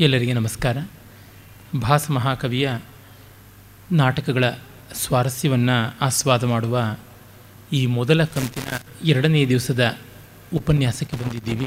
[0.00, 0.76] ಎಲ್ಲರಿಗೆ ನಮಸ್ಕಾರ.
[1.80, 2.70] ಭಾಸ ಮಹಾಕವಿಯ
[3.92, 4.50] ನಾಟಕಗಳ
[4.94, 6.96] ಸ್ವಾರಸ್ಯವನ್ನು ಆಸ್ವಾದ ಮಾಡುವ
[7.72, 9.98] ಈ ಮೊದಲ ಕಂತಿನ ಎರಡನೇ ದಿವಸದ
[10.54, 11.66] ಉಪನ್ಯಾಸಕ್ಕೆ ಬಂದಿದ್ದೀವಿ.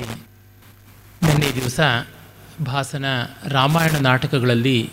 [1.24, 1.80] ನಿನ್ನೆ ದಿವಸ
[2.66, 3.06] ಭಾಸನ
[3.48, 4.90] ರಾಮಾಯಣ ನಾಟಕಗಳಲ್ಲಿ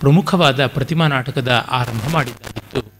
[0.00, 2.92] ಪ್ರಮುಖವಾದ ಪ್ರತಿಮಾ ನಾಟಕದ ಆರಂಭ ಮಾಡಿದ್ದಾಗಿತ್ತು.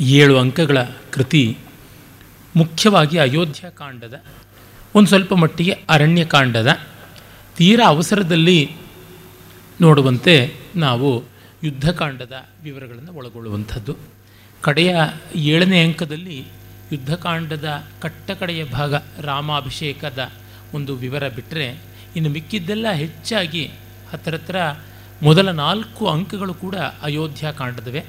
[0.00, 1.58] ಏಳು ಅಂಕಗಳ ಕೃತಿ
[2.56, 4.22] ಮುಖ್ಯವಾಗಿ ಅಯೋಧ್ಯಕಾಂಡದ
[4.94, 6.78] ಒಂದು ಸ್ವಲ್ಪ ಮಟ್ಟಿಗೆ ಅರಣ್ಯಕಾಂಡದ
[7.56, 8.76] ತೀರಾ ಅವಸರದಲ್ಲಿ
[9.80, 11.24] ನೋಡುವಂತೆ ನಾವು
[11.62, 13.96] ಯುದ್ಧಕಾಂಡದ ವಿವರಗಳನ್ನು ಒಳಗೊಳ್ಳುವಂಥದ್ದು.
[14.62, 14.96] ಕಡೆಯ
[15.34, 16.38] ಏಳನೇ ಅಂಕದಲ್ಲಿ
[16.92, 20.30] ಯುದ್ಧಕಾಂಡದ ಕಟ್ಟಕಡೆಯ ಭಾಗ ರಾಮಾಭಿಷೇಕದ
[20.74, 21.80] ಒಂದು ವಿವರ ಬಿಟ್ಟರೆ
[22.16, 23.70] ಇನ್ನು ಮಿಕ್ಕಿದ್ದೆಲ್ಲ ಹೆಚ್ಚಾಗಿ
[24.12, 24.56] ಹತ್ತಿರ ಹತ್ರ
[25.22, 28.04] ಮೊದಲ ನಾಲ್ಕು ಅಂಕಗಳು ಕೂಡ ಅಯೋಧ್ಯಕಾಂಡದವೆ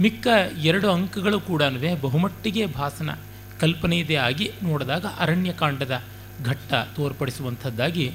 [0.00, 0.26] ಮಿಕ್ಕ
[0.64, 1.62] ಎರಡು ಅಂಕಗಳು ಕೂಡ
[2.02, 3.10] ಬಹುಮಟ್ಟಿಗೆ ಭಾಸನ
[3.60, 6.04] ಕಲ್ಪನೆಯದೇ ಆಗಿ ನೋಡಿದಾಗ ಅರಣ್ಯಕಾಂಡದ
[6.44, 8.12] ಘಟ್ಟ ತೋರ್ಪಡಿಸುವಂಥದ್ದಾಗಿ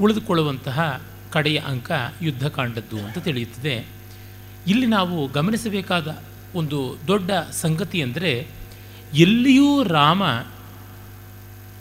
[0.00, 3.86] ಉಳಿದುಕೊಳ್ಳುವಂತಹ ಕಡೆಯ ಅಂಕ ಯುದ್ಧಕಾಂಡದ್ದು ಅಂತ ತಿಳಿಯುತ್ತದೆ.
[4.66, 6.22] ಇಲ್ಲಿ ನಾವು ಗಮನಿಸಬೇಕಾದ
[6.54, 8.48] ಒಂದು ದೊಡ್ಡ ಸಂಗತಿ ಅಂದರೆ
[9.14, 10.24] ಎಲ್ಲಿಯೂ ರಾಮ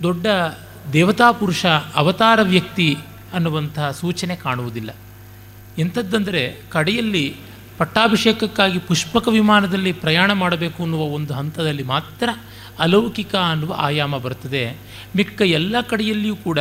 [0.03, 0.27] ದೊಡ್ಡ
[0.93, 2.97] ದೇವತಾ ಪುರುಷ ಅವತಾರ ವ್ಯಕ್ತಿ
[3.33, 4.89] ಅನ್ನುವಂತಹ ಸೂಚನೆ ಕಾಣುವುದಿಲ್ಲ.
[5.77, 7.35] ಎಂಥದ್ದಂದರೆ ಕಡೆಯಲ್ಲಿ
[7.77, 12.29] ಪಟ್ಟಾಭಿಷೇಕಕ್ಕಾಗಿ ಪುಷ್ಪಕ ವಿಮಾನದಲ್ಲಿ ಪ್ರಯಾಣ ಮಾಡಬೇಕು ಅನ್ನುವ ಒಂದು ಹಂತದಲ್ಲಿ ಮಾತ್ರ
[12.79, 14.63] ಅಲೌಕಿಕ ಅನ್ನುವ ಆಯಾಮ ಬರ್ತದೆ.
[15.15, 16.59] ಮಿಕ್ಕ ಎಲ್ಲ ಕಡೆಯಲ್ಲಿಯೂ ಕೂಡ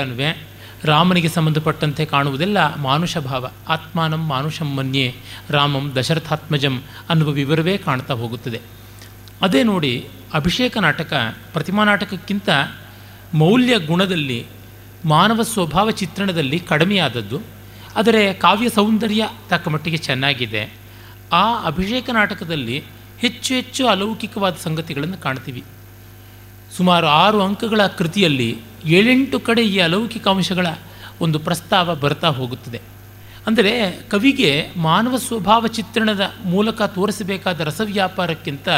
[0.84, 5.14] ರಾಮನಿಗೆ ಸಂಬಂಧಪಟ್ಟಂತೆ ಕಾಣುವುದೆಲ್ಲ ಮಾನುಷ ಭಾವ ಆತ್ಮಾನಂ ಮಾನುಷಂ ಮನ್ಯೆ,
[5.50, 8.60] ರಾಮಂ ದಶರಥಾತ್ಮಜಂ ಅನ್ನುವ ವಿವರವೇ ಕಾಣ್ತಾ ಹೋಗುತ್ತದೆ.
[9.42, 11.12] ಅದೇ ನೋಡಿ ಅಭಿಷೇಕ ನಾಟಕ
[11.52, 12.48] ಪ್ರತಿಮಾ ನಾಟಕಕ್ಕಿಂತ
[13.34, 14.46] ಮೌಲ್ಯ ಗುಣದಲ್ಲಿ,
[15.04, 17.38] ಮಾನವ ಸ್ವಭಾವ ಚಿತ್ರಣದಲ್ಲಿ ಕಡಿಮೆಯಾದದ್ದು,
[17.96, 20.62] ಆದರೆ ಕಾವ್ಯ ಸೌಂದರ್ಯ ತಕ್ಕ ಮಟ್ಟಿಗೆ ಚೆನ್ನಾಗಿದೆ.
[21.32, 22.78] ಆ ಅಭಿಷೇಕ ನಾಟಕದಲ್ಲಿ
[23.18, 25.64] ಹೆಚ್ಚು ಹೆಚ್ಚು ಅಲೌಕಿಕವಾದ ಸಂಗತಿಗಳನ್ನು ಕಾಣ್ತೀವಿ.
[26.72, 30.66] ಸುಮಾರು ಆರು ಅಂಕಗಳ ಕೃತಿಯಲ್ಲಿ ಏಳೆಂಟು ಕಡೆ ಈ ಅಲೌಕಿಕ ಅಂಶಗಳ
[31.20, 32.80] ಒಂದು ಪ್ರಸ್ತಾವ ಬರ್ತಾ ಹೋಗುತ್ತದೆ.
[33.46, 38.68] ಅಂದರೆ ಕವಿಗೆ ಮಾನವ ಸ್ವಭಾವ ಚಿತ್ರಣದ ಮೂಲಕ ತೋರಿಸಬೇಕಾದ ರಸವ್ಯಾಪಾರಕ್ಕಿಂತ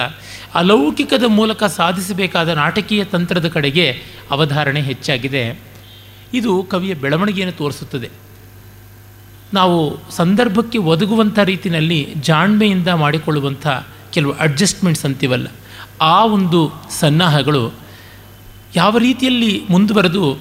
[0.54, 5.60] ಅಲೌಕಿಕದ ಮೂಲಕ ಸಾಧಿಸಬೇಕಾದ ನಾಟಕೀಯ ತಂತ್ರದ ಕಡೆಗೆ ಅವಧಾರಣೆ ಹೆಚ್ಚಾಗಿದೆ.
[6.34, 8.10] ಇದು ಕವಿಯ ಬೆಳವಣಿಗೆಯನ್ನು ತೋರಿಸುತ್ತದೆ.
[9.54, 13.66] ನಾವು ಸಂದರ್ಭಕ್ಕೆ ಒದಗುವಂಥ ರೀತಿಯಲ್ಲಿ ಜಾಣ್ಮೆಯಿಂದ ಮಾಡಿಕೊಳ್ಳುವಂಥ
[14.10, 15.46] ಕೆಲವು ಅಡ್ಜಸ್ಟ್ಮೆಂಟ್ಸ್ ಅಂತೀವಲ್ಲ.
[16.00, 17.72] ಆ ಒಂದು ಸನ್ನಾಹಗಳು
[18.76, 20.38] ಯಾವ ರೀತಿಯಲ್ಲಿ ಮುಂದುವರೆದು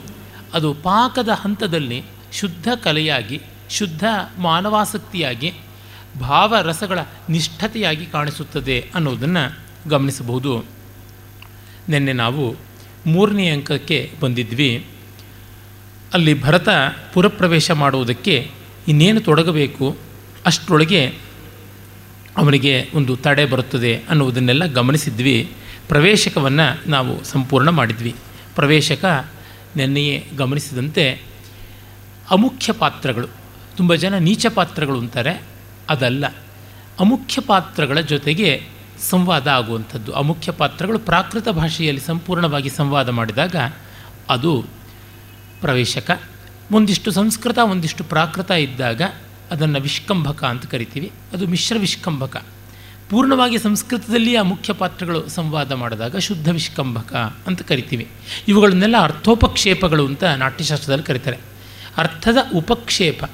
[0.54, 2.04] ಅದು ಪಾಕದ ಹಂತದಲ್ಲಿ
[2.34, 4.04] ಶುದ್ಧ ಕಲೆಯಾಗಿ, ಶುದ್ಧ
[4.38, 5.54] ಮಾನವಾಸಕ್ತಿಯಾಗಿ
[6.20, 9.60] ಭಾವರಸಗಳ ನಿಷ್ಠತೆಯಾಗಿ ಕಾಣಿಸುತ್ತದೆ ಅನ್ನೋದನ್ನು
[9.90, 10.66] ಗಮನಿಸಬಹುದು.
[11.90, 12.56] ನಿನ್ನೆ ನಾವು
[13.10, 14.86] ಮೂರನೇ ಅಂಕಕ್ಕೆ ಬಂದಿದ್ವಿ.
[16.14, 16.70] ಅಲ್ಲಿ ಭರತ
[17.14, 18.52] ಪುರಪ್ರವೇಶ ಮಾಡುವುದಕ್ಕೆ
[18.88, 19.98] ಇನ್ನೇನು ತೊಡಗಬೇಕು?
[20.46, 21.27] ಅಷ್ಟರೊಳಗೆ
[22.38, 25.54] ಅವನಿಗೆ ಒಂದು ತಡೆ ಬರುತ್ತದೆ ಅನ್ನುವುದನ್ನೆಲ್ಲ ಗಮನಿಸಿದ್ವಿ.
[25.88, 28.16] ಪ್ರವೇಶಕವನ್ನು ನಾವು ಸಂಪೂರ್ಣ ಮಾಡಿದ್ವಿ.
[28.56, 29.30] ಪ್ರವೇಶಕ
[29.76, 31.22] ನೆನ್ನೆಯೇ ಗಮನಿಸಿದಂತೆ
[32.32, 33.28] ಅಮುಖ್ಯ ಪಾತ್ರಗಳು,
[33.78, 35.44] ತುಂಬ ಜನ ನೀಚ ಪಾತ್ರಗಳು ಅಂತಾರೆ,
[35.90, 36.26] ಅದಲ್ಲ.
[37.00, 38.62] ಅಮುಖ್ಯ ಪಾತ್ರಗಳ ಜೊತೆಗೆ
[39.10, 40.12] ಸಂವಾದ ಆಗುವಂಥದ್ದು.
[40.12, 43.56] ಅಮುಖ್ಯ ಪಾತ್ರಗಳು ಪ್ರಾಕೃತ ಭಾಷೆಯಲ್ಲಿ ಸಂಪೂರ್ಣವಾಗಿ ಸಂವಾದ ಮಾಡಿದಾಗ
[44.30, 44.66] ಅದು
[45.62, 46.22] ಪ್ರವೇಶಕ.
[46.72, 49.02] ಒಂದಿಷ್ಟು ಸಂಸ್ಕೃತ, ಒಂದಿಷ್ಟು ಪ್ರಾಕೃತ ಇದ್ದಾಗ
[49.52, 51.12] ಅದನ್ನು ವಿಷ್ಕಂಭಕ ಅಂತ ಕರಿತೀವಿ.
[51.34, 52.46] ಅದು ಮಿಶ್ರ ವಿಷ್ಕಂಭಕ.
[53.10, 57.16] ಪೂರ್ಣವಾಗಿ ಸಂಸ್ಕೃತದಲ್ಲಿ ಆ ಮುಖ್ಯ ಪಾತ್ರಗಳು ಸಂವಾದ ಮಾಡಿದಾಗ ಶುದ್ಧ ವಿಷ್ಕಂಭಕ
[57.48, 58.08] ಅಂತ ಕರಿತೀವಿ.
[58.48, 61.38] ಇವುಗಳನ್ನೆಲ್ಲ ಅರ್ಥೋಪಕ್ಷೇಪಗಳು ಅಂತ ನಾಟ್ಯಶಾಸ್ತ್ರದಲ್ಲಿ ಕರೀತಾರೆ.
[61.98, 63.26] ಅರ್ಥದ ಉಪಕ್ಷೇಪ.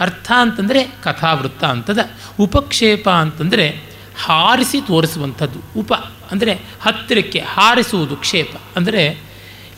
[0.00, 1.98] ಅರ್ಥ ಅಂತಂದರೆ ಕಥಾವೃತ್ತ ಅಂತದ.
[2.40, 3.80] ಉಪಕ್ಷೇಪ ಅಂತಂದರೆ
[4.24, 5.80] ಹಾರಿಸಿ ತೋರಿಸುವಂಥದ್ದು.
[5.80, 5.92] ಉಪ
[6.30, 8.56] ಅಂದರೆ ಹತ್ತಿರಕ್ಕೆ ಹಾರಿಸುವುದು ಕ್ಷೇಪ.
[8.76, 9.20] ಅಂದರೆ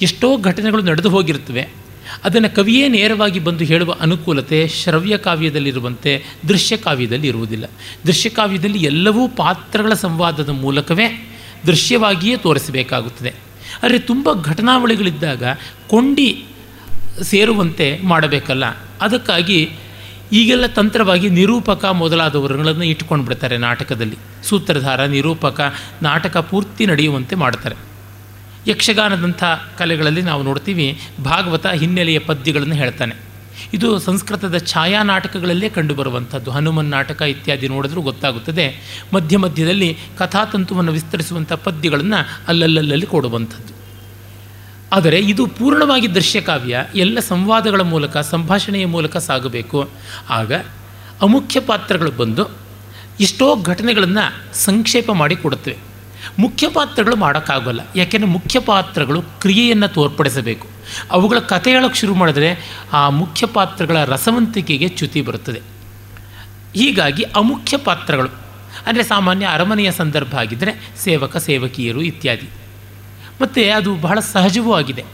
[0.03, 1.84] ಎಷ್ಟೋ ಘಟನೆಗಳು ನಡೆದು ಹೋಗಿರ್ತವೆ
[2.25, 7.65] ಅದನ್ನು ಕವಿಯೇ ನೇರವಾಗಿ ಬಂದು ಹೇಳುವ ಅನುಕೂಲತೆ ಶ್ರವ್ಯ ಕಾವ್ಯದಲ್ಲಿರುವಂತೆ ದೃಶ್ಯ ಕಾವ್ಯದಲ್ಲಿ ಇರುವುದಿಲ್ಲ.
[8.07, 11.31] ದೃಶ್ಯ ಕಾವ್ಯದಲ್ಲಿ ಎಲ್ಲವೂ ಪಾತ್ರಗಳ ಸಂವಾದದ ಮೂಲಕವೇ
[11.67, 13.35] ದೃಶ್ಯವಾಗಿಯೇ ತೋರಿಸಬೇಕಾಗುತ್ತದೆ.
[13.83, 15.43] ಆದರೆ ತುಂಬ ಘಟನಾವಳಿಗಳಿದ್ದಾಗ
[15.89, 16.45] ಕೊಂಡಿ
[17.23, 18.65] ಸೇರುವಂತೆ ಮಾಡಬೇಕಲ್ಲ.
[19.01, 19.71] ಅದಕ್ಕಾಗಿ
[20.33, 24.17] ಈಗೆಲ್ಲ ತಂತ್ರವಾಗಿ ನಿರೂಪಕ ಮೊದಲಾದವರುಗಳನ್ನು ಇಟ್ಕೊಂಡು ಬಿಡ್ತಾರೆ ನಾಟಕದಲ್ಲಿ.
[24.43, 27.94] ಸೂತ್ರಧಾರ, ನಿರೂಪಕ, ನಾಟಕ ಪೂರ್ತಿ ನಡೆಯುವಂತೆ ಮಾಡ್ತಾರೆ.
[28.67, 29.45] ಯಕ್ಷಗಾನದಂಥ
[29.79, 31.01] ಕಲೆಗಳಲ್ಲಿ ನಾವು ನೋಡ್ತೀವಿ.
[31.25, 33.15] ಭಾಗವತ ಹಿನ್ನೆಲೆಯ ಪದ್ಯಗಳನ್ನು ಹೇಳ್ತಾನೆ.
[33.75, 36.51] ಇದು ಸಂಸ್ಕೃತದ ಛಾಯಾ ನಾಟಕಗಳಲ್ಲೇ ಕಂಡುಬರುವಂಥದ್ದು.
[36.51, 38.77] ಹನುಮನ್ ನಾಟಕ ಇತ್ಯಾದಿ ನೋಡಿದ್ರೂ ಗೊತ್ತಾಗುತ್ತದೆ.
[39.15, 43.75] ಮಧ್ಯ ಮಧ್ಯದಲ್ಲಿ ಕಥಾತಂತುವನ್ನು ವಿಸ್ತರಿಸುವಂಥ ಪದ್ಯಗಳನ್ನು ಅಲ್ಲಲ್ಲಲ್ಲಿ ಕೊಡುವಂಥದ್ದು.
[44.93, 49.91] ಆದರೆ ಇದು ಪೂರ್ಣವಾಗಿ ದೃಶ್ಯಕಾವ್ಯ ಎಲ್ಲ ಸಂವಾದಗಳ ಮೂಲಕ, ಸಂಭಾಷಣೆಯ ಮೂಲಕ ಸಾಗಬೇಕು.
[50.31, 50.53] ಆಗ
[51.23, 52.47] ಅಮುಖ್ಯ ಪಾತ್ರಗಳು ಬಂದು
[53.21, 55.94] ಎಷ್ಟೋ ಘಟನೆಗಳನ್ನು ಸಂಕ್ಷೇಪ ಮಾಡಿ ಕೊಡುತ್ತವೆ.
[56.39, 57.81] ಮುಖ್ಯ ಪಾತ್ರಗಳು ಮಾಡೋಕ್ಕಾಗೋಲ್ಲ.
[57.97, 60.69] ಯಾಕೆಂದರೆ ಮುಖ್ಯ ಪಾತ್ರಗಳು ಕ್ರಿಯೆಯನ್ನು ತೋರ್ಪಡಿಸಬೇಕು.
[61.11, 65.63] ಅವುಗಳ ಕಥೆ ಹೇಳೋಕ್ಕೆ ಶುರು ಮಾಡಿದ್ರೆ ಆ ಮುಖ್ಯ ಪಾತ್ರಗಳ ರಸವಂತಿಕೆಗೆ ಚ್ಯುತಿ ಬರುತ್ತದೆ.
[66.77, 68.29] ಹೀಗಾಗಿ ಅಮುಖ್ಯ ಪಾತ್ರಗಳು
[68.87, 72.49] ಅಂದರೆ ಸಾಮಾನ್ಯ ಅರಮನೆಯ ಸಂದರ್ಭ ಆಗಿದ್ದರೆ ಸೇವಕ, ಸೇವಕಿಯರು ಇತ್ಯಾದಿ.
[73.43, 75.05] ಮತ್ತು ಅದು ಬಹಳ ಸಹಜವೂ ಆಗಿದೆ.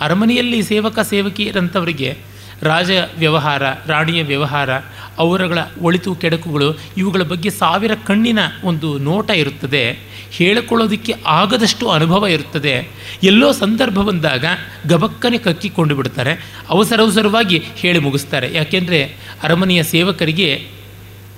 [0.00, 2.18] ಅರಮನೆಯಲ್ಲಿ ಸೇವಕ ಸೇವಕಿಯರಂಥವರಿಗೆ
[2.62, 4.70] ರಾಜ ವ್ಯವಹಾರ ರಾಣಿಯ ವ್ಯವಹಾರ,
[5.18, 10.12] ಅವರಗಳ ಒಳಿತು ಕೆಡಕುಗಳು, ಇವುಗಳ ಬಗ್ಗೆ ಸಾವಿರ ಕಣ್ಣಿನ ಒಂದು ನೋಟ ಇರುತ್ತದೆ.
[10.30, 12.88] ಹೇಳಿಕೊಳ್ಳೋದಕ್ಕೆ ಆಗದಷ್ಟು ಅನುಭವ ಇರುತ್ತದೆ.
[13.22, 14.44] ಎಲ್ಲೋ ಸಂದರ್ಭ ಬಂದಾಗ
[14.86, 16.54] ಗಬಕ್ಕನೆ ಕಕ್ಕಿಕೊಂಡು ಬಿಡ್ತಾರೆ.
[16.68, 18.54] ಅವಸರವಸರವಾಗಿ ಹೇಳಿ ಮುಗಿಸ್ತಾರೆ.
[18.54, 20.68] ಯಾಕೆಂದರೆ ಅರಮನೆಯ ಸೇವಕರಿಗೆ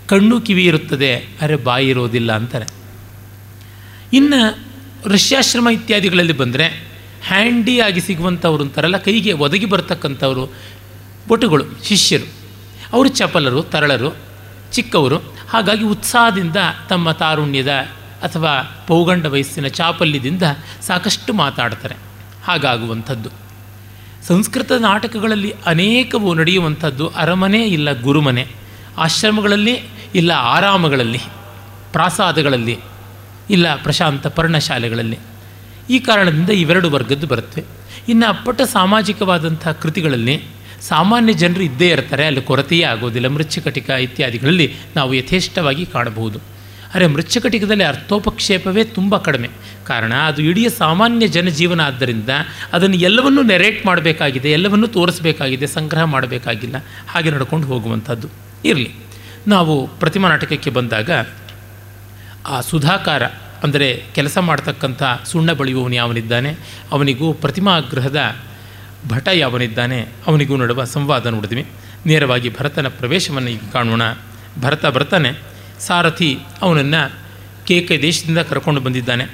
[0.07, 1.17] ಕಣ್ಣು ಕಿವಿ ಇರುತ್ತದೆ.
[1.17, 2.67] ಅರೆ ಬಾಯಿ ಇರೋದಿಲ್ಲ ಅಂತಾರೆ.
[4.13, 4.59] ಇನ್ನು
[5.07, 6.95] ಋಷ್ಯಾಶ್ರಮ ಇತ್ಯಾದಿಗಳಲ್ಲಿ ಬಂದರೆ
[7.27, 10.53] ಹ್ಯಾಂಡಿಯಾಗಿ ಸಿಗುವಂಥವ್ರು ಅಂತಾರಲ್ಲ, ಕೈಗೆ ಒದಗಿ ಬರ್ತಕ್ಕಂಥವರು.
[11.29, 12.33] ಬೊಟುಗಳು ಶಿಷ್ಯರು.
[12.93, 14.17] ಅವರು ಚಪಲರು, ತರಳರು,
[14.73, 15.19] ಚಿಕ್ಕವರು.
[15.51, 16.57] ಹಾಗಾಗಿ ಉತ್ಸಾಹದಿಂದ
[16.89, 17.71] ತಮ್ಮ ತಾರುಣ್ಯದ
[18.23, 20.43] ಅಥವಾ ಪೌಗಂಡ ವಯಸ್ಸಿನ ಚಾಪಲ್ಯದಿಂದ
[20.83, 21.95] ಸಾಕಷ್ಟು ಮಾತಾಡ್ತಾರೆ.
[22.45, 23.29] ಹಾಗಾಗುವಂಥದ್ದು.
[24.27, 28.47] ಸಂಸ್ಕೃತ ನಾಟಕಗಳಲ್ಲಿ ಅನೇಕವು ನಡೆಯುವಂಥದ್ದು ಅರಮನೆ ಇಲ್ಲ ಗುರುಮನೆ,
[28.99, 29.83] ಆಶ್ರಮಗಳಲ್ಲಿ
[30.15, 31.21] ಇಲ್ಲ ಆರಾಮಗಳಲ್ಲಿ,
[31.93, 32.79] ಪ್ರಾಸಾದಗಳಲ್ಲಿ
[33.51, 35.19] ಇಲ್ಲ ಪ್ರಶಾಂತ ಪರ್ಣಶಾಲೆಗಳಲ್ಲಿ.
[35.91, 37.65] ಈ ಕಾರಣದಿಂದ ಇವೆರಡು ವರ್ಗದ್ದು ಬರುತ್ತವೆ
[38.09, 40.43] ಇನ್ನು ಅಪ್ಪಟ ಸಾಮಾಜಿಕವಾದಂಥ ಕೃತಿಗಳಲ್ಲಿ
[40.83, 46.39] ಸಾಮಾನ್ಯ ಜನರು ಇದ್ದೇ ಇರ್ತಾರೆ, ಅಲ್ಲಿ ಕೊರತೆಯೇ ಆಗೋದಿಲ್ಲ, ಮೃಚ್ಛಕಟಿಕ ಇತ್ಯಾದಿಗಳಲ್ಲಿ ನಾವು ಯಥೇಷ್ಟವಾಗಿ ಕಾಣಬಹುದು.
[46.95, 49.49] ಆದರೆ ಮೃಚ್ಛಕಟಿಕದಲ್ಲಿ ಅರ್ಥೋಪಕ್ಷೇಪವೇ ತುಂಬ ಕಡಿಮೆ.
[49.87, 52.29] ಕಾರಣ ಅದು ಇಡೀ ಸಾಮಾನ್ಯ ಜನಜೀವನ ಆದ್ದರಿಂದ
[52.73, 56.77] ಅದನ್ನು ಎಲ್ಲವನ್ನೂ ನೆರೇಟ್ ಮಾಡಬೇಕಾಗಿದೆ, ಎಲ್ಲವನ್ನೂ ತೋರಿಸಬೇಕಾಗಿದೆ, ಸಂಗ್ರಹ ಮಾಡಬೇಕಾಗಿಲ್ಲ,
[57.09, 58.29] ಹಾಗೆ ನಡ್ಕೊಂಡು ಹೋಗುವಂಥದ್ದು.
[58.65, 58.91] ಇರಲಿ.
[59.49, 61.11] ನಾವು ಪ್ರತಿಮಾ ನಾಟಕಕ್ಕೆ ಬಂದಾಗ
[62.47, 63.23] ಆ ಸುಧಾಕಾರ
[63.63, 66.57] ಅಂದರೆ ಕೆಲಸ ಮಾಡ್ತಕ್ಕಂಥ ಸುಣ್ಣ ಬಳಿಯುವವನು ಯಾವನಿದ್ದಾನೆ?
[66.93, 68.37] ಅವನಿಗೂ ಪ್ರತಿಮಾಗ್ರಹದ
[69.09, 71.67] ಭಟ ಯಾವನಿದ್ದಾನೆ ಅವನಿಗೂ ನಡುವ ಸಂವಾದ ನೋಡಿದ್ವಿ.
[72.07, 74.03] ನೇರವಾಗಿ ಭರತನ ಪ್ರವೇಶವನ್ನು ಈಗ ಕಾಣೋಣ.
[74.61, 75.31] ಭರತ ಬರ್ತಾನೆ.
[75.81, 77.13] ಸಾರಥಿ ಅವನನ್ನು
[77.67, 79.25] ಕೇಕೆ ದೇಶದಿಂದ ಕರ್ಕೊಂಡು ಬಂದಿದ್ದಾನೆ.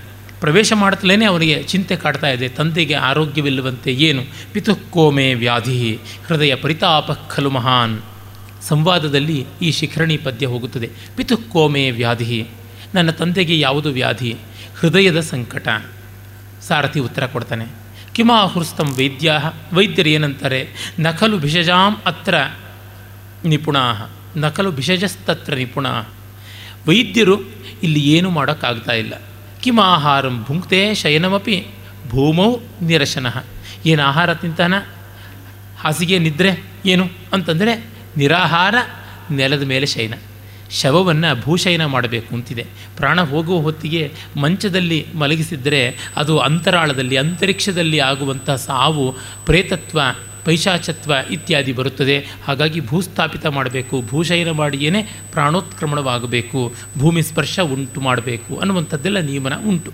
[0.41, 2.49] ಪ್ರವೇಶ ಮಾಡುತ್ತಲೇ ಅವನಿಗೆ ಚಿಂತೆ ಕಾಡ್ತಾ ಇದೆ.
[2.49, 4.23] ತಂದೆಗೆ ಆರೋಗ್ಯವಿಲ್ಲವಂತೆ ಏನು?
[4.53, 5.99] ಪಿತುಕೋಮೆ ವ್ಯಾಧಿ.
[6.27, 8.03] ಹೃದಯ ಪರಿತಾಪ ಖಲು ಮಹಾನ್.
[8.63, 10.91] ಸಂವಾದದಲ್ಲಿ ಈ ಶಿಖರಣಿ ಪದ್ಯ ಹೋಗುತ್ತದೆ.
[11.17, 12.49] ಪಿತುಕೋಮೆ ವ್ಯಾಧಿ.
[12.95, 14.37] ನನ್ನ ತಂದೆಗೆ ಯಾವುದು ವ್ಯಾಧಿ?
[14.79, 15.69] ಹೃದಯದ ಸಂಕಟ.
[16.63, 17.90] ಸಾರಥಿ ಉತ್ತರ ಕೊಡ್ತಾನೆ.
[18.21, 19.33] ಕಿಮಾಹುಸ್ತಂ ವೈದ್ಯ
[19.73, 20.69] ವೈದ್ಯರು ಏನಂತಾರೆ?
[20.99, 22.35] ನಕಲು ಭಿಷಜಾಂ ಅತ್ರ
[23.45, 23.77] ನಿಪುಣ
[24.37, 25.87] ನಕಲು ಭಿಷಜಸ್ತತ್ರ ನಿಪುಣ
[26.89, 27.41] ವೈದ್ಯರು
[27.83, 29.15] ಇಲ್ಲಿ ಏನು ಮಾಡೋಕ್ಕಾಗ್ತಾ ಇಲ್ಲ.
[29.61, 31.67] ಕಿಮಾಹಾರಂ ಭುಂಕ್ತೆ ಶಯನಮಪಿ
[32.09, 33.27] ಭೂಮೌ ನಿರಶನ.
[33.87, 34.75] ಏನು ಆಹಾರ ತಿಂತಾನ?
[35.79, 37.09] ಹಾಸಿಗೆ, ನಿದ್ರೆ ಏನು?
[37.33, 38.75] ಅಂತಂದರೆ ನಿರಾಹಾರ,
[39.31, 40.15] ನೆಲದ ಮೇಲೆ ಶಯನ.
[40.71, 42.67] ಶವವನ್ನು ಭೂಶಯನ ಮಾಡಬೇಕು ಅಂತಿದೆ.
[42.97, 49.13] ಪ್ರಾಣ ಹೋಗುವ ಹೊತ್ತಿಗೆ ಮಂಚದಲ್ಲಿ ಮಲಗಿಸಿದರೆ ಅದು ಅಂತರಾಳದಲ್ಲಿ, ಅಂತರಿಕ್ಷದಲ್ಲಿ ಆಗುವಂಥ ಸಾವು,
[49.47, 50.01] ಪ್ರೇತತ್ವ,
[50.45, 52.19] ಪೈಶಾಚತ್ವ ಇತ್ಯಾದಿ ಬರುತ್ತದೆ.
[52.19, 54.03] ಹಾಗಾಗಿ ಭೂಸ್ಥಾಪಿತ ಮಾಡಬೇಕು.
[54.03, 54.91] ಭೂಶಯನ ಮಾಡಿಯೇ
[55.33, 56.75] ಪ್ರಾಣೋತ್ಕ್ರಮಣವಾಗಬೇಕು.
[56.99, 59.93] ಭೂಮಿ ಸ್ಪರ್ಶ ಉಂಟು ಮಾಡಬೇಕು ಅನ್ನುವಂಥದ್ದೆಲ್ಲ ನಿಯಮನ ಉಂಟು.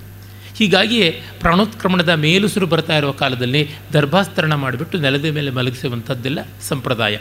[0.56, 6.38] ಹೀಗಾಗಿಯೇ ಪ್ರಾಣೋತ್ಕ್ರಮಣದ ಮೇಲುಸುರು ಬರ್ತಾ ಇರುವ ಕಾಲದಲ್ಲಿ ದರ್ಭಾಸ್ತರಣ ಮಾಡಿಬಿಟ್ಟು ನೆಲದ ಮೇಲೆ ಮಲಗಿಸುವಂಥದ್ದೆಲ್ಲ
[6.68, 7.18] ಸಂಪ್ರದಾಯ.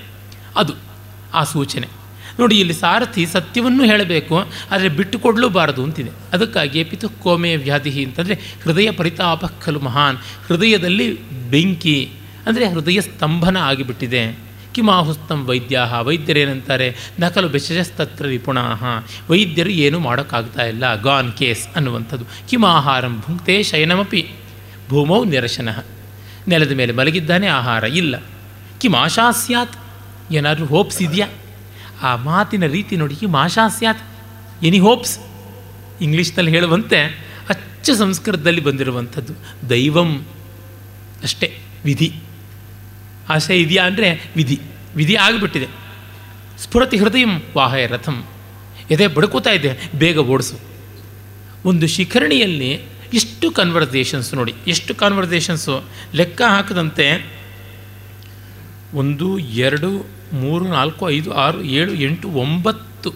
[0.55, 0.73] ಅದು
[1.33, 2.04] ಆ ಸೂಚನೆ.
[2.39, 4.35] ನೋಡಿ, ಇಲ್ಲಿ ಸಾರಥಿ ಸತ್ಯವನ್ನು ಹೇಳಬೇಕು,
[4.71, 6.11] ಆದರೆ ಬಿಟ್ಟು ಕೊಡಲೂಬಾರದು ಅಂತಿದೆ.
[6.33, 10.17] ಅದಕ್ಕಾಗಿ ಪಿತುಕೋಮೆ ವ್ಯಾಧಿ ಅಂತಂದರೆ ಹೃದಯ ಪರಿತಾಪ ಖಲು ಮಹಾನ್.
[10.47, 11.07] ಹೃದಯದಲ್ಲಿ
[11.53, 11.99] ಬೆಂಕಿ,
[12.47, 14.23] ಅಂದರೆ ಹೃದಯ ಸ್ತಂಭನ ಆಗಿಬಿಟ್ಟಿದೆ.
[14.75, 16.87] ಕಿಮಾಹುಸ್ತಂ ವೈದ್ಯಾಹ, ವೈದ್ಯರೇನಂತಾರೆ?
[17.19, 18.83] ನಕಲು ಬೆಶಜಸ್ತತ್ರ ನಿಪುಣಾಹ.
[19.29, 22.25] ವೈದ್ಯರು ಏನೂ ಮಾಡೋಕ್ಕಾಗ್ತಾ ಇಲ್ಲ, ಗಾನ್ ಕೇಸ್ ಅನ್ನುವಂಥದ್ದು.
[22.49, 24.23] ಕಿಮಾಹಾರಂ ಭುಂಕ್ತೆ ಶಯನಮಪಿ,
[24.89, 25.69] ಭೂಮೌ ನಿರಶನ.
[26.47, 28.15] ನೆಲದ ಮೇಲೆ ಮಲಗಿದ್ದಾನೆ, ಆಹಾರ ಇಲ್ಲ.
[28.81, 29.77] ಕಿಮಾಶಾ ಸ್ಯಾತ್
[30.37, 31.01] ಏನಾದರೂ ಹೋಪ್ಸ್
[32.01, 34.65] ಆ ಮಾತಿನ ರೀತಿ ನೋಡಿ ಮಾಶಾಸ್ಯಾತ್ ಆಶಾ ಸ್ಯಾತ್.
[34.65, 35.19] Any hopes?
[36.01, 36.99] ಇಂಗ್ಲೀಷ್ನಲ್ಲಿ ಹೇಳುವಂತೆ
[37.49, 39.33] ಅಚ್ಚ ಸಂಸ್ಕೃತದಲ್ಲಿ ಬಂದಿರುವಂಥದ್ದು
[39.69, 40.25] ದೈವಂ
[41.23, 42.09] ಅಷ್ಟೇ, ವಿಧಿ.
[43.29, 44.59] ಆಸೆ ಇದೆಯಾ ಅಂದರೆ ವಿಧಿ.
[44.95, 45.67] ವಿಧಿ ಆಗಿಬಿಟ್ಟಿದೆ.
[46.59, 48.25] ಸ್ಫುರತಿ ಹೃದಯಂ ವಾಹಯ ರಥಂ.
[48.91, 50.59] ಎದೆ ಬಡ್ಕೋತಾ ಇದೆ, ಬೇಗ ಓಡಿಸು.
[51.65, 52.71] ಒಂದು ಶಿಖರಣಿಯಲ್ಲಿ
[53.13, 55.83] ಇಷ್ಟು ಕನ್ವರ್ಸೇಷನ್ಸ್ ನೋಡಿ, ಎಷ್ಟು ಕನ್ವರ್ಸೇಷನ್ಸು
[56.13, 57.07] ಲೆಕ್ಕ ಹಾಕದಂತೆ
[58.93, 59.89] ಒಂದು, ಎರಡು
[60.33, 63.11] ಮೂರು, ನಾಲ್ಕು, ಐದು, ಆರು, ಏಳು, ಎಂಟು, ಒಂಬತ್ತು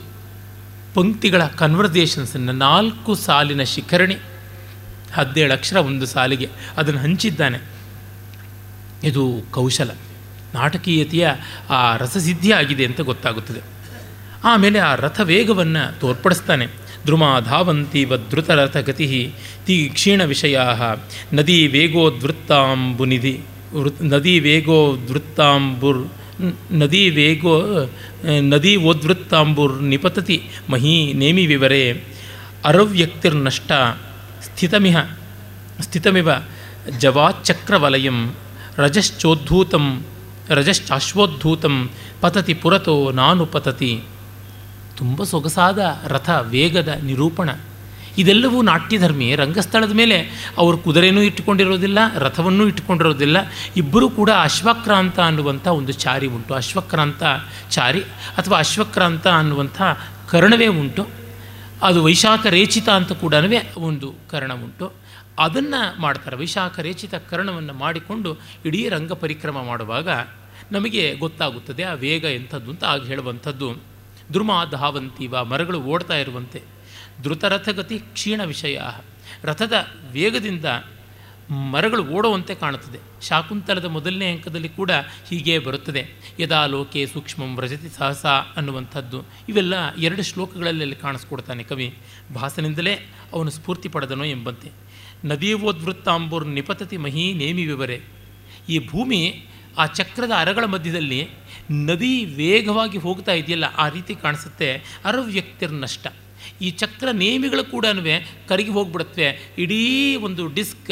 [0.93, 4.17] ಪಂಕ್ತಿಗಳ ಕನ್ವರ್ಸೇಷನ್ಸನ್ನು ನಾಲ್ಕು ಸಾಲಿನ ಶಿಖರಣಿ,
[5.13, 7.57] ಹದಿನೇಳು ಅಕ್ಷರ ಒಂದು ಸಾಲಿಗೆ ಅದನ್ನು ಹಂಚಿದ್ದಾನೆ.
[9.03, 9.89] ಇದು ಕೌಶಲ,
[10.53, 11.29] ನಾಟಕೀಯತೆಯ
[11.69, 13.59] ಆ ರಸಸಿದ್ಧಿ ಆಗಿದೆ ಅಂತ ಗೊತ್ತಾಗುತ್ತದೆ.
[14.43, 16.65] ಆಮೇಲೆ ಆ ರಥ ವೇಗವನ್ನು ತೋರ್ಪಡಿಸ್ತಾನೆ.
[17.05, 19.33] ದ್ರುಮ ಧಾವಂತಿ ವದ್ರುತ ರಥ ಗತಿ
[19.65, 20.59] ತಿ ಕ್ಷೀಣ ವಿಷಯ
[21.33, 23.41] ನದಿ ವೇಗೋದ್ವೃತ್ತಾಂಬುನಿಧಿ
[23.73, 26.07] ವೃತ್ ನದಿ ವೇಗೋದ್ವೃತ್ತಾಂಬುರ್
[26.72, 27.55] ನದಿ ವೇಗೋ
[28.50, 32.03] ನದಿ ಓದ್ವೃತ್ತಾಂಬುರ್ ನಿಪತತಿ ಮಹಿ ನೇಮಿ ವಿವರೆ
[32.65, 33.72] ಅರವ್ಯಕ್ತಿರ್ನಷ್ಟ
[34.46, 34.98] ಸ್ಥಿತಮಿಹ,
[35.81, 36.29] ಸ್ಥಿತಮಿವ
[37.00, 38.36] ಜವಾಚಕ್ರವಲಯಂ,
[38.77, 40.03] ರಜಶ್ಚೋದ್ಧೂತಂ,
[40.50, 41.89] ರಜಶ್ಚಾಶ್ವೋದ್ಧೂತಂ
[42.22, 44.01] ಪತತಿ ಪುರತೋ ನಾನು ಪತತಿ
[44.98, 47.50] ತುಂಬ ಸೊಗಸಾದ ರಥ ವೇಗದ ನಿರೂಪಣ.
[48.17, 53.37] ಇದೆಲ್ಲವೂ ನಾಟ್ಯಧರ್ಮಿ ರಂಗಸ್ಥಳದ ಮೇಲೆ ಅವರು ಕುದುರೆನೂ ಇಟ್ಟುಕೊಂಡಿರೋದಿಲ್ಲ, ರಥವನ್ನೂ ಇಟ್ಟುಕೊಂಡಿರೋದಿಲ್ಲ.
[53.77, 56.53] ಇಬ್ಬರೂ ಕೂಡ ಅಶ್ವಕ್ರಾಂತ ಅನ್ನುವಂಥ ಒಂದು ಚಾರಿ ಉಂಟು.
[56.53, 57.23] ಅಶ್ವಕ್ರಾಂತ
[57.69, 58.01] ಚಾರಿ
[58.37, 59.81] ಅಥವಾ ಅಶ್ವಕ್ರಾಂತ ಅನ್ನುವಂಥ
[60.29, 61.07] ಕರ್ಣವೇ ಉಂಟು.
[61.83, 63.33] ಅದು ವೈಶಾಖ ರೇಚಿತ ಅಂತ ಕೂಡ
[63.77, 64.93] ಒಂದು ಕರ್ಣ ಉಂಟು.
[65.39, 66.35] ಅದನ್ನು ಮಾಡ್ತಾರೆ.
[66.35, 70.09] ವೈಶಾಖ ರೇಚಿತ ಕರ್ಣವನ್ನು ಮಾಡಿಕೊಂಡು ಇಡೀ ರಂಗ ಪರಿಕ್ರಮ ಮಾಡುವಾಗ
[70.71, 73.71] ನಮಗೆ ಗೊತ್ತಾಗುತ್ತದೆ ಆ ವೇಗ ಎಂಥದ್ದು ಅಂತ ಆಗ ಹೇಳುವಂಥದ್ದು.
[74.31, 76.78] ಧಾವಂತಿ ಧಾವಂತೀವ ಮರಗಳು ಓಡ್ತಾ ಇರುವಂತೆ.
[77.23, 78.79] ದ್ರುತರಥಗತಿ ಕ್ಷೀಣ ವಿಷಯ
[79.43, 79.73] ರಥದ
[80.11, 80.65] ವೇಗದಿಂದ
[81.71, 82.99] ಮರಗಳು ಓಡುವಂತೆ ಕಾಣುತ್ತದೆ.
[83.27, 84.91] ಶಾಕುಂತಲದ ಮೊದಲನೇ ಅಂಕದಲ್ಲಿ ಕೂಡ
[85.29, 86.07] ಹೀಗೆ ಬರುತ್ತದೆ.
[86.39, 89.25] ಯದಾ ಲೋಕೆ ಸೂಕ್ಷ್ಮಂ ವ್ರಜತಿ ಸಹಸ ಅನ್ನುವಂಥದ್ದು.
[89.49, 91.97] ಇವೆಲ್ಲ ಎರಡು ಶ್ಲೋಕಗಳಲ್ಲಿ ಅಲ್ಲಿ ಕಾಣಿಸ್ಕೊಡ್ತಾನೆ ಕವಿ.
[92.35, 92.93] ಭಾಸನಿಂದಲೇ
[93.33, 94.71] ಅವನು ಸ್ಫೂರ್ತಿ ಪಡೆದನೋ ಎಂಬಂತೆ.
[95.25, 98.01] ನದೀವೋದ್ವೃತ್ತಾಂಬುರ್ ನಿಪತತಿ ಮಹಿ ನೇಮಿ ವಿವರೆ.
[98.69, 99.45] ಈ ಭೂಮಿ
[99.77, 101.27] ಆ ಚಕ್ರದ ಅರಗಳ ಮಧ್ಯದಲ್ಲಿ
[101.71, 104.73] ನದಿ ವೇಗವಾಗಿ ಹೋಗ್ತಾ ಇದೆಯಲ್ಲ, ಆ ರೀತಿ ಕಾಣಿಸುತ್ತೆ.
[105.05, 106.07] ಅರವ್ಯಕ್ತಿರ್ನಷ್ಟ.
[106.65, 107.85] ಈ ಚಕ್ರ ನೇಮಿಗಳು ಕೂಡ
[108.49, 109.29] ಕರಗಿ ಹೋಗ್ಬಿಡುತ್ತವೆ.
[109.63, 109.81] ಇಡೀ
[110.27, 110.91] ಒಂದು ಡಿಸ್ಕ್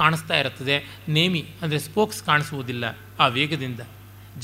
[0.00, 0.76] ಕಾಣಿಸ್ತಾ ಇರುತ್ತದೆ.
[1.16, 2.84] ನೇಮಿ ಅಂದರೆ ಸ್ಪೋಕ್ಸ್ ಕಾಣಿಸುವುದಿಲ್ಲ.
[3.22, 3.80] ಆ ವೇಗದಿಂದ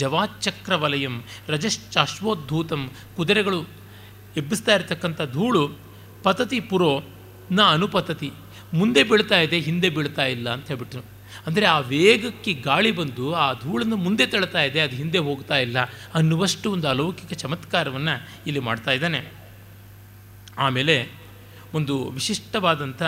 [0.01, 1.17] ಜವಾಚಕ್ರ ವಲಯಂ
[1.53, 2.83] ರಜಶ್ಚಾಶ್ವೋದ್ಧೂತಂ
[3.17, 3.61] ಕುದುರೆಗಳು
[4.41, 5.63] ಎಬ್ಬಿಸ್ತಾ ಇರತಕ್ಕಂಥ ಧೂಳು
[6.25, 6.93] ಪತತಿ ಪುರೋ
[7.57, 8.31] ನ ಅನುಪತತಿ.
[8.79, 11.03] ಮುಂದೆ ಬೀಳ್ತಾ ಇದೆ, ಹಿಂದೆ ಬೀಳ್ತಾ ಇಲ್ಲ ಅಂತ ಹೇಳ್ಬಿಟ್ರು.
[11.47, 15.79] ಅಂದರೆ ಆ ವೇಗಕ್ಕೆ ಗಾಳಿ ಬಂದು ಆ ಧೂಳನ್ನು ಮುಂದೆ ತಳ್ತಾ ಇದೆ, ಅದು ಹಿಂದೆ ಹೋಗ್ತಾ ಇಲ್ಲ
[16.19, 18.15] ಅನ್ನುವಷ್ಟು ಒಂದು ಅಲೌಕಿಕ ಚಮತ್ಕಾರವನ್ನು
[18.47, 19.21] ಇಲ್ಲಿ ಮಾಡ್ತಾ ಇದ್ದಾನೆ.
[20.59, 21.25] ಆಮೇಲೆ
[21.75, 23.03] ಒಂದು ವಿಶಿಷ್ಟವಾದಂಥ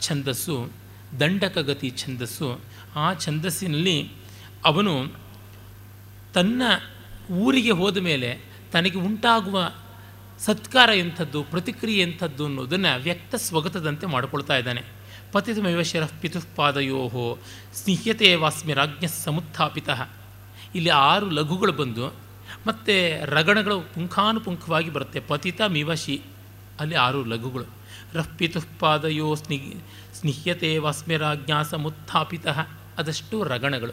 [0.00, 0.70] ಛಂದಸ್ಸು,
[1.20, 2.60] ದಂಡಕಗತಿ ಛಂದಸ್ಸು.
[2.96, 4.10] ಆ ಛಂದಸ್ಸಿನಲ್ಲಿ
[4.64, 5.06] ಅವನು
[6.34, 6.62] ತನ್ನ
[7.32, 8.38] ಊರಿಗೆ ಹೋದ ಮೇಲೆ
[8.72, 9.72] ತನಗೆ ಉಂಟಾಗುವ
[10.38, 14.82] ಸತ್ಕಾರ ಎಂಥದ್ದು, ಪ್ರತಿಕ್ರಿಯೆ ಎಂಥದ್ದು ಅನ್ನೋದನ್ನು ವ್ಯಕ್ತ ಸ್ವಗತದಂತೆ ಮಾಡಿಕೊಳ್ತಾ ಇದ್ದಾನೆ.
[15.32, 17.38] ಪತಿತಮೇವ ಶರಃ ಪಿತುಪಾದಯೋಹೋ
[17.74, 19.88] ಸ್ನಿಹ್ಯತೆ ವಾಸ್ಮಿ ರಾಜ್ಞ ಸಮುತ್ಥಾಪಿತ.
[20.74, 22.08] ಇಲ್ಲಿ ಆರು ಲಘುಗಳು ಬಂದು
[22.66, 25.20] ಮತ್ತು ರಗಣಗಳು ಪುಂಖಾನುಪುಂಖವಾಗಿ ಬರುತ್ತೆ.
[25.20, 26.22] ಪತಿತ ಮಿವಶಿ
[26.80, 27.64] ಅಲ್ಲಿ ಆರು ಲಘುಗಳು.
[28.14, 29.74] ರಫ್ ಪಿತುಃಪಾದಯೋ ಸ್ನಿ,
[30.14, 32.46] ಸ್ನಿಹ್ಯತೆ ವಸ್ಮ್ಯರಾಜ್ಞಾ ರಾಜ್ಞಾ ಸಮುತ್ಥಾಪಿತ.
[32.98, 33.92] ಅದಷ್ಟು ರಗಣಗಳು.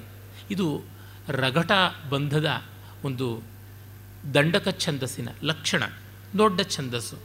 [0.52, 0.82] ಇದು
[1.28, 1.72] ರಗಟ
[2.10, 2.48] ಬಂಧದ
[3.04, 3.42] ಒಂದು
[4.34, 5.84] ದಂಡಕ ಛಂದಸ್ಸಿನ ಲಕ್ಷಣ,
[6.38, 7.18] ದೊಡ್ಡ ಛಂದಸ್ಸು.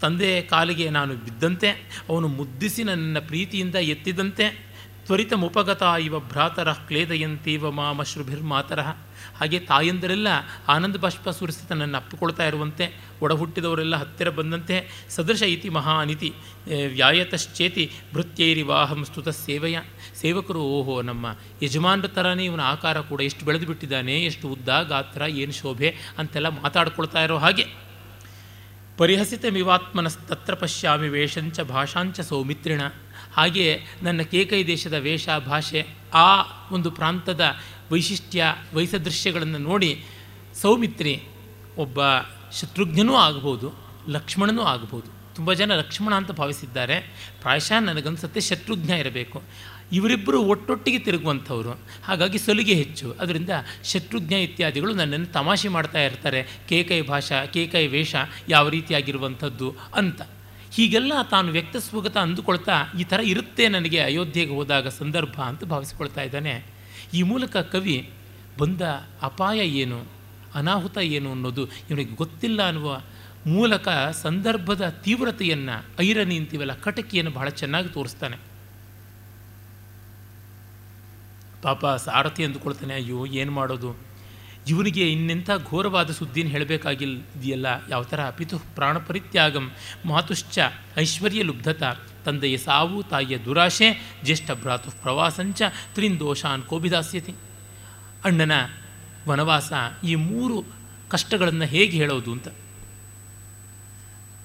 [0.00, 1.68] ತಂದೆ ಕಾಲಿಗೆ ನಾನು ಬಿದ್ದಂತೆ,
[2.08, 4.70] ಅವನು ಮುದ್ದಿಸಿ ನನ್ನ ಪ್ರೀತಿಯಿಂದ ಎತ್ತಿದಂತೆ
[5.06, 8.96] ತ್ವರಿತ ಮುಪಗತ ಇವ ಭ್ರಾತರ ಕ್ಲೇದಯಂತೀವ ಮಾಮಶ್ರುಭಿರ್ಮಾತರಃ
[9.40, 10.28] ಹಾಗೆ ತಾಯಂದರೆಲ್ಲ
[10.68, 12.86] ಆನಂದ ಬಾಷ್ಪ ಸುರಿಸಿ ತನ್ನನ್ನು ಅಪ್ಪಿಕೊಳ್ತಾ ಇರುವಂತೆ,
[13.22, 14.76] ಒಡಹುಟ್ಟಿದವರೆಲ್ಲ ಹತ್ತಿರ ಬಂದಂತೆ
[15.10, 16.32] ಸದೃಶ ಇತಿ ಮಹಾನಿತಿ
[16.86, 19.78] ವ್ಯಾಯತಶ್ಚೇತಿ ಭೃತ್ಯೈರಿವಾಹಂ ಸ್ತುತ ಸೇವೆಯ.
[20.20, 21.26] ಸೇವಕರು, ಓಹೋ, ನಮ್ಮ
[21.62, 27.22] ಯಜಮಾನರ ಥರನೇ ಇವನ ಆಕಾರ ಕೂಡ ಎಷ್ಟು ಬೆಳೆದು ಬಿಟ್ಟಿದ್ದಾನೆ ಎಷ್ಟು ಉದ್ದ ಗಾತ್ರ, ಏನು ಶೋಭೆ ಅಂತೆಲ್ಲ ಮಾತಾಡ್ಕೊಳ್ತಾ
[27.22, 27.90] ಇರೋ ಹಾಗೆ.
[28.98, 32.80] ಪರಿಹಸಿತ ಪರಿಹಸಿತಮಿವಾತ್ಮನಸ್ತತ್ರ ಪಶ್ಯಾಮಿ ವೇಷಂಚ ಭಾಷಾಂಚ ಸೌಮಿತ್ರಿಣ.
[33.32, 33.66] ಹಾಗೆ
[34.02, 36.28] ನನ್ನ ಕೇಕೈ ದೇಶದ ವೇಷ ಭಾಷೆ, ಆ
[36.72, 37.44] ಒಂದು ಪ್ರಾಂತದ
[37.90, 38.44] ವೈಶಿಷ್ಟ್ಯ,
[38.74, 40.04] ವೈಸದೃಶ್ಯಗಳನ್ನು ನೋಡಿ
[40.54, 41.22] ಸೌಮಿತ್ರಿ
[41.78, 42.00] ಒಬ್ಬ
[42.60, 43.72] ಶತ್ರುಘ್ನೂ ಆಗ್ಬೋದು,
[44.08, 45.34] ಲಕ್ಷ್ಮಣನೂ ಆಗ್ಬೋದು.
[45.34, 47.00] ತುಂಬ ಜನ ಲಕ್ಷ್ಮಣ ಅಂತ ಭಾವಿಸಿದ್ದಾರೆ.
[47.40, 49.42] ಪ್ರಾಯಶಃ ನನಗನ್ಸುತ್ತೆ ಶತ್ರುಘ್ನ ಇರಬೇಕು.
[49.92, 51.80] ಇವರಿಬ್ಬರು ಒಟ್ಟೊಟ್ಟಿಗೆ ತಿರುಗುವಂಥವ್ರು.
[52.04, 53.12] ಹಾಗಾಗಿ ಸಲಿಗೆ ಹೆಚ್ಚು.
[53.12, 53.50] ಅದರಿಂದ
[53.84, 56.46] ಶತ್ರುಘ್ನ ಇತ್ಯಾದಿಗಳು ನನ್ನನ್ನು ತಮಾಷೆ ಮಾಡ್ತಾ ಇರ್ತಾರೆ.
[56.68, 58.14] ಕೇಕೈ ಭಾಷಾ, ಕೇಕೈ ವೇಷ
[58.48, 60.22] ಯಾವ ರೀತಿಯಾಗಿರುವಂಥದ್ದು ಅಂತ.
[60.72, 66.79] ಹೀಗೆಲ್ಲ ತಾನು ವ್ಯಕ್ತ ಸ್ವಗತ ಅಂದುಕೊಳ್ತಾ ಈ ಥರ ಇರುತ್ತೆ ನನಗೆ ಅಯೋಧ್ಯೆಗೆ ಹೋದಾಗ ಸಂದರ್ಭ ಅಂತ ಭಾವಿಸ್ಕೊಳ್ತಾ ಇದ್ದಾನೆ.
[67.14, 68.12] ಈ ಮೂಲಕ ಕವಿ
[68.58, 68.82] ಬಂದ
[69.22, 70.06] ಅಪಾಯ ಏನು,
[70.54, 73.00] ಅನಾಹುತ ಏನು ಅನ್ನೋದು ಇವನಿಗೆ ಗೊತ್ತಿಲ್ಲ ಅನ್ನುವ
[73.46, 73.88] ಮೂಲಕ
[74.22, 78.36] ಸಂದರ್ಭದ ತೀವ್ರತೆಯನ್ನು, ಐರನಿ ಅಂತೀವಲ್ಲ, ಕಟಕಿಯನ್ನು ಬಹಳ ಚೆನ್ನಾಗಿ ತೋರಿಸ್ತಾನೆ.
[81.62, 84.10] ಪಾಪ ಸಾರಥಿ ಅಂದುಕೊಳ್ತಾನೆ, ಅಯ್ಯೋ, ಏನು ಮಾಡೋದು?
[84.68, 89.70] ಇವನಿಗೆ ಇನ್ನೆಂಥ ಘೋರವಾದ ಸುದ್ದಿನ ಹೇಳಬೇಕಾಗಿಲ್ಲ ಯಾವ ಥರ ಪಿತು ಪ್ರಾಣ ಪರಿತ್ಯಾಗಂ
[90.04, 90.58] ಮಾತುಶ್ಚ,
[90.98, 91.82] ಐಶ್ವರ್ಯ ಲುಬ್ಧತ?
[92.24, 95.62] ತಂದೆಯ ಸಾವು, ತಾಯಿಯ ದುರಾಶೆ, ಜ್ಯೇಷ್ಠ ಭ್ರಾತು ಪ್ರವಾಸಂಚ,
[95.94, 97.34] ತ್ರಿಂದೋಷಾನ್ ಕೋಬಿದಾಸ್ಯತಿ
[98.24, 98.52] ಅಣ್ಣನ
[99.28, 99.72] ವನವಾಸ
[100.04, 100.64] ಈ ಮೂರು
[101.08, 102.48] ಕಷ್ಟಗಳನ್ನು ಹೇಗೆ ಹೇಳೋದು ಅಂತ.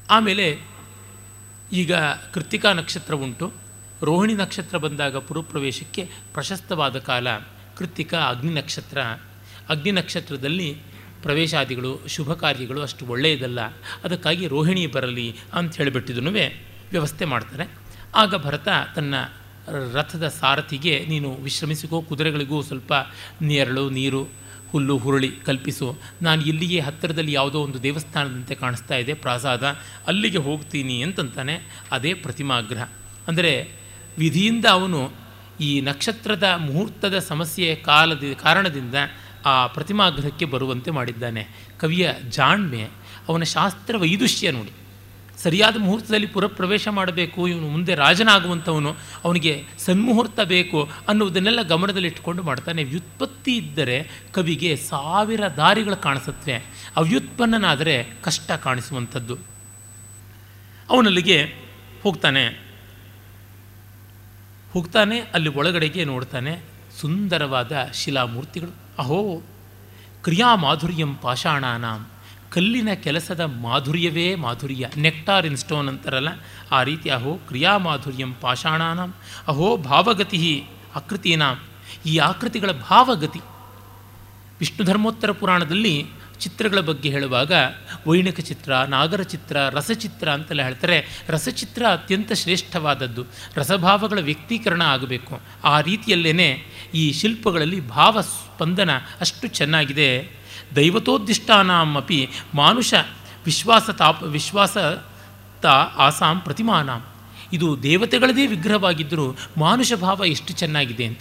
[0.09, 0.59] ಆಮೇಲೆ
[1.71, 1.93] ಈಗ
[2.33, 3.53] ಕೃತಿಕಾ ನಕ್ಷತ್ರ ಉಂಟು.
[4.01, 7.27] ರೋಹಿಣಿ ನಕ್ಷತ್ರ ಬಂದಾಗ ಪುರುಪ್ರವೇಶಕ್ಕೆ ಪ್ರಶಸ್ತವಾದ ಕಾಲ
[7.77, 9.01] ಕೃತಿಕ ಅಗ್ನಿ ನಕ್ಷತ್ರ.
[9.69, 10.81] ಅಗ್ನಿ ನಕ್ಷತ್ರದಲ್ಲಿ
[11.21, 13.59] ಪ್ರವೇಶಾದಿಗಳು, ಶುಭ ಕಾರ್ಯಗಳು ಅಷ್ಟು ಒಳ್ಳೆಯದಲ್ಲ.
[14.03, 16.21] ಅದಕ್ಕಾಗಿ ರೋಹಿಣಿ ಬರಲಿ ಅಂತ ಹೇಳಿಬಿಟ್ಟಿದ್ದೂ
[16.91, 17.65] ವ್ಯವಸ್ಥೆ ಮಾಡ್ತಾರೆ.
[18.15, 19.15] ಆಗ ಭರತ ತನ್ನ
[19.93, 22.93] ರಥದ ಸಾರಥಿಗೆ, ನೀನು ವಿಶ್ರಮಿಸಿಕೋ, ಕುದುರೆಗಳಿಗೂ ಸ್ವಲ್ಪ
[23.41, 24.27] ನೆರಳು, ನೀರು,
[24.71, 25.97] ಹುಲ್ಲು, ಹುರುಳಿ ಕಲ್ಪಿಸು.
[26.21, 29.63] ನಾನು ಇಲ್ಲಿಯೇ ಹತ್ತಿರದಲ್ಲಿ ಯಾವುದೋ ಒಂದು ದೇವಸ್ಥಾನದಂತೆ ಕಾಣಿಸ್ತಾ ಇದೆ, ಪ್ರಸಾದ.
[30.07, 32.83] ಅಲ್ಲಿಗೆ ಹೋಗ್ತೀನಿ ಅಂತಂತಾನೆ ಅದೇ ಪ್ರತಿಮಾಗ್ರಹ.
[33.27, 33.71] ಅಂದರೆ
[34.17, 35.11] ವಿಧಿಯಿಂದ ಅವನು
[35.59, 38.95] ಈ ನಕ್ಷತ್ರದ ಮುಹೂರ್ತದ ಸಮಸ್ಯೆ ಕಾಲದ ಕಾರಣದಿಂದ
[39.45, 41.47] ಆ ಪ್ರತಿಮಾಗ್ರಹಕ್ಕೆ ಬರುವಂತೆ ಮಾಡಿದ್ದಾನೆ.
[41.79, 42.89] ಕವಿಯ ಜಾಣ್ಮೆ
[43.27, 44.71] ಅವನ ಶಾಸ್ತ್ರ ವೈದುಷ್ಯ ನೋಡಿ.
[45.37, 52.83] ಸರಿಯಾದ ಮುಹೂರ್ತದಲ್ಲಿ ಪುರಪ್ರವೇಶ ಮಾಡಬೇಕು, ಇವನು ಮುಂದೆ ರಾಜನಾಗುವಂಥವನು, ಅವನಿಗೆ ಸನ್ಮುಹೂರ್ತ ಬೇಕು ಅನ್ನುವುದನ್ನೆಲ್ಲ ಗಮನದಲ್ಲಿಟ್ಟುಕೊಂಡು ಮಾಡ್ತಾನೆ.
[52.83, 56.89] ವ್ಯುತ್ಪತ್ತಿ ಇದ್ದರೆ ಕವಿಗೆ ಸಾವಿರ ದಾರಿಗಳು ಕಾಣಿಸುತ್ತವೆ.
[56.97, 59.37] ಅವ್ಯುತ್ಪನ್ನನಾದರೆ ಕಷ್ಟ ಕಾಣಿಸುವಂಥದ್ದು.
[60.89, 61.43] ಅವನಲ್ಲಿಗೆ
[62.03, 62.47] ಹೋಗ್ತಾನೆ.
[64.73, 66.61] ಹೋಗ್ತಾನೆ, ಅಲ್ಲಿ ಒಳಗಡೆಗೆ ನೋಡ್ತಾನೆ,
[67.01, 68.75] ಸುಂದರವಾದ ಶಿಲಾಮೂರ್ತಿಗಳು.
[68.99, 69.41] ಅಹೋ
[70.23, 72.07] ಕ್ರಿಯಾ ಮಾಧುರ್ಯಂ ಪಾಷಾಣಾನಾಂ.
[72.55, 74.89] ಕಲ್ಲಿನ ಕೆಲಸದ ಮಾಧುರ್ಯವೇ ಮಾಧುರ್ಯ.
[74.97, 76.29] ನೆಕ್ಟಾರ್ ಇನ್ ಸ್ಟೋನ್ ಅಂತಾರಲ್ಲ,
[76.71, 79.13] ಆ ರೀತಿ ಅಹೋ ಕ್ರಿಯಾ ಮಾಧುರ್ಯಂ ಪಾಷಾಣಾನಂ,
[79.47, 80.63] ಅಹೋ ಭಾವಗತಿ
[80.95, 81.59] ಆಕೃತೀನಾಂ.
[82.05, 83.39] ಈ ಆಕೃತಿಗಳ ಭಾವಗತಿ.
[84.59, 86.05] ವಿಷ್ಣು ಧರ್ಮೋತ್ತರ ಪುರಾಣದಲ್ಲಿ
[86.39, 87.51] ಚಿತ್ರಗಳ ಬಗ್ಗೆ ಹೇಳುವಾಗ
[88.07, 91.25] ವೈಣಿಕ ಚಿತ್ರ, ನಾಗರ ಚಿತ್ರ, ರಸಚಿತ್ರ ಅಂತೆಲ್ಲ ಹೇಳ್ತಾರೆ.
[91.27, 93.25] ರಸಚಿತ್ರ ಅತ್ಯಂತ ಶ್ರೇಷ್ಠವಾದದ್ದು.
[93.55, 95.41] ರಸಭಾವಗಳ ವ್ಯಕ್ತೀಕರಣ ಆಗಬೇಕು.
[95.63, 98.89] ಆ ರೀತಿಯಲ್ಲೇ ಈ ಶಿಲ್ಪಗಳಲ್ಲಿ ಭಾವ ಸ್ಪಂದನ
[99.21, 100.44] ಅಷ್ಟು ಚೆನ್ನಾಗಿದೆ.
[100.75, 102.93] ದೈವತೋದ್ದಿಷ್ಟಾನಾಮಪಿ ಮಾನುಷ
[103.45, 104.77] ವಿಶ್ವಾಸ ತಾಪ ವಿಶ್ವಾಸ
[105.61, 105.65] ತ
[105.97, 107.05] ಆಸಾಂ ಪ್ರತಿಮಾನಾಂ.
[107.53, 111.19] ಇದು ದೇವತೆಗಳದೇ ವಿಗ್ರಹವಾಗಿದ್ದರೂ ಮಾನುಷ ಭಾವ ಎಷ್ಟು ಚೆನ್ನಾಗಿದೆ ಅಂತ.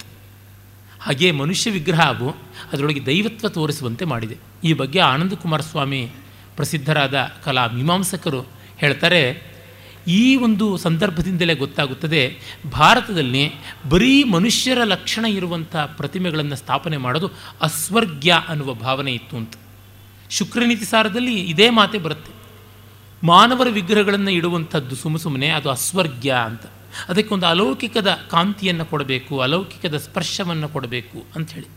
[1.01, 2.29] ಹಾಗೆ ಮನುಷ್ಯ ವಿಗ್ರಹವು
[2.73, 4.37] ಅದರೊಳಗೆ ದೈವತ್ವ ತೋರಿಸುವಂತೆ ಮಾಡಿದೆ.
[4.63, 6.11] ಈ ಬಗ್ಗೆ ಆನಂದ ಕುಮಾರಸ್ವಾಮಿ
[6.55, 8.41] ಪ್ರಸಿದ್ಧರಾದ ಕಲಾ ಮೀಮಾಂಸಕರು
[8.77, 9.54] ಹೇಳ್ತಾರೆ
[10.07, 12.39] ಈ ಒಂದು ಸಂದರ್ಭದಿಂದಲೇ ಗೊತ್ತಾಗುತ್ತದೆ,
[12.71, 13.51] ಭಾರತದಲ್ಲಿ
[13.89, 17.31] ಬರೀ ಮನುಷ್ಯರ ಲಕ್ಷಣ ಇರುವಂಥ ಪ್ರತಿಮೆಗಳನ್ನು ಸ್ಥಾಪನೆ ಮಾಡೋದು
[17.61, 19.53] ಅಸ್ವರ್ಗ್ಯ ಅನ್ನುವ ಭಾವನೆ ಇತ್ತು ಅಂತ.
[20.29, 22.31] ಶುಕ್ರನೀತಿ ಸಾರದಲ್ಲಿ ಇದೇ ಮಾತೆ ಬರುತ್ತೆ.
[23.23, 26.65] ಮಾನವರ ವಿಗ್ರಹಗಳನ್ನು ಇಡುವಂಥದ್ದು ಸುಮ್ಮ ಸುಮ್ಮನೆ ಅದು ಅಸ್ವರ್ಗ್ಯ ಅಂತ.
[27.09, 31.67] ಅದಕ್ಕೊಂದು ಅಲೌಕಿಕದ ಕಾಂತಿಯನ್ನು ಕೊಡಬೇಕು, ಅಲೌಕಿಕದ ಸ್ಪರ್ಶವನ್ನು ಕೊಡಬೇಕು ಅಂಥೇಳಿ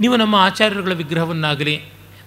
[0.00, 1.76] ನೀವು ನಮ್ಮ ಆಚಾರ್ಯರುಗಳ ವಿಗ್ರಹವನ್ನಾಗಲಿ,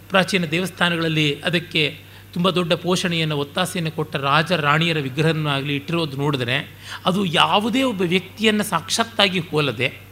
[0.09, 7.83] ಪ್ರಾಚೀನ ದೇವಸ್ಥಾನಗಳಲ್ಲಿ ಅದಕ್ಕೆ ತುಂಬ ದೊಡ್ಡ ಪೋಷಣೆಯನ್ನು, ಒತ್ತಾಸೆಯನ್ನು ಕೊಟ್ಟ ರಾಜ ರಾಣಿಯರ ವಿಗ್ರಹವನ್ನಾಗಲಿ ಇಟ್ಟಿರೋದು ನೋಡಿದ್ರೆ ಅದು ಯಾವುದೇ
[7.83, 10.09] ಒಬ್ಬ ವ್ಯಕ್ತಿಯನ್ನು ಸಾಕ್ಷಾತ್ತಾಗಿ ಹೋಲದೆ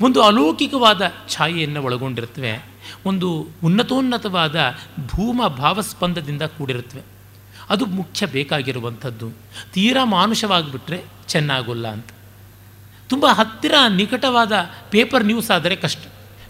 [0.00, 2.64] ಒಂದು ಅಲೌಕಿಕವಾದ ಛಾಯೆಯನ್ನು ಒಳಗೊಂಡಿರ್ತವೆ
[3.06, 4.56] ಒಂದು ಉನ್ನತೋನ್ನತವಾದ
[5.06, 7.02] ಭೂಮ ಭಾವಸ್ಪಂದದಿಂದ ಕೂಡಿರುತ್ತವೆ.
[7.68, 9.30] ಅದು ಮುಖ್ಯ ಬೇಕಾಗಿರುವಂಥದ್ದು.
[9.72, 12.06] ತೀರಾ ಮಾನುಷವಾಗಿಬಿಟ್ರೆ ಚೆನ್ನಾಗೋಲ್ಲ ಅಂತ.
[13.08, 14.52] ತುಂಬ ಹತ್ತಿರ ನಿಕಟವಾದ
[14.90, 16.00] ಪೇಪರ್ ನ್ಯೂಸ್ ಆದರೆ ಕಷ್ಟ.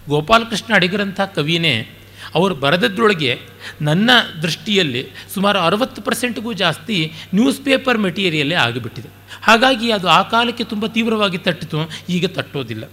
[0.09, 1.99] ಗೋಪಾಲಕೃಷ್ಣ ಅಡಿಗರಂಥ ಕವಿಯೇ
[2.35, 3.39] ಅವರು ಬರೆದದ್ರೊಳಗೆ
[3.81, 4.09] ನನ್ನ
[4.41, 9.09] ದೃಷ್ಟಿಯಲ್ಲಿ ಸುಮಾರು ಅರವತ್ತು ಪರ್ಸೆಂಟ್ಗೂ ಜಾಸ್ತಿ ನ್ಯೂಸ್ ಪೇಪರ್ ಮೆಟೀರಿಯಲ್ಲೇ ಆಗಿಬಿಟ್ಟಿದೆ.
[9.43, 11.77] ಹಾಗಾಗಿ ಅದು ಆ ಕಾಲಕ್ಕೆ ತುಂಬ ತೀವ್ರವಾಗಿ ತಟ್ಟಿತು,
[12.09, 12.83] ಈಗ ತಟ್ಟೋದಿಲ್ಲ.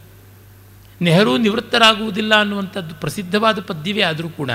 [1.00, 4.50] ನೆಹರು ನಿವೃತ್ತರಾಗುವುದಿಲ್ಲ ಅನ್ನುವಂಥದ್ದು ಪ್ರಸಿದ್ಧವಾದ ಪದ್ಯವೇ ಆದರೂ ಕೂಡ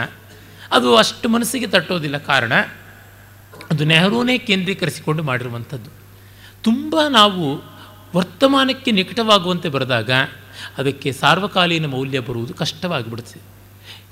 [0.71, 2.17] ಅದು ಅಷ್ಟು ಮನಸ್ಸಿಗೆ ತಟ್ಟೋದಿಲ್ಲ.
[2.17, 2.53] ಕಾರಣ,
[3.71, 5.89] ಅದು ನೆಹರೂನೇ ಕೇಂದ್ರೀಕರಿಸಿಕೊಂಡು ಮಾಡಿರುವಂಥದ್ದು.
[6.63, 7.61] ತುಂಬ ನಾವು
[8.15, 10.11] ವರ್ತಮಾನಕ್ಕೆ ನಿಕಟವಾಗುವಂತೆ ಬರೆದಾಗ
[10.77, 13.56] ಅದಕ್ಕೆ ಸಾರ್ವಕಾಲೀನ ಮೌಲ್ಯ ಬರುವುದು ಕಷ್ಟವಾಗಿಬಿಡುತ್ತೆ.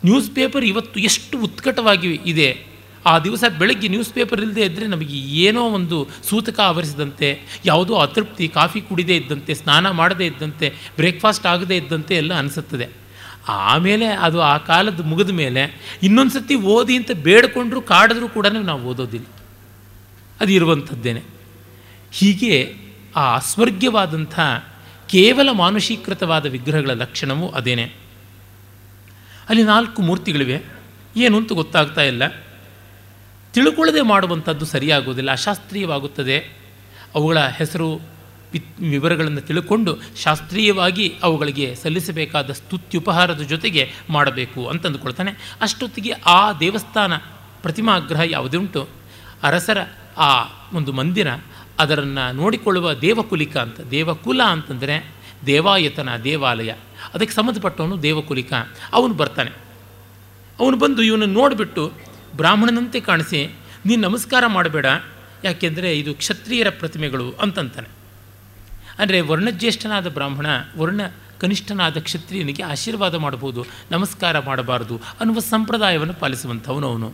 [0.05, 2.75] ನ್ಯೂಸ್ ಪೇಪರ್ ಇವತ್ತು ಎಷ್ಟು ಉತ್ಕಟವಾಗಿ ಇದೆ.
[3.05, 8.81] ಆ ದಿವಸ ಬೆಳಗ್ಗೆ ನ್ಯೂಸ್ ಪೇಪರ್ ಇಲ್ಲದೆ ಇದ್ದರೆ ನಮಗೆ ಏನೋ ಒಂದು ಸೂತಕ ಆವರಿಸಿದಂತೆ, ಯಾವುದೋ ಅತೃಪ್ತಿ, ಕಾಫಿ
[8.81, 12.87] ಕುಡಿದೇ ಇದ್ದಂತೆ, ಸ್ನಾನ ಮಾಡದೇ ಇದ್ದಂತೆ ಬ್ರೇಕ್ಫಾಸ್ಟ್ ಆಗದೇ ಇದ್ದಂತೆ ಎಲ್ಲ ಅನಿಸುತ್ತದೆ.
[13.47, 19.25] ಆಮೇಲೆ ಅದು ಆ ಕಾಲದ ಮುಗಿದ ಮೇಲೆ ಇನ್ನೊಂದು ಸರ್ತಿ ಓದಿ ಅಂತ ಬೇಡಿಕೊಂಡ್ರು ಕಾಡಿದ್ರೂ ಕೂಡ ನಾವು ಓದೋದಿಲ್ಲ.
[20.41, 21.21] ಅದು ಇರುವಂಥದ್ದೇನೆ.
[22.11, 22.75] ಹೀಗೆ
[23.15, 24.39] ಆ ಅಸ್ವರ್ಗ್ಯವಾದಂಥ
[25.09, 28.04] ಕೇವಲ ಮಾನುಷೀಕೃತವಾದ ವಿಗ್ರಹಗಳ ಲಕ್ಷಣವೂ ಅದೇನೆ.
[29.49, 30.61] ಅಲ್ಲಿ ನಾಲ್ಕು ಮೂರ್ತಿಗಳಿವೆ.
[31.17, 32.27] ಏನು ಅಂತ ಗೊತ್ತಾಗ್ತಾ ಇಲ್ಲ.
[33.53, 36.37] ತಿಳ್ಕೊಳ್ಳದೆ ಮಾಡುವಂಥದ್ದು ಸರಿಯಾಗುವುದಿಲ್ಲ, ಅಶಾಸ್ತ್ರೀಯವಾಗುತ್ತದೆ.
[37.15, 38.01] ಅವುಗಳ ಹೆಸರು,
[38.51, 45.55] ಪಿತ್, ವಿವರಗಳನ್ನು ತಿಳ್ಕೊಂಡು ಶಾಸ್ತ್ರೀಯವಾಗಿ ಅವುಗಳಿಗೆ ಸಲ್ಲಿಸಬೇಕಾದ ಸ್ತುತ್ಯುಪಹಾರದ ಜೊತೆಗೆ ಮಾಡಬೇಕು ಅಂತಂದುಕೊಳ್ತಾನೆ.
[45.61, 47.17] ಅಷ್ಟೊತ್ತಿಗೆ ಆ ದೇವಸ್ಥಾನ
[47.61, 48.89] ಪ್ರತಿಮಾಗ್ರಹ ಯಾವುದುಂಟು
[49.43, 49.77] ಅರಸರ
[50.17, 51.27] ಆ ಒಂದು ಮಂದಿರ,
[51.79, 55.11] ಅದರನ್ನು ನೋಡಿಕೊಳ್ಳುವ ದೇವಕುಲಿಕ ಅಂತ, ದೇವಕುಲ ಅಂತಂದರೆ
[55.45, 56.73] ದೇವಾಯತನ ದೇವಾಲಯ.
[57.15, 58.53] ಅದಕ್ಕೆ ಸಂಬಂಧಪಟ್ಟವನು ದೇವಕುಲಿಕ.
[58.93, 59.51] ಅವನು ಬರ್ತಾನೆ.
[60.59, 61.91] ಅವನು ಬಂದು ಇವನು ನೋಡಿಬಿಟ್ಟು
[62.35, 64.85] ಬ್ರಾಹ್ಮಣನಂತೆ ಕಾಣಿಸಿ, ನೀನು ನಮಸ್ಕಾರ ಮಾಡಬೇಡ,
[65.43, 67.87] ಯಾಕೆಂದರೆ ಇದು ಕ್ಷತ್ರಿಯರ ಪ್ರತಿಮೆಗಳು ಅಂತಂತಾನೆ.
[68.99, 70.45] ಅಂದರೆ ವರ್ಣಜ್ಯೇಷ್ಠನಾದ ಬ್ರಾಹ್ಮಣ,
[70.77, 71.01] ವರ್ಣ
[71.39, 77.13] ಕನಿಷ್ಠನಾದ ಕ್ಷತ್ರಿಯನಿಗೆ ಆಶೀರ್ವಾದ ಮಾಡಬಹುದು, ನಮಸ್ಕಾರ ಮಾಡಬಾರದು ಅನ್ನುವ ಸಂಪ್ರದಾಯವನ್ನು ಪಾಲಿಸುವಂಥವನು ಅವನು.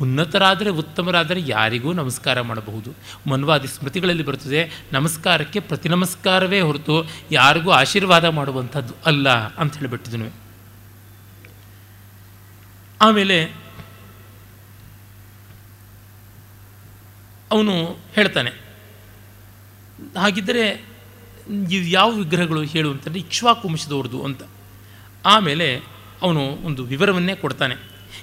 [0.00, 2.90] ಉನ್ನತರಾದರೆ ಉತ್ತಮರಾದರೆ ಯಾರಿಗೂ ನಮಸ್ಕಾರ ಮಾಡಬಹುದು.
[3.30, 4.60] ಮನ್ವಾದಿ ಸ್ಮೃತಿಗಳಲ್ಲಿ ಬರ್ತದೆ
[4.92, 6.96] ನಮಸ್ಕಾರಕ್ಕೆ ಪ್ರತಿ ನಮಸ್ಕಾರವೇ ಹೊರತು
[7.32, 10.30] ಯಾರಿಗೂ ಆಶೀರ್ವಾದ ಮಾಡುವಂಥದ್ದು ಅಲ್ಲ ಅಂತ ಹೇಳಿಬಿಟ್ಟಿದ್ನು.
[13.00, 13.38] ಆಮೇಲೆ
[17.50, 17.74] ಅವನು
[18.14, 18.50] ಹೇಳ್ತಾನೆ,
[20.16, 20.64] ಹಾಗಿದ್ದರೆ
[21.76, 24.42] ಇದು ಯಾವ ವಿಗ್ರಹಗಳು ಹೇಳು ಅಂತಂದರೆ ಇಕ್ಷ್ವಾಕು ವಂಶದವ್ರದ್ದು ಅಂತ.
[25.26, 25.66] ಆಮೇಲೆ
[26.22, 27.76] ಅವನು ಒಂದು ವಿವರವನ್ನೇ ಕೊಡ್ತಾನೆ,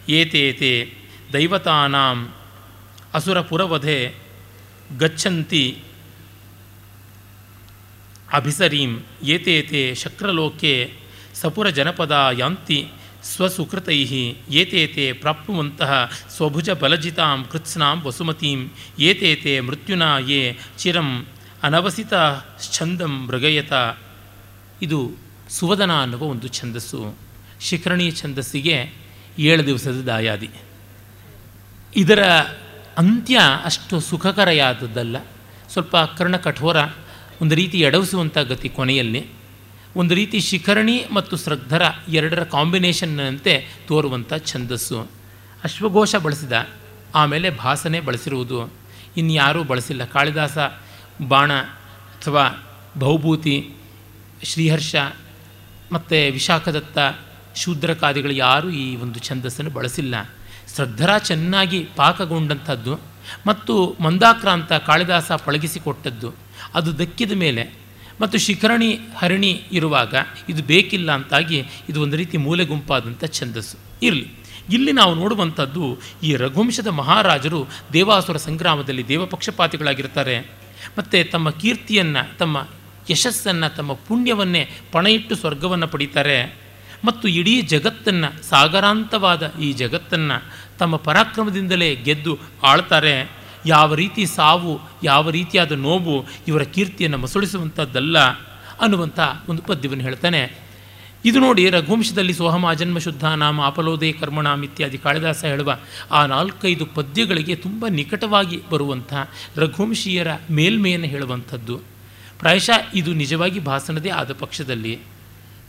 [0.10, 0.72] ಏತೇತೆ
[1.34, 2.34] ದೈವತಾನಾಂ
[3.14, 4.14] ಅಸುರಪುರವಧೆ
[4.98, 5.84] ಗಚ್ಚಂತಿ
[8.34, 10.94] ಅಭಿಸರೀಂ ಏತೇತೆ ಶಕ್ರಲೋಕೆ
[11.34, 12.88] ಸಪುರ ಜನಪದ ಯಾಂತಿ
[13.24, 14.04] ಸ್ವಸುಕೃತೈ
[14.50, 21.26] ಏತೇತೆ ಪ್ರಾಪ್ನುವಂತಹ ಸ್ವಭುಜ ಬಲಜಿತಾಂ ಕೃತ್ಸ್ನಾಂ ವಸುಮತೀಂ ಏತೇತೆ ಮೃತ್ಯುನಾ ಯೇ ಚಿರಂ
[21.64, 22.14] ಅನವಸಿತ
[22.72, 23.74] ಛಂದಂ ಮೃಗಯತ.
[24.82, 25.12] ಇದು
[25.50, 27.16] ಸುವದನ ಅನ್ನುವ ಒಂದು ಛಂದಸ್ಸು.
[27.62, 28.94] ಶಿಖರಣಿ ಛಂದಸ್ಸಿಗೆ
[29.40, 30.50] ಏಳು ದಿವಸದ ದಾಯಾದಿ.
[31.98, 32.24] ಇದರ
[32.98, 35.16] ಅಂತ್ಯ ಅಷ್ಟು ಸುಖಕರೆಯಾದದ್ದಲ್ಲ.
[35.72, 36.78] ಸ್ವಲ್ಪ ಕರ್ಣ ಕಠೋರ,
[37.42, 39.26] ಒಂದು ರೀತಿ ಎಡವಿಸುವಂಥ ಗತಿ ಕೊನೆಯಲ್ಲಿ.
[39.96, 45.02] ಒಂದು ರೀತಿ ಶಿಖರಣಿ ಮತ್ತು ಶ್ರದ್ಧರ ಎರಡರ ಕಾಂಬಿನೇಷನ್ನಂತೆ ತೋರುವಂಥ ಛಂದಸ್ಸು.
[45.64, 46.68] ಅಶ್ವಘೋಷ ಬಳಸಿದ,
[47.16, 48.74] ಆಮೇಲೆ ಭಾಸನೆ ಬಳಸಿರುವುದು.
[49.18, 50.06] ಇನ್ಯಾರೂ ಬಳಸಿಲ್ಲ.
[50.06, 50.58] ಕಾಳಿದಾಸ,
[51.28, 52.68] ಬಾಣ ಅಥವಾ
[53.00, 53.74] ಬಹುಭೂತಿ,
[54.44, 54.96] ಶ್ರೀಹರ್ಷ
[55.92, 56.98] ಮತ್ತು ವಿಶಾಖದತ್ತ
[57.56, 60.16] ಶೂದ್ರಕಾದಿಗಳು ಯಾರೂ ಈ ಒಂದು ಛಂದಸ್ಸನ್ನು ಬಳಸಿಲ್ಲ.
[60.78, 63.00] ಶ್ರದ್ಧರ ಚೆನ್ನಾಗಿ ಪಾಕಗೊಂಡಂಥದ್ದು
[63.48, 66.34] ಮತ್ತು ಮಂದಾಕ್ರಾಂತ ಕಾಳಿದಾಸ ಪಳಗಿಸಿಕೊಟ್ಟದ್ದು.
[66.74, 67.64] ಅದು ದಕ್ಕಿದ ಮೇಲೆ
[68.22, 70.16] ಮತ್ತು ಶಿಖರಣಿ, ಹರಿಣಿ ಇರುವಾಗ
[70.50, 73.78] ಇದು ಬೇಕಿಲ್ಲ ಅಂತಾಗಿ ಇದು ಒಂದು ರೀತಿ ಮೂಲೆ ಗುಂಪಾದಂಥ ಛಂದಸ್ಸು.
[74.02, 74.28] ಇರಲಿ,
[74.70, 80.40] ಇಲ್ಲಿ ನಾವು ನೋಡುವಂಥದ್ದು ಈ ರಘುವಂಶದ ಮಹಾರಾಜರು ದೇವಾಸುರ ಸಂಗ್ರಾಮದಲ್ಲಿ ದೇವಪಕ್ಷಪಾತಿಗಳಾಗಿರ್ತಾರೆ
[80.98, 82.68] ಮತ್ತು ತಮ್ಮ ಕೀರ್ತಿಯನ್ನು, ತಮ್ಮ
[83.10, 86.68] ಯಶಸ್ಸನ್ನು, ತಮ್ಮ ಪುಣ್ಯವನ್ನೇ ಪಣ ಇಟ್ಟು ಸ್ವರ್ಗವನ್ನು ಪಡೀತಾರೆ.
[87.06, 93.32] ಮತ್ತು ಇಡೀ ಜಗತ್ತನ್ನು, ಸಾಗರಾಂತವಾದ ಈ ಜಗತ್ತನ್ನು ತಮ್ಮ ಪರಾಕ್ರಮದಿಂದಲೇ ಗೆದ್ದು ಆಳ್ತಾರೆ.
[93.66, 98.20] ಯಾವ ರೀತಿ ಸಾವು, ಯಾವ ರೀತಿಯಾದ ನೋವು ಇವರ ಕೀರ್ತಿಯನ್ನು ಮಸುಳಿಸುವಂಥದ್ದಲ್ಲ
[98.82, 100.68] ಅನ್ನುವಂಥ ಒಂದು ಪದ್ಯವನ್ನು ಹೇಳ್ತಾನೆ.
[101.26, 105.78] ಇದು ನೋಡಿ ರಘುವಂಶದಲ್ಲಿ ಸೋಹಮ ಜನ್ಮ ಶುದ್ಧ ನಾಮ ಅಪಲೋದೇ ಕರ್ಮಣಾಮ್ ಇತ್ಯಾದಿ ಕಾಳಿದಾಸ ಹೇಳುವ
[106.12, 109.14] ಆ ನಾಲ್ಕೈದು ಪದ್ಯಗಳಿಗೆ ತುಂಬ ನಿಕಟವಾಗಿ ಬರುವಂಥ
[109.56, 111.78] ರಘುವಂಶೀಯರ ಮೇಲ್ಮೆಯನ್ನು ಹೇಳುವಂಥದ್ದು.
[112.40, 115.00] ಪ್ರಾಯಶಃ ಇದು ನಿಜವಾಗಿ ಭಾಸನದೇ ಆದ ಪಕ್ಷದಲ್ಲಿ.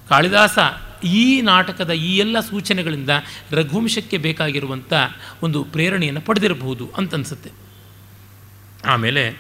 [0.09, 0.59] ಕಾಳಿದಾಸ
[1.05, 3.11] ಈ ನಾಟಕದ ಈ ಎಲ್ಲ ಸೂಚನೆಗಳಿಂದ
[3.51, 4.93] ರಘುವಂಶಕ್ಕೆ ಬೇಕಾಗಿರುವಂಥ
[5.43, 7.51] ಒಂದು ಪ್ರೇರಣೆಯನ್ನು ಪಡೆದಿರಬಹುದು ಅಂತನಿಸುತ್ತೆ
[8.85, 9.31] ಆಮೇಲೆ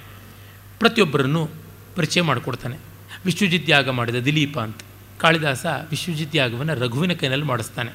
[0.78, 1.50] ಪ್ರತಿಯೊಬ್ಬರನ್ನು
[1.96, 2.76] ಪರಿಚಯ ಮಾಡಿಕೊಡ್ತಾನೆ.
[3.24, 4.76] ವಿಶ್ವಜಿತ್ ಯಾಗ ಮಾಡಿದ ದಿಲೀಪ ಅಂತ.
[5.18, 7.92] ಕಾಳಿದಾಸ ವಿಶ್ವಜಿತ್ ಯಾಗವನ್ನು ರಘುವಿನ ಕೈನಲ್ಲಿ ಮಾಡಿಸ್ತಾನೆ.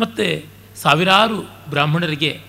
[0.00, 0.46] ಮತ್ತು
[0.82, 2.40] ಸಾವಿರಾರು ಬ್ರಾಹ್ಮಣರಿಗೆ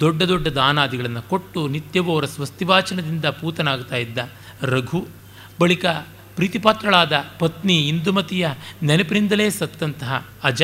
[0.00, 4.18] ದೊಡ್ಡ ದೊಡ್ಡ ದಾನಾದಿಗಳನ್ನು ಕೊಟ್ಟು ನಿತ್ಯವೂ ಅವರ ಸ್ವಸ್ತಿವಾಚನದಿಂದ ಪೂತನಾಗ್ತಾ ಇದ್ದ
[4.62, 5.08] ರಘು,
[5.60, 5.84] ಬಳಿಕ
[6.34, 8.48] ಪ್ರೀತಿಪಾತ್ರಳಾದ ಪತ್ನಿ ಇಂದುಮತಿಯ
[8.82, 10.12] ನೆನಪಿನಿಂದಲೇ ಸತ್ತಂತಹ
[10.44, 10.62] ಅಜ.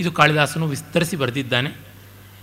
[0.00, 1.70] ಇದು ಕಾಳಿದಾಸನು ವಿಸ್ತರಿಸಿ ಬರೆದಿದ್ದಾನೆ.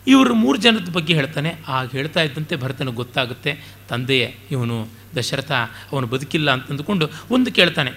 [0.08, 1.52] ಇವರು ಮೂರು ಜನದ ಬಗ್ಗೆ ಹೇಳ್ತಾನೆ.
[1.68, 3.52] ಆಗ ಹೇಳ್ತಾ ಇದ್ದಂತೆ ಭರತನಿಗೆ ಗೊತ್ತಾಗುತ್ತೆ,
[3.90, 5.52] ತಂದೆಯೇ, ಇವನು ದಶರಥ,
[5.92, 7.92] ಅವನು ಬದುಕಿಲ್ಲ ಅಂತಂದುಕೊಂಡು ಒಂದು ಕೇಳ್ತಾನೆ,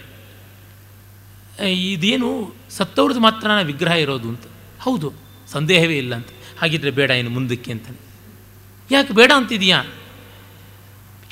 [1.93, 2.31] ಇದೇನು
[2.71, 4.45] ಸತ್ತವ್ರದ್ದು ಮಾತ್ರ ವಿಗ್ರಹ ಇರೋದು ಅಂತ.
[4.81, 5.12] ಹೌದು,
[5.53, 6.31] ಸಂದೇಹವೇ ಇಲ್ಲ ಅಂತ.
[6.59, 8.01] ಹಾಗಿದ್ರೆ ಬೇಡ, ಇನ್ನು ಮುಂದಕ್ಕೆ ಅಂತಾನೆ.
[8.91, 9.81] ಯಾಕೆ ಬೇಡ ಅಂತಿದೆಯಾ?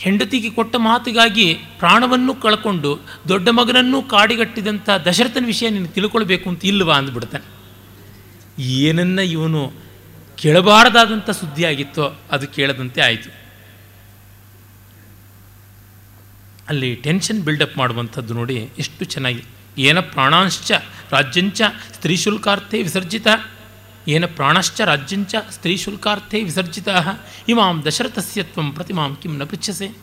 [0.04, 7.44] ಹೆಂಡತಿಗೆ ಕೊಟ್ಟ ಮಾತಿಗಾಗಿ ಪ್ರಾಣವನ್ನು ಕಳ್ಕೊಂಡು ದೊಡ್ಡ ಮಗನನ್ನು ಕಾಡಿಗಟ್ಟಿದಂಥ ದಶರಥನ ವಿಷಯ ನೀನು ತಿಳ್ಕೊಳ್ಬೇಕು ಅಂತ ಇಲ್ವಾ ಅಂದ್ಬಿಡ್ತಾನೆ.
[8.62, 9.72] ಏನನ್ನ ಇವನು
[10.36, 13.30] ಕೇಳಬಾರದಾದಂಥ ಸುದ್ದಿ ಆಗಿತ್ತೋ ಅದು ಕೇಳದಂತೆ ಆಯಿತು.
[16.68, 19.42] ಅಲ್ಲಿ ಟೆನ್ಷನ್ ಬಿಲ್ಡಪ್ ಮಾಡುವಂಥದ್ದು ನೋಡಿ ಎಷ್ಟು ಚೆನ್ನಾಗಿ.
[19.78, 20.72] ಏನ ಪ್ರಾಣಾಂಶ್ಚ
[21.10, 21.62] ರಾಜ್ಯಂಚ
[21.92, 23.26] ಸ್ತ್ರೀಶುಲ್ಕಾರ್ಥೇ ವಿಸರ್ಜಿತ.
[24.08, 26.88] ಏನ ಪ್ರಾಣಶ್ಚ ರಾಜ್ಯಂಚ ಸ್ತ್ರೀಶುಲ್ಕಾರ್ಥೇ ವಿಸರ್ಜಿತ
[27.48, 29.96] ಇಮಾಂ ದಶರಥಸ್ಯತ್ವಂ ಪ್ರತಿಮಾಂ ಕಿಂ ನ ಪೃಚ್ಛಸೆ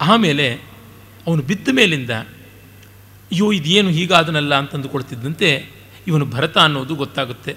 [0.00, 0.54] ಆಮೇಲೆ
[1.26, 4.54] ಅವನು ಬಿದ್ದ ಮೇಲಿಂದ, ಅಯ್ಯೋ, ಇದೇನು ಹೀಗಾದನಲ್ಲ?
[4.54, 5.66] ಅಂತಂದುಕೊಳ್ತಿದ್ದಂತೆ
[6.06, 7.56] ಇವನು ಭರತ ಅನ್ನೋದು ಗೊತ್ತಾಗುತ್ತೆ.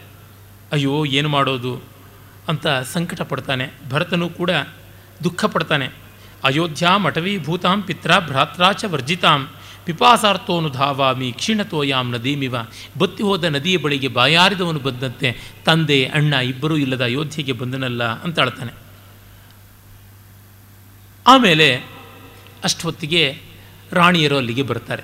[0.72, 1.84] ಅಯ್ಯೋ, ಏನು ಮಾಡೋದು?
[2.48, 4.52] ಅಂತ ಸಂಕಟ ಪಡ್ತಾನೆ ಭರತನೂ ಕೂಡ
[5.24, 5.90] ದುಃಖ ಪಡ್ತಾನೆ
[6.44, 9.50] ಅಯೋಧ್ಯ ಮಠವೀಭೂತಾಂ ಪಿತ್ರ ಭ್ರಾತ್ರಾಚ ವರ್ಜಿತಾಂ.
[9.88, 12.56] ಪಿಪಾಸಾರ್ಥೋನು ಧಾವಾಮಿ ಕ್ಷೀಣತೋಯಾಮ್ ನದೀಮಿವ.
[12.98, 18.74] ಬತ್ತಿ ಹೋದ ನದಿಯ ಬಳಿಗೆ ಬಾಯಾರಿದವನು ಬಂದಂತೆ ತಂದೆ, ಅಣ್ಣ ಇಬ್ಬರೂ ಇಲ್ಲದ ಅಯೋಧ್ಯೆಗೆ ಬಂದನಲ್ಲ ಅಂತ ಅಳ್ತಾನೆ
[21.28, 21.76] ಆಮೇಲೆ
[22.64, 23.38] ಅಷ್ಟೊತ್ತಿಗೆ
[23.92, 25.04] ರಾಣಿಯರು ಅಲ್ಲಿಗೆ ಬರ್ತಾರೆ.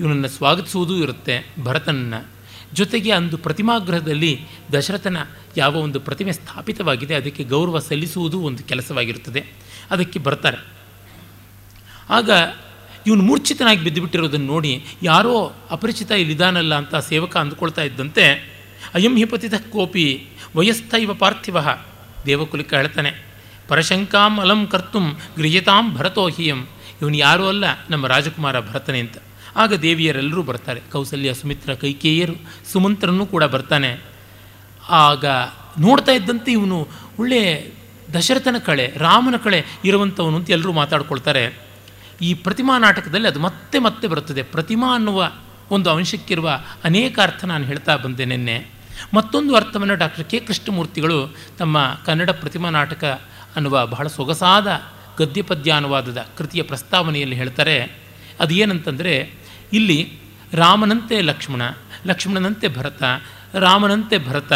[0.00, 2.26] ಇವನನ್ನು ಸ್ವಾಗತಿಸುವುದೂ ಇರುತ್ತೆ ಭರತನನ್ನು.
[2.74, 4.40] ಜೊತೆಗೆ ಅಂದು ಪ್ರತಿಮಾಗ್ರಹದಲ್ಲಿ
[4.72, 5.16] ದಶರಥನ
[5.56, 9.44] ಯಾವ ಒಂದು ಪ್ರತಿಮೆ ಸ್ಥಾಪಿತವಾಗಿದೆ, ಅದಕ್ಕೆ ಗೌರವ ಸಲ್ಲಿಸುವುದು ಒಂದು ಕೆಲಸವಾಗಿರುತ್ತದೆ.
[9.90, 10.58] ಅದಕ್ಕೆ ಬರ್ತಾರೆ.
[12.10, 12.30] ಆಗ
[13.08, 15.34] ಇವನು ಮೂರ್ಛಿತನಾಗಿ ಬಿದ್ದುಬಿಟ್ಟಿರೋದನ್ನು ನೋಡಿ ಯಾರೋ
[15.70, 18.24] ಅಪರಿಚಿತ ಇಲ್ಲಿದಾನಲ್ಲ ಅಂತ ಸೇವಕ ಅಂದುಕೊಳ್ತಾ ಇದ್ದಂತೆ,
[18.94, 20.06] ಅಯಂ ಹಿಪತಿತ ಕೋಪಿ
[20.56, 21.56] ವಯಸ್ಥ ಇವ ಪಾರ್ಥಿವ
[22.26, 23.10] ದೇವಕುಲಿಕ ಹೇಳ್ತಾನೆ
[23.68, 26.60] ಪರಶಂಕಾಂ ಅಲಂ ಕರ್ತುಂ ಗೃಹ್ಯತಾಂ ಭರತೋಹಿಯಂ
[27.02, 29.16] ಇವನು ಯಾರೂ ಅಲ್ಲ, ನಮ್ಮ ರಾಜಕುಮಾರ ಭರತನೇ ಅಂತ.
[29.56, 30.80] ಆಗ ದೇವಿಯರೆಲ್ಲರೂ ಬರ್ತಾರೆ.
[30.92, 32.34] ಕೌಸಲ್ಯ, ಸುಮಿತ್ರ, ಕೈಕೇಯರು,
[32.72, 33.90] ಸುಮಂತ್ರನೂ ಕೂಡ ಬರ್ತಾನೆ.
[34.88, 35.24] ಆಗ
[35.80, 36.78] ನೋಡ್ತಾ ಇದ್ದಂತೆ ಇವನು
[37.18, 37.40] ಒಳ್ಳೆ
[38.14, 41.44] ದಶರಥನ ಕಳೆ, ರಾಮನ ಕಳೆ ಇರುವಂಥವನು ಅಂತ ಎಲ್ಲರೂ ಮಾತಾಡ್ಕೊಳ್ತಾರೆ.
[42.20, 44.42] ಈ ಪ್ರತಿಮಾ ನಾಟಕದಲ್ಲಿ ಅದು ಮತ್ತೆ ಮತ್ತೆ ಬರುತ್ತದೆ.
[44.42, 45.32] ಪ್ರತಿಮಾ ಅನ್ನುವ
[45.70, 48.66] ಒಂದು ಅಂಶಕ್ಕಿರುವ ಅನೇಕ ಅರ್ಥ ನಾನು ಹೇಳ್ತಾ ಬಂದೆ ನಿನ್ನೆ.
[49.14, 53.04] ಮತ್ತೊಂದು ಅರ್ಥವನ್ನು ಡಾಕ್ಟರ್ ಕೆ ಕೃಷ್ಣಮೂರ್ತಿಗಳು ತಮ್ಮ ಕನ್ನಡ ಪ್ರತಿಮಾ ನಾಟಕ
[53.56, 54.82] ಅನ್ನುವ ಬಹಳ ಸೊಗಸಾದ
[55.18, 57.98] ಗದ್ಯ ಪದ್ಯ ಅನುವಾದದ ಕೃತಿಯ ಪ್ರಸ್ತಾವನೆಯಲ್ಲಿ ಹೇಳ್ತಾರೆ.
[58.40, 59.34] ಅದು ಏನಂತಂದರೆ,
[59.72, 60.18] ಇಲ್ಲಿ
[60.52, 61.62] ರಾಮನಂತೆ ಲಕ್ಷ್ಮಣ,
[62.06, 63.02] ಲಕ್ಷ್ಮಣನಂತೆ ಭರತ,
[63.54, 64.52] ರಾಮನಂತೆ ಭರತ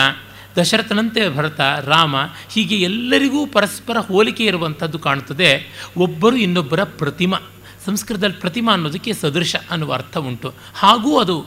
[0.57, 2.17] ದಶರಥನಂತೆ ಭರತ, ರಾಮ
[2.51, 5.67] ಹೀಗೆ ಎಲ್ಲರಿಗೂ ಪರಸ್ಪರ ಹೋಲಿಕೆ ಇರುವಂಥದ್ದು ಕಾಣುತ್ತದೆ.
[5.97, 7.39] ಒಬ್ಬರು ಇನ್ನೊಬ್ಬರ ಪ್ರತಿಮಾ,
[7.87, 10.55] ಸಂಸ್ಕೃತದಲ್ಲಿ ಪ್ರತಿಮಾ ಅನ್ನೋದಕ್ಕೆ ಸದೃಶ ಅನ್ನುವ ಅರ್ಥ ಉಂಟು.
[10.75, 11.45] ಹಾಗೂ ಅದು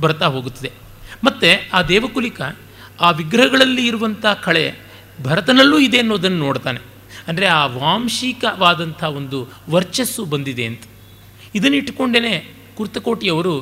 [0.00, 0.72] ಬರ್ತಾ ಹೋಗುತ್ತದೆ.
[1.24, 2.40] ಮತ್ತು ಆ ದೇವಕುಲಿಕ
[3.00, 4.74] ಆ ವಿಗ್ರಹಗಳಲ್ಲಿ ಇರುವಂಥ ಕಳೆ
[5.22, 6.80] ಭರತನಲ್ಲೂ ಇದೆ ಅನ್ನೋದನ್ನು ನೋಡ್ತಾನೆ.
[7.28, 10.82] ಅಂದರೆ ಆ ವಾಂಶಿಕವಾದಂಥ ಒಂದು ವರ್ಚಸ್ಸು ಬಂದಿದೆ ಅಂತ.
[11.54, 13.60] ಇದನ್ನಿಟ್ಟುಕೊಂಡೇ ಕುರ್ತಕೋಟಿಯವರು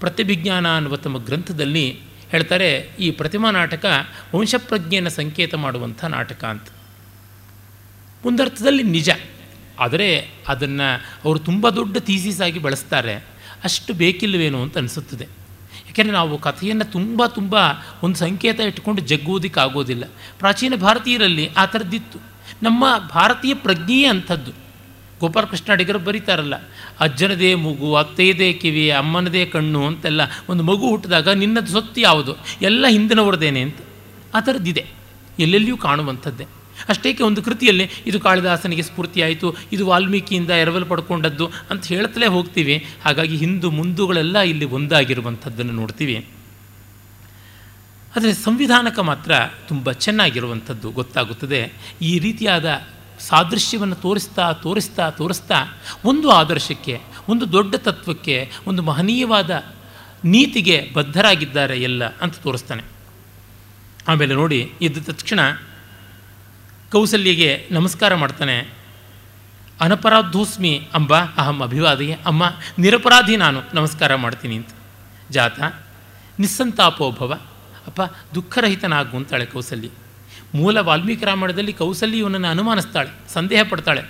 [0.00, 2.00] ಪ್ರತಿಭಿಜ್ಞಾನ ಅನ್ನುವ ತಮ್ಮ ಗ್ರಂಥದಲ್ಲಿ
[2.32, 3.86] ಹೇಳ್ತಾರೆ, ಈ ಪ್ರತಿಮಾ ನಾಟಕ
[4.34, 6.68] ವಂಶಪ್ರಜ್ಞೆಯನ್ನು ಸಂಕೇತ ಮಾಡುವಂಥ ನಾಟಕ ಅಂತ.
[8.24, 9.10] ಒಂದರ್ಥದಲ್ಲಿ ನಿಜ.
[9.78, 13.14] ಆದರೆ ಅದನ್ನು ಅವರು ತುಂಬ ದೊಡ್ಡ ಥೀಸಿಸಾಗಿ ಬಳಸ್ತಾರೆ.
[13.64, 15.24] ಅಷ್ಟು ಬೇಕಿಲ್ಲವೇನೋ ಅಂತ ಅನಿಸುತ್ತದೆ.
[15.86, 17.56] ಯಾಕೆಂದರೆ ನಾವು ಕಥೆಯನ್ನು ತುಂಬ ತುಂಬ
[18.02, 20.04] ಒಂದು ಸಂಕೇತ ಇಟ್ಕೊಂಡು ಜಗ್ಗುವುದಕ್ಕೆ ಆಗೋದಿಲ್ಲ.
[20.38, 22.18] ಪ್ರಾಚೀನ ಭಾರತೀಯರಲ್ಲಿ ಆ ಥರದ್ದಿತ್ತು.
[22.62, 24.52] ನಮ್ಮ ಭಾರತೀಯ ಪ್ರಜ್ಞೆಯೇ ಅಂಥದ್ದು.
[25.22, 26.54] ಗೋಪಾಲಕೃಷ್ಣ ಅಡಿಗರು ಬರೀತಾರಲ್ಲ,
[27.00, 32.32] ಅಜ್ಜನದೇ ಮಗು, ಅತ್ತೆಯದೇ ಕಿವಿ, ಅಮ್ಮನದೇ ಕಣ್ಣು ಅಂತೆಲ್ಲ ಒಂದು ಮಗು ಹುಟ್ಟಿದಾಗ ನಿನ್ನದು ಸೊತ್ತು ಯಾವುದು?
[32.62, 33.78] ಎಲ್ಲ ಹಿಂದಿನವ್ರದ್ದೇನೆ ಅಂತ
[34.34, 34.84] ಆ ಥರದ್ದಿದೆ.
[35.38, 36.46] ಎಲ್ಲೆಲ್ಲಿಯೂ ಕಾಣುವಂಥದ್ದೇ.
[36.88, 42.76] ಅಷ್ಟೇಕೆ ಒಂದು ಕೃತಿಯಲ್ಲಿ, ಇದು ಕಾಳಿದಾಸನಿಗೆ ಸ್ಫೂರ್ತಿಯಾಯಿತು, ಇದು ವಾಲ್ಮೀಕಿಯಿಂದ ಎರವಲು ಪಡ್ಕೊಂಡದ್ದು ಅಂತ ಹೇಳ್ತಲೇ ಹೋಗ್ತೀವಿ.
[43.04, 46.16] ಹಾಗಾಗಿ ಹಿಂದೂ ಮುಂದುಗಳೆಲ್ಲ ಇಲ್ಲಿ ಒಂದಾಗಿರುವಂಥದ್ದನ್ನು ನೋಡ್ತೀವಿ.
[48.16, 49.32] ಆದರೆ ಸಂವಿಧಾನಕ ಮಾತ್ರ
[49.68, 51.60] ತುಂಬ ಚೆನ್ನಾಗಿರುವಂಥದ್ದು ಗೊತ್ತಾಗುತ್ತದೆ.
[52.02, 52.66] ಈ ರೀತಿಯಾದ
[53.28, 55.54] ಸಾದೃಶ್ಯವನ್ನು ತೋರಿಸ್ತಾ ತೋರಿಸ್ತಾ ತೋರಿಸ್ತಾ
[56.04, 59.64] ಒಂದು ಆದರ್ಶಕ್ಕೆ, ಒಂದು ದೊಡ್ಡ ತತ್ವಕ್ಕೆ, ಒಂದು ಮಹನೀಯವಾದ
[60.24, 62.82] ನೀತಿಗೆ ಬದ್ಧರಾಗಿದ್ದಾರೆ ಎಲ್ಲ ಅಂತ ತೋರಿಸ್ತಾನೆ.
[64.08, 65.40] ಆಮೇಲೆ ನೋಡಿ ಇದ್ದ ತಕ್ಷಣ
[66.92, 68.74] ಕೌಸಲ್ಯಗೆ ನಮಸ್ಕಾರ ಮಾಡ್ತಾನೆ.
[69.80, 72.42] ಅನಪರಾಧೋಸ್ಮಿ ಅಂಬ, ಅಹಂ ಅಭಿವಾದಿಯೇ, ಅಮ್ಮ,
[72.78, 74.68] ನಿರಪರಾಧಿ ನಾನು, ನಮಸ್ಕಾರ ಮಾಡ್ತೀನಿ ಅಂತ.
[75.30, 75.60] ಜಾತ
[76.38, 77.32] ನಿಸ್ಸಂತಾಪೋಭವ
[77.86, 78.00] ಅಪ್ಪ,
[78.34, 79.88] ದುಃಖರಹಿತನಾಗು ಅಂತಾಳೆ ಕೌಸಲ್ಯ.
[80.54, 84.00] ಮೂಲ ವಾಲ್ಮೀಕಿ ರಾಮಾಯಣದಲ್ಲಿ ಕೌಸಲ್ಯ ಇವನನ್ನು ಅನುಮಾನಿಸ್ತಾಳೆ ಸಂದೇಹ ಪಡ್ತಾಳೆ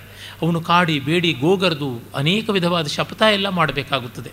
[0.42, 4.30] ಅವನು ಕಾಡಿ, ಬೇಡಿ, ಗೋಗರ್ದು ಅನೇಕ ವಿಧವಾದ ಶಪಥ ಎಲ್ಲ ಮಾಡಬೇಕಾಗುತ್ತದೆ.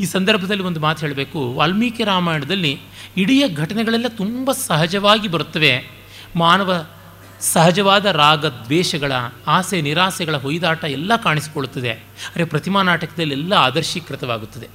[0.00, 1.52] ಈ ಸಂದರ್ಭದಲ್ಲಿ ಒಂದು ಮಾತು ಹೇಳಬೇಕು.
[1.54, 2.80] ವಾಲ್ಮೀಕಿ ರಾಮಾಯಣದಲ್ಲಿ
[3.16, 5.90] ಇಡೀ ಘಟನೆಗಳೆಲ್ಲ ತುಂಬ ಸಹಜವಾಗಿ ಬರುತ್ತವೆ.
[6.36, 6.86] ಮಾನವ
[7.40, 9.12] ಸಹಜವಾದ ರಾಗ, ದ್ವೇಷಗಳ,
[9.46, 11.90] ಆಸೆ, ನಿರಾಸೆಗಳ ಹೊಯ್ದಾಟ ಎಲ್ಲ ಕಾಣಿಸಿಕೊಳ್ಳುತ್ತದೆ.
[12.36, 14.68] ಅರೆ ಪ್ರತಿಮಾ ನಾಟಕದಲ್ಲಿ ಎಲ್ಲ ಆದರ್ಶೀಕೃತವಾಗುತ್ತದೆ.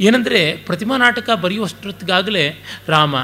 [0.00, 3.16] ಏನಂದರೆ ಪ್ರತಿಮಾ ನಾಟಕ ಬರೆಯುವಷ್ಟೊತ್ತಿಗಾಗಲೇ ರಾಮ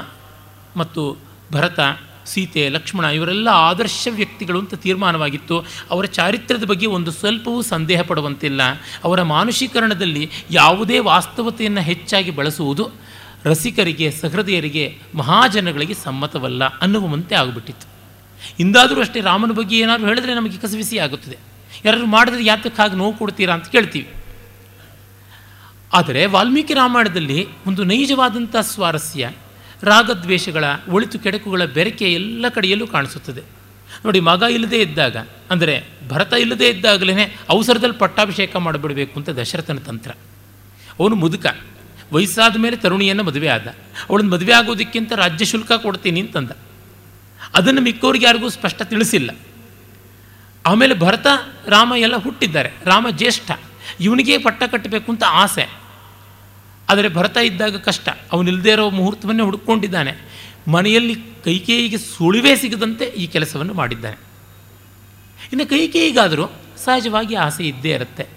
[0.75, 1.79] ಮತ್ತು ಭರತ,
[2.25, 5.65] ಸೀತೆ, ಲಕ್ಷ್ಮಣ ಇವರೆಲ್ಲ ಆದರ್ಶ ವ್ಯಕ್ತಿಗಳು ಅಂತ ತೀರ್ಮಾನವಾಗಿತ್ತು.
[5.91, 8.61] ಅವರ ಚಾರಿತ್ರ್ಯದ ಬಗ್ಗೆ ಒಂದು ಸ್ವಲ್ಪವೂ ಸಂದೇಹ ಪಡುವಂತಿಲ್ಲ.
[9.03, 12.91] ಅವರ ಮಾನುಷೀಕರಣದಲ್ಲಿ ಯಾವುದೇ ವಾಸ್ತವತೆಯನ್ನು ಹೆಚ್ಚಾಗಿ ಬಳಸುವುದು
[13.43, 17.87] ರಸಿಕರಿಗೆ, ಸಹೃದಯರಿಗೆ, ಮಹಾಜನಗಳಿಗೆ ಸಮ್ಮತವಲ್ಲ ಅನ್ನುವಂತೆ ಆಗಿಬಿಟ್ಟಿತ್ತು.
[18.59, 21.37] ಇಂದಾದರೂ ಅಷ್ಟೇ ರಾಮನ ಬಗ್ಗೆ ಏನಾದರೂ ಹೇಳಿದ್ರೆ ನಮಗೆ ಕಸವಿಸಿ ಆಗುತ್ತದೆ.
[21.85, 24.09] ಯಾರಾದರೂ ಮಾಡಿದ್ರೆ ಯಾತಕ್ಕಾಗಿ ನೋವು ಕೊಡ್ತೀರಾ ಅಂತ ಕೇಳ್ತೀವಿ.
[25.93, 29.31] ಆದರೆ ವಾಲ್ಮೀಕಿ ರಾಮಾಯಣದಲ್ಲಿ ಒಂದು ನೈಜವಾದಂಥ ಸ್ವಾರಸ್ಯ
[29.85, 33.41] ರಾಗದ್ವೇಷಗಳ, ಒಳಿತು ಕೆಡಕುಗಳ ಬೆರಕೆ ಎಲ್ಲ ಕಡೆಯಲ್ಲೂ ಕಾಣಿಸುತ್ತದೆ.
[34.05, 35.17] ನೋಡಿ, ಮಗ ಇಲ್ಲದೇ ಇದ್ದಾಗ,
[35.51, 40.11] ಅಂದರೆ ಭರತ ಇಲ್ಲದೇ ಇದ್ದಾಗಲೇ ಅವಸರದಲ್ಲಿ ಪಟ್ಟಾಭಿಷೇಕ ಮಾಡಿಬಿಡಬೇಕು ಅಂತ ದಶರಥನ ತಂತ್ರ.
[40.99, 41.45] ಅವನು ಮುದುಕ,
[42.13, 43.67] ವಯಸ್ಸಾದ ಮೇಲೆ ತರುಣಿಯನ್ನು ಮದುವೆ ಆದ.
[44.09, 46.51] ಅವಳನ್ನು ಮದುವೆ ಆಗೋದಕ್ಕಿಂತ ರಾಜ್ಯ ಶುಲ್ಕ ಕೊಡ್ತೀನಿ ಅಂತಂದ.
[47.53, 49.31] ಅದನ್ನು ಮಿಕ್ಕವ್ರಿಗೆ ಯಾರಿಗೂ ಸ್ಪಷ್ಟ ತಿಳಿಸಿಲ್ಲ.
[50.65, 51.27] ಆಮೇಲೆ ಭರತ,
[51.67, 52.69] ರಾಮ ಎಲ್ಲ ಹುಟ್ಟಿದ್ದಾರೆ.
[52.85, 53.51] ರಾಮ ಜ್ಯೇಷ್ಠ,
[53.99, 55.84] ಇವನಿಗೆ ಪಟ್ಟ ಕಟ್ಟಬೇಕು ಅಂತ ಆಸೆ.
[56.89, 58.09] ಆದರೆ ಭರತ ಇದ್ದಾಗ ಕಷ್ಟ.
[58.31, 60.17] ಅವನಿಲ್ಲದೇ ಇರೋ ಮುಹೂರ್ತವನ್ನೇ ಹುಡುಕೊಂಡಿದ್ದಾನೆ
[60.67, 64.15] ಮನೆಯಲ್ಲಿ ಕೈಕೇಯಿಗೆ ಸುಳಿವೇ ಸಿಗದಂತೆ ಈ ಕೆಲಸವನ್ನು ಮಾಡಿದ್ದಾನೆ.
[65.51, 66.45] ಇನ್ನು ಕೈಕೇಯಿಗಾದರೂ
[66.77, 68.27] ಸಹಜವಾಗಿ ಆಸೆ ಇದ್ದೇ ಇರುತ್ತೆ.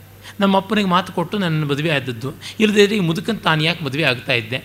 [0.40, 2.32] ನಮ್ಮ ಅಪ್ಪನಿಗೆ ಮಾತು ಕೊಟ್ಟು ನನ್ನ ಮದುವೆ ಆದದ್ದು.
[2.60, 4.64] ಇಲ್ಲದೇ ಈ ಮುದುಕನ್ ತಾನು ಯಾಕೆ ಮದುವೆ ಆಗ್ತಾ ಇದ್ದೆ?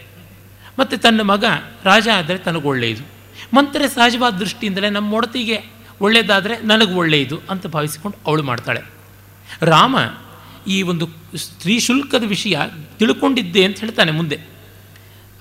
[0.79, 1.43] ಮತ್ತು ತನ್ನ ಮಗ
[1.83, 3.07] ರಾಜ ಆದರೆ ತನಗೆ ಒಳ್ಳೆಯದು.
[3.55, 5.59] ಮಂತ್ರ ಸಹಜವಾದ ದೃಷ್ಟಿಯಿಂದಲೇ ನಮ್ಮ ಒಡತಿಗೆ
[6.01, 8.81] ಒಳ್ಳೆಯದಾದರೆ ನನಗೆ ಒಳ್ಳೆಯದು ಅಂತ ಭಾವಿಸಿಕೊಂಡು ಅವಳು ಮಾಡ್ತಾಳೆ.
[9.61, 9.97] ರಾಮ
[10.67, 11.05] ಈ ಒಂದು
[11.37, 12.57] ಸ್ತ್ರೀ ಶುಲ್ಕದ ವಿಷಯ
[12.99, 14.37] ತಿಳ್ಕೊಂಡಿದ್ದೆ ಅಂತ ಹೇಳ್ತಾನೆ ಮುಂದೆ.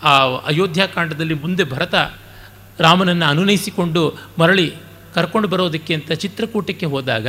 [0.03, 0.13] ಆ
[0.47, 1.95] ಅಯೋಧ್ಯಾಕಾಂಡದಲ್ಲಿ ಮುಂದೆ ಭರತ
[2.81, 4.03] ರಾಮನನ್ನು ಅನುನಯಿಸಿಕೊಂಡು
[4.39, 4.69] ಮರಳಿ
[5.15, 7.29] ಕರ್ಕೊಂಡು ಬರೋದಕ್ಕೆ ಅಂತ ಚಿತ್ರಕೂಟಕ್ಕೆ ಹೋದಾಗ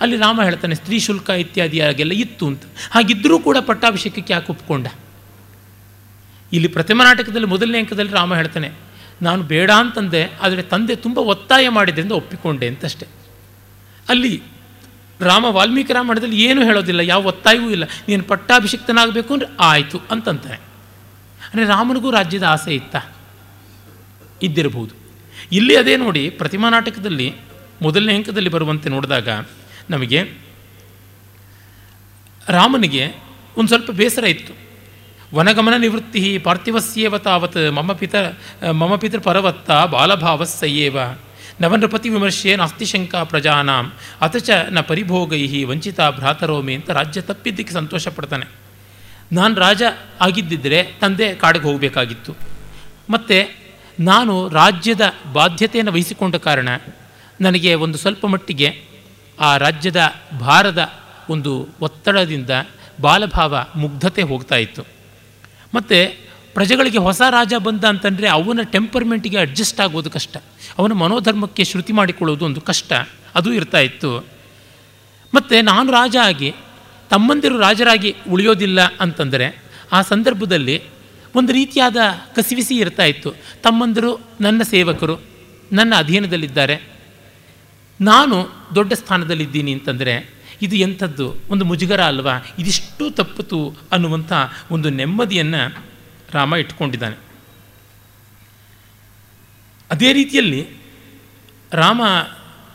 [0.00, 2.62] ಅಲ್ಲಿ ರಾಮ ಹೇಳ್ತಾನೆ, ಸ್ತ್ರೀ ಶುಲ್ಕ ಇತ್ಯಾದಿಯಾಗೆಲ್ಲ ಇತ್ತು ಅಂತ.
[2.90, 4.86] ಹಾಗಿದ್ದರೂ ಕೂಡ ಪಟ್ಟಾಭಿಷೇಕಕ್ಕೆ ಯಾಕೆ ಒಪ್ಕೊಂಡ?
[6.52, 8.68] ಇಲ್ಲಿ ಪ್ರತಿಮಾ ನಾಟಕದಲ್ಲಿ ಮೊದಲನೇ ಅಂಕದಲ್ಲಿ ರಾಮ ಹೇಳ್ತಾನೆ,
[9.22, 13.06] ನಾನು ಬೇಡ ಅಂತಂದೆ, ಆದರೆ ತಂದೆ ತುಂಬ ಒತ್ತಾಯ ಮಾಡಿದ್ರಿಂದ ಒಪ್ಪಿಕೊಂಡೆ ಅಂತಷ್ಟೆ.
[14.08, 14.42] ಅಲ್ಲಿ
[15.30, 17.84] ರಾಮ ವಾಲ್ಮೀಕಿ ರಾಮಾಯಣದಲ್ಲಿ ಏನೂ ಹೇಳೋದಿಲ್ಲ, ಯಾವ ಒತ್ತಾಯವೂ ಇಲ್ಲ.
[18.08, 20.58] ನೀನು ಪಟ್ಟಾಭಿಷಿಕ್ತನಾಗಬೇಕು ಅಂದರೆ ಆಯಿತು ಅಂತಂತಾನೆ
[21.48, 22.96] ಅಂದರೆ ರಾಮನಿಗೂ ರಾಜ್ಯದ ಆಸೆ ಇತ್ತ?
[24.42, 24.94] ಇದ್ದಿರಬಹುದು.
[25.52, 27.28] ಇಲ್ಲಿ ಅದೇ ನೋಡಿ ಪ್ರತಿಮಾ ನಾಟಕದಲ್ಲಿ
[27.82, 29.28] ಮೊದಲನೇ ಅಂಕದಲ್ಲಿ ಬರುವಂತೆ ನೋಡಿದಾಗ
[29.90, 30.20] ನಮಗೆ
[32.48, 33.04] ರಾಮನಿಗೆ
[33.56, 34.52] ಒಂದು ಸ್ವಲ್ಪ ಬೇಸರ ಇತ್ತು.
[35.36, 38.14] ವನಗಮನ ನಿವೃತ್ತಿ ಪಾರ್ಥಿವಸ್ಯೇವ ತಾವತ್, ಮಮ ಪಿತ,
[38.80, 40.96] ಮಮ ಪಿತೃ ಪರವತ್ತ ಬಾಲಭಾವಸ್ಸಯ್ಯೇವ
[41.60, 43.92] ನವನೃಪತಿ ವಿಮರ್ಶೆ ನಾಸ್ತಿ ಶಂಕಾ ಪ್ರಜಾನಾಂ.
[44.20, 48.46] ಅಥಚ ನ ಪರಿಭೋಗೈ ವಂಚಿತ ಭ್ರಾತರೋಮಿ ಅಂತ ರಾಜ್ಯ ತಪ್ಪಿದ್ದಕ್ಕೆ ಸಂತೋಷ ಪಡ್ತಾನೆ.
[49.32, 49.82] ನಾನು ರಾಜ
[50.20, 52.36] ಆಗಿದ್ದಿದ್ದರೆ ತಂದೆ ಕಾಡಿಗೆ ಹೋಗಬೇಕಾಗಿತ್ತು.
[53.10, 53.50] ಮತ್ತು
[54.00, 55.00] ನಾನು ರಾಜ್ಯದ
[55.32, 56.68] ಬಾಧ್ಯತೆಯನ್ನು ವಹಿಸಿಕೊಂಡ ಕಾರಣ
[57.40, 58.82] ನನಗೆ ಒಂದು ಸ್ವಲ್ಪ ಮಟ್ಟಿಗೆ
[59.40, 60.92] ಆ ರಾಜ್ಯದ ಭಾರದ
[61.30, 62.50] ಒಂದು ಒತ್ತಡದಿಂದ
[63.00, 64.82] ಬಾಲಭಾವ ಮುಗ್ಧತೆ ಹೋಗ್ತಾ ಇತ್ತು.
[65.74, 66.16] ಮತ್ತು
[66.54, 70.36] ಪ್ರಜೆಗಳಿಗೆ ಹೊಸ ರಾಜ ಬಂದ ಅಂತಂದರೆ ಅವನ ಟೆಂಪರ್ಮೆಂಟಿಗೆ ಅಡ್ಜಸ್ಟ್ ಆಗೋದು ಕಷ್ಟ.
[70.78, 72.92] ಅವನ ಮನೋಧರ್ಮಕ್ಕೆ ಶ್ರುತಿ ಮಾಡಿಕೊಳ್ಳೋದು ಒಂದು ಕಷ್ಟ.
[73.34, 74.26] ಅದು ಇರ್ತಾ ಇತ್ತು.
[75.34, 76.54] ಮತ್ತು ನಾನು ರಾಜ ಆಗಿ,
[77.10, 79.62] ತಮ್ಮಂದಿರು ರಾಜರಾಗಿ ಉಳಿಯೋದಿಲ್ಲ ಅಂತಂದರೆ,
[79.92, 80.82] ಆ ಸಂದರ್ಭದಲ್ಲಿ
[81.34, 81.96] ಒಂದು ರೀತಿಯಾದ
[82.36, 83.32] ಕಸಿವಿಸಿ ಇರ್ತಾ ಇತ್ತು.
[83.62, 85.18] ತಮ್ಮಂದಿರು ನನ್ನ ಸೇವಕರು,
[85.72, 86.88] ನನ್ನ ಅಧೀನದಲ್ಲಿದ್ದಾರೆ.
[88.00, 91.34] ನಾನು ದೊಡ್ಡ ಸ್ಥಾನದಲ್ಲಿದ್ದೀನಿ ಅಂತಂದರೆ, ಇದು ಎಂಥದ್ದು?
[91.50, 92.32] ಒಂದು ಮುಜುಗರ ಅಲ್ವಾ?
[92.58, 94.32] ಇದಿಷ್ಟು ತಪ್ಪಿತು ಅನ್ನುವಂಥ
[94.70, 95.93] ಒಂದು ನೆಮ್ಮದಿಯನ್ನು
[96.34, 97.16] ರಾಮ ಇಟ್ಕೊಂಡಿದ್ದಾನೆ.
[99.90, 100.62] ಅದೇ ರೀತಿಯಲ್ಲಿ
[101.72, 102.02] ರಾಮ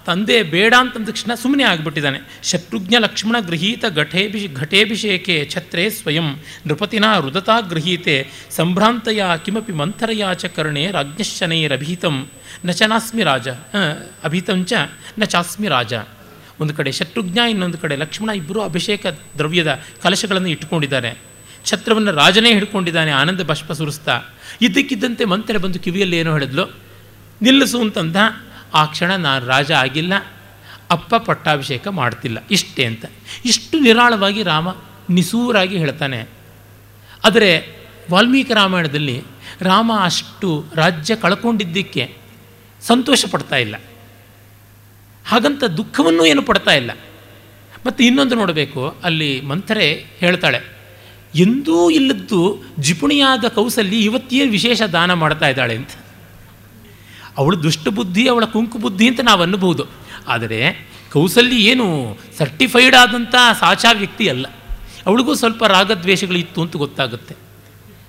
[0.05, 2.19] ತಂದೆ ಬೇಡ ಅಂತಂದ ತಕ್ಷಣ ಸುಮ್ಮನೆ ಆಗಿಬಿಟ್ಟಿದ್ದಾನೆ.
[2.43, 6.27] ಶತ್ರುಘ್ನ ಲಕ್ಷ್ಮಣ ಗೃಹೀತ ಘಟೇಭಿ, ಘಟೇಭಿಷೇಕೆ ಛತ್ರೇ ಸ್ವಯಂ,
[6.67, 12.29] ನೃಪತಿನ ರುದತಾ ಗೃಹೀತೆ, ಸಂಭ್ರಾಂತಯ ಕಿಮಪಿ ಮಂಥರಯಾ ಚ ಕರ್ಣೆ ರಾಜ್ಞಶನೈರಭೀತಂ
[12.65, 13.47] ನ ಚ ನಾಸ್ಮಿ ರಾಜ
[14.23, 14.73] ಅಭೀತಂಚ
[15.19, 15.93] ನ ಚಾಸ್ಮಿ ರಾಜ.
[16.59, 19.05] ಒಂದು ಕಡೆ ಶತ್ರುಘ್ನ, ಇನ್ನೊಂದು ಕಡೆ ಲಕ್ಷ್ಮಣ ಇಬ್ಬರು ಅಭಿಷೇಕ
[19.37, 21.28] ದ್ರವ್ಯದ ಕಲಶಗಳನ್ನು ಇಟ್ಟುಕೊಂಡಿದ್ದಾರೆ.
[21.65, 24.21] ಛತ್ರವನ್ನು ರಾಜನೇ ಹಿಡ್ಕೊಂಡಿದ್ದಾನೆ, ಆನಂದ ಬಾಷ್ಪ ಸುರಿಸ್ತಾ.
[24.61, 26.75] ಇದ್ದಕ್ಕಿದ್ದಂತೆ ಮಂತ್ರೆ ಬಂದು ಕಿವಿಯಲ್ಲಿ ಏನೋ ಹೇಳಿದ್ಲು,
[27.41, 28.15] ನಿಲ್ಲಿಸು ಅಂತಂದ.
[28.73, 30.13] ಆ ಕ್ಷಣ ನಾನು ರಾಜ ಆಗಿಲ್ಲ,
[30.91, 32.37] ಅಪ್ಪ ಪಟ್ಟಾಭಿಷೇಕ ಮಾಡ್ತಿಲ್ಲ.
[32.51, 33.05] ಇಷ್ಟೇ ಅಂತ.
[33.45, 34.67] ಇಷ್ಟು ನಿರಾಳವಾಗಿ ರಾಮ
[35.09, 36.29] ನಿಸೂರಾಗಿ ಹೇಳ್ತಾನೆ.
[37.25, 37.79] ಆದರೆ
[38.11, 39.23] ವಾಲ್ಮೀಕಿ ರಾಮಾಯಣದಲ್ಲಿ
[39.61, 42.15] ರಾಮ ಅಷ್ಟು ರಾಜ್ಯ ಕಳ್ಕೊಂಡಿದ್ದಕ್ಕೆ
[42.81, 43.75] ಸಂತೋಷ ಪಡ್ತಾ ಇಲ್ಲ.
[45.25, 46.91] ಹಾಗಂತ ದುಃಖವನ್ನು ಏನು ಪಡ್ತಾ ಇಲ್ಲ.
[47.85, 50.78] ಮತ್ತು ಇನ್ನೊಂದು ನೋಡಬೇಕು, ಅಲ್ಲಿ ಮಂಥರೆ ಹೇಳ್ತಾಳೆ.
[51.35, 55.89] ಎಂದೂ ಇಲ್ಲದ್ದು ಜಿಪುಣಿಯಾದ ಕೌಸಲ್ಲಿ ಇವತ್ತೇ ವಿಶೇಷ ದಾನ ಮಾಡ್ತಾ ಇದ್ದಾಳೆ ಅಂತ.
[57.37, 59.85] ಅವಳು ದುಷ್ಟಬುದ್ಧಿ, ಅವಳ ಕುಂಕು ಬುದ್ಧಿ ಅಂತ ನಾವು ಅನ್ನಬಹುದು.
[60.27, 64.45] ಆದರೆ ಕೌಸಲ್ಲಿ ಏನು ಸರ್ಟಿಫೈಡ್ ಆದಂಥ ಸಾಚಾ ವ್ಯಕ್ತಿ ಅಲ್ಲ.
[65.05, 67.35] ಅವಳಿಗೂ ಸ್ವಲ್ಪ ರಾಗದ್ವೇಷಗಳಿತ್ತು ಅಂತ ಗೊತ್ತಾಗುತ್ತೆ.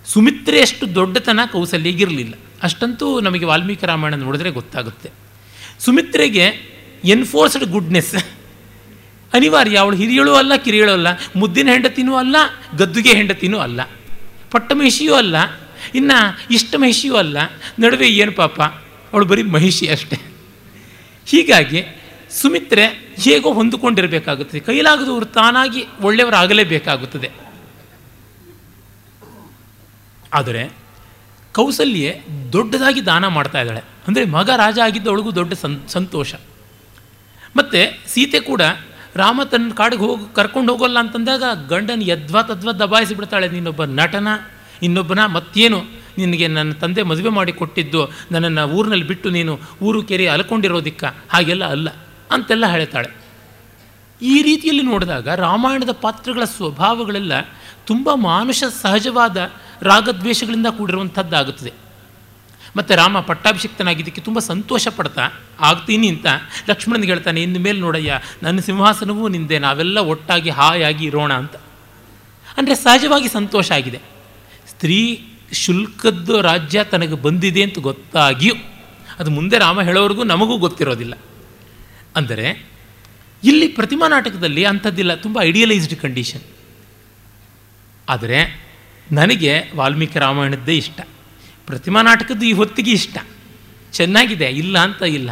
[0.06, 5.10] ಸುಮಿತ್ರೆಯಷ್ಟು ದೊಡ್ಡತನ ಕೌಸಲ್ಯಗಿರಲಿಲ್ಲ ಅಷ್ಟಂತೂ ನಮಗೆ ವಾಲ್ಮೀಕಿ ರಾಮಾಯಣ ನೋಡಿದ್ರೆ ಗೊತ್ತಾಗುತ್ತೆ.
[5.78, 6.44] ಸುಮಿತ್ರೆಗೆ
[7.04, 8.14] ಎನ್ಫೋರ್ಸ್ಡ್ ಗುಡ್ನೆಸ್
[9.34, 11.06] ಅನಿವಾರ್ಯ, ಅವಳು ಹಿರಿಯಳು ಅಲ್ಲ, ಕಿರಿಯಳು ಅಲ್ಲ.
[11.36, 12.36] ಮುದ್ದಿನ ಹೆಂಡತಿನೂ ಅಲ್ಲ,
[12.76, 13.80] ಗದ್ದುಗೆ ಹೆಂಡತಿನೂ ಅಲ್ಲ.
[14.50, 15.36] ಪಟ್ಟ ಮಹಿಷಿಯೂ ಅಲ್ಲ,
[15.94, 17.38] ಇನ್ನು ಇಷ್ಟ ಮಹಿಷಿಯೂ ಅಲ್ಲ.
[17.78, 18.60] ನಡುವೆ ಏನು ಪಾಪ?
[19.12, 20.16] ಅವಳು ಬರೀ ಮಹಿಷಿ ಅಷ್ಟೆ.
[21.26, 21.84] ಹೀಗಾಗಿ
[22.30, 24.60] ಸುಮಿತ್ರೆ ಹೇಗೋ ಹೊಂದಿಕೊಂಡಿರಬೇಕಾಗುತ್ತದೆ.
[24.60, 27.30] ಕೈಲಾಗದವರು ತಾನಾಗಿ ಒಳ್ಳೆಯವರಾಗಲೇಬೇಕಾಗುತ್ತದೆ.
[30.32, 30.72] ಆದರೆ
[31.52, 32.20] ಕೌಸಲ್ಯೆ
[32.52, 33.80] ದೊಡ್ಡದಾಗಿ ದಾನ ಮಾಡ್ತಾ ಇದ್ದಾಳೆ.
[33.80, 35.52] ಅಂದರೆ ಮಗ ರಾಜ ಆಗಿದ್ದವಳಿಗೂ ದೊಡ್ಡ
[35.88, 36.34] ಸಂತೋಷ.
[37.56, 38.62] ಮತ್ತು ಸೀತೆ ಕೂಡ
[39.16, 44.28] ರಾಮ ತನ್ನ ಕಾಡಿಗೆ ಹೋಗಿ ಕರ್ಕೊಂಡು ಹೋಗೋಲ್ಲ ಅಂತಂದಾಗ ಗಂಡನ ಯದ್ವಾ ತದ್ವಾ ದಬಾಯಿಸಿ ಬಿಡ್ತಾಳೆ ನೀನೊಬ್ಬ ನಟನ,
[44.82, 46.00] ಇನ್ನೊಬ್ಬನ ಮತ್ತೇನು?
[46.18, 51.04] ನಿನಗೆ ನನ್ನ ತಂದೆ ಮದುವೆ ಮಾಡಿ ಕೊಟ್ಟಿದ್ದು, ನನ್ನನ್ನು ಊರಿನಲ್ಲಿ ಬಿಟ್ಟು ನೀನು ಊರು ಕೆರೆ ಅಲ್ಕೊಂಡಿರೋದಿಕ್ಕ?
[51.30, 51.88] ಹಾಗೆಲ್ಲ ಅಲ್ಲ
[52.30, 53.10] ಅಂತೆಲ್ಲ ಹೇಳ್ತಾಳೆ.
[54.22, 57.32] ಈ ರೀತಿಯಲ್ಲಿ ನೋಡಿದಾಗ ರಾಮಾಯಣದ ಪಾತ್ರಗಳ ಸ್ವಭಾವಗಳೆಲ್ಲ
[57.86, 59.50] ತುಂಬ ಮಾನುಷ ಸಹಜವಾದ
[59.82, 61.89] ರಾಗದ್ವೇಷಗಳಿಂದ ಕೂಡಿರುವಂಥದ್ದಾಗುತ್ತದೆ.
[62.76, 65.24] ಮತ್ತು ರಾಮ ಪಟ್ಟಾಭಿಷಿಕ್ತನಾಗಿದ್ದಕ್ಕೆ ತುಂಬ ಸಂತೋಷ ಪಡ್ತಾ,
[65.60, 66.26] ಆಗ್ತೀನಿ ಅಂತ
[66.68, 71.56] ಲಕ್ಷ್ಮಣನಿಗೆ ಹೇಳ್ತಾನೆ, ಇನ್ನು ಮೇಲೆ ನೋಡಯ್ಯ, ನನ್ನ ಸಿಂಹಾಸನವೂ ನಿಂದೆ, ನಾವೆಲ್ಲ ಒಟ್ಟಾಗಿ ಹಾಯಾಗಿ ಇರೋಣ ಅಂತ.
[72.58, 74.00] ಅಂದರೆ ಸಹಜವಾಗಿ ಸಂತೋಷ ಆಗಿದೆ.
[74.68, 75.00] ಸ್ತ್ರೀ
[75.52, 78.54] ಶುಲ್ಕದ್ದು ರಾಜ್ಯ ತನಗೆ ಬಂದಿದೆ ಅಂತ ಗೊತ್ತಾಗಿಯೂ,
[79.18, 81.14] ಅದು ಮುಂದೆ ರಾಮ ಹೇಳೋರಿಗೂ ನಮಗೂ ಗೊತ್ತಿರೋದಿಲ್ಲ.
[82.16, 82.46] ಅಂದರೆ,
[83.42, 86.44] ಇಲ್ಲಿ ಪ್ರತಿಮಾ ನಾಟಕದಲ್ಲಿ ಅಂಥದ್ದಿಲ್ಲ, ತುಂಬ ಐಡಿಯಲೈಸ್ಡ್ ಕಂಡೀಷನ್
[88.08, 88.38] ಆದರೆ,
[89.12, 91.00] ನನಗೆ ವಾಲ್ಮೀಕಿ ರಾಮಾಯಣದ್ದೇ ಇಷ್ಟ.
[91.70, 93.16] ಪ್ರತಿಮಾ ನಾಟಕದ್ದು ಈ ಹೊತ್ತಿಗೆ ಇಷ್ಟ.
[93.92, 95.30] ಚೆನ್ನಾಗಿದೆ, ಇಲ್ಲ ಅಂತ ಇಲ್ಲ.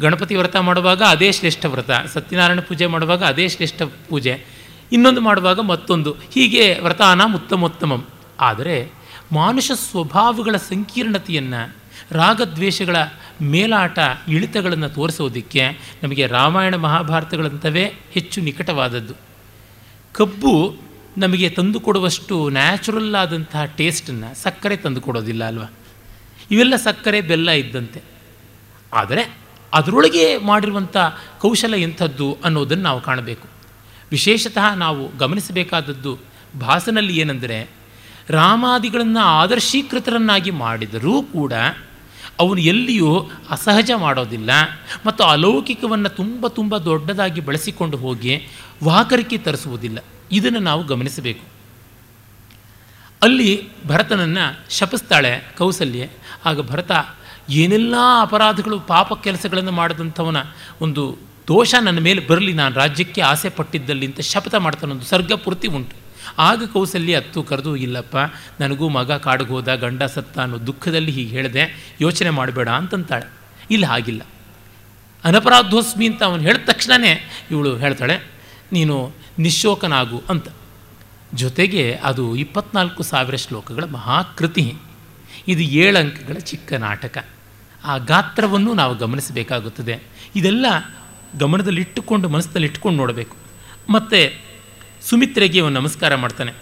[0.00, 4.44] ಗಣಪತಿ ವ್ರತ ಮಾಡುವಾಗ ಅದೇ ಶ್ರೇಷ್ಠ ವ್ರತ, ಸತ್ಯನಾರಾಯಣ ಪೂಜೆ ಮಾಡುವಾಗ ಅದೇ ಶ್ರೇಷ್ಠ ಪೂಜೆ,
[4.92, 8.06] ಇನ್ನೊಂದು ಮಾಡುವಾಗ ಮತ್ತೊಂದು, ಹೀಗೆ ವ್ರತಾನ ಉತ್ತಮೋತ್ತಮಂ.
[8.40, 8.92] ಆದರೆ
[9.32, 11.76] ಮಾನುಷ ಸ್ವಭಾವಗಳ ಸಂಕೀರ್ಣತೆಯನ್ನು,
[12.10, 12.96] ರಾಗದ್ವೇಷಗಳ
[13.42, 15.62] ಮೇಲಾಟ, ಇಳಿತಗಳನ್ನು ತೋರಿಸೋದಕ್ಕೆ
[16.02, 19.14] ನಮಗೆ ರಾಮಾಯಣ ಮಹಾಭಾರತಗಳಂಥವೇ ಹೆಚ್ಚು ನಿಕಟವಾದದ್ದು.
[20.12, 20.76] ಕಬ್ಬು
[21.18, 25.72] ನಮಗೆ ತಂದು ಕೊಡುವಷ್ಟು ನ್ಯಾಚುರಲ್ ಆದಂತಹ ಟೇಸ್ಟನ್ನು ಸಕ್ಕರೆ ತಂದು ಕೊಡೋದಿಲ್ಲ ಅಲ್ವಾ?
[26.50, 28.02] ಇವೆಲ್ಲ ಸಕ್ಕರೆ, ಬೆಲ್ಲ ಇದ್ದಂತೆ.
[28.92, 29.36] ಆದರೆ
[29.74, 30.96] ಅದರೊಳಗೆ ಮಾಡಿರುವಂಥ
[31.38, 33.48] ಕೌಶಲ ಎಂಥದ್ದು ಅನ್ನೋದನ್ನು ನಾವು ಕಾಣಬೇಕು.
[34.10, 36.18] ವಿಶೇಷತಃ ನಾವು ಗಮನಿಸಬೇಕಾದದ್ದು
[36.60, 37.70] ಭಾಸನಲ್ಲಿ ಏನೆಂದರೆ,
[38.30, 41.52] ರಾಮಾದಿಗಳನ್ನು ಆದರ್ಶೀಕೃತರನ್ನಾಗಿ ಮಾಡಿದರೂ ಕೂಡ
[42.40, 44.50] ಅವನು ಎಲ್ಲಿಯೂ ಅಸಹಜ ಮಾಡೋದಿಲ್ಲ
[45.06, 48.48] ಮತ್ತು ಅಲೌಕಿಕವನ್ನು ತುಂಬ ತುಂಬ ದೊಡ್ಡದಾಗಿ ಬಳಸಿಕೊಂಡು ಹೋಗಿ
[48.84, 49.98] ವಾಕರಿಕೆ ತರಿಸುವುದಿಲ್ಲ.
[50.32, 51.54] ಇದನ್ನು ನಾವು ಗಮನಿಸಬೇಕು.
[53.22, 56.10] ಅಲ್ಲಿ ಭರತನನ್ನು ಶಪಿಸ್ತಾಳೆ ಕೌಸಲ್ಯೆ.
[56.44, 56.90] ಆಗ ಭರತ
[57.50, 60.36] ಏನೆಲ್ಲ ಅಪರಾಧಗಳು, ಪಾಪ ಕೆಲಸಗಳನ್ನು ಮಾಡಿದಂಥವನ
[60.80, 61.16] ಒಂದು
[61.48, 65.96] ದೋಷ ನನ್ನ ಮೇಲೆ ಬರಲಿ, ನಾನು ರಾಜ್ಯಕ್ಕೆ ಆಸೆ ಪಟ್ಟಿದ್ದಲ್ಲಿ ಅಂತ ಶಪಥ ಮಾಡ್ತಾನೆ, ಒಂದು ಸರ್ಗಪೂರ್ತಿ ಉಂಟು.
[66.38, 68.16] ಆಗ ಕೌಸಲ್ಯ ಹತ್ತು ಕರೆದು, ಇಲ್ಲಪ್ಪ,
[68.60, 73.30] ನನಗೂ ಮಗ ಕಾಡಿಗೆ ಹೋದ, ಗಂಡ ಸತ್ತ ಅನ್ನೋ ದುಃಖದಲ್ಲಿ ಹೀಗೆ ಹೇಳಿದೆ, ಯೋಚನೆ ಮಾಡಬೇಡ ಅಂತಂತಾಳೆ.
[73.70, 74.22] ಇಲ್ಲಿ, ಹಾಗಿಲ್ಲ.
[75.24, 78.33] ಅನಪರಾಧೋಸ್ಮಿ ಅಂತ ಅವನು ಹೇಳಿದ ತಕ್ಷಣವೇ ಇವಳು ಹೇಳ್ತಾಳೆ
[78.74, 80.48] ನೀನು ನಿಶೋಕನಾಗು ಅಂತ.
[81.34, 84.74] ಜೊತೆಗೆ ಅದು ಇಪ್ಪತ್ನಾಲ್ಕು ಸಾವಿರ ಶ್ಲೋಕಗಳ ಮಹಾಕೃತಿ.
[85.48, 87.24] ಇದು ಏಳು ಅಂಕಗಳ ಚಿಕ್ಕ ನಾಟಕ.
[87.84, 89.98] ಆ ಗಾತ್ರವನ್ನು ನಾವು ಗಮನಿಸಬೇಕಾಗುತ್ತದೆ.
[90.36, 90.66] ಇದೆಲ್ಲ
[91.38, 93.36] ಗಮನದಲ್ಲಿಟ್ಟುಕೊಂಡು ಮನಸ್ಸಲ್ಲಿ ಇಟ್ಕೊಂಡು ನೋಡಬೇಕು.
[93.88, 94.42] ಮತ್ತು
[95.02, 96.52] ಸುಮಿತ್ರೆಗೆ ಅವನು ನಮಸ್ಕಾರ ಮಾಡ್ತಾನೆ.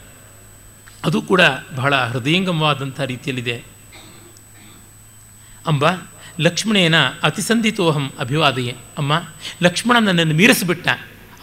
[1.04, 1.40] ಅದು ಕೂಡ
[1.76, 3.64] ಬಹಳ ಹೃದಯಂಗಮವಾದಂಥ ರೀತಿಯಲ್ಲಿದೆ.
[5.66, 5.84] ಅಂಬ,
[6.40, 8.76] ಲಕ್ಷ್ಮಣೇನ ಅತಿಸಂಧಿತೋಹಂ ಅಭಿವಾದಯೇ.
[8.98, 9.22] ಅಮ್ಮ,
[9.62, 10.88] ಲಕ್ಷ್ಮಣ ನನ್ನನ್ನು ಮೀರಿಸಿಬಿಟ್ಟ.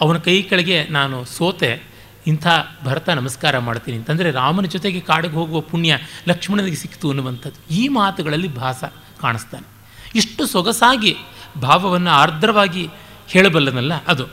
[0.00, 1.82] ಅವನ ಕೈ ಕೆಳಗೆ ನಾನು ಸೋತೆ,
[2.26, 2.46] ಇಂಥ
[2.84, 7.74] ಭರತ ನಮಸ್ಕಾರ ಮಾಡ್ತೀನಿ ಅಂತಂದರೆ ರಾಮನ ಜೊತೆಗೆ ಕಾಡಿಗೆ ಹೋಗುವ ಪುಣ್ಯ ಲಕ್ಷ್ಮಣನಿಗೆ ಸಿಕ್ತು ಅನ್ನುವಂಥದ್ದು.
[7.74, 8.84] ಈ ಮಾತುಗಳಲ್ಲಿ ಭಾಸ
[9.20, 9.68] ಕಾಣಿಸ್ತಾನೆ.
[10.14, 11.16] ಇಷ್ಟು ಸೊಗಸಾಗಿ,
[11.62, 12.88] ಭಾವವನ್ನು ಆರ್ದ್ರವಾಗಿ
[13.28, 14.26] ಹೇಳಬಲ್ಲನಲ್ಲ ಅದು.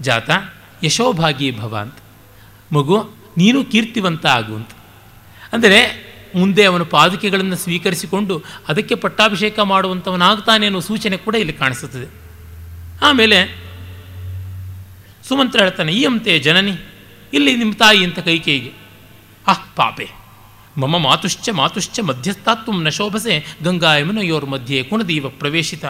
[0.00, 0.30] ಜಾತ
[0.84, 1.96] ಯಶೋಭಾಗಿ ಭವ ಅಂತ.
[2.74, 3.02] ಮಗು,
[3.36, 4.70] ನೀನು ಕೀರ್ತಿವಂತ ಆಗು ಅಂತ.
[5.52, 12.22] ಅಂದರೆ ಮುಂದೆ ಅವನು ಪಾದುಕೆಗಳನ್ನು ಸ್ವೀಕರಿಸಿಕೊಂಡು ಅದಕ್ಕೆ ಪಟ್ಟಾಭಿಷೇಕ ಮಾಡುವಂಥವನಾಗ್ತಾನೆ ಅನ್ನೋ ಸೂಚನೆ ಕೂಡ ಇಲ್ಲಿ ಕಾಣಿಸುತ್ತದೆ.
[13.02, 13.71] ಆಮೇಲೆ
[15.28, 16.74] ಸುಮಂತ್ರ ಹೇಳ್ತಾನೆ, ಈ ಅಂತೆ ಜನನಿ,
[17.32, 18.72] ಇಲ್ಲಿ ನಿಮ್ಮ ತಾಯಿ ಅಂತ ಕೈಕೇಯಿಗೆ
[19.48, 20.08] ಆಹ್ ಪಾಪೆ.
[20.76, 25.84] ಮಮ ಮಾತುಶ್ಚ ಮಾತುಶ್ಚ ಮಧ್ಯಸ್ಥಾತ್ವ ನ ಶೋಭಸೆ ಗಂಗಾ ಯಮುನೆಯೋರ್ ಮಧ್ಯೆ ಕುಣದೀವ ಪ್ರವೇಶಿತ.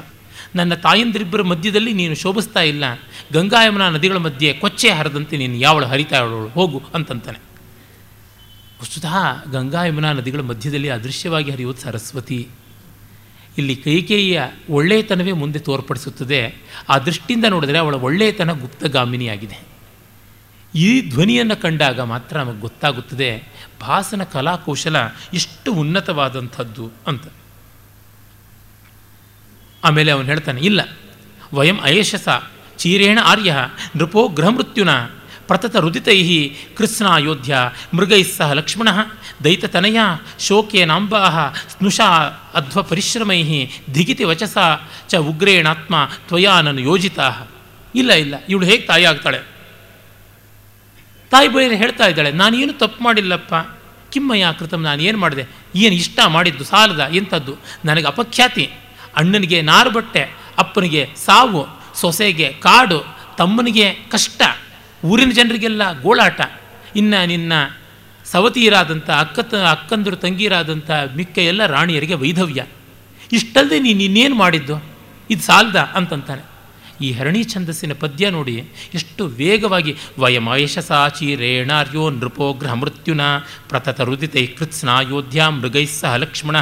[0.55, 2.85] ನನ್ನ ತಾಯಂದಿರಿಬ್ಬರ ಮಧ್ಯದಲ್ಲಿ ನೀನು ಶೋಭಿಸ್ತಾ ಇಲ್ಲ.
[3.33, 7.39] ಗಂಗಾ ಯಮುನಾ ನದಿಗಳ ಮಧ್ಯೆ ಕೊಚ್ಚೆ ಹರಿದಂತೆ ನೀನು ಯಾವಳು ಹರಿತಾ ಅವಳು ಹೋಗು, ಅಂತಂತಾನೆ.
[8.81, 9.17] ವಸ್ತುತಃ
[9.53, 12.49] ಗಂಗಾ ಯಮುನಾ ನದಿಗಳ ಮಧ್ಯದಲ್ಲಿ ಅದೃಶ್ಯವಾಗಿ ಹರಿಯೋದು ಸರಸ್ವತಿ.
[13.59, 16.55] ಇಲ್ಲಿ ಕೈಕೇಯಿಯ ಒಳ್ಳೆಯತನವೇ ಮುಂದೆ ತೋರ್ಪಡಿಸುತ್ತದೆ.
[16.89, 19.73] ಆ ದೃಷ್ಟಿಯಿಂದ ನೋಡಿದರೆ ಅವಳ ಒಳ್ಳೆಯತನ ಗುಪ್ತಗಾಮಿನಿಯಾಗಿದೆ.
[20.75, 23.49] ಈ ಧ್ವನಿಯನ್ನು ಕಂಡಾಗ ಮಾತ್ರ ನಮಗೆ ಗೊತ್ತಾಗುತ್ತದೆ,
[23.81, 24.97] ಭಾಸನ ಕಲಾಕೌಶಲ
[25.35, 27.25] ಎಷ್ಟು ಉನ್ನತವಾದಂಥದ್ದು ಅಂತ.
[29.85, 30.81] ಆಮೇಲೆ ಅವನು ಹೇಳ್ತಾನೆ, ಇಲ್ಲ,
[31.55, 32.29] ವಯಂ ಅಯಶಸ
[32.77, 33.57] ಚೀರೇಣ ಆರ್ಯ,
[33.97, 34.89] ನೃಪೋ ಗೃಹಮೃತ್ಯುನ
[35.53, 36.21] ಪ್ರತತ ರುದಿತೈ
[36.77, 37.57] ಕೃತ್ಸ್ನಾಯೋಧ್ಯ
[37.95, 38.89] ಮೃಗೈ ಸಹ ಲಕ್ಷ್ಮಣ
[39.45, 39.99] ದೈತತನಯ
[40.41, 41.21] ಶೋಕೇನಾಂಬಾ
[41.77, 42.07] ಸ್ನುಷಾ
[42.55, 43.41] ಅಧ್ವ ಪರಿಶ್ರಮೈ
[43.93, 44.57] ಧಿಗಿತಿ ವಚಸ
[45.09, 45.95] ಚ ಉಗ್ರೇಣಾತ್ಮ
[46.29, 47.29] ತ್ವಯಾ ಯೋಜಿತಾ
[47.95, 49.41] ಇಲ್ಲ ಇಲ್ಲ, ಇವಳು ಹೇಗೆ ತಾಯಿ ಆಗ್ತಾಳೆ?
[51.31, 53.55] ತಾಯಿ ಬೈರೆ ಹೇಳ್ತಾ ಇದ್ದಾಳೆ, ನಾನೇನು ತಪ್ಪು ಮಾಡಿಲ್ಲಪ್ಪ?
[54.13, 55.45] ಕಿಮ್ಮಯ್ಯ ಕೃತಂ ನಾನು ಏನು ಮಾಡಿದೆ?
[55.75, 57.55] ಏನು ಇಷ್ಟ ಮಾಡಿದ್ದು, ಸಾಲದ ಎಂಥದ್ದು?
[57.85, 58.71] ನನಗೆ ಅಪಖ್ಯಾತಿ.
[59.17, 60.23] ಅಣ್ಣನಿಗೆ ನಾರು ಬಟ್ಟೆ
[60.59, 61.63] ಅಪ್ಪನಿಗೆ ಸಾವು,
[62.01, 63.01] ಸೊಸೆಗೆ ಕಾಡು,
[63.37, 64.43] ತಮ್ಮನಿಗೆ ಕಷ್ಟ.
[65.05, 66.41] ಊರಿನ ಜನರಿಗೆಲ್ಲ ಗೋಳಾಟ.
[66.97, 67.53] ಇನ್ನು ನಿನ್ನ
[68.25, 72.65] ಸವತಿಯರಾದಂಥ ಅಕ್ಕ ಅಕ್ಕಂದರು, ತಂಗಿಯರಾದಂಥ ಮಿಕ್ಕ ಎಲ್ಲ ರಾಣಿಯರಿಗೆ ವೈಧವ್ಯ.
[73.33, 74.85] ಇಷ್ಟಲ್ಲದೆ ನೀನು ಇನ್ನೇನು ಮಾಡಿದ್ದು?
[75.31, 76.53] ಇದು ಸಾಲ್ದ ಅಂತಂತಾನೆ
[77.05, 83.21] ಈ ಹರಣಿ ಛಂದಸ್ಸಿನ ಪದ್ಯ ನೋಡಿ ಎಷ್ಟು ವೇಗವಾಗಿ ವಯಮಯಶಸಾಚಿ ರೇಣಾರ್ಯೋ ನೃಪೋ ಗೃಹ ಮೃತ್ಯುನ
[83.69, 86.57] ಪ್ರತತ ರುದಿತೈ ಕೃತ್ಸ್ನಾಯೋಧ್ಯ ಮೃಗೈಸ್ಸಹ ಸಹ ಲಕ್ಷ್ಮಣ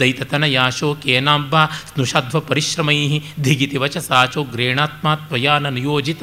[0.00, 6.22] ದೈತತನಯ ಶೋಕೇನಾಂಬ ಸ್ನುಷಧ್ವ ಪರಿಶ್ರಮೈ ಧಿಗಿತಿ ವಚಸಾಚೋ ಗ್ರೇಣಾತ್ಮ ತ್ವಯಾನ ನಿಯೋಜಿತ.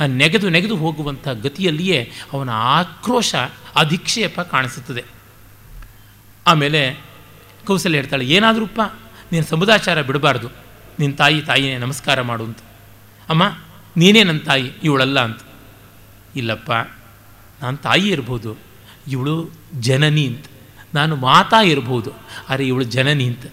[0.00, 1.98] ಆ ನೆಗೆದು ನೆಗೆದು ಹೋಗುವಂಥ ಗತಿಯಲ್ಲಿಯೇ
[2.32, 3.34] ಅವನ ಆಕ್ರೋಶ
[3.76, 5.02] ಅಧಿಕ್ಷೇಪ ಕಾಣಿಸುತ್ತದೆ.
[6.46, 6.80] ಆಮೇಲೆ
[7.66, 8.80] ಕೌಸಲ್ಯ ಹೇಳ್ತಾಳೆ ಏನಾದ್ರೂಪ್ಪ
[9.32, 10.48] ನೀನು ಸಮುದಾಚಾರ ಬಿಡಬಾರ್ದು.
[10.98, 12.58] ನಿನ್ನ ತಾಯಿ ತಾಯಿನೇ ನಮಸ್ಕಾರ ಮಾಡು ಅಂತ.
[13.28, 13.42] ಅಮ್ಮ,
[13.96, 15.40] ನೀನೇ ನನ್ನ ತಾಯಿ, ಇವಳಲ್ಲ ಅಂತ.
[16.36, 16.70] ಇಲ್ಲಪ್ಪ,
[17.62, 18.50] ನಾನು ತಾಯಿ ಇರ್ಬೋದು,
[19.08, 19.34] ಇವಳು
[19.80, 20.46] ಜನನಿ ಅಂತ.
[20.94, 22.10] ನಾನು ಮಾತಾ ಇರ್ಬೋದು,
[22.48, 23.46] ಆದರೆ ಇವಳು ಜನನಿ ಅಂತ.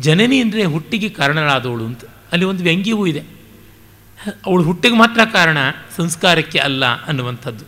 [0.00, 2.04] ಜನನಿ ಅಂದರೆ ಹುಟ್ಟಿಗೆ ಕಾರಣರಾದವಳು ಅಂತ.
[2.32, 3.22] ಅಲ್ಲಿ ಒಂದು ವ್ಯಂಗ್ಯವೂ ಇದೆ.
[4.46, 5.58] ಅವಳು ಹುಟ್ಟಿಗೆ ಮಾತ್ರ ಕಾರಣ
[5.96, 7.64] ಸಂಸ್ಕಾರಕ್ಕೆ ಅಲ್ಲ ಅನ್ನುವಂಥದ್ದು.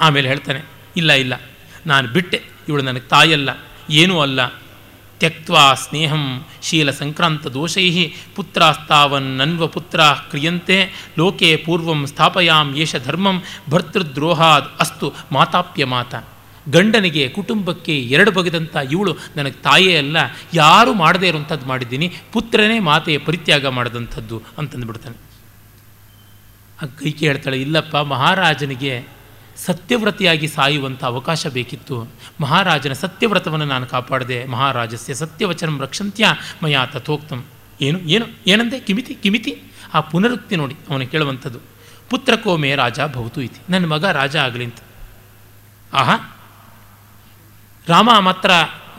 [0.00, 0.60] ಆಮೇಲೆ ಹೇಳ್ತಾನೆ,
[0.96, 1.40] ಇಲ್ಲ ಇಲ್ಲ,
[1.86, 3.50] ನಾನು ಬಿಟ್ಟೆ, ಇವಳು ನನಗೆ ತಾಯಲ್ಲ,
[3.90, 4.46] ಏನೂ ಅಲ್ಲ.
[5.18, 15.14] ತ್ಯಕ್ವಾ ಸ್ನೇಹಂ ಶೀಲ ಸಂಕ್ರಾಂತ ದೋಷೈ ಪುತ್ರಸ್ತಾವನ್ನನ್ವ ಪುತ್ರ ಕ್ರಿಯಂತೆ, ಲೋಕೆ ಪೂರ್ವಂ ಸ್ಥಾಪಯಾಮ್ ಯೇಷ ಧರ್ಮಂ ಭರ್ತೃದ್ರೋಹಾದ್ ಅಸ್ತು
[15.32, 16.14] ಮಾತಾಪ್ಯ ಮಾತ
[16.70, 20.16] ಗಂಡನಿಗೆ, ಕುಟುಂಬಕ್ಕೆ ಎರಡು ಬಗೆದಂಥ ಇವಳು ನನಗೆ ತಾಯೇ ಅಲ್ಲ,
[20.54, 25.16] ಯಾರೂ ಮಾಡದೇ ಇರುವಂಥದ್ದು ಮಾಡಿದ್ದೀನಿ, ಪುತ್ರನೇ ಮಾತೆಯ ಪರಿತ್ಯಾಗ ಮಾಡಿದಂಥದ್ದು ಅಂತಂದುಬಿಡ್ತಾನೆ.
[26.82, 29.22] ಆ ಕೈಕೆ ಹೇಳ್ತಾಳೆ ಇಲ್ಲಪ್ಪ, ಮಹಾರಾಜನಿಗೆ
[29.56, 32.08] ಸತ್ಯವ್ರತಿಯಾಗಿ ಸಾಯುವಂಥ ಅವಕಾಶ ಬೇಕಿತ್ತು.
[32.40, 36.26] ಮಹಾರಾಜನ ಸತ್ಯವ್ರತವನ್ನು ನಾನು ಕಾಪಾಡಿದೆ, ಮಹಾರಾಜಸ್ಯ ಸತ್ಯವಚನ ರಕ್ಷಂತ್ಯ
[36.62, 37.44] ಮಯಾ ತಥೋಕ್ತಂ.
[37.80, 38.80] ಏನು ಏನು, ಏನಂದೆ?
[38.80, 39.62] ಕಿಮಿತಿ ಕಿಮಿತಿ?
[39.94, 41.58] ಆ ಪುನರುಕ್ತಿ ನೋಡಿ, ಅವನು ಕೇಳುವಂಥದ್ದು.
[42.10, 43.72] ಪುತ್ರಕೋಮೆ ರಾಜ ಭವತು ಇತಿ.
[43.72, 44.76] ನನ್ನ ಮಗ ರಾಜ ಆಗಲಿ ಅಂತ.
[45.92, 46.41] ಆಹಾ
[47.88, 48.50] ರಾಮ ಮಾತ್ರ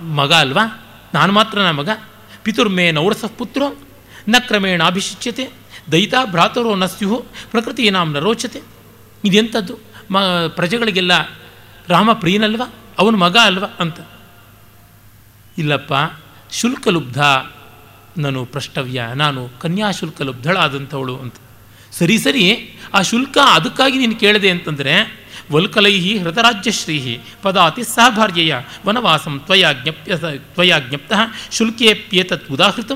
[0.02, 0.80] ಮಗ ಅಲ್ವಾ?
[1.14, 1.90] ನಾನು ಮಾತ್ರ ನನ್ನ ಮಗ.
[2.44, 3.78] ಪಿತುರ್ಮೇ ನೌರಸ ಪುತ್ರೋ
[4.28, 5.50] ನ ಕ್ರಮೇಣ ಅಭಿಷಿಚ್ಯತೆ
[5.92, 8.62] ದೈತಾ ಭ್ರಾತರೋ ನ ಸ್ಯುಹು ಪ್ರಕೃತಿ ನಾಮ ನ ರೋಚತೆ.
[9.26, 9.78] ಇದೆಂಥದ್ದು
[10.12, 11.12] ಮ, ಪ್ರಜೆಗಳಿಗೆಲ್ಲ
[11.88, 12.64] ರಾಮ ಪ್ರಿಯನಲ್ವ?
[13.00, 14.00] ಅವನ ಮಗ ಅಲ್ವಾ ಅಂತ.
[15.58, 15.94] ಇಲ್ಲಪ್ಪ,
[16.52, 17.22] ಶುಲ್ಕಲುಬ್ಧ
[18.18, 21.36] ನಾನು ಪ್ರಷ್ಟವ್ಯ, ನಾನು ಕನ್ಯಾಶುಲ್ಕ ಲುಬ್ಧಳಾದಂಥವಳು ಅಂತ.
[21.92, 28.54] ಸರಿ ಸರಿ, ಆ ಶುಲ್ಕ ಅದಕ್ಕಾಗಿ ನೀನು ಕೇಳಿದೆ ಅಂತಂದರೆ ವಲ್ಕಲೈ ಹೃತರಾಜ್ಯಶ್ರೀಹಿ ಪದಾತಿ ಸಹಭಾರ್ಯಯ
[28.86, 30.18] ವನವಾಸಂ ತ್ವಯಾ ಜ್ಞಪ್ಯ
[30.56, 31.20] ತ್ವಯಾ ಜ್ಞಪ್ತಃ
[31.52, 32.92] ಶುಲ್ಕೇಪ್ಯೇತತ್ ಉದಾಹೃತ.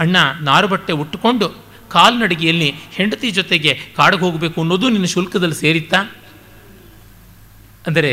[0.00, 1.48] ಅಣ್ಣ ನಾರುಬಟ್ಟೆ ಉಟ್ಟುಕೊಂಡು
[1.88, 6.00] ಕಾಲ್ನಡಿಗೆಯಲ್ಲಿ ಹೆಂಡತಿ ಜೊತೆಗೆ ಕಾಡಿಗೆ ಹೋಗಬೇಕು ಅನ್ನೋದು ನಿನ್ನ ಶುಲ್ಕದಲ್ಲಿ ಸೇರಿತ್ತಾ?
[7.86, 8.12] ಅಂದರೆ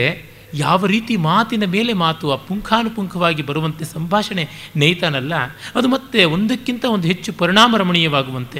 [0.54, 4.44] ಯಾವ ರೀತಿ ಮಾತಿನ ಮೇಲೆ ಮಾತು ಆ ಪುಂಖಾನುಪುಂಖವಾಗಿ ಬರುವಂತೆ ಸಂಭಾಷಣೆ
[4.76, 5.34] ನೇಯ್ತಾನಲ್ಲ,
[5.76, 8.60] ಅದು ಮತ್ತೆ ಒಂದಕ್ಕಿಂತ ಒಂದು ಹೆಚ್ಚು ಪರಿಣಾಮ ರಮಣೀಯವಾಗುವಂತೆ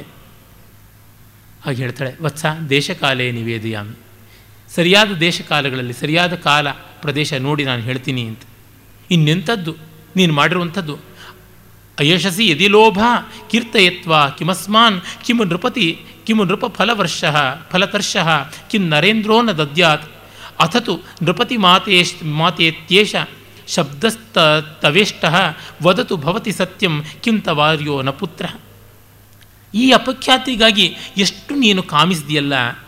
[1.64, 3.96] ಹಾಗೆ ಹೇಳ್ತಾಳೆ, ವತ್ಸ ದೇಶಕಾಲೇ ನಿವೇದಯಾಮಿ.
[4.74, 8.40] ಸರಿಯಾದ ದೇಶಕಾಲಗಳಲ್ಲಿ ಸರಿಯಾದ ಕಾಲ ಪ್ರದೇಶ ನೋಡಿ ನಾನು ಹೇಳ್ತೀನಿ ಅಂತ.
[9.10, 9.76] ಇನ್ನೆಂಥದ್ದು?
[10.16, 10.98] ನೀನು ಮಾಡಿರುವಂಥದ್ದು?
[11.98, 12.98] ಅಯಶಸಿ ಯದಿ ಲೋಭ
[13.50, 17.24] ಕೀರ್ತಯತ್ವ ಕಿಮಸ್ಮಾನ್ ಕಿಮು ನೃಪತಿ ಕಿಮು ನೃಪ ಫಲವರ್ಷ
[17.70, 18.16] ಫಲತರ್ಷ
[18.70, 20.04] ಕಿಂ ನರೇಂದ್ರೋ ನ ದದ್ಯಾತ್.
[20.60, 23.16] ಅಥತು ನೃಪತಿ ಮಾತೇಶ್ ಮಾತೇತ್ಯೇಷ
[23.68, 24.38] ಶಬ್ದಸ್ತ
[24.82, 25.24] ತವೇಷ್ಟ
[25.82, 28.46] ವದತು ಭವತಿ ಸತ್ಯಂ ಕಿಂ ತವಾರ್ಯೋ ನ ಪುತ್ರ.
[29.74, 32.83] ಈ ಅಪಖ್ಯಾತಿಗಾಗಿ ಎಷ್ಟು ನೀನು ಕಾಮಿಸಿದೆಯಲ್ಲ?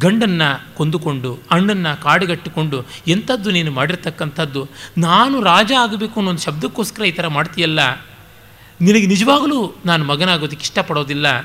[0.00, 4.68] ಗಂಡನ್ನು ಕೊಂದುಕೊಂಡು, ಅಣ್ಣನ್ನು ಕಾಡುಗಟ್ಟಿಕೊಂಡು ಎಂಥದ್ದು ನೀನು ಮಾಡಿರ್ತಕ್ಕಂಥದ್ದು?
[4.98, 7.94] ನಾನು ರಾಜ ಆಗಬೇಕು ಅನ್ನೋ ಒಂದು ಶಬ್ದಕ್ಕೋಸ್ಕರ ಈ ಥರ ಮಾಡ್ತೀಯಲ್ಲ?
[8.80, 11.38] ನಿನಗೆ ನಿಜವಾಗಲೂ ನಾನು ಮಗನಾಗೋದಕ್ಕೆ ಇಷ್ಟಪಡೋದಿಲ್ಲ?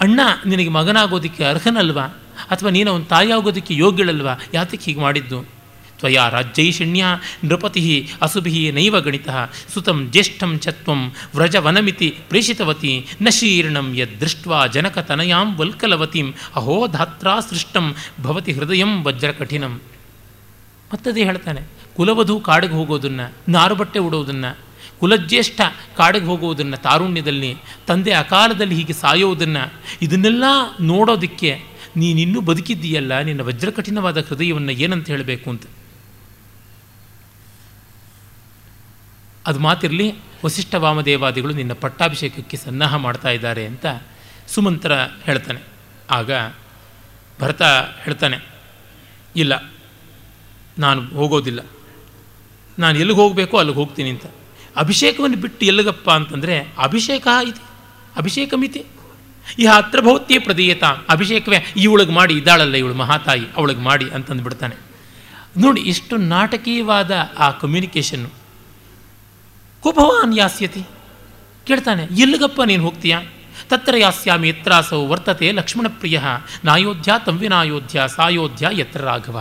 [0.00, 2.04] ಅಣ್ಣ ನಿನಗೆ ಮಗನಾಗೋದಕ್ಕೆ ಅರ್ಹನಲ್ವಾ?
[2.50, 4.32] ಅಥವಾ ನೀನು ಅವನ ತಾಯಿ ಆಗೋದಕ್ಕೆ ಯೋಗ್ಯಳಲ್ವಾ?
[4.54, 5.61] ಯಾತಕ್ಕೆ ಹೀಗೆ ಮಾಡಿದ್ದು?
[6.02, 7.04] ತ್ವಯಾ ರಾಜ್ಯೈಷಿಣ್ಯ
[7.44, 7.84] ನೃಪತಿ
[8.22, 9.28] ಅಸುಭಿ ನೈವ ಗಣಿತ
[9.74, 11.00] ಸುತಂ ಜ್ಯೇಷ್ಠಂ ಚತ್ವಂ
[11.34, 17.86] ವ್ರಜವನಮಿತಿ ಪ್ರೇಷಿತವತಿ ನ ಶೀರ್ಣಂ ಯದ್ದೃಷ್ಟ್ವಾ ಜನಕತನಯಾಂ ವಲ್ಕಲವತಿಂ ಅಹೋ ಧಾತ್ರಾ ಸೃಷ್ಟಂ
[18.22, 19.74] ಭವತಿ ಹೃದಯಂ ವಜ್ರಕಠಿಣಂ.
[20.92, 21.60] ಮತ್ತದೇ ಹೇಳ್ತಾನೆ,
[21.96, 24.50] ಕುಲವಧು ಕಾಡಿಗೆ ಹೋಗೋದನ್ನು, ನಾರುಬಟ್ಟೆ ಉಡೋದನ್ನು,
[25.00, 25.60] ಕುಲಜ್ಯೇಷ್ಠ
[25.96, 27.52] ಕಾಡಿಗೆ ಹೋಗುವುದನ್ನು ತಾರುಣ್ಯದಲ್ಲಿ,
[27.88, 29.62] ತಂದೆ ಅಕಾಲದಲ್ಲಿ ಹೀಗೆ ಸಾಯೋದನ್ನು,
[30.02, 30.44] ಇದನ್ನೆಲ್ಲ
[30.80, 31.52] ನೋಡೋದಕ್ಕೆ
[31.96, 35.64] ನೀನಿನ್ನೂ ಬದುಕಿದ್ದೀಯಲ್ಲ, ನಿನ್ನ ವಜ್ರಕಠಿಣವಾದ ಹೃದಯವನ್ನು ಏನಂತ ಹೇಳಬೇಕು ಅಂತ.
[39.46, 40.14] ಅದು ಮಾತಿರಲಿ,
[40.44, 43.86] ವಸಿಷ್ಠ ವಾಮದೇವಾದಿಗಳು ನಿನ್ನ ಪಟ್ಟಾಭಿಷೇಕಕ್ಕೆ ಸನ್ನಾಹ ಮಾಡ್ತಾ ಇದ್ದಾರೆ ಅಂತ
[44.48, 44.92] ಸುಮಂತ್ರ
[45.24, 45.60] ಹೇಳ್ತಾನೆ.
[46.10, 46.30] ಆಗ
[47.40, 47.62] ಭರತ
[48.04, 48.38] ಹೇಳ್ತಾನೆ,
[49.36, 49.72] ಇಲ್ಲ,
[50.78, 51.60] ನಾನು ಹೋಗೋದಿಲ್ಲ.
[52.78, 54.26] ನಾನು ಎಲ್ಲಿಗೆ ಹೋಗಬೇಕೋ ಅಲ್ಲಿಗೆ ಹೋಗ್ತೀನಿ ಅಂತ.
[54.76, 57.64] ಅಭಿಷೇಕವನ್ನು ಬಿಟ್ಟು ಎಲ್ಲಿಗಪ್ಪ ಅಂತಂದರೆ, ಅಭಿಷೇಕ ಇದೆ,
[58.16, 58.84] ಅಭಿಷೇಕ ಮಿತಿ.
[59.58, 64.76] ಈ ಹತ್ರ ಭೌತ್ಯ ಪ್ರದೀಯತ, ಅಭಿಷೇಕವೇ, ಇವಳಿಗೆ ಮಾಡಿ, ಇದ್ದಾಳಲ್ಲ ಇವಳು ಮಹಾತಾಯಿ, ಅವಳಿಗೆ ಮಾಡಿ ಅಂತಂದು ಬಿಡ್ತಾನೆ
[65.58, 68.41] ನೋಡಿ ಇಷ್ಟು ನಾಟಕೀಯವಾದ ಆ ಕಮ್ಯುನಿಕೇಷನ್ನು
[69.82, 70.82] ಕುಭವಾನ್ ಯಾಸ್ಯತಿ
[71.66, 73.18] ಕೇಳ್ತಾನೆ, ಎಲ್ಲಿಗಪ್ಪ ನೀನು ಹೋಗ್ತೀಯಾ?
[73.70, 76.20] ತತ್ರ ಯಾಸ್ಯಾಮಿ ಯತ್ರಾಸೌ ವರ್ತತೆ ಲಕ್ಷ್ಮಣಪ್ರಿಯ,
[76.64, 79.36] ನಾಯೋಧ್ಯ ತಂವಿನಾಯೋಧ್ಯ, ಸಾಯೋಧ್ಯ ಯತ್ರ ರಾಘವ.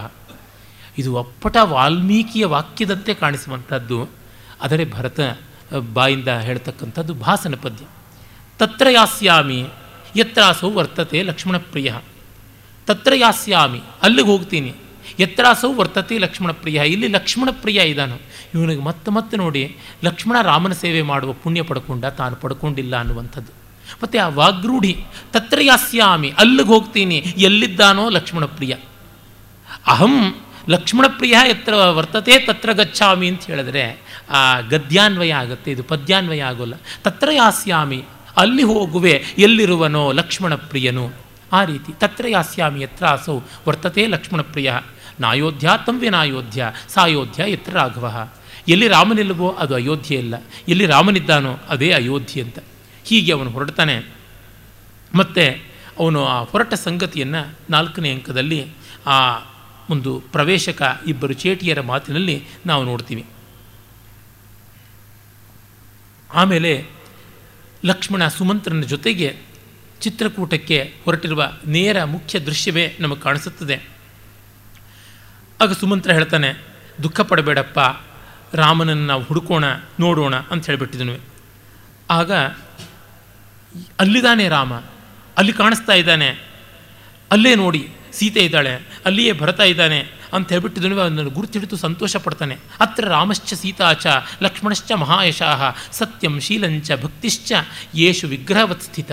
[0.97, 3.99] ಇದು ಅಪ್ಪಟ ವಾಲ್ಮೀಕಿಯ ವಾಕ್ಯದಂತೆ ಕಾಣಿಸುವಂಥದ್ದು.
[4.61, 5.19] ಆದರೆ ಭರತ
[5.93, 7.83] ಬಾಯಿಂದ ಹೇಳ್ತಕ್ಕಂಥದ್ದು ಭಾಸನ ಪದ್ಯ.
[8.59, 9.59] ತತ್ರ ಯಾಸ್ಯಾಮಿ
[10.15, 11.89] ಯತ್ರಾಸೌ ವರ್ತತೆ ಲಕ್ಷ್ಮಣಪ್ರಿಯ.
[12.87, 14.71] ತತ್ರ ಯಾಸ್ಯಾಮಿ ಅಲ್ಲಿಗೆ ಹೋಗ್ತೀನಿ.
[15.19, 18.17] ಯತ್ರಾಸೌ ವರ್ತತೆ ಲಕ್ಷ್ಮಣಪ್ರಿಯ, ಇಲ್ಲಿ ಲಕ್ಷ್ಮಣಪ್ರಿಯ ಇದ್ದಾನು.
[18.55, 23.51] ಇವನಿಗೆ ಮತ್ತೆ ಮತ್ತೆ ನೋಡಿ ಲಕ್ಷ್ಮಣ ರಾಮನ ಸೇವೆ ಮಾಡುವ ಪುಣ್ಯ ಪಡ್ಕೊಂಡ ತಾನು ಪಡ್ಕೊಂಡಿಲ್ಲ ಅನ್ನುವಂಥದ್ದು.
[24.03, 28.75] ಮತ್ತು ಆ ವಾಗ್ರೂಢಿ, ತತ್ರ ಯಾಸ್ಯಾಮಿ, ಅಲ್ಲಿಗೆ ಹೋಗ್ತೀನಿ, ಎಲ್ಲಿದ್ದಾನೋ ಲಕ್ಷ್ಮಣ ಪ್ರಿಯ.
[29.87, 30.35] ಅಹಂ
[30.69, 36.73] ಲಕ್ಷ್ಮಣಪ್ರಿಯ ಎತ್ತರ ವರ್ತತೆ ತತ್ರ ಗಚ್ಚಾಮಿ ಅಂತ ಹೇಳಿದ್ರೆ ಆ ಗದ್ಯಾನ್ವಯ ಆಗುತ್ತೆ, ಇದು ಪದ್ಯಾನ್ವಯ ಆಗೋಲ್ಲ.
[37.03, 38.03] ತತ್ರ ಯಾಸ್ಯಾಮಿ,
[38.37, 41.11] ಅಲ್ಲಿ ಹೋಗುವೆ, ಎಲ್ಲಿರುವನೋ ಲಕ್ಷ್ಮಣ ಪ್ರಿಯನು.
[41.53, 44.73] ಆ ರೀತಿ ತತ್ರ ಯಾಸ್ಯಾಮಿ ಯತ್ರ ಅಸೌ ವರ್ತತೆ ಲಕ್ಷ್ಮಣಪ್ರಿಯ
[45.19, 48.33] ನಾಯೋಧ್ಯ ತಂವ್ಯನಾಯೋಧ್ಯ ಸಾಯೋಧ್ಯ ಎತ್ರ ರಾಘವ.
[48.67, 50.35] ಎಲ್ಲಿ ರಾಮನಿಲ್ಲವೋ ಅದು ಅಯೋಧ್ಯೆ ಇಲ್ಲ
[50.67, 52.59] ಎಲ್ಲಿ ರಾಮನಿದ್ದಾನೋ ಅದೇ ಅಯೋಧ್ಯೆ ಅಂತ.
[53.03, 54.05] ಹೀಗೆ ಅವನು ಹೊರಡ್ತಾನೆ.
[55.15, 58.67] ಮತ್ತು ಅವನು ಆ ಹೊರಟ ಸಂಗತಿಯನ್ನು ನಾಲ್ಕನೇ ಅಂಕದಲ್ಲಿ
[59.05, 59.37] ಆ
[59.89, 63.25] ಒಂದು ಪ್ರವೇಶಕ ಇಬ್ಬರು ಚೇಟಿಯರ ಮಾತಿನಲ್ಲಿ ನಾವು ನೋಡ್ತೀವಿ.
[66.33, 66.85] ಆಮೇಲೆ
[67.85, 69.37] ಲಕ್ಷ್ಮಣ ಸುಮಂತ್ರನ ಜೊತೆಗೆ
[70.01, 73.81] ಚಿತ್ರಕೂಟಕ್ಕೆ ಹೊರಟಿರುವ ನೇರ ಮುಖ್ಯ ದೃಶ್ಯವೇ ನಮಗೆ ಕಾಣಿಸುತ್ತದೆ.
[75.61, 76.67] ಆಗ ಸುಮಂತ್ರ ಹೇಳ್ತಾನೆ,
[77.03, 77.79] ದುಃಖ ಪಡಬೇಡಪ್ಪ.
[78.53, 79.63] ರಾಮನನ್ನು ನಾವು ಹುಡುಕೋಣ,
[79.99, 81.15] ನೋಡೋಣ ಅಂತ ಹೇಳಿಬಿಟ್ಟಿದ್ನು
[82.09, 82.31] ಆಗ
[83.99, 84.73] ಅಲ್ಲಿದ್ದಾನೆ ರಾಮ,
[85.37, 86.29] ಅಲ್ಲಿ ಕಾಣಿಸ್ತಾ ಇದ್ದಾನೆ.
[87.31, 88.75] ಅಲ್ಲೇ ನೋಡಿ ಸೀತೆ ಇದ್ದಾಳೆ,
[89.05, 89.99] ಅಲ್ಲಿಯೇ ಭರತ ಇದ್ದಾನೆ
[90.33, 92.57] ಅಂತ ಹೇಳ್ಬಿಟ್ಟಿದನು ಅದನ್ನು ಗುರುತಿಡಿದು ಸಂತೋಷ ಪಡ್ತಾನೆ.
[92.79, 94.07] ಅತ್ರ ರಾಮಶ್ಚ ಸೀತಾಚ,
[94.41, 97.53] ಲಕ್ಷ್ಮಣಶ್ಚ ಮಹಾಯಶಾಹ, ಸತ್ಯಂ ಶೀಲಂಚ ಭಕ್ತಿಶ್ಚ,
[97.95, 99.11] ಯೇಷು ವಿಗ್ರಹವತ್ ಸ್ಥಿತ.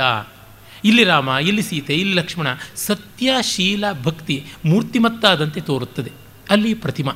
[0.84, 6.12] ಇಲ್ಲಿ ರಾಮ, ಇಲ್ಲಿ ಸೀತೆ, ಇಲ್ಲಿ ಲಕ್ಷ್ಮಣ, ಸತ್ಯ, ಶೀಲ, ಭಕ್ತಿ ಮೂರ್ತಿಮತ್ತಾದಂತೆ ತೋರುತ್ತದೆ.
[6.50, 7.12] ಅಲ್ಲಿ ಪ್ರತಿಮಾ.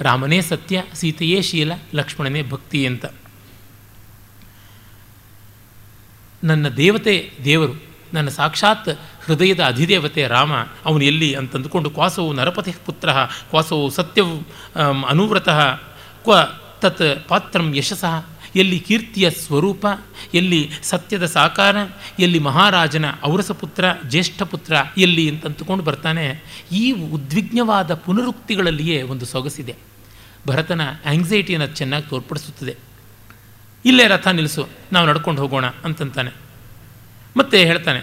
[0.00, 3.06] ರಾಮನೇ ಸತ್ಯ, ಸೀತೆಯೇ ಶೀಲ, ಲಕ್ಷ್ಮಣನೇ ಭಕ್ತಿ ಅಂತ.
[6.44, 7.82] ನನ್ನ ದೇವತೆ ದೇವರು,
[8.14, 8.88] ನನ್ನ ಸಾಕ್ಷಾತ್
[9.24, 10.52] ಹೃದಯದ ಅಧಿದೇವತೆ ರಾಮ,
[10.84, 13.12] ಅವನು ಎಲ್ಲಿ ಅಂತಂದುಕೊಂಡು ಕ್ವಾಸವು ನರಪತಿ ಪುತ್ರ,
[13.50, 14.42] ಕ್ವಾಸವು ಸತ್ಯವು
[15.04, 15.76] ಅನುವ್ರತಃ,
[16.22, 16.34] ಕ್ವ
[16.80, 18.35] ತತ್ ಪಾತ್ರಂ ಯಶಸಃ.
[18.56, 19.86] ಎಲ್ಲಿ ಕೀರ್ತಿಯ ಸ್ವರೂಪ,
[20.34, 21.76] ಎಲ್ಲಿ ಸತ್ಯದ ಸಾಕಾರ,
[22.18, 26.26] ಎಲ್ಲಿ ಮಹಾರಾಜನ ಔರಸ ಪುತ್ರ, ಜ್ಯೇಷ್ಠ ಪುತ್ರ, ಎಲ್ಲಿ ಅಂತಂದುಕೊಂಡು ಬರ್ತಾನೆ,
[26.72, 29.74] ಈ ಉದ್ವಿಗ್ನವಾದ ಪುನರುಕ್ತಿಗಳಲ್ಲಿಯೇ ಒಂದು ಸೊಗಸಿದೆ.
[30.46, 32.74] ಭರತನ ಆಂಗ್ಸೈಟಿಯನ್ನು ಚೆನ್ನಾಗಿ ತೋರ್ಪಡಿಸುತ್ತದೆ.
[33.84, 36.30] ಇಲ್ಲೇ ರಥ ನಿಲ್ಲಿಸು ನಾವು ನಡ್ಕೊಂಡು ಹೋಗೋಣ ಅಂತಂತಾನೆ.
[37.36, 38.00] ಮತ್ತೆ ಹೇಳ್ತಾನೆ,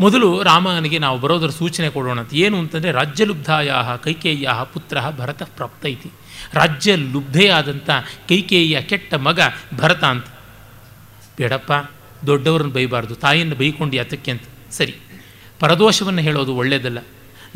[0.00, 2.34] ಮೊದಲು ರಾಮನಿಗೆ ನಾವು ಬರೋದರ ಸೂಚನೆ ಕೊಡೋಣ ಅಂತ.
[2.34, 3.72] ಏನು ಅಂತಂದರೆ ರಾಜ್ಯಲುಬ್ಧಾಯ
[4.02, 6.10] ಕೈಕೇಯ್ಯ ಪುತ್ರ ಭರತ ಪ್ರಾಪ್ತ ಐತಿ
[6.52, 7.90] ರಾಜ್ಯ ಲುಬ್ಧೆಯಾದಂಥ
[8.28, 9.40] ಕೈಕೇಯಿಯ ಕೆಟ್ಟ ಮಗ
[9.76, 10.26] ಭರತ ಅಂತ.
[11.38, 11.72] ಬೇಡಪ್ಪ,
[12.26, 14.42] ದೊಡ್ಡವ್ರನ್ನ ಬೈಬಾರ್ದು, ತಾಯಿಯನ್ನು ಬೈಕೊಂಡು ಯಾತಕ್ಕೆ ಅಂತ.
[14.70, 14.94] ಸರಿ,
[15.60, 16.98] ಪರದೋಷವನ್ನು ಹೇಳೋದು ಒಳ್ಳೆಯದಲ್ಲ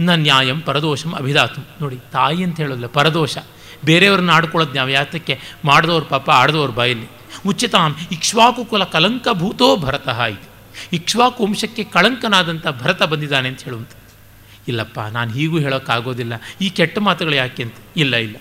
[0.00, 3.38] ನ ನ್ಯಾಯಂ ಪರದೋಷಂ ಅಭಿದಾತು ನೋಡಿ, ತಾಯಿ ಅಂತ ಹೇಳೋದಿಲ್ಲ, ಪರದೋಷ.
[3.84, 5.40] ಬೇರೆಯವ್ರನ್ನ ಆಡ್ಕೊಳ್ಳೋದು ನಾವು ಯಾತಕ್ಕೆ?
[5.64, 7.06] ಮಾಡಿದವ್ರ ಪಾಪ ಆಡ್ದವ್ರ ಬಾಯಲ್ಲಿ.
[7.46, 10.48] ಉಚಿತಾಂ, ಇಕ್ಷ್ವಾಕು ಕುಲ ಕಲಂಕಭೂತೋ ಭರತಃ ಇದು.
[10.92, 13.90] ಇಕ್ಷ್ವಾಕು ವಂಶಕ್ಕೆ ಕಳಂಕನಾದಂಥ ಭರತ ಬಂದಿದ್ದಾನೆ ಅಂತ ಹೇಳುವಂಥ
[14.68, 16.32] ಇಲ್ಲಪ್ಪ, ನಾನು ಹೀಗೂ ಹೇಳೋಕ್ಕಾಗೋದಿಲ್ಲ.
[16.60, 17.74] ಈ ಕೆಟ್ಟ ಮಾತುಗಳು ಯಾಕೆ ಅಂತ?
[17.96, 18.36] ಇಲ್ಲ ಇಲ್ಲ.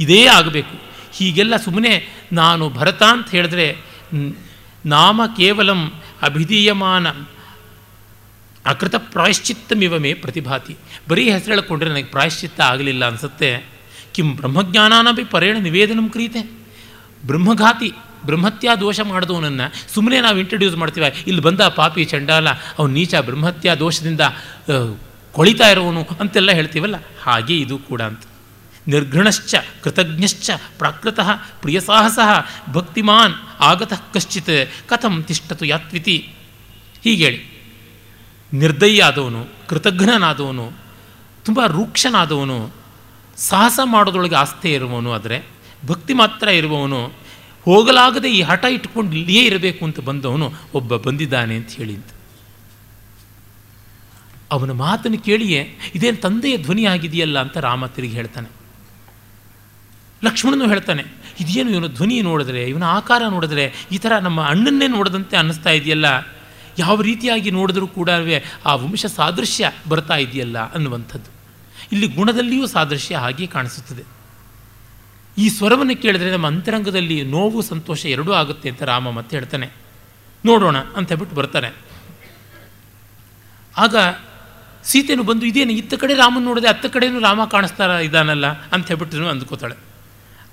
[0.00, 0.76] ಇದೇ ಆಗಬೇಕು.
[1.16, 1.92] ಹೀಗೆಲ್ಲ ಸುಮ್ಮನೆ
[2.32, 3.66] ನಾನು ಭರತ ಅಂತ ಹೇಳಿದ್ರೆ
[4.86, 5.80] ನಾಮ ಕೇವಲಂ
[6.22, 7.06] ಅಭಿಧೀಯಮಾನ,
[8.64, 10.74] ಅಕೃತ ಪ್ರಾಯಶ್ಚಿತ್ತಮಿವ ಮೇ ಪ್ರತಿಭಾತಿ.
[11.08, 13.50] ಬರೀ ಹೆಸರು ಹೇಳಿಕೊಂಡ್ರೆ ನನಗೆ ಪ್ರಾಯಶ್ಚಿತ್ತ ಆಗಲಿಲ್ಲ ಅನಿಸುತ್ತೆ.
[14.14, 16.42] ಕಿಂ ಬ್ರಹ್ಮಜ್ಞಾನಾನಪಿ ಪರೇಣ ನಿವೇದನಂ ಕ್ರಿಯತೆ.
[17.26, 17.90] ಬ್ರಹ್ಮಘಾತಿ,
[18.26, 21.10] ಬ್ರಹ್ಮತ್ಯಾ ದೋಷ ಮಾಡಿದವನನ್ನು ಸುಮ್ಮನೆ ನಾವು ಇಂಟ್ರಡ್ಯೂಸ್ ಮಾಡ್ತೀವಿ.
[21.26, 24.22] ಇಲ್ಲಿ ಬಂದ ಪಾಪಿ ಚಂಡಾಲ, ಅವನು ನೀಚ ಬ್ರಹ್ಮತ್ಯಾ ದೋಷದಿಂದ
[25.34, 26.96] ಕೊಳಿತಾ ಇರೋವನು ಅಂತೆಲ್ಲ ಹೇಳ್ತೀವಲ್ಲ?
[27.22, 28.24] ಹಾಗೆ ಇದು ಕೂಡ ಅಂತ.
[28.88, 36.34] ನಿರ್ಘೃಣಶ್ಚ, ಕೃತಜ್ಞಶ್ಚ, ಪ್ರಾಕೃತಃ, ಪ್ರಿಯಸಾಹಸಃ, ಭಕ್ತಿಮಾನ್, ಆಗತಃ ಕಶ್ಚಿತ್, ಕಥಂ ತಿಷ್ಟತು ಯಾತ್ವಿತಿ.
[37.04, 37.58] ಹೀಗೇಳಿ.
[38.52, 40.72] ನಿರ್ದಯಿ ಆದವನು ಕೃತಜ್ಞನಾದವನು
[41.44, 42.70] ತುಂಬ ರೂಕ್ಷನಾದವನು,
[43.36, 45.46] ಸಾಹಸ ಮಾಡೋದ್ರೊಳಗೆ ಆಸ್ಥೆ ಇರುವವನು ಆದರೆ,
[45.86, 47.12] ಭಕ್ತಿ ಮಾತ್ರ ಇರುವವನು,
[47.64, 51.98] ಹೋಗಲಾಗದೆ ಈ ಹಠ ಇಟ್ಕೊಂಡು ಇಲ್ಲಿಯೇ ಇರಬೇಕು ಅಂತ ಬಂದವನು ಒಬ್ಬ ಬಂದಿದ್ದಾನೆ ಅಂತ ಹೇಳಿ
[54.52, 58.57] ಅವನ ಮಾತನ್ನು ಕೇಳಿಯೇ, ಇದೇನು ತಂದೆಯ ಧ್ವನಿ ಆಗಿದೆಯಲ್ಲ ಅಂತ ರಾಮ ತಿರುಗಿ ಹೇಳ್ತಾನೆ.
[60.24, 61.04] ಲಕ್ಷ್ಮಣನು ಹೇಳ್ತಾನೆ,
[61.40, 66.06] ಇದೇನು ಇವನು ಧ್ವನಿ ನೋಡಿದ್ರೆ, ಇವನ ಆಕಾರ ನೋಡಿದ್ರೆ, ಈ ಥರ ನಮ್ಮ ಅಣ್ಣನ್ನೇ ನೋಡದಂತೆ ಅನ್ನಿಸ್ತಾ ಇದೆಯಲ್ಲ?
[66.78, 68.10] ಯಾವ ರೀತಿಯಾಗಿ ನೋಡಿದ್ರೂ ಕೂಡ
[68.66, 70.72] ಆ ವಂಶ ಸಾದೃಶ್ಯ ಬರ್ತಾ ಇದೆಯಲ್ಲ?
[70.72, 71.30] ಅನ್ನುವಂಥದ್ದು.
[71.92, 74.02] ಇಲ್ಲಿ ಗುಣದಲ್ಲಿಯೂ ಸಾದೃಶ್ಯ ಹಾಗೆ ಕಾಣಿಸುತ್ತದೆ.
[75.38, 79.70] ಈ ಸ್ವರವನ್ನು ಕೇಳಿದ್ರೆ ನಮ್ಮ ಅಂತರಂಗದಲ್ಲಿ ನೋವು, ಸಂತೋಷ ಎರಡೂ ಆಗುತ್ತೆ ಅಂತ ರಾಮ ಮತ್ತೆ ಹೇಳ್ತಾನೆ.
[80.46, 81.70] ನೋಡೋಣ ಅಂತ ಬಿಟ್ಟು ಬರ್ತಾನೆ.
[83.76, 83.96] ಆಗ
[84.84, 88.46] ಸೀತೆನು ಬಂದು, ಇದೇನು, ಇತ್ತ ಕಡೆ ರಾಮನ ನೋಡಿದೆ ಹತ್ತ ಕಡೆಯೂ ರಾಮ ಕಾಣಿಸ್ತಾ ಇದ್ದಾನಲ್ಲ?
[88.46, 89.87] ಅಂತ ಹೇಳ್ಬಿಟ್ಟು ಅಂದ್ಕೋತಾಳೆ.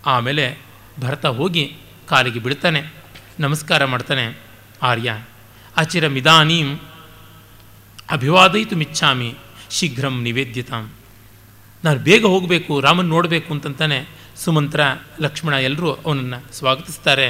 [0.06, 0.46] ಆಮೇಲೆ
[1.00, 1.64] ಭರತ ಹೋಗಿ
[2.10, 2.82] ಕಾಲಿಗೆ ಬಿಡ್ತಾನೆ
[3.40, 4.26] ನಮಸ್ಕಾರ ಮಾಡ್ತಾನೆ,
[4.82, 5.10] ಆರ್ಯ
[5.78, 6.70] ಅಚಿರ ಮಿದಾನೀಂ
[8.10, 9.30] ಅಭಿವಾದಯಿತು ಮಿಚ್ಛಾಮಿ,
[9.72, 10.84] ಶೀಘ್ರಂ ನಿವೇದ್ಯತಾಂ.
[11.84, 14.00] ನಾನು ಬೇಗ ಹೋಗಬೇಕು, ರಾಮನ್ ನೋಡಬೇಕು ಅಂತಂತಾನೆ
[14.44, 14.82] ಸುಮಂತ್ರ,
[15.22, 17.28] ಲಕ್ಷ್ಮಣ ಎಲ್ಲರೂ ಅವನನ್ನು ಸ್ವಾಗತಿಸ್ತಾರೆ.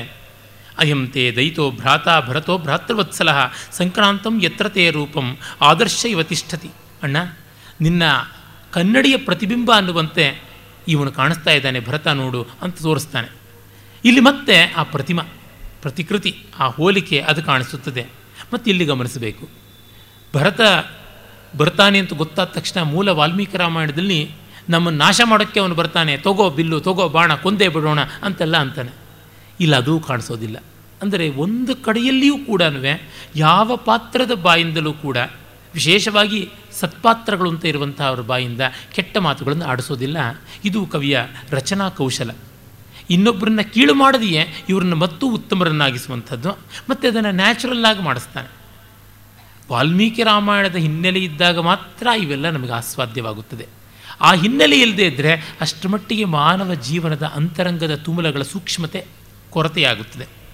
[0.77, 3.29] ಅಯಂ ತೇ ದಯಿತೋ ಭ್ರಾತ ಭರತೋ ಭ್ರಾತೃವತ್ಸಲ
[3.71, 5.27] ಸಂಕ್ರಾಂತಂ ಯತ್ರ ತೇ ರೂಪಂ
[5.61, 6.71] ಆದರ್ಶ ಇವತಿಷ್ಠತಿ
[7.03, 7.17] ಅಣ್ಣ,
[7.81, 8.03] ನಿನ್ನ
[8.71, 10.25] ಕನ್ನಡಿಯ ಪ್ರತಿಬಿಂಬ ಅನ್ನುವಂತೆ
[10.87, 13.27] ಇವನು ಕಾಣಿಸ್ತಾ ಇದ್ದಾನೆ, ಭರತ ನೋಡು ಅಂತ ತೋರಿಸ್ತಾನೆ.
[14.05, 15.23] ಇಲ್ಲಿ ಮತ್ತೆ ಆ ಪ್ರತಿಮಾ,
[15.81, 18.05] ಪ್ರತಿಕೃತಿ, ಆ ಹೋಲಿಕೆ ಅದು ಕಾಣಿಸುತ್ತದೆ.
[18.53, 19.49] ಮತ್ತು ಇಲ್ಲಿ ಗಮನಿಸಬೇಕು.
[20.35, 20.61] ಭರತ
[21.57, 24.31] ಬರ್ತಾನೆ ಅಂತ ಗೊತ್ತಾದ ತಕ್ಷಣ ಮೂಲ ವಾಲ್ಮೀಕಿ ರಾಮಾಯಣದಲ್ಲಿ
[24.69, 28.91] ನಮ್ಮನ್ನು ನಾಶ ಮಾಡೋಕ್ಕೆ ಅವನು ಬರ್ತಾನೆ, ತಗೋ ಬಿಲ್ಲು, ತಗೋ ಬಾಣ, ಕೊಂದೇ ಬಿಡೋಣ ಅಂತೆಲ್ಲ ಅಂತಾನೆ.
[29.59, 30.63] ಇಲ್ಲ ಅದೂ ಕಾಣಿಸೋದಿಲ್ಲ.
[31.01, 32.61] ಅಂದರೆ ಒಂದು ಕಡೆಯಲ್ಲಿಯೂ ಕೂಡ
[33.35, 35.17] ಯಾವ ಪಾತ್ರದ ಬಾಯಿಂದಲೂ ಕೂಡ
[35.73, 38.61] ವಿಶೇಷವಾಗಿ ಸತ್ಪಾತ್ರಗಳು ಅಂತ ಇರುವಂಥ ಅವರ ಬಾಯಿಂದ
[38.93, 40.17] ಕೆಟ್ಟ ಮಾತುಗಳನ್ನು ಆಡಿಸೋದಿಲ್ಲ.
[40.65, 41.19] ಇದು ಕವಿಯ
[41.49, 42.31] ರಚನಾ ಕೌಶಲ.
[43.09, 46.49] ಇನ್ನೊಬ್ಬರನ್ನ ಕೀಳು ಮಾಡದೆಯೇ ಇವ್ರನ್ನ ಮತ್ತೂ ಉತ್ತಮರನ್ನಾಗಿಸುವಂಥದ್ದು,
[46.89, 48.47] ಮತ್ತು ಅದನ್ನು ನ್ಯಾಚುರಲ್ ಆಗಿ ಮಾಡಿಸ್ತಾನೆ.
[49.71, 53.67] ವಾಲ್ಮೀಕಿ ರಾಮಾಯಣದ ಹಿನ್ನೆಲೆ ಇದ್ದಾಗ ಮಾತ್ರ ಇವೆಲ್ಲ ನಮಗೆ ಆಸ್ವಾದ್ಯವಾಗುತ್ತದೆ
[54.21, 59.05] ಆ ಹಿನ್ನೆಲೆ ಇಲ್ಲದೇ ಇದ್ದರೆ ಅಷ್ಟರ ಮಟ್ಟಿಗೆ ಮಾನವ ಜೀವನದ ಅಂತರಂಗದ ತುಮಲಗಳ ಸೂಕ್ಷ್ಮತೆ
[59.49, 60.44] ಕೊರತೆಯಾಗುತ್ತದೆ.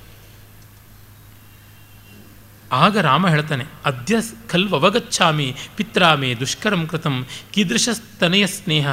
[2.71, 4.15] ಆಗ ರಾಮ ಹೇಳ್ತಾನೆ, ಅದ್ಯ
[4.51, 7.15] ಖಲ್ವವಗಚ್ಛಾಮಿ ಪಿತ್ರಾಮೆ ದುಷ್ಕರಂ ಕೃತಂ,
[7.53, 8.87] ಕೀದೃಶಸ್ತನಯ ಸ್ನೇಹ,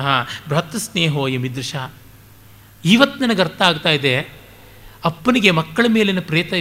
[0.49, 1.75] ಬೃಹತ್ ಸ್ನೇಹೋ ಯಮಿದೃಶ
[2.85, 4.15] ಇವತ್ತು ನನಗೆ ಅರ್ಥ ಆಗ್ತಾ ಇದೆ,
[5.05, 6.53] ಅಪ್ಪನಿಗೆ ಮಕ್ಕಳ ಮೇಲಿನ ಪ್ರೇತ,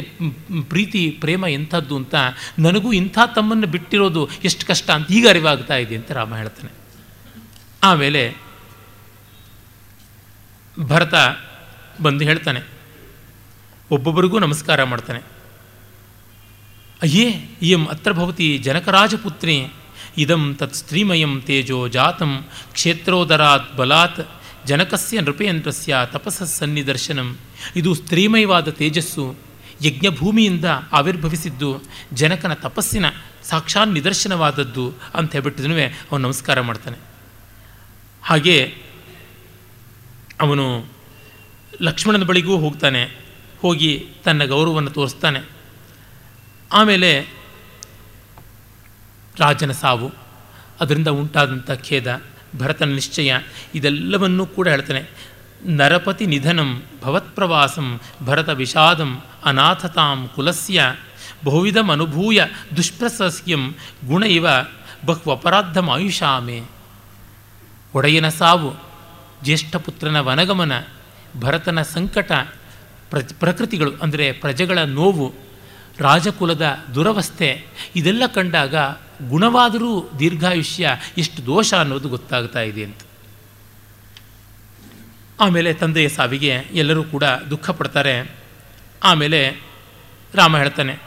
[0.69, 2.15] ಪ್ರೀತಿ, ಪ್ರೇಮ ಎಂಥದ್ದು ಅಂತ
[2.59, 6.71] ನನಗೂ ಇಂಥ ತಮ್ಮನ್ನು ಬಿಟ್ಟಿರೋದು ಎಷ್ಟು ಕಷ್ಟ ಅಂತ ಈಗ ಅರಿವಾಗ್ತಾ ಇದೆ ಅಂತ ರಾಮ ಹೇಳ್ತಾನೆ.
[7.83, 8.23] ಆಮೇಲೆ
[10.79, 11.15] ಭರತ
[12.01, 12.61] ಬಂದು ಹೇಳ್ತಾನೆ,
[13.91, 15.21] ಒಬ್ಬೊಬ್ಬರಿಗೂ ನಮಸ್ಕಾರ ಮಾಡ್ತಾನೆ.
[17.01, 19.67] ಅಯ್ಯೇ, ಇಯಂ ಅತ್ರ ಭವತಿ ಜನಕರಾಜಪುತ್ರಿ.
[20.17, 24.19] ಇದಂ ತತ್ ಸ್ತ್ರೀಮಯಂ ತೇಜೋ ಜಾತಂ ಕ್ಷೇತ್ರೋದರಾತ್ ಬಲಾತ್.
[24.65, 27.37] ಜನಕಸ್ಯ ನೃಪೇಂದ್ರಸ್ಯ ತಪಸ್ಸ ಸನ್ನಿದರ್ಶನಂ.
[27.75, 29.35] ಇದು ಸ್ತ್ರೀಮಯವಾದ ತೇಜಸ್ಸು.
[29.85, 31.81] ಯಜ್ಞಭೂಮಿಯಿಂದ ಆವಿರ್ಭವಿಸಿದ್ದು
[32.13, 33.05] ಜನಕನ ತಪಸ್ಸಿನ
[33.43, 35.75] ಸಾಕ್ಷಾತ್ ನಿದರ್ಶನವಾದದ್ದು ಅಂತ ಹೇಳ್ಬಿಟ್ಟಿದ್ನೂ
[36.11, 36.97] ಅವನು ನಮಸ್ಕಾರ ಮಾಡ್ತಾನೆ.
[38.23, 38.73] ಹಾಗೆ
[40.41, 40.85] ಅವನು
[41.81, 43.03] ಲಕ್ಷ್ಮಣನ ಬಳಿಗೂ ಹೋಗ್ತಾನೆ.
[43.61, 45.56] ಹೋಗಿ ತನ್ನ ಗೌರವವನ್ನು ತೋರಿಸ್ತಾನೆ.
[46.71, 47.21] ಆಮೇಲೆ
[49.39, 50.11] ರಾಜನ ಸಾವು,
[50.81, 52.21] ಅದರಿಂದ ಉಂಟಾದಂಥ ಖೇದ,
[52.59, 53.37] ಭರತನ ನಿಶ್ಚಯ,
[53.75, 55.09] ಇದೆಲ್ಲವನ್ನೂ ಕೂಡ ಹೇಳ್ತಾನೆ.
[55.65, 60.95] ನರಪತಿ ನಿಧನಂ ಭವತ್ಪ್ರವಾಸಂ ಭರತ ವಿಷಾದಂ ಅನಾಥತಾಂ ಕುಲಸ್ಯ
[61.43, 62.41] ಬಹುವಿಧಂ ಅನುಭೂಯ
[62.77, 64.47] ದುಷ್ಪ್ರಸಸ್ಯಂ ಗುಣ ಇವ
[65.05, 66.63] ಬಹುವಪರಾಧಂ ಆಯುಷಾಮೆ.
[67.93, 68.71] ಒಡೆಯನ ಸಾವು
[69.43, 70.71] ಜ್ಯೇಷ್ಠಪುತ್ರನ ವನಗಮನ,
[71.39, 72.31] ಭರತನ ಸಂಕಟ
[73.09, 75.46] ಪ್ರ ಪ್ರಕೃತಿಗಳು ಅಂದರೆ ಪ್ರಜೆಗಳ ನೋವು
[75.99, 78.75] ರಾಜಕುಲದ ದುರವಸ್ಥೆ, ಇದೆಲ್ಲ ಕಂಡಾಗ
[79.29, 82.97] ಗುಣವಾದರೂ ದೀರ್ಘಾಯುಷ್ಯ ಎಷ್ಟು ದೋಷ ಅನ್ನೋದು ಗೊತ್ತಾಗ್ತಾ ಇದೆ ಅಂತ.
[85.39, 88.31] ಆಮೇಲೆ ತಂದೆಯ ಸಾವಿಗೆ ಎಲ್ಲರೂ ಕೂಡ ದುಃಖ ಪಡ್ತಾರೆ.
[89.03, 89.63] ಆಮೇಲೆ
[90.33, 90.97] ರಾಮ ಹೇಳ್ತಾನೆ,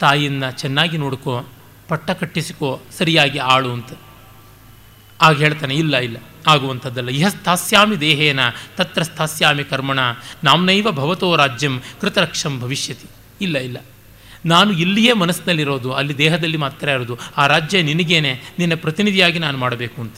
[0.00, 1.44] ತಾಯಿಯನ್ನು ಚೆನ್ನಾಗಿ ನೋಡ್ಕೋ,
[1.88, 3.92] ಪಟ್ಟ ಕಟ್ಟಿಸಿಕೋ, ಸರಿಯಾಗಿ ಆಳು ಅಂತ.
[5.22, 7.08] ಆಗ ಹೇಳ್ತಾನೆ, ಇಲ್ಲ ಇಲ್ಲ, ಆಗುವಂಥದ್ದಲ್ಲ.
[7.08, 8.40] ಇಹ ಸ್ಥಾಸ್ಯಾಮಿ ದೇಹೇನ
[8.76, 9.98] ತತ್ರ ಸ್ಥಾಸ್ಯಾಮಿ ಕರ್ಮಣ.
[10.44, 13.10] ನಾಮ್ನೈವ ಭವತೋ ರಾಜ್ಯಂ ಕೃತರಕ್ಷಂ ಭವಿಷ್ಯತಿ.
[13.40, 13.76] ಇಲ್ಲ ಇಲ್ಲ.
[14.46, 20.16] ನಾನು ಇಲ್ಲಿಯೇ ಮನಸ್ಸಿನಲ್ಲಿರೋದು, ಅಲ್ಲಿ ದೇಹದಲ್ಲಿ ಮಾತ್ರ ಇರೋದು, ಆ ರಾಜ್ಯ ನಿನಗೇನೆ, ನಿನ್ನ ಪ್ರತಿನಿಧಿಯಾಗಿ ನಾನು ಮಾಡಬೇಕು ಅಂತ.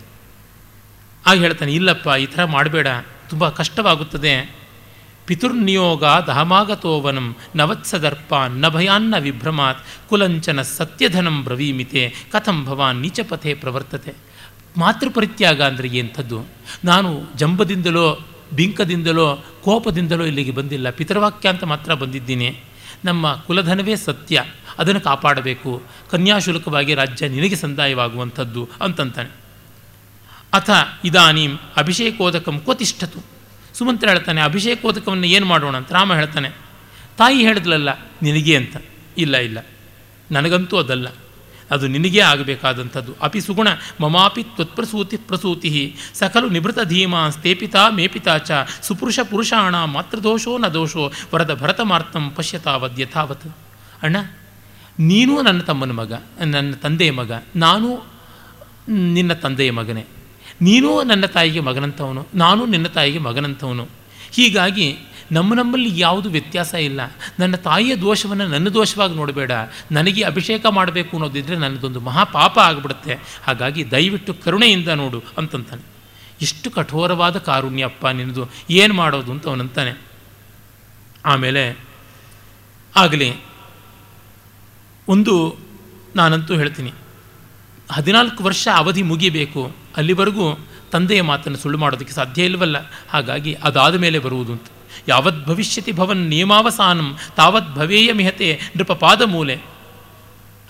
[1.26, 2.87] ಆಗ ಹೇಳ್ತಾನೆ, ಇಲ್ಲಪ್ಪ, ಈ ಥರ ಮಾಡಬೇಡ,
[3.29, 4.59] ತುಂಬ ಕಷ್ಟವಾಗುತ್ತದೆ.
[5.26, 14.14] ಪಿತುರ್ನಿಯೋಗ ದಹಮಾಗತೋವನಂ ನವತ್ಸದರ್ಪ ನ ಭಯಾನ್ನ ವಿಭ್ರಮಾತ್ ಕುಲಂಚನ ಸತ್ಯಧನಂ ಬ್ರವೀಮಿತೆ ಕಥಂ ಭವಾನ್ ನೀಚಪಥೆ ಪ್ರವರ್ತತೆ.
[14.76, 16.49] ಮಾತೃಪರಿತ್ಯಾಗ ಅಂದರೆ ಎಂಥದ್ದು?
[16.85, 18.18] ನಾನು ಜಂಬದಿಂದಲೋ,
[18.55, 22.64] ಬಿಂಕದಿಂದಲೋ, ಕೋಪದಿಂದಲೋ ಇಲ್ಲಿಗೆ ಬಂದಿಲ್ಲ, ಪಿತೃವಾಕ್ಯ ಅಂತ ಮಾತ್ರ ಬಂದಿದ್ದೀನಿ.
[23.05, 24.45] ನಮ್ಮ ಕುಲಧನವೇ ಸತ್ಯ,
[24.79, 25.83] ಅದನ್ನು ಕಾಪಾಡಬೇಕು.
[26.11, 29.31] ಕನ್ಯಾಶುಲ್ಕವಾಗಿ ರಾಜ್ಯ ನಿನಗೆ ಸಂದಾಯವಾಗುವಂಥದ್ದು ಅಂತಂತಾನೆ.
[30.53, 30.71] ಅಥ
[31.05, 33.25] ಇದಾನೀಂ ಅಭಿಷೇಕೋದಕಂ ಕೋತಿಷ್ಠತು.
[33.75, 35.77] ಸುಮಂತ್ರ ಹೇಳ್ತಾನೆ, ಅಭಿಷೇಕೋದಕವನ್ನು ಏನು ಮಾಡೋಣ?
[35.77, 36.49] ಅಂತ ರಾಮ ಹೇಳ್ತಾನೆ,
[37.19, 37.89] ತಾಯಿ ಹೇಳಿದ್ಲಲ್ಲ,
[38.23, 38.77] ನಿನಗೆ ಅಂತ.
[39.19, 39.59] ಇಲ್ಲ ಇಲ್ಲ.
[40.31, 41.09] ನನಗಂತೂ ಅದಲ್ಲ.
[41.71, 43.12] ಅದು ನಿನಗೇ ಆಗಬೇಕಾದಂಥದ್ದು.
[43.23, 43.69] ಅಪಿ ಸುಗುಣ,
[44.01, 45.71] ಮಮಾಪಿ ತ್ವತ್ಪ್ರಸೂತಿ ಪ್ರಸೂತಿ,
[46.14, 48.51] ಸಕಲು ನಿಭೃತ ಧೀಮಾ ಸ್ಥೇಪಿತಾ ಮೇಪಿತಾ ಚ,
[48.83, 53.49] ಸುಪುರುಷ ಪುರುಷಾಣ ಮಾತೃದೋಷೋ ನ ದೋಷೋ, ವರದ ಭರತಮಾರ್ತಂ ಪಶ್ಯತಾವದ್ ಯಥಾವತ್
[54.03, 54.16] ಅಣ್ಣ,
[54.99, 56.12] ನೀನು ನನ್ನ ತಮ್ಮನ ಮಗ,
[56.45, 57.89] ನನ್ನ ತಂದೆಯ ಮಗ, ನಾನು
[58.89, 60.05] ನಿನ್ನ ತಂದೆಯ ಮಗನೇ.
[60.62, 63.85] ನೀನು ನನ್ನ ತಾಯಿಗೆ ಮಗನಂಥವನು ನಾನು ನಿನ್ನ ತಾಯಿಗೆ ಮಗನಂಥವನು
[64.33, 64.87] ಹೀಗಾಗಿ
[65.33, 67.01] ನಮ್ಮ ನಮ್ಮಲ್ಲಿ ಯಾವುದು ವ್ಯತ್ಯಾಸ ಇಲ್ಲ.
[67.39, 69.53] ನನ್ನ ತಾಯಿಯ ದೋಷವನ್ನು ನನ್ನ ದೋಷವಾಗಿ ನೋಡಬೇಡ.
[69.93, 73.14] ನನಗೆ ಅಭಿಷೇಕ ಮಾಡಬೇಕು ಅನ್ನೋದಿದ್ದರೆ ನನ್ನದೊಂದು ಮಹಾಪಾಪ ಆಗಿಬಿಡುತ್ತೆ.
[73.45, 75.83] ಹಾಗಾಗಿ ದಯವಿಟ್ಟು ಕರುಣೆಯಿಂದ ನೋಡು ಅಂತಂತಾನೆ.
[76.43, 80.01] ಎಷ್ಟು ಕಠೋರವಾದ ಕಾರುಣ್ಯಪ್ಪ ನಿನ್ನದು ಏನು ಮಾಡೋದು ಅಂತ ಅವನಂತಾನೆ
[81.26, 81.85] ಆಮೇಲೆ
[82.97, 83.37] ಆಗಲಿ,
[85.09, 85.57] ಒಂದು
[86.16, 86.93] ನಾನಂತೂ ಹೇಳ್ತೀನಿ.
[87.93, 89.72] ಹದಿನಾಲ್ಕು ವರ್ಷ ಅವಧಿ ಮುಗಿಬೇಕು.
[89.97, 92.76] ಅಲ್ಲಿವರೆಗೂ ತಂದೆಯ ಮಾತನ್ನು ಸುಳ್ಳು ಮಾಡೋದಕ್ಕೆ ಸಾಧ್ಯ ಇಲ್ಲವಲ್ಲ.
[93.09, 94.66] ಹಾಗಾಗಿ ಅದಾದ ಮೇಲೆ ಬರುವುದು ಅಂತ.
[95.09, 99.59] ಯಾವತ್ ಭವಿಷ್ಯತಿ ಭವನ್ ನಿಯಮಾವಸಾನಂ, ತಾವತ್ ಭವೇಯ ಮಿಹತೆ ನೃಪ ಪಾದ ಮೂಲೆ.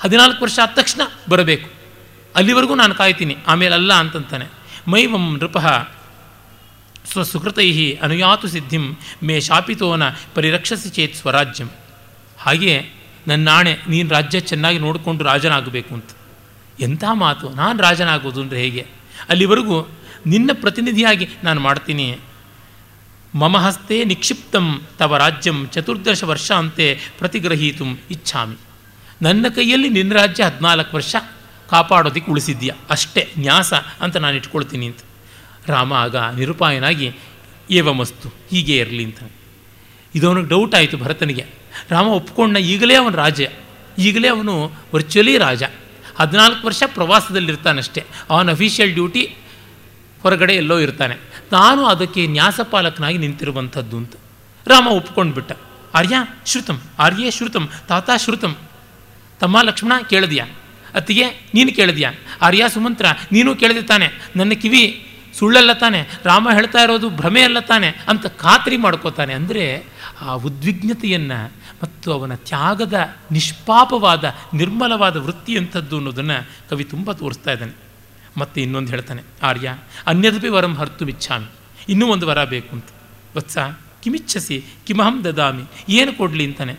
[0.01, 1.71] ಹದಿನಾಲ್ಕು ವರ್ಷ ಆದ ತಕ್ಷಣ ಬರಬೇಕು.
[2.35, 3.37] ಅಲ್ಲಿವರೆಗೂ ನಾನು ಕಾಯ್ತೀನಿ.
[3.47, 4.45] ಆಮೇಲೆ ಅಲ್ಲ ಅಂತಂತಾನೆ.
[4.89, 5.59] ಮೈವಂ ನೃಪ
[7.13, 10.03] ಸ್ವಸುಕೃತೈ ಅನುಯಾತು ಸಿದ್ಧಿಂ, ಮೇ ಶಾಪಿತೋನ
[10.35, 11.71] ಪರಿರಕ್ಷಸಿ ಚೇತ್ ಸ್ವರಾಜ್ಯಂ.
[12.39, 12.99] ಹಾಗೆ
[13.29, 16.11] ನನ್ನ ನಾಣೆ ನೀನು ರಾಜ್ಯ ಚೆನ್ನಾಗಿ ನೋಡಿಕೊಂಡು ರಾಜನಾಗಬೇಕು ಅಂತ.
[16.81, 17.49] ಎಂಥ ಮಾತು?
[17.49, 18.87] ನಾನು ರಾಜನಾಗೋದು ಅಂದರೆ ಹೇಗೆ?
[19.29, 19.89] ಅಲ್ಲಿವರೆಗೂ
[20.27, 22.19] ನಿನ್ನ ಪ್ರತಿನಿಧಿಯಾಗಿ ನಾನು ಮಾಡ್ತೀನಿ.
[23.35, 28.57] ಮಮ ಹಸ್ತೆ ನಿಕ್ಷಿಪ್ತಂ ತವ ರಾಜ್ಯಂ ಚತುರ್ದಶ ವರ್ಷ ಅಂತೆ ಪ್ರತಿಗ್ರಹೀತು ಇಚ್ಛಾಮಿ
[29.23, 31.17] ನನ್ನ ಕೈಯಲ್ಲಿ ನಿನ್ನ ರಾಜ್ಯ ಹದಿನಾಲ್ಕು ವರ್ಷ.
[31.71, 32.75] ಕಾಪಾಡೋದಕ್ಕೆ ಉಳಿಸಿದ್ಯಾ?
[32.91, 34.99] ಅಷ್ಟೇ, ನ್ಯಾಸ ಅಂತ ನಾನು ಇಟ್ಕೊಳ್ತೀನಿ ಅಂತ.
[35.67, 37.13] ರಾಮ ಆಗ ನಿರುಪಾಯನಾಗಿ,
[37.71, 39.19] ಏವಮಸ್ತು, ಹೀಗೆ ಇರಲಿ ಅಂತ.
[40.15, 41.45] ಇದವನಿಗೆ ಡೌಟ್ ಆಯಿತು ಭರತನಿಗೆ.
[41.91, 43.41] ರಾಮ ಒಪ್ಕೊಂಡ, ಈಗಲೇ ಅವನು ರಾಜ.
[43.99, 45.63] ಈಗಲೇ ಅವನು ವರ್ಚುವಲಿ ರಾಜ.
[46.19, 48.05] ಹದಿನಾಲ್ಕು ವರ್ಷ ಪ್ರವಾಸದಲ್ಲಿರ್ತಾನಷ್ಟೇ.
[48.31, 49.37] ಅವನ ಅಫಿಷಿಯಲ್ ಡ್ಯೂಟಿ
[50.23, 51.17] ಹೊರಗಡೆ ಎಲ್ಲೋ ಇರ್ತಾನೆ.
[51.53, 54.13] ನಾನು ಅದಕ್ಕೆ ನ್ಯಾಸಪಾಲಕನಾಗಿ ನಿಂತಿರುವಂಥದ್ದು ಅಂತ.
[54.67, 55.53] ರಾಮ ಒಪ್ಕೊಂಡು ಬಿಟ್ಟ
[55.95, 56.15] ಆರ್ಯ,
[56.47, 56.81] ಶ್ರುತಂ.
[56.99, 57.69] ಆರ್ಯ, ಶ್ರುತಂ.
[57.89, 58.57] ತಾತ, ಶ್ರುತಂ.
[59.41, 60.47] ತಮ್ಮ ಲಕ್ಷ್ಮಣ ಕೇಳಿದ್ಯಾ?
[60.95, 62.13] ಅತ್ತಿಗೆ, ನೀನು ಕೇಳಿದ್ಯಾ?
[62.43, 64.09] ಆರ್ಯ, ಸುಮಂತ್ರ, ನೀನು ಕೇಳಿದೆ ತಾನೆ.
[64.37, 65.05] ನನ್ನ ಕಿವಿ
[65.39, 66.07] ಸುಳ್ಳಲ್ಲ ತಾನೆ.
[66.25, 69.35] ರಾಮ ಹೇಳ್ತಾ ಇರೋದು ಭ್ರಮೆ ಅಲ್ಲ ತಾನೆ ಅಂತ ಖಾತ್ರಿ ಮಾಡ್ಕೋತಾನೆ.
[69.35, 69.87] ಅಂದರೆ
[70.21, 71.53] ಆ ಉದ್ವಿಗ್ನತೆಯನ್ನು
[71.83, 77.88] ಮತ್ತು ಅವನ ತ್ಯಾಗದ ನಿಷ್ಪಾಪವಾದ ನಿರ್ಮಲವಾದ ವೃತ್ತಿಯಂಥದ್ದು ಅನ್ನೋದನ್ನು ಕವಿ ತುಂಬ ತೋರಿಸ್ತಾ ಇದ್ದಾನೆ.
[78.37, 79.77] ಮತ್ತೆ ಇನ್ನೊಂದು ಹೇಳ್ತಾನೆ, ಆರ್ಯ,
[80.07, 81.49] ಅನ್ಯದಪಿ ವರಂ ಹರ್ತು ಇಚ್ಛಾಮಿ
[81.89, 82.89] ಇನ್ನೂ ಒಂದು ವರ ಬೇಕು ಅಂತ
[83.37, 83.59] ವತ್ಸ,
[84.03, 86.47] ಕಿಮಿಚ್ಛಸಿ, ಕಿಮಹಂ ದದಾಮಿ, ಏನು ಕೊಡಲಿ?
[86.47, 86.75] ಅಂತಾನೆ.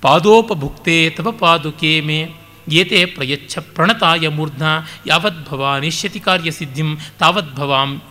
[0.00, 2.28] ಪಾದೋಪಭುಕ್ತೆ ತವ ಪಾದುಕೆ ಮೇ,
[2.68, 4.62] ಏತೆ ಪ್ರಯಚ್ಛ ಪ್ರಣತಾಯ ಮೂರ್ಧ್ನ
[5.06, 8.02] ಯಾವದ್ಭವ ನಿಶ್ಯತಿ ಕಾರ್ಯಸಿದ್ಧಿಂ ತಾವದ್ಭವಾಂ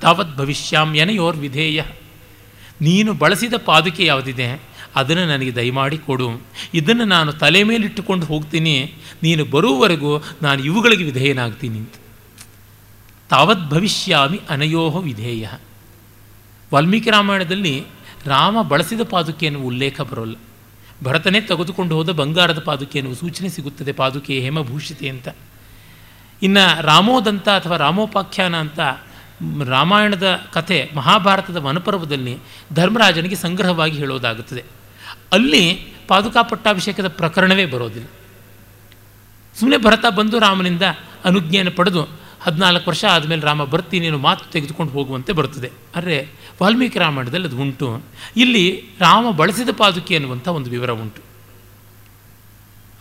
[0.00, 1.82] ತಾವತ್ ಭವಿಷ್ಯಾಂ ಯನಯೋರ್ ವಿಧೇಯ
[2.80, 4.69] ನೀನು ಬಳಸಿದ ಪಾದುಕೆ ಯಾವುದಿದೆ?
[4.96, 6.28] ಅದನ್ನು ನನಗೆ ದಯಮಾಡಿ ಕೊಡು.
[6.74, 8.94] ಇದನ್ನು ನಾನು ತಲೆ ಮೇಲಿಟ್ಟುಕೊಂಡು ಹೋಗ್ತೀನಿ.
[9.22, 11.78] ನೀನು ಬರುವವರೆಗೂ ನಾನು ಇವುಗಳಿಗೆ ವಿಧೇಯನಾಗ್ತೀನಿ.
[11.78, 11.94] ಅಂತ
[13.30, 15.48] ತಾವತ್ ಭವಿಷ್ಯಾಮಿ ಅನಯೋಹ ವಿಧೇಯ.
[16.74, 17.84] ವಾಲ್ಮೀಕಿ ರಾಮಾಯಣದಲ್ಲಿ
[18.26, 20.36] ರಾಮ ಬಳಸಿದ ಪಾದುಕೆಯನ್ನು ಉಲ್ಲೇಖ ಬರೋಲ್ಲ.
[21.04, 23.92] ಭರತನೇ ತೆಗೆದುಕೊಂಡು ಹೋದ ಬಂಗಾರದ ಪಾದುಕೆ ಎನ್ನುವ ಸೂಚನೆ ಸಿಗುತ್ತದೆ.
[23.92, 25.28] ಪಾದುಕೆ ಹೇಮಭೂಷಿತೆ ಅಂತ.
[26.42, 28.80] ಇನ್ನು ರಾಮೋದಂತ ಅಥವಾ ರಾಮೋಪಾಖ್ಯಾನ ಅಂತ
[29.64, 32.36] ರಾಮಾಯಣದ ಕಥೆ ಮಹಾಭಾರತದ ವನಪರ್ವದಲ್ಲಿ
[32.72, 34.64] ಧರ್ಮರಾಜನಿಗೆ ಸಂಗ್ರಹವಾಗಿ ಹೇಳೋದಾಗುತ್ತದೆ.
[35.32, 35.64] ಅಲ್ಲಿ
[36.08, 38.08] ಪಾದುಕಾ ಪಟ್ಟಾಭಿಷೇಕದ ಪ್ರಕರಣವೇ ಬರೋದಿಲ್ಲ.
[39.56, 40.84] ಸುಮ್ಮನೆ ಭರತ ಬಂದು ರಾಮನಿಂದ
[41.24, 42.02] ಅನುಜ್ಞೆಯನ್ನು ಪಡೆದು
[42.40, 46.16] ಹದಿನಾಲ್ಕು ವರ್ಷ ಆದಮೇಲೆ ರಾಮ ಬರ್ತೀನಿ, ನೀನು ಮಾತು ತೆಗೆದುಕೊಂಡು ಹೋಗುವಂತೆ ಬರ್ತದೆ ಆದರೆ
[46.62, 47.88] ವಾಲ್ಮೀಕಿ ರಾಮಾಯಣದಲ್ಲಿ ಅದು ಉಂಟು.
[48.36, 48.64] ಇಲ್ಲಿ
[49.00, 51.22] ರಾಮ ಬಳಸಿದ ಪಾದುಕೆ ಅನ್ನುವಂಥ ಒಂದು ವಿವರ ಉಂಟು.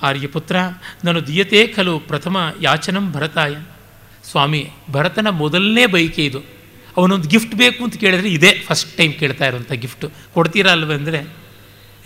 [0.02, 0.56] ಆರ್ಯಪುತ್ರ,
[1.04, 3.56] ನಾನು ದಿಯತೆ ಖಲು ಪ್ರಥಮ ಯಾಚನಂ ಭರತಾಯ.
[4.30, 4.62] ಸ್ವಾಮಿ,
[4.92, 6.40] ಭರತನ ಮೊದಲನೇ ಬೈಕೆ ಇದು.
[6.98, 10.08] ಅವನೊಂದು ಗಿಫ್ಟ್ ಬೇಕು ಅಂತ ಕೇಳಿದ್ರೆ ಇದೇ ಫಸ್ಟ್ ಟೈಮ್ ಕೇಳ್ತಾ ಇರುವಂಥ ಗಿಫ್ಟು.
[10.34, 11.20] ಕೊಡ್ತೀರಾ ಅಲ್ವಂದರೆ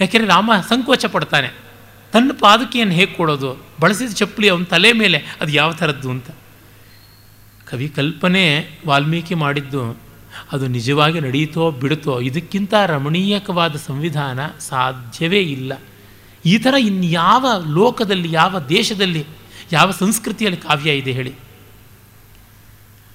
[0.02, 1.50] ಯಾಕೆಂದರೆ ರಾಮ ಸಂಕೋಚ ಪಡ್ತಾನೆ
[2.14, 3.66] ತನ್ನ ಪಾದುಕೆಯನ್ನು ಹೇಗೆ ಕೊಡೋದು?
[3.80, 6.30] ಬಳಸಿದ ಚಪ್ಪಲಿ ಅವನ ತಲೆ ಮೇಲೆ, ಅದು ಯಾವ ಥರದ್ದು ಅಂತ.
[7.66, 10.00] ಕವಿ ಕಲ್ಪನೆ ವಾಲ್ಮೀಕಿ ಮಾಡಿದ್ದು,
[10.52, 15.74] ಅದು ನಿಜವಾಗಿ ನಡೆಯಿತೋ ಬಿಡುತ್ತೋ, ಇದಕ್ಕಿಂತ ರಮಣೀಯಕವಾದ ಸಂವಿಧಾನ ಸಾಧ್ಯವೇ ಇಲ್ಲ.
[16.46, 19.26] ಈ ಥರ ಇನ್ಯಾವ ಲೋಕದಲ್ಲಿ, ಯಾವ ದೇಶದಲ್ಲಿ,
[19.72, 21.34] ಯಾವ ಸಂಸ್ಕೃತಿಯಲ್ಲಿ ಕಾವ್ಯ ಇದೆ ಹೇಳಿ.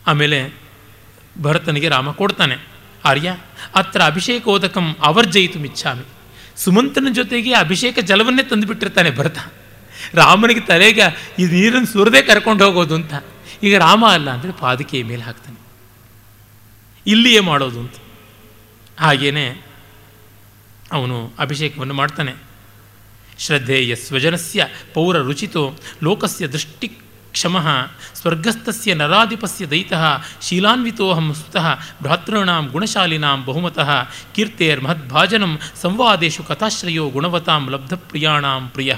[0.07, 0.55] ಆಮೇಲೆ
[1.43, 2.57] ಭರತನಿಗೆ ರಾಮ ಕೊಡ್ತಾನೆ.
[3.05, 3.37] ಆರ್ಯ,
[3.75, 6.05] ಅತ್ರ ಅಭಿಷೇಕೋದಕಂ ಅವರ್ಜಯಿತು ಮಿಚ್ಛಾಮಿ
[6.59, 9.39] ಸುಮಂತನ ಜೊತೆಗೆ ಅಭಿಷೇಕ ಜಲವನ್ನೇ ತಂದುಬಿಟ್ಟಿರ್ತಾನೆ ಭರತ.
[10.15, 13.15] ರಾಮನಿಗೆ ತಲೆಗೆ ಈ ನೀರನ್ನು ಸುರದೇ ಕರ್ಕೊಂಡು ಹೋಗೋದು ಅಂತ.
[13.63, 15.61] ಈಗ ರಾಮ ಅಲ್ಲ ಅಂದರೆ ಪಾದಕೆಯ ಮೇಲೆ ಹಾಕ್ತಾನೆ.
[17.07, 17.95] ಇಲ್ಲಿಯೇ ಮಾಡೋದು ಅಂತ.
[18.99, 19.65] ಹಾಗೇನೆ
[20.93, 22.35] ಅವನು ಅಭಿಷೇಕವನ್ನು ಮಾಡ್ತಾನೆ.
[23.39, 26.99] ಶ್ರದ್ಧೇಯ ಸ್ವಜನಸ್ಯ ಪೌರ ರುಚಿತೋ ಲೋಕಸ್ಯ ದೃಷ್ಟಿ
[27.33, 27.87] ಕ್ಷಮಃ.
[28.15, 30.23] ಸ್ವರ್ಗಸ್ಥಸ್ಯ ನರಾಧಿಪಸ್ಯ ದೈತಃ.
[30.43, 33.91] ಶೀಲಾನ್ವಿತೋಹಂ ಸುತಃ ಭ್ರಾತॄಣಾಂ ಗುಣಶಾಲಿನಾಂ ಬಹುಮತಃ.
[34.35, 38.95] ಕೀರ್ತೇರ್ಮಹದ್ಭಾಜನಂ ಸಂವಾದೇಶು ಕಥಾಶ್ರಯೋ ಗುಣವತಾಂ ಲಬ್ಧಪ್ರಿಯಾಣಾಂ ಪ್ರಿಯ.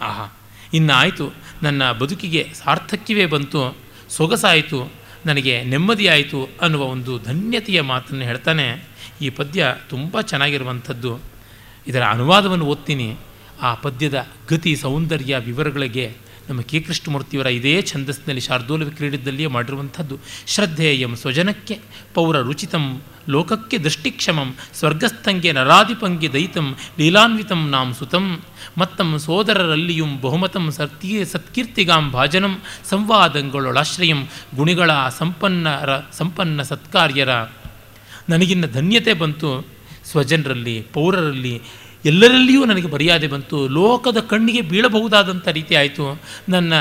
[0.00, 0.36] ಆಹಾ.
[0.74, 1.34] ಇನ್ನಾಯಿತು.
[1.62, 3.76] ನನ್ನ ಬದುಕಿಗೆ ಸಾರ್ಥಕ್ಯವೇ ಬಂತು.
[4.10, 4.92] ಸೊಗಸಾಯಿತು.
[5.26, 8.88] ನನಗೆ ನೆಮ್ಮದಿಯಾಯಿತು ಅನ್ನುವ ಒಂದು ಧನ್ಯತೆಯ ಮಾತನ್ನು ಹೇಳ್ತಾನೆ.
[9.22, 11.20] ಈ ಪದ್ಯ ತುಂಬ ಚೆನ್ನಾಗಿರುವಂಥದ್ದು.
[11.86, 13.16] ಇದರ ಅನುವಾದವನ್ನು ಓದ್ತೀನಿ.
[13.62, 20.18] ಆ ಪದ್ಯದ ಗತಿ ಸೌಂದರ್ಯ ವಿವರಗಳಿಗೆ ನಮ್ಮ ಕೆ ಕೃಷ್ಣಮೂರ್ತಿಯವರ ಇದೇ ಛಂದಸ್ಸಿನಲ್ಲಿ ಶಾರ್ದೂಲ ಕ್ರೀಡಿದ್ದಲ್ಲಿಯೇ ಮಾಡಿರುವಂಥದ್ದು.
[20.46, 21.80] ಶ್ರದ್ಧೇಯಂ ಸ್ವಜನಕ್ಕೆ
[22.14, 28.42] ಪೌರ ರುಚಿತಂ, ಲೋಕಕ್ಕೆ ದೃಷ್ಟಿಕ್ಷಮಂ, ಸ್ವರ್ಗಸ್ಥಂಗೆ ನರಾಧಿಪಂಗೆ ದಯಿತಂ, ಲೀಲಾನ್ವಿತಂ ನಾಂ ಸುತಂ.
[28.78, 34.24] ಮತ್ತಂ ಸೋದರರಲ್ಲಿಯೂ ಬಹುಮತಂ ಸತ್ಕೀ ಸತ್ಕೀರ್ತಿಗಾಂ ಭಾಜನಂ, ಸಂವಾದಂಗಳೊಳಾಶ್ರಯಂ,
[34.54, 37.28] ಗುಣಿಗಳ ಸಂಪನ್ನರ ಸಂಪನ್ನ ಸತ್ಕಾರ್ಯರ.
[38.28, 39.66] ನನಗಿನ್ನ ಧನ್ಯತೆ ಬಂತು.
[40.04, 41.62] ಸ್ವಜನರಲ್ಲಿ, ಪೌರರಲ್ಲಿ
[42.04, 43.68] ಎಲ್ಲರಲ್ಲಿಯೂ ನನಗೆ ಮರ್ಯಾದೆ ಬಂತು.
[43.68, 46.22] ಲೋಕದ ಕಣ್ಣಿಗೆ ಬೀಳಬಹುದಾದಂಥ ರೀತಿ ಆಯಿತು.
[46.48, 46.72] ನನ್ನ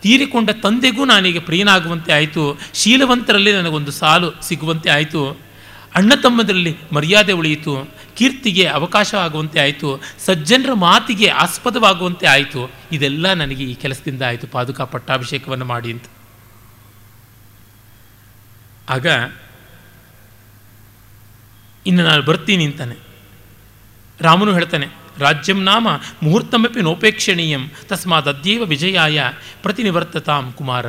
[0.00, 2.58] ತೀರಿಕೊಂಡ ತಂದೆಗೂ ನಾನೀಗ ಪ್ರಿಯನಾಗುವಂತೆ ಆಯಿತು.
[2.74, 5.40] ಶೀಲವಂತರಲ್ಲಿ ನನಗೊಂದು ಸಾಲು ಸಿಗುವಂತೆ ಆಯಿತು.
[5.94, 7.94] ಅಣ್ಣ ತಮ್ಮದರಲ್ಲಿ ಮರ್ಯಾದೆ ಉಳಿಯಿತು.
[8.16, 10.02] ಕೀರ್ತಿಗೆ ಅವಕಾಶ ಆಗುವಂತೆ ಆಯಿತು.
[10.18, 12.72] ಸಜ್ಜನರ ಮಾತಿಗೆ ಆಸ್ಪದವಾಗುವಂತೆ ಆಯಿತು.
[12.92, 14.46] ಇದೆಲ್ಲ ನನಗೆ ಈ ಕೆಲಸದಿಂದ ಆಯಿತು.
[14.46, 16.04] ಪಾದುಕಾ ಪಟ್ಟಾಭಿಷೇಕವನ್ನು ಮಾಡಿ ಅಂತ.
[18.90, 19.06] ಆಗ,
[21.86, 23.09] ಇನ್ನು ನಾನು ಬರ್ತೀನಿ ಅಂತಾನೆ.
[24.20, 24.86] ರಾಮನು ಹೇಳ್ತಾನೆ,
[25.18, 25.88] ರಾಜ್ಯಂ ನಾಮ
[26.22, 29.24] ಮುಹೂರ್ತಮಪಿ ನೋಪೇಕ್ಷಣೀಯಂ ತಸ್ಮಾತ್ ಅದ್ಯವ ವಿಜಯಾಯ
[29.62, 30.86] ಪ್ರತಿನಿವರ್ತತಾಂ ಕುಮಾರ.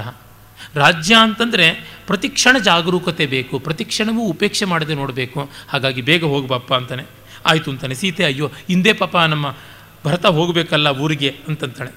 [0.76, 1.68] ರಾಜ್ಯ ಅಂತಂದರೆ
[2.08, 5.40] ಪ್ರತಿಕ್ಷಣ ಜಾಗರೂಕತೆ ಬೇಕು ಪ್ರತಿಕ್ಷಣವೂ ಉಪೇಕ್ಷೆ ಮಾಡದೆ ನೋಡಬೇಕು.
[5.70, 7.06] ಹಾಗಾಗಿ ಬೇಗ ಹೋಗ್ಬಪ್ಪ ಅಂತಾನೆ.
[7.46, 7.96] ಆಯಿತು ಅಂತಾನೆ.
[7.96, 9.48] ಸೀತೆ, ಅಯ್ಯೋ, ಹಿಂದೆ ಪಾಪ ನಮ್ಮ
[10.06, 11.92] ಭರತ ಹೋಗಬೇಕಲ್ಲ ಊರಿಗೆ ಅಂತಂತಾಳೆ.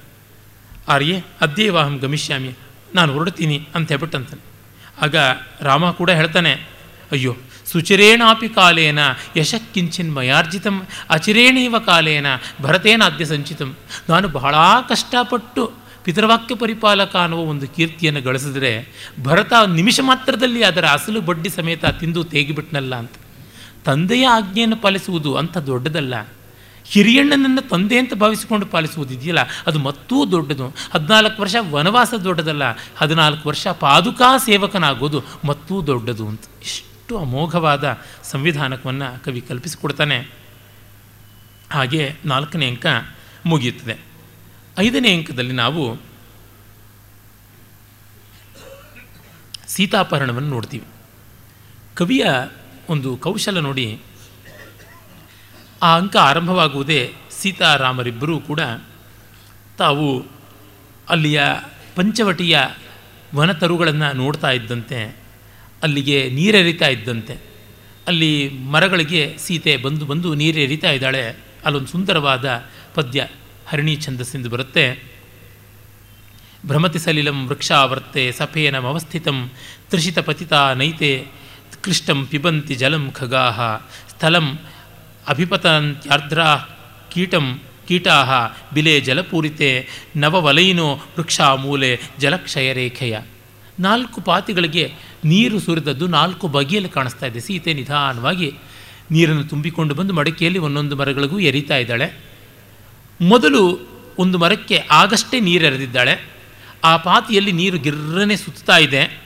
[0.87, 2.51] ಆರ್ಯೆ ಅದ್ಯೇವಾಹಂ ಗಮಿಷ್ಯಾಮಿ,
[2.95, 4.43] ನಾನು ಹೊರಡ್ತೀನಿ ಅಂತ ಹೇಳ್ಬಿಟ್ಟಂತಾನೆ.
[5.01, 5.15] ಆಗ
[5.61, 6.53] ರಾಮ ಕೂಡ ಹೇಳ್ತಾನೆ,
[7.11, 7.33] ಅಯ್ಯೋ
[7.65, 8.99] ಸುಚಿರೇಣಾಪಿ ಕಾಲೇನ
[9.37, 12.25] ಯಶಕ್ಕಿಂಚಿನ್ ಮಯಾರ್ಜಿತಂ, ಅಚಿರೇಣೀವ ಕಾಲೇನ
[12.61, 13.75] ಭರತೇನಾದ್ಯ ಸಂಚಿತಂ.
[14.09, 14.55] ನಾನು ಬಹಳ
[14.89, 15.71] ಕಷ್ಟಪಟ್ಟು
[16.03, 18.87] ಪಿತೃವಾಕ್ಯ ಪರಿಪಾಲಕ ಅನ್ನುವ ಒಂದು ಕೀರ್ತಿಯನ್ನು ಗಳಿಸಿದ್ರೆ
[19.23, 23.11] ಭರತ ನಿಮಿಷ ಮಾತ್ರದಲ್ಲಿ ಅದರ ಅಸಲು ಬಡ್ಡಿ ಸಮೇತ ತಿಂದು ತೇಗಿಬಿಟ್ನಲ್ಲ ಅಂತ.
[23.85, 26.27] ತಂದೆಯ ಆಜ್ಞೆಯನ್ನು ಪಾಲಿಸುವುದು ಅಂತ ದೊಡ್ಡದಲ್ಲ.
[26.85, 30.67] ಹಿರಿಯಣ್ಣನನ್ನು ತಂದೆ ಅಂತ ಭಾವಿಸಿಕೊಂಡು ಪಾಲಿಸುವುದು ಇದೆಯಲ್ಲ ಅದು ಮತ್ತೂ ದೊಡ್ಡದು.
[30.93, 32.63] ಹದಿನಾಲ್ಕು ವರ್ಷ ವನವಾಸ ದೊಡ್ಡದಲ್ಲ,
[32.97, 36.41] ಹದಿನಾಲ್ಕು ವರ್ಷ ಪಾದುಕಾ ಸೇವಕನಾಗೋದು ಮತ್ತೂ ದೊಡ್ಡದು ಅಂತ.
[36.61, 36.94] ಇಷ್ಟು.
[37.13, 40.27] ಅಮೋಘವಾದ ಸಂವಿಧಾನಕವನ್ನು ಕವಿ ಕಲ್ಪಿಸಿಕೊಡ್ತಾನೆ.
[41.71, 42.85] ಹಾಗೆ ನಾಲ್ಕನೇ ಅಂಕ
[43.45, 43.97] ಮುಗಿಯುತ್ತದೆ.
[44.77, 45.97] ಐದನೇ ಅಂಕದಲ್ಲಿ ನಾವು
[49.67, 50.87] ಸೀತಾಪಹರಣವನ್ನು ನೋಡ್ತೀವಿ.
[51.95, 52.25] ಕವಿಯ
[52.89, 54.01] ಒಂದು ಕೌಶಲ ನೋಡಿ.
[55.83, 58.59] ಆ ಅಂಕ ಆರಂಭವಾಗುವುದೇ ಸೀತಾರಾಮರಿಬ್ಬರೂ ಕೂಡ
[59.77, 60.25] ತಾವು
[61.09, 61.43] ಅಲ್ಲಿಯ
[61.95, 62.61] ಪಂಚವಟಿಯ
[63.35, 65.24] ವನತರುಗಳನ್ನು ನೋಡ್ತಾ ಇದ್ದಂತೆ
[65.85, 67.35] ಅಲ್ಲಿಗೆ ನೀರೆರಿತಾ ಇದ್ದಂತೆ.
[68.07, 71.23] ಅಲ್ಲಿ ಮರಗಳಿಗೆ ಸೀತೆ ಬಂದು ಬಂದು ನೀರೆರಿತಾ ಇದ್ದಾಳೆ.
[71.65, 72.45] ಅಲ್ಲೊಂದು ಸುಂದರವಾದ
[72.95, 73.27] ಪದ್ಯ,
[73.67, 74.85] ಹರಿಣಿ ಛಂದಸ್ಸಿಂದ ಬರುತ್ತೆ.
[76.65, 79.51] ಭ್ರಮತಿ ಸಲಿಲಂ ವೃಕ್ಷಾವರ್ತೆ ಸಫೇನಮವಸ್ಥಿತಂ
[79.89, 81.11] ತ್ರಿಷಿತ ಪತಿತ ನೈತೆ
[81.81, 83.59] ಕೃಷ್ಟಂ ಪಿಬಂತಿ ಜಲಂ ಖಗಾಹ
[84.09, 84.47] ಸ್ಥಳಂ
[85.27, 86.49] ಅಭಿಪತಂತ್ಯಾರ್ದ್ರಾ
[87.13, 88.17] ಕೀಟಂ ಕೀಟಾ
[88.73, 89.69] ಬಿಲೆ ಜಲಪೂರಿತೆ
[90.15, 93.15] ನವವಲೈನೋ ವೃಕ್ಷಾಮೂಲೆ ಜಲಕ್ಷಯ ಜಲಕ್ಷಯರೇಖೆಯ.
[93.79, 94.93] ನಾಲ್ಕು ಪಾತಿಗಳಿಗೆ
[95.25, 97.39] ನೀರು ಸುರಿದದ್ದು ನಾಲ್ಕು ಬಗೆಯಲ್ಲಿ ಕಾಣಿಸ್ತಾ ಇದೆ.
[97.39, 98.53] ಸೀತೆ ನಿಧಾನವಾಗಿ
[99.11, 102.19] ನೀರನ್ನು ತುಂಬಿಕೊಂಡು ಬಂದು ಮಡಕೆಯಲ್ಲಿ ಒಂದೊಂದು ಮರಗಳಿಗೂ ಎರಿತಾ ಇದ್ದಾಳೆ.
[103.21, 103.79] ಮೊದಲು
[104.17, 106.29] ಒಂದು ಮರಕ್ಕೆ ಆಗಷ್ಟೇ ನೀರು ಎರೆದಿದ್ದಾಳೆ.
[106.83, 109.21] ಆ ಪಾತಿಯಲ್ಲಿ ನೀರು ಗಿರ್ರನೆ ಸುತ್ತಾ ಇದೆ.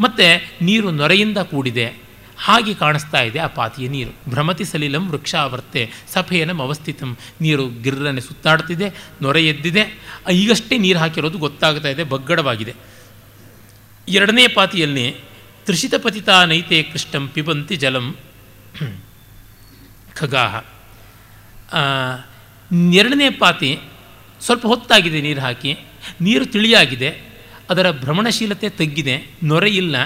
[0.00, 2.10] ಮತ್ತು ನೀರು ನೊರೆಯಿಂದ ಕೂಡಿದೆ.
[2.38, 4.30] ಹಾಗೆ ಕಾಣಿಸ್ತಾ ಇದೆ ಆ ಪಾತಿಯ ನೀರು.
[4.30, 7.16] ಭ್ರಮತಿ ಸಲಿಲಂ ವೃಕ್ಷಾವರ್ತೆ ಸಫೇನಂ ಅವಸ್ಥಿತಂ.
[7.40, 9.98] ನೀರು ಗಿರ್ರನೆ ಸುತ್ತಾಡ್ತಿದೆ, ನೊರೆ ಎದ್ದಿದೆ.
[10.32, 12.74] ಈಗಷ್ಟೇ ನೀರು ಹಾಕಿರೋದು ಗೊತ್ತಾಗ್ತಾ ಇದೆ, ಬಗ್ಗಡವಾಗಿದೆ.
[14.08, 15.06] ಎರಡನೇ ಪಾತಿಯಲ್ಲಿ
[15.66, 18.06] ತ್ರಿಷಿತ ಪತಿತ ನೈತೆ ಕೃಷ್ಣಂ ಪಿಬಂತಿ ಜಲಂ
[20.18, 20.54] ಖಗಾಹ.
[23.00, 23.70] ಎರಡನೇ ಪಾತಿ
[24.40, 25.72] ಸ್ವಲ್ಪ ಹೊತ್ತಾಗಿದೆ ನೀರು ಹಾಕಿ,
[26.20, 27.10] ನೀರು ತಿಳಿಯಾಗಿದೆ,
[27.70, 29.96] ಅದರ ಭ್ರಮಣಶೀಲತೆ ತಗ್ಗಿದೆ, ನೊರೆ ಇಲ್ಲ,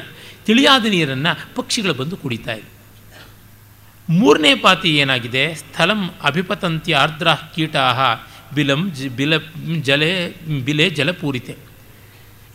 [0.47, 2.70] ತಿಳಿಯಾದ ನೀರನ್ನು ಪಕ್ಷಿಗಳು ಬಂದು ಕುಡಿತಾ ಇದೆ
[4.09, 5.45] ಮೂರನೇ ಪಾತಿ ಏನಾಗಿದೆ?
[5.55, 8.01] ಸ್ಥಳಂ ಅಭಿಪತಂತಿ ಆರ್ದ್ರ ಕೀಟಾಹ,
[8.55, 9.34] ಬಿಲಂ ಜ, ಬಿಲ
[9.80, 10.11] ಜಲೆ,
[10.64, 11.55] ಬಿಲೆ ಜಲಪೂರಿತೆ.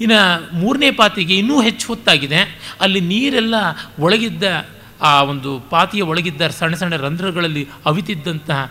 [0.01, 0.19] ಇನ್ನು
[0.59, 2.41] ಮೂರನೇ ಪಾತಿಗೆ ಇನ್ನೂ ಹೆಚ್ಚು ಹೊತ್ತಾಗಿದೆ.
[2.81, 3.55] ಅಲ್ಲಿ ನೀರೆಲ್ಲ
[3.99, 4.43] ಒಳಗಿದ್ದ,
[5.01, 8.61] ಆ ಒಂದು ಪಾತಿಯ ಒಳಗಿದ್ದ ಸಣ್ಣ ಸಣ್ಣ ರಂಧ್ರಗಳಲ್ಲಿ ಅವಿತಿದ್ದಂತಹ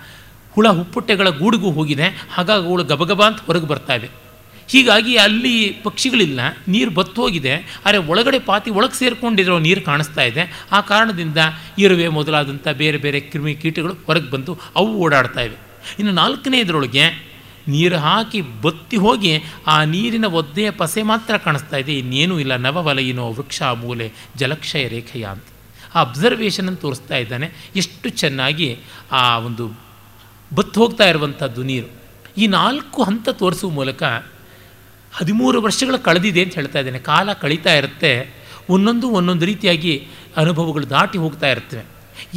[0.55, 2.07] ಹುಳ ಹುಪ್ಪುಟ್ಟೆಗಳ ಗೂಡಿಗೂ ಹೋಗಿದೆ.
[2.33, 4.09] ಹಾಗಾಗಿ ಅವಳು ಗಬಗಬ ಅಂತ ಹೊರಗೆ ಬರ್ತಾ ಇದೆ.
[4.73, 5.55] ಹೀಗಾಗಿ ಅಲ್ಲಿ
[5.85, 7.55] ಪಕ್ಷಿಗಳಿಲ್ಲ, ನೀರು ಬತ್ತೋಗಿದೆ
[7.85, 10.43] ಆದರೆ ಒಳಗಡೆ ಪಾತಿ ಒಳಗೆ ಸೇರಿಕೊಂಡಿರೋ ನೀರು ಕಾಣಿಸ್ತಾ ಇದೆ.
[10.73, 11.41] ಆ ಕಾರಣದಿಂದ
[11.79, 15.59] ಇರುವೆ ಮೊದಲಾದಂಥ ಬೇರೆ ಬೇರೆ ಕ್ರಿಮಿ ಕೀಟಗಳು ಹೊರಗೆ ಬಂದು ಅವು ಓಡಾಡ್ತಾ ಇವೆ.
[15.99, 17.05] ಇನ್ನು ನಾಲ್ಕನೇ ಇದರೊಳಗೆ
[17.69, 21.99] ನೀರು ಹಾಕಿ ಬತ್ತಿ ಹೋಗಿ ಆ ನೀರಿನ ಒದ್ದೆಯ ಪಸೆ ಮಾತ್ರ ಕಾಣಿಸ್ತಾ ಇದೆ.
[21.99, 22.57] ಇನ್ನೇನೂ ಇಲ್ಲ.
[22.57, 25.45] ನವವಲಯಿನೋ ವೃಕ್ಷ ಮೂಲೆ ಜಲಕ್ಷಯ ರೇಖೆಯ ಅಂತ.
[25.95, 27.51] ಆ ಅಬ್ಸರ್ವೇಷನನ್ನು ತೋರಿಸ್ತಾ ಇದ್ದಾನೆ.
[27.77, 28.79] ಎಷ್ಟು ಚೆನ್ನಾಗಿ
[29.13, 29.81] ಆ ಒಂದು
[30.55, 31.87] ಬತ್ತು ಹೋಗ್ತಾ ಇರುವಂಥದ್ದು ನೀರು.
[32.39, 34.03] ಈ ನಾಲ್ಕು ಹಂತ ತೋರಿಸುವ ಮೂಲಕ
[35.13, 36.99] ಹದಿಮೂರು ವರ್ಷಗಳು ಕಳೆದಿದೆ ಅಂತ ಹೇಳ್ತಾ ಇದ್ದೇನೆ.
[36.99, 38.35] ಕಾಲ ಕಳೀತಾ ಇರುತ್ತೆ.
[38.71, 40.07] ಒಂದೊಂದು ಒಂದೊಂದು ರೀತಿಯಾಗಿ
[40.37, 41.85] ಅನುಭವಗಳು ದಾಟಿ ಹೋಗ್ತಾ ಇರ್ತವೆ.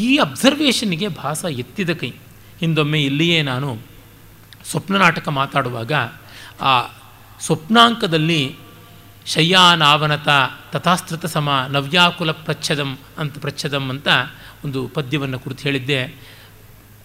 [0.01, 2.11] ಈ ಅಬ್ಸರ್ವೇಷನ್ಗೆ ಭಾಸ ಎತ್ತಿದ ಕೈ.
[2.59, 3.90] ಹಿಂದೊಮ್ಮೆ ಇಲ್ಲಿಯೇ ನಾನು
[4.65, 5.93] ಸ್ವಪ್ನ ನಾಟಕ ಮಾತಾಡುವಾಗ
[6.61, 6.81] ಆ
[7.39, 8.55] ಸ್ವಪ್ನಾಂಕದಲ್ಲಿ
[9.25, 10.27] ಶಯ್ಯಾನಾವನತ
[10.71, 14.07] ತಥಾಸ್ತೃತ ಸಮ ನವ್ಯಾಕುಲ ಪ್ರಚ್ಛದಂ ಅಂತ ಪ್ರಚ್ಛದಂ ಅಂತ
[14.65, 15.99] ಒಂದು ಪದ್ಯವನ್ನು ಕುರಿತು ಹೇಳಿದ್ದೆ.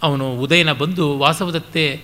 [0.02, 2.02] ಅವನು ಉದಯನ ಬಂದು ವಾಸವದತ್ತೆ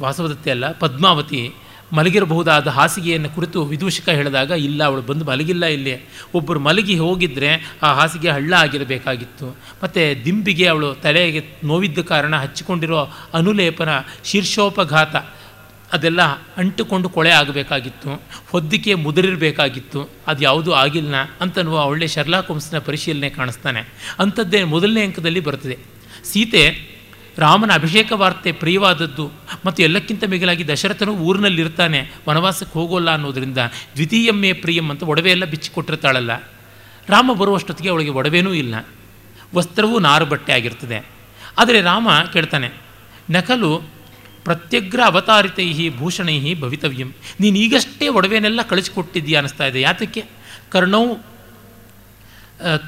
[0.00, 1.54] ವಾಸವದತ್ತೆ ಅಲ್ಲ, ಪದ್ಮಾವತಿ
[1.92, 6.08] ಮಲಗಿರಬಹುದಾದ ಹಾಸಿಗೆಯನ್ನು ಕುರಿತು ವಿದೂಷಕ ಹೇಳಿದಾಗ, ಇಲ್ಲ, ಅವಳು ಬಂದು ಮಲಗಿಲ್ಲ ಇಲ್ಲಿ.
[6.34, 9.56] ಒಬ್ಬರು ಮಲಗಿ ಹೋಗಿದ್ದರೆ ಆ ಹಾಸಿಗೆ ಹಳ್ಳ ಆಗಿರಬೇಕಾಗಿತ್ತು.
[9.82, 13.88] ಮತ್ತು ದಿಂಬಿಗೆ ಅವಳು ತಲೆಗೆ ನೋವಿದ್ದ ಕಾರಣ ಹಚ್ಚಿಕೊಂಡಿರೋ ಅನುಲೇಪನ
[14.24, 15.16] ಶೀರ್ಷೋಪಘಾತ,
[15.92, 16.22] ಅದೆಲ್ಲ
[16.56, 18.22] ಅಂಟುಕೊಂಡು ಕೊಳೆ ಆಗಬೇಕಾಗಿತ್ತು.
[18.50, 20.10] ಹೊದ್ದಿಕೆ ಮುದುರಿರಬೇಕಾಗಿತ್ತು.
[20.26, 23.80] ಅದು ಯಾವುದೂ ಆಗಿಲ್ಲ ಅಂತನ್ನುವ ಒಳ್ಳೆ ಶರ್ಲಾ ಕುಂಸ್ನ ಪರಿಶೀಲನೆ ಕಾಣಿಸ್ತಾನೆ.
[24.18, 25.78] ಅಂಥದ್ದೇ ಮೊದಲನೇ ಅಂಕದಲ್ಲಿ ಬರ್ತದೆ
[26.24, 26.93] ಸೀತೆ
[27.38, 29.24] ರಾಮನ ಅಭಿಷೇಕ ವಾರ್ತೆ ಪ್ರಿಯವಾದದ್ದು
[29.66, 33.60] ಮತ್ತು ಎಲ್ಲಕ್ಕಿಂತ ಮಿಗಿಲಾಗಿ ದಶರಥನು ಊರಿನಲ್ಲಿರ್ತಾನೆ, ವನವಾಸಕ್ಕೆ ಹೋಗೋಲ್ಲ ಅನ್ನೋದರಿಂದ
[33.94, 36.32] ದ್ವಿತೀಯಮ್ಮೆ ಪ್ರಿಯಂ ಅಂತ ಒಡವೆ ಎಲ್ಲ ಬಿಚ್ಚಿಕೊಟ್ಟಿರ್ತಾಳಲ್ಲ.
[37.08, 38.74] ರಾಮ ಬರುವಷ್ಟೊತ್ತಿಗೆ ಅವಳಿಗೆ ಒಡವೆನೂ ಇಲ್ಲ.
[39.54, 40.98] ವಸ್ತ್ರವೂ ನಾರು ಬಟ್ಟೆ ಆಗಿರ್ತದೆ.
[41.58, 42.68] ಆದರೆ ರಾಮ ಕೇಳ್ತಾನೆ,
[43.30, 43.72] ನಕಲು
[44.44, 47.10] ಪ್ರತ್ಯಗ್ರ ಅವತಾರಿತೈ ಭೂಷಣೈ ಭವಿತವ್ಯಂ.
[47.40, 49.80] ನೀನು ಈಗಷ್ಟೇ ಒಡವೆನೆಲ್ಲ ಕಳಿಸಿಕೊಟ್ಟಿದ್ದೀಯ ಅನ್ನಿಸ್ತಾ ಇದೆ.
[49.80, 50.24] ಯಾತಕ್ಕೆ?
[50.72, 51.12] ಕರ್ಣವು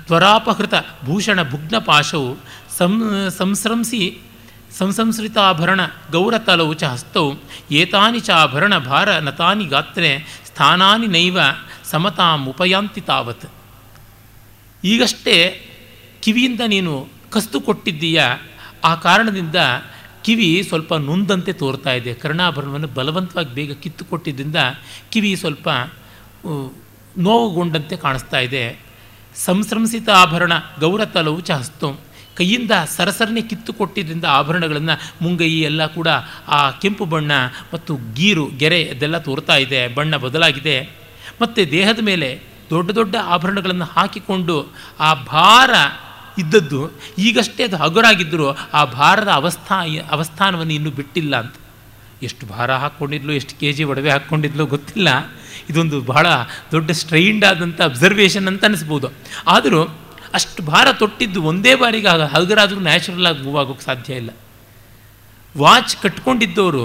[0.07, 0.75] ತ್ವರಾಪಹೃತ
[1.05, 2.31] ಭೂಷಣ ಭುಗ್ನ ಪಾಶವು
[2.79, 2.93] ಸಂ,
[3.39, 4.01] ಸಂಸ್ರಂಸಿ
[4.73, 5.81] ಸಂಸಂಸೃತಾಭರಣ
[6.13, 7.33] ಗೌರತಲವು ಚ ಹಸ್ತೌ,
[7.71, 10.11] ಏತಾನಿ ಚ ಆಭರಣ ಭಾರ ನತಾನಿ ಗಾತ್ರೆ,
[10.47, 11.39] ಸ್ಥಾನಾನಿ ನೈವ
[11.85, 13.47] ಸಮತಾಂ ಉಪಯಾಂತಿ ತಾವತ್.
[14.85, 15.37] ಈಗಷ್ಟೇ
[16.23, 16.93] ಕಿವಿಯಿಂದ ನೀನು
[17.31, 18.23] ಕಸ್ತು ಕೊಟ್ಟಿದ್ದೀಯ,
[18.85, 19.55] ಆ ಕಾರಣದಿಂದ
[20.23, 22.15] ಕಿವಿ ಸ್ವಲ್ಪ ನೊಂದಂತೆ ತೋರ್ತಾ ಇದೆ.
[22.15, 24.57] ಕರ್ಣಾಭರಣವನ್ನು ಬಲವಂತವಾಗಿ ಬೇಗ ಕಿತ್ತು ಕೊಟ್ಟಿದ್ದರಿಂದ
[25.11, 25.69] ಕಿವಿ ಸ್ವಲ್ಪ
[27.19, 28.65] ನೋವುಗೊಂಡಂತೆ ಕಾಣಿಸ್ತಾ ಇದೆ.
[29.37, 31.99] ಸಂಸ್ರಂಸಿತ ಆಭರಣ ಗೌರತಲವು ಚ ಹಸ್ತಂ.
[32.37, 36.09] ಕೈಯಿಂದ ಸರಸರನೆ ಕಿತ್ತು ಕೊಟ್ಟಿದ್ದರಿಂದ ಆಭರಣಗಳನ್ನು ಮುಂಗೈ ಎಲ್ಲ ಕೂಡ
[36.49, 37.33] ಆ ಕೆಂಪು ಬಣ್ಣ
[37.75, 40.91] ಮತ್ತು ಗೀರು, ಗೆರೆ ಅದೆಲ್ಲ ತೋರ್ತಾ ಇದೆ, ಬಣ್ಣ ಬದಲಾಗಿದೆ.
[41.43, 45.71] ಮತ್ತು ದೇಹದ ಮೇಲೆ ದೊಡ್ಡ ದೊಡ್ಡ ಆಭರಣಗಳನ್ನು ಹಾಕಿಕೊಂಡು ಆ ಭಾರ
[46.39, 51.55] ಇದ್ದದ್ದು, ಈಗಷ್ಟೇ ಅದು ಹಗುರಾಗಿದ್ದರೂ ಆ ಭಾರದ ಅವಸ್ಥಾ, ಅವಸ್ಥಾನವನ್ನು ಇನ್ನೂ ಬಿಟ್ಟಿಲ್ಲ ಅಂತ.
[52.23, 55.09] ಎಷ್ಟು ಭಾರ ಹಾಕ್ಕೊಂಡಿದ್ಲು, ಎಷ್ಟು ಕೆ ಜಿ ಒಡವೆ ಹಾಕ್ಕೊಂಡಿದ್ಲು ಗೊತ್ತಿಲ್ಲ.
[55.71, 56.27] ಇದೊಂದು ಬಹಳ
[56.73, 59.09] ದೊಡ್ಡ ಸ್ಟ್ರೈಂಡ್ ಆದಂಥ ಅಬ್ಸರ್ವೇಷನ್ ಅಂತ ಅನಿಸ್ಬೋದು.
[59.47, 59.99] ಆದರೂ
[60.37, 64.31] ಅಷ್ಟು ಭಾರ ತೊಟ್ಟಿದ್ದು ಒಂದೇ ಬಾರಿಗೆ ಆಗ ಹಗುರಾದರೂ ನ್ಯಾಚುರಲ್ ಆಗಿ ಮೂವ್ ಆಗೋಕ್ಕೆ ಸಾಧ್ಯ ಇಲ್ಲ.
[65.55, 66.85] ವಾಚ್ ಕಟ್ಕೊಂಡಿದ್ದವರು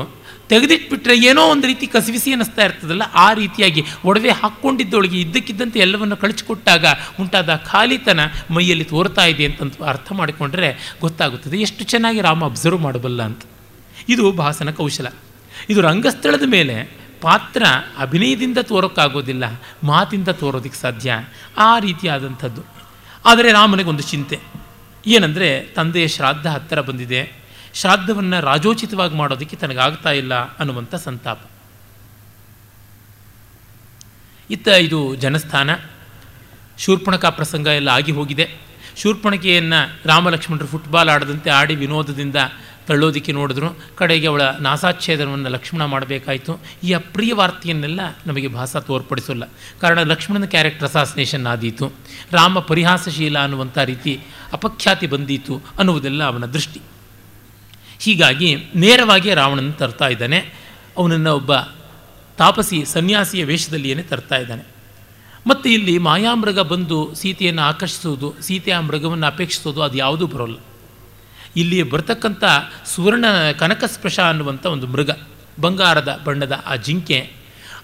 [0.51, 6.85] ತೆಗೆದಿಟ್ಬಿಟ್ರೆ ಏನೋ ಒಂದು ರೀತಿ ಕಸಿವಿಸಿ ಅನ್ನಿಸ್ತಾ ಇರ್ತದಲ್ಲ, ಆ ರೀತಿಯಾಗಿ ಒಡವೆ ಹಾಕ್ಕೊಂಡಿದ್ದವಳಿಗೆ ಇದ್ದಕ್ಕಿದ್ದಂತೆ ಎಲ್ಲವನ್ನು ಕಳಿಸಿಕೊಟ್ಟಾಗ
[7.19, 8.21] ಉಂಟಾದ ಖಾಲಿತನ
[8.55, 10.69] ಮೈಯಲ್ಲಿ ತೋರ್ತಾ ಇದೆ ಅಂತ ಅರ್ಥ ಮಾಡಿಕೊಂಡ್ರೆ
[11.01, 13.43] ಗೊತ್ತಾಗುತ್ತದೆ, ಎಷ್ಟು ಚೆನ್ನಾಗಿ ರಾಮ ಅಬ್ಸರ್ವ್ ಮಾಡಬಲ್ಲ ಅಂತ.
[14.09, 15.07] ಇದು ಭಾಸನ ಕೌಶಲ.
[15.69, 16.75] ಇದು ರಂಗಸ್ಥಳದ ಮೇಲೆ
[17.21, 17.63] ಪಾತ್ರ
[17.97, 19.45] ಅಭಿನಯದಿಂದ ತೋರೋಕ್ಕಾಗೋದಿಲ್ಲ,
[19.83, 21.19] ಮಾತಿಂದ ತೋರೋದಕ್ಕೆ ಸಾಧ್ಯ,
[21.57, 22.61] ಆ ರೀತಿಯಾದಂಥದ್ದು.
[23.25, 24.39] ಆದರೆ ರಾಮನಿಗೊಂದು ಚಿಂತೆ.
[25.07, 27.31] ಏನಂದರೆ ತಂದೆಯ ಶ್ರಾದ್ದ ಹತ್ತಿರ ಬಂದಿದೆ.
[27.73, 31.39] ಶ್ರಾದ್ದವನ್ನು ರಾಜೋಚಿತವಾಗಿ ಮಾಡೋದಕ್ಕೆ ತನಗಾಗ್ತಾ ಇಲ್ಲ ಅನ್ನುವಂಥ ಸಂತಾಪ.
[34.49, 35.69] ಇತ್ತ ಇದು ಜನಸ್ಥಾನ.
[36.77, 38.71] ಶೂರ್ಪಣಕ ಪ್ರಸಂಗ ಎಲ್ಲ ಆಗಿ ಹೋಗಿದೆ.
[38.97, 42.35] ಶೂರ್ಪಣಕೆಯನ್ನು ರಾಮಲಕ್ಷ್ಮಣರು ಫುಟ್ಬಾಲ್ ಆಡದಂತೆ ಆಡಿ ವಿನೋದದಿಂದ
[42.87, 43.79] ತಳ್ಳೋದಕ್ಕೆ ನೋಡಿದ್ರು.
[43.95, 46.59] ಕಡೆಗೆ ಅವಳ ನಾಸಾಚ್ಛೇದನವನ್ನು ಲಕ್ಷ್ಮಣ ಮಾಡಬೇಕಾಯಿತು.
[46.83, 49.43] ಈ ಅಪ್ರಿಯ ವಾರ್ತೆಯನ್ನೆಲ್ಲ ನಮಗೆ ಭಾಸ ತೋರ್ಪಡಿಸಲ್ಲ.
[49.81, 51.91] ಕಾರಣ ಲಕ್ಷ್ಮಣನ ಕ್ಯಾರೆಕ್ಟರ್ ಅಸಾಸಿನೇಷನ್ ಆದೀತು
[52.31, 54.19] ರಾಮ ಪರಿಹಾಸಶೀಲ ಅನ್ನುವಂಥ ರೀತಿ
[54.53, 56.81] ಅಪಖ್ಯಾತಿ ಬಂದೀತು ಅನ್ನುವುದೆಲ್ಲ ಅವನ ದೃಷ್ಟಿ.
[57.99, 60.53] ಹೀಗಾಗಿ ನೇರವಾಗಿ ರಾವಣನ ತರ್ತಾ ಇದ್ದಾನೆ.
[60.97, 61.55] ಅವನನ್ನು ಒಬ್ಬ
[62.37, 64.63] ತಾಪಸಿ ಸನ್ಯಾಸಿಯ ವೇಷದಲ್ಲಿಯೇ ತರ್ತಾ ಇದ್ದಾನೆ.
[65.47, 70.55] ಮತ್ತು ಇಲ್ಲಿ ಮಾಯಾಮೃಗ ಬಂದು ಸೀತೆಯನ್ನು ಆಕರ್ಷಿಸುವುದು ಸೀತೆಯ ಮೃಗವನ್ನು ಅಪೇಕ್ಷಿಸೋದು ಅದು ಯಾವುದೂ ಬರೋಲ್ಲ.
[71.55, 72.43] ಇಲ್ಲಿ ಬರ್ತಕ್ಕಂಥ
[72.85, 73.25] ಸುವರ್ಣ
[73.59, 75.09] ಕನಕಸ್ಪೃಶ ಅನ್ನುವಂಥ ಒಂದು ಮೃಗ,
[75.61, 77.33] ಬಂಗಾರದ ಬಣ್ಣದ ಆ ಜಿಂಕೆ,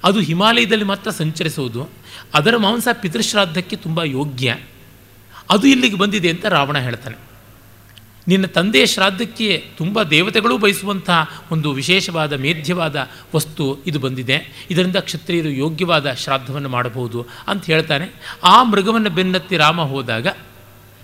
[0.04, 1.90] ಅದು ಹಿಮಾಲಯದಲ್ಲಿ ಮಾತ್ರ ಸಂಚರಿಸುವುದು.
[2.34, 4.58] ಅದರ ಮಾಂಸ ಪಿತೃಶ್ರಾದ್ದಕ್ಕೆ ತುಂಬ ಯೋಗ್ಯ.
[5.50, 7.28] ಅದು ಇಲ್ಲಿಗೆ ಬಂದಿದೆ ಅಂತ ರಾವಣ ಹೇಳ್ತಾನೆ.
[8.28, 11.10] ನಿನ್ನ ತಂದೆಯ ಶ್ರಾದ್ದಕ್ಕೆ ತುಂಬ ದೇವತೆಗಳು ಬಯಸುವಂಥ
[11.52, 14.68] ಒಂದು ವಿಶೇಷವಾದ, ಮೇಧ್ಯವಾದ ವಸ್ತು ಇದು ಬಂದಿದೆ.
[14.72, 18.38] ಇದರಿಂದ ಕ್ಷತ್ರಿಯರು ಯೋಗ್ಯವಾದ ಶ್ರಾದ್ದವನ್ನು ಮಾಡಬಹುದು ಅಂತ ಹೇಳ್ತಾನೆ.
[18.44, 20.28] ಆ ಮೃಗವನ್ನು ಬೆನ್ನತ್ತಿ ರಾಮ ಹೋದಾಗ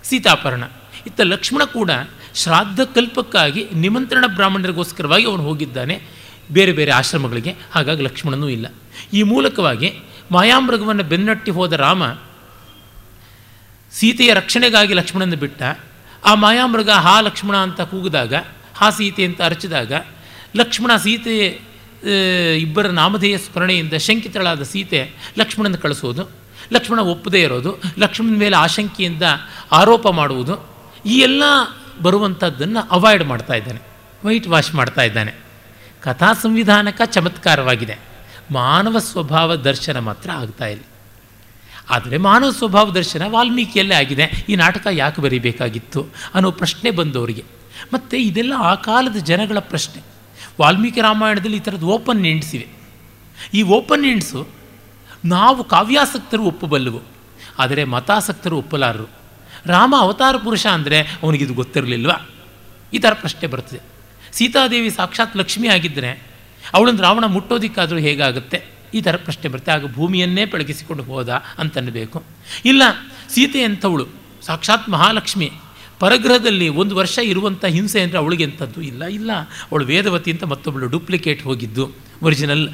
[0.04, 0.64] ಸೀತಾಪರಣ,
[1.06, 1.90] ಇತ್ತ ಲಕ್ಷ್ಮಣ ಕೂಡ
[2.34, 6.02] ಶ್ರಾದ್ದ ಕಲ್ಪಕ್ಕಾಗಿ ನಿಮಂತ್ರಣ ಬ್ರಾಹ್ಮಣರಿಗೋಸ್ಕರವಾಗಿ ಅವನು ಹೋಗಿದ್ದಾನೆ.
[6.52, 7.56] ಬೇರೆ ಬೇರೆ ಆಶ್ರಮಗಳಿಗೆ.
[7.72, 8.66] ಹಾಗಾಗಿ ಲಕ್ಷ್ಮಣನೂ ಇಲ್ಲ.
[9.12, 9.92] ಈ ಮೂಲಕವಾಗಿ
[10.30, 12.02] ಮಾಯಾಮೃಗವನ್ನು ಬೆನ್ನಟ್ಟಿ ಹೋದ ರಾಮ
[13.92, 15.62] ಸೀತೆಯ ರಕ್ಷಣೆಗಾಗಿ ಲಕ್ಷ್ಮಣನ ಬಿಟ್ಟ.
[16.24, 18.34] ಆ ಮಾಯಾಮೃಗ, ಹಾ ಲಕ್ಷ್ಮಣ ಅಂತ ಕೂಗಿದಾಗ,
[18.74, 19.92] ಹಾ ಸೀತೆ ಅಂತ ಅರಚಿದಾಗ,
[20.56, 21.60] ಲಕ್ಷ್ಮಣ ಸೀತೆ
[22.58, 26.30] ಇಬ್ಬರ ನಾಮಧೇಯ ಸ್ಮರಣೆಯಿಂದ ಶಂಕಿತಳಾದ ಸೀತೆ ಲಕ್ಷ್ಮಣನ ಕಳಿಸೋದು.
[26.72, 27.76] ಲಕ್ಷ್ಮಣ ಒಪ್ಪದೇ ಇರೋದು.
[27.98, 29.22] ಲಕ್ಷ್ಮಣನ ಮೇಲೆ ಆಶಂಕೆಯಿಂದ
[29.72, 30.54] ಆರೋಪ ಮಾಡುವುದು.
[31.06, 31.42] ಈ ಎಲ್ಲ
[32.02, 33.80] ಬರುವಂಥದ್ದನ್ನು ಅವಾಯ್ಡ್ ಮಾಡ್ತಾ ಇದ್ದಾನೆ.
[34.24, 35.32] ವೈಟ್ ವಾಶ್ ಮಾಡ್ತಾ ಇದ್ದಾನೆ.
[36.02, 37.98] ಕಥಾ ಸಂವಿಧಾನಕ ಚಮತ್ಕಾರವಾಗಿದೆ.
[38.50, 40.82] ಮಾನವ ಸ್ವಭಾವ ದರ್ಶನ ಮಾತ್ರ ಆಗ್ತಾ ಇಲ್ಲ.
[41.90, 44.22] ಆದರೆ ಮಾನವ ಸ್ವಭಾವ ದರ್ಶನ ವಾಲ್ಮೀಕಿಯಲ್ಲೇ ಆಗಿದೆ.
[44.48, 47.44] ಈ ನಾಟಕ ಯಾಕೆ ಬರೀಬೇಕಾಗಿತ್ತು ಅನ್ನೋ ಪ್ರಶ್ನೆ ಬಂದವರಿಗೆ.
[47.92, 50.02] ಮತ್ತು ಇದೆಲ್ಲ ಆ ಕಾಲದ ಜನಗಳ ಪ್ರಶ್ನೆ.
[50.60, 52.68] ವಾಲ್ಮೀಕಿ ರಾಮಾಯಣದಲ್ಲಿ ಈ ಥರದ್ದು ಓಪನ್ ಎಂಡ್ಸ್ ಇವೆ.
[53.54, 54.48] ಈ ಓಪನ್ ಎಂಡ್ಸು
[55.24, 57.00] ನಾವು ಕಾವ್ಯಾಸಕ್ತರು ಒಪ್ಪಬಲ್ಲವು.
[57.58, 59.23] ಆದರೆ ಮತಾಸಕ್ತರು ಒಪ್ಪಲಾರರು.
[59.72, 62.12] ರಾಮ ಅವತಾರ ಪುರುಷ ಅಂದರೆ ಅವನಿಗಿದು ಗೊತ್ತಿರಲಿಲ್ವ?
[62.92, 63.80] ಈ ಥರ ಪ್ರಶ್ನೆ ಬರ್ತದೆ.
[64.36, 66.12] ಸೀತಾದೇವಿ ಸಾಕ್ಷಾತ್ ಲಕ್ಷ್ಮಿ ಆಗಿದ್ದರೆ
[66.76, 68.58] ಅವಳನ್ನು ರಾವಣ ಮುಟ್ಟೋದಿಕ್ಕಾದರೂ ಹೇಗಾಗುತ್ತೆ?
[68.96, 71.30] ಈ ಥರ ಪ್ರಶ್ನೆ ಬರುತ್ತೆ ಆಗ ಭೂಮಿಯನ್ನೇ ಬೆಳಗಿಸಿಕೊಂಡು ಹೋದ
[71.62, 72.18] ಅಂತನ್ನಬೇಕು
[72.70, 72.82] ಇಲ್ಲ,
[73.34, 74.06] ಸೀತೆ ಅಂಥವಳು
[74.48, 75.48] ಸಾಕ್ಷಾತ್ ಮಹಾಲಕ್ಷ್ಮಿ.
[76.02, 79.02] ಪರಗ್ರಹದಲ್ಲಿ ಒಂದು ವರ್ಷ ಇರುವಂಥ ಹಿಂಸೆ ಅಂದರೆ ಅವಳಿಗೆ ಎಂಥದ್ದು ಇಲ್ಲ.
[79.18, 79.30] ಇಲ್ಲ,
[79.70, 81.84] ಅವಳು ವೇದವತಿ ಅಂತ ಮತ್ತೊಬ್ಬಳು ಡೂಪ್ಲಿಕೇಟ್ ಹೋಗಿದ್ದು.
[82.26, 82.64] ಒರಿಜಿನಲ್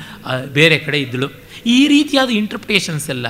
[0.59, 1.29] ಬೇರೆ ಕಡೆ ಇದ್ದಳು.
[1.77, 3.27] ಈ ರೀತಿಯಾದ ಇಂಟರ್ಪ್ರಿಟೇಷನ್ಸ್ ಎಲ್ಲ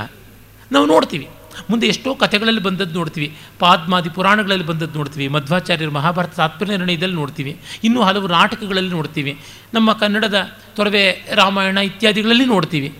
[0.70, 1.28] ನಾವು ನೋಡ್ತೀವಿ.
[1.70, 3.36] ಮುಂದೆ ಎಷ್ಟೋ ಕಥೆಗಳಲ್ಲಿ ಬಂದದ್ದು ನೋಡ್ತೀವಿ.
[3.58, 5.28] ಪಾದ್ಮಾದಿ ಪುರಾಣಗಳಲ್ಲಿ ಬಂದದ್ದು ನೋಡ್ತೀವಿ.
[5.28, 7.60] ಮಧ್ವಾಚಾರ್ಯರ ಮಹಾಭಾರತ ತಾತ್ಪರ್ಯ ನಿರ್ಣಯದಲ್ಲಿ ನೋಡ್ತೀವಿ.
[7.84, 9.40] ಇನ್ನೂ ಹಲವು ನಾಟಕಗಳಲ್ಲಿ ನೋಡ್ತೀವಿ.
[9.74, 12.98] ನಮ್ಮ ಕನ್ನಡದ ತೊರವೆ ರಾಮಾಯಣ ಇತ್ಯಾದಿಗಳಲ್ಲಿ ನೋಡ್ತೀವಿ.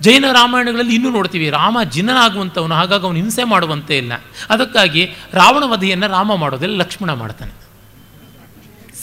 [0.00, 1.50] ಜೈನ ರಾಮಾಯಣಗಳಲ್ಲಿ ಇನ್ನೂ ನೋಡ್ತೀವಿ.
[1.50, 4.12] ರಾಮ ಜಿನ್ನನಾಗುವಂಥವನು ಹಾಗಾಗಿ ಅವನು ಹಿಂಸೆ ಮಾಡುವಂತೆ ಇಲ್ಲ.
[4.50, 7.64] ಅದಕ್ಕಾಗಿ ರಾವಣ ವಧೆಯನ್ನು ರಾಮ ಮಾಡೋದಿಲ್ಲ ಲಕ್ಷ್ಮಣ ಮಾಡ್ತಾನೆ.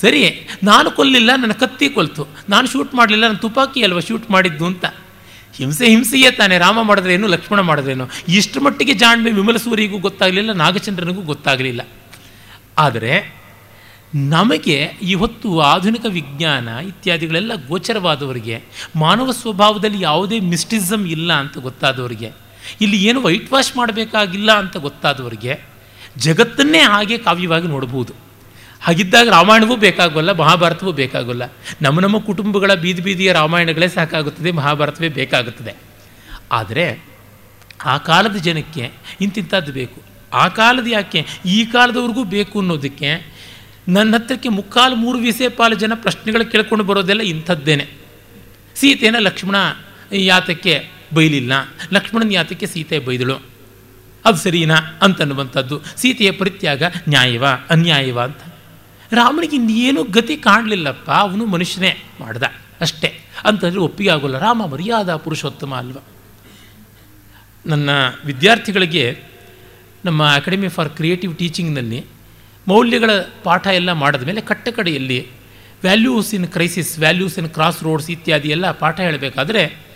[0.01, 2.27] ಸರಿ ನಾನು ಕೊಲ್ಲಿಲ್ಲ, ನನ್ನ ಕತ್ತಿ ಕೊಲ್ತು.
[2.49, 4.85] ನಾನು ಶೂಟ್ ಮಾಡಲಿಲ್ಲ, ನನ್ನ ತುಪಾಕಿ ಅಲ್ವ ಶೂಟ್ ಮಾಡಿದ್ದು ಅಂತ.
[5.59, 8.05] ಹಿಂಸೆ ಹಿಂಸೆಯೇ ತಾನೆ, ರಾಮ ಮಾಡಿದ್ರೇನು ಲಕ್ಷ್ಮಣ ಮಾಡಿದ್ರೇನು
[8.37, 11.81] ಇಷ್ಟು ಮಟ್ಟಿಗೆ ಜಾಣ್ಮೆ ವಿಮಲ ಸೂರಿಗೂ ಗೊತ್ತಾಗಲಿಲ್ಲ, ನಾಗಚಂದ್ರನಿಗೂ ಗೊತ್ತಾಗಲಿಲ್ಲ.
[12.77, 13.13] ಆದರೆ
[14.31, 18.55] ನಮಗೆ ಇವತ್ತು ಆಧುನಿಕ ವಿಜ್ಞಾನ ಇತ್ಯಾದಿಗಳೆಲ್ಲ ಗೋಚರವಾದವರಿಗೆ,
[18.95, 22.31] ಮಾನವ ಸ್ವಭಾವದಲ್ಲಿ ಯಾವುದೇ ಮಿಸ್ಟಿಸಮ್ ಇಲ್ಲ ಅಂತ ಗೊತ್ತಾದವರಿಗೆ,
[22.81, 25.53] ಇಲ್ಲಿ ಏನು ವೈಟ್ ವಾಶ್ ಮಾಡಬೇಕಾಗಿಲ್ಲ ಅಂತ ಗೊತ್ತಾದವರಿಗೆ,
[26.17, 28.13] ಜಗತ್ತನ್ನೇ ಹಾಗೆ ಕಾವ್ಯವಾಗಿ ನೋಡಬಹುದು
[28.81, 31.43] ಹಾಗಿದ್ದಾಗ ರಾಮಾಯಣವೂ ಬೇಕಾಗಲ್ಲ, ಮಹಾಭಾರತವೂ ಬೇಕಾಗಲ್ಲ.
[31.81, 35.73] ನಮ್ಮ ನಮ್ಮ ಕುಟುಂಬಗಳ ಬೀದಿ ಬೀದಿಯ ರಾಮಾಯಣಗಳೇ ಸಾಕಾಗುತ್ತದೆ, ಮಹಾಭಾರತವೇ ಬೇಕಾಗುತ್ತದೆ.
[36.51, 37.05] ಆದರೆ
[37.85, 40.01] ಆ ಕಾಲದ ಜನಕ್ಕೆ ಇಂತಿಂಥದ್ದು ಬೇಕು.
[40.33, 41.25] ಆ ಕಾಲದ ಯಾಕೆ?
[41.45, 43.35] ಈ ಕಾಲದವ್ರಿಗೂ ಬೇಕು ಅನ್ನೋದಕ್ಕೆ
[43.87, 47.87] ನನ್ನ ಹತ್ರಕ್ಕೆ ಮುಕ್ಕಾಲು ಮೂರು ವಿಸೆ ಪಾಲು ಜನ ಪ್ರಶ್ನೆಗಳು ಕೇಳ್ಕೊಂಡು ಬರೋದೆಲ್ಲ ಇಂಥದ್ದೇನೆ.
[48.75, 49.55] ಸೀತೆನ ಲಕ್ಷ್ಮಣ
[50.11, 51.53] ಯಾತಕ್ಕೆ ಬೈಲಿಲ್ಲ,
[51.93, 53.35] ಲಕ್ಷ್ಮಣನ ಯಾತಕ್ಕೆ ಸೀತೆ ಬೈದಳು.
[54.25, 55.81] ಅದು ಸರಿನಾ ಅಂತನ್ನುವಂಥದ್ದು.
[55.95, 58.50] ಸೀತೆಯ ಪರಿತ್ಯಾಗ ನ್ಯಾಯವ, ಅನ್ಯಾಯವ ಅಂತ.
[59.13, 62.43] ರಾಮನಿಗೆ ಇನ್ನೇನು ಗತಿ ಕಾಣಲಿಲ್ಲಪ್ಪ, ಅವನು ಮನುಷ್ಯನೇ ಮಾಡ್ದ.
[62.81, 63.19] ಅಷ್ಟೇ.
[63.45, 64.37] ಅಂತಂದರೆ ಒಪ್ಪಿಗೆ ಆಗೋಲ್ಲ.
[64.37, 65.97] ರಾಮ ಮರ್ಯಾದ ಪುರುಷೋತ್ತಮ ಅಲ್ವ?
[67.65, 67.89] ನನ್ನ
[68.25, 69.23] ವಿದ್ಯಾರ್ಥಿಗಳಿಗೆ
[70.05, 72.05] ನಮ್ಮ ಅಕಾಡೆಮಿ ಫಾರ್ ಕ್ರಿಯೇಟಿವ್ ಟೀಚಿಂಗ್ನಲ್ಲಿ
[72.67, 73.09] ಮೌಲ್ಯಗಳ
[73.43, 75.27] ಪಾಠ ಎಲ್ಲ ಮಾಡಿದ ಮೇಲೆ ಕಟ್ಟ ಕಡೆಯಲ್ಲಿ
[75.81, 79.90] values in crisis values in cross roads ಇತ್ಯಾದಿ ಎಲ್ಲ ಪಾಠ ಹೇಳಬೇಕಾದ್ರೆ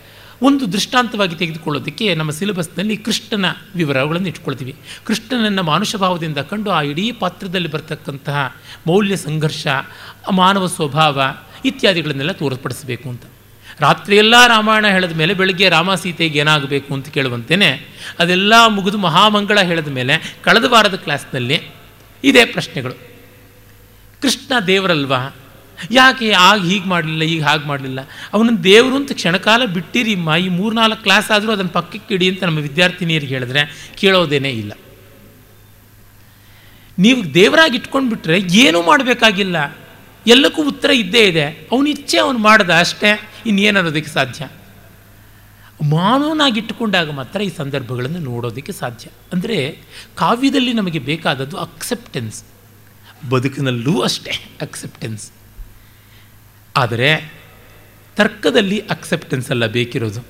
[0.45, 4.75] ಒಂದು ದೃಷ್ಟಾಂತವಾಗಿ ತೆಗೆದುಕೊಳ್ಳೋದಕ್ಕೆ ನಮ್ಮ ಸಿಲೆಬಸ್ನಲ್ಲಿ ಕೃಷ್ಣನ ವಿವರಗಳನ್ನು ಇಟ್ಕೊಳ್ತೀವಿ.
[5.05, 8.55] ಕೃಷ್ಣನನ್ನು ಮಾನುಷ ಭಾವದಿಂದ ಕಂಡು ಆ ಇಡೀ ಪಾತ್ರದಲ್ಲಿ ಬರ್ತಕ್ಕಂತಹ
[8.87, 9.67] ಮೌಲ್ಯ ಸಂಘರ್ಷ,
[10.31, 11.21] ಮಾನವ ಸ್ವಭಾವ
[11.65, 13.23] ಇತ್ಯಾದಿಗಳನ್ನೆಲ್ಲ ತೋರ್ಪಡಿಸಬೇಕು ಅಂತ.
[13.79, 20.37] ರಾತ್ರಿಯೆಲ್ಲ ರಾಮಾಯಣ ಹೇಳಿದ ಮೇಲೆ ಬೆಳಗ್ಗೆ ರಾಮ ಸೀತೆಗೆ ಏನಾಗಬೇಕು ಅಂತ ಕೇಳುವಂತೆಯೇ ಅದೆಲ್ಲ ಮುಗಿದು ಮಹಾಮಂಗಳ ಹೇಳಿದ ಮೇಲೆ
[20.43, 21.57] ಕಳೆದ ವಾರದ ಕ್ಲಾಸ್ನಲ್ಲಿ
[22.23, 22.93] ಇದೇ ಪ್ರಶ್ನೆಗಳು.
[24.21, 25.21] ಕೃಷ್ಣ ದೇವರಲ್ವಾ?
[25.91, 27.99] ಯಾಕೆ ಆಗ ಹೀಗೆ ಮಾಡಲಿಲ್ಲ ಈಗ ಹಾಗೆ ಮಾಡಲಿಲ್ಲ?
[28.33, 33.33] ಅವನನ್ನು ದೇವರು ಅಂತ ಕ್ಷಣಕಾಲ ಬಿಟ್ಟಿರಿಮ್ಮ ಈ ಮೂರ್ನಾಲ್ಕು ಕ್ಲಾಸ್ ಆದರೂ ಅದನ್ನು ಪಕ್ಕಕ್ಕೆ ಇಡಿ ಅಂತ ನಮ್ಮ ವಿದ್ಯಾರ್ಥಿನಿಯರಿಗೆ
[33.33, 34.73] ಹೇಳಿದ್ರೆ ಕೇಳೋದೇನೇ ಇಲ್ಲ.
[36.99, 39.77] ನೀವು ದೇವರಾಗಿ ಇಟ್ಕೊಂಡು ಬಿಟ್ಟರೆ ಏನೂ ಮಾಡಬೇಕಾಗಿಲ್ಲ.
[40.27, 41.45] ಎಲ್ಲಕ್ಕೂ ಉತ್ತರ ಇದ್ದೇ ಇದೆ.
[41.45, 43.29] ಅವನ ಇಚ್ಛೆ ಅವನು ಮಾಡ್ದ ಅಷ್ಟೇ.
[43.45, 44.49] ಇನ್ನೇನು ಅನ್ನೋದಕ್ಕೆ ಸಾಧ್ಯ?
[45.83, 49.09] ಮಾನವನಾಗಿ ಇಟ್ಟುಕೊಂಡಾಗ ಮಾತ್ರ ಈ ಸಂದರ್ಭಗಳನ್ನು ನೋಡೋದಕ್ಕೆ ಸಾಧ್ಯ.
[49.33, 49.79] ಅಂದರೆ
[50.15, 52.43] ಕಾವ್ಯದಲ್ಲಿ ನಮಗೆ ಬೇಕಾದದ್ದು ಅಕ್ಸೆಪ್ಟೆನ್ಸ್
[53.29, 55.31] ಬದುಕಿನಲ್ಲೂ ಅಷ್ಟೇ ಅಕ್ಸೆಪ್ಟೆನ್ಸ್
[56.75, 57.33] ಆದರೆ
[58.15, 60.27] ತರ್ಕದಲ್ಲಿ ಅಕ್ಸೆಪ್ಟೆನ್ಸ್ ಅಲ್ಲ ಬೇಕಿರೋದು.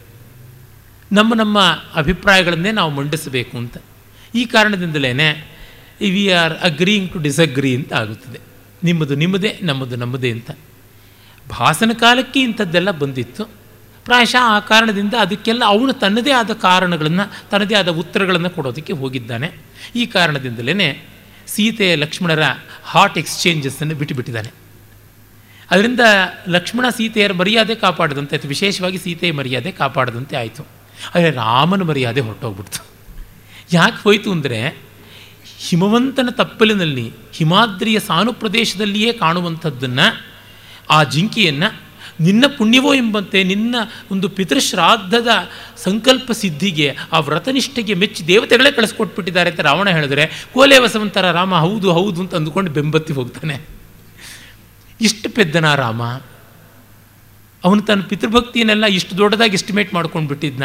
[1.12, 1.62] ನಮ್ಮ ನಮ್ಮ
[1.96, 3.78] ಅಭಿಪ್ರಾಯಗಳನ್ನೇ ನಾವು ಮಂಡಿಸಬೇಕು ಅಂತ.
[4.36, 5.14] ಈ ಕಾರಣದಿಂದಲೇ
[6.02, 8.40] we are agreeing to disagree ಅಂತ ಆಗುತ್ತದೆ.
[8.84, 10.52] ನಿಮ್ಮದು ನಿಮ್ಮದೇ, ನಮ್ಮದು ನಮ್ಮದೇ ಅಂತ.
[11.50, 13.46] ಭಾಸನ ಕಾಲಕ್ಕೆ ಇಂಥದ್ದೆಲ್ಲ ಬಂದಿತ್ತು.
[14.06, 19.52] ಪ್ರಾಯಶಃ ಆ ಕಾರಣದಿಂದ ಅದಕ್ಕೆಲ್ಲ ಅವನು ತನ್ನದೇ ಆದ ಕಾರಣಗಳನ್ನು, ತನ್ನದೇ ಆದ ಉತ್ತರಗಳನ್ನು ಕೊಡೋದಕ್ಕೆ ಹೋಗಿದ್ದಾನೆ.
[19.96, 21.08] ಈ ಕಾರಣದಿಂದಲೇ
[21.48, 22.44] ಸೀತೆ ಲಕ್ಷ್ಮಣರ
[22.84, 24.65] ಹಾಟ್ ಎಕ್ಸ್ಚೇಂಜಸ್ಸನ್ನು ಬಿಟ್ಟುಬಿಟ್ಟಿದ್ದಾನೆ
[25.72, 26.00] ಅದರಿಂದ
[26.48, 30.68] ಲಕ್ಷ್ಮಣ ಸೀತೆಯರ ಮರ್ಯಾದೆ ಕಾಪಾಡದಂತೆ ವಿಶೇಷವಾಗಿ ಸೀತೆಯ ಮರ್ಯಾದೆ ಕಾಪಾಡದಂತೆ ಆಯಿತು.
[31.16, 32.86] ಆದರೆ ರಾಮನ ಮರ್ಯಾದೆ ಹೊರಟೋಗ್ಬಿಡ್ತು.
[33.74, 34.86] ಯಾಕೆ ಹೋಯಿತು ಅಂದರೆ
[35.60, 40.24] ಹಿಮವಂತನ ತಪ್ಪಲಿನಲ್ಲಿ ಹಿಮಾದ್ರಿಯ ಸಾನು ಪ್ರದೇಶದಲ್ಲಿಯೇ ಕಾಣುವಂಥದ್ದನ್ನು,
[40.90, 41.86] ಆ ಜಿಂಕಿಯನ್ನು
[42.20, 43.76] ನಿನ್ನ ಪುಣ್ಯವೋ ಎಂಬಂತೆ ನಿನ್ನ
[44.12, 45.28] ಒಂದು ಪಿತೃಶ್ರಾದ್ದದ
[45.78, 52.22] ಸಂಕಲ್ಪ ಸಿದ್ಧಿಗೆ, ಆ ವ್ರತನಿಷ್ಠೆಗೆ ಮೆಚ್ಚಿ ದೇವತೆಗಳೇ ಕಳಿಸ್ಕೊಟ್ಬಿಟ್ಟಿದ್ದಾರೆ ಅಂತ ರಾವಣ ಹೇಳಿದ್ರೆ, ಕೋಲೆ ವಸವಂತರ ರಾಮ, ಹೌದು ಹೌದು
[52.22, 53.75] ಅಂತ ಅಂದುಕೊಂಡು ಬೆಂಬತ್ತಿ ಹೋಗ್ತಾನೆ.
[55.02, 56.04] ಇಷ್ಟು ಪೆದ್ದನ ರಾಮ.
[57.64, 60.64] ಅವನು ತನ್ನ ಪಿತೃಭಕ್ತಿಯನ್ನೆಲ್ಲ ಇಷ್ಟು ದೊಡ್ಡದಾಗಿ ಎಸ್ಟಿಮೇಟ್ ಮಾಡ್ಕೊಂಡು ಬಿಟ್ಟಿದ್ನ.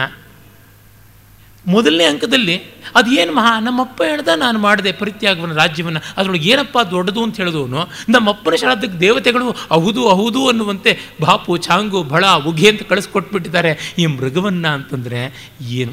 [1.66, 2.56] ಮೊದಲನೇ ಅಂಕದಲ್ಲಿ
[2.94, 8.98] ಅದೇನು ಮಹಾ, ನಮ್ಮಪ್ಪ ಹೇಳ್ದ ನಾನು ಮಾಡಿದೆ ಪರಿತ್ಯಾಗವನ್ನು, ರಾಜ್ಯವನ್ನು, ಅದರೊಳಗೆ ಏನಪ್ಪ ದೊಡ್ಡದು ಅಂತ ಹೇಳಿದವನು, ನಮ್ಮಪ್ಪನ ಶ್ರಾದ್ದಕ್ಕೆ
[8.98, 13.94] ದೇವತೆಗಳು ಹೌದು ಹೌದು ಅನ್ನುವಂತೆ ಬಾಪು ಚಾಂಗು ಬಳ ಉಗಿ ಅಂತ ಕಳಿಸ್ಕೊಟ್ಬಿಟ್ಟಿದ್ದಾರೆ.
[13.98, 15.92] ಈ ಮೃಗವನ್ನು ಅಂತಂದರೆ ಏನು?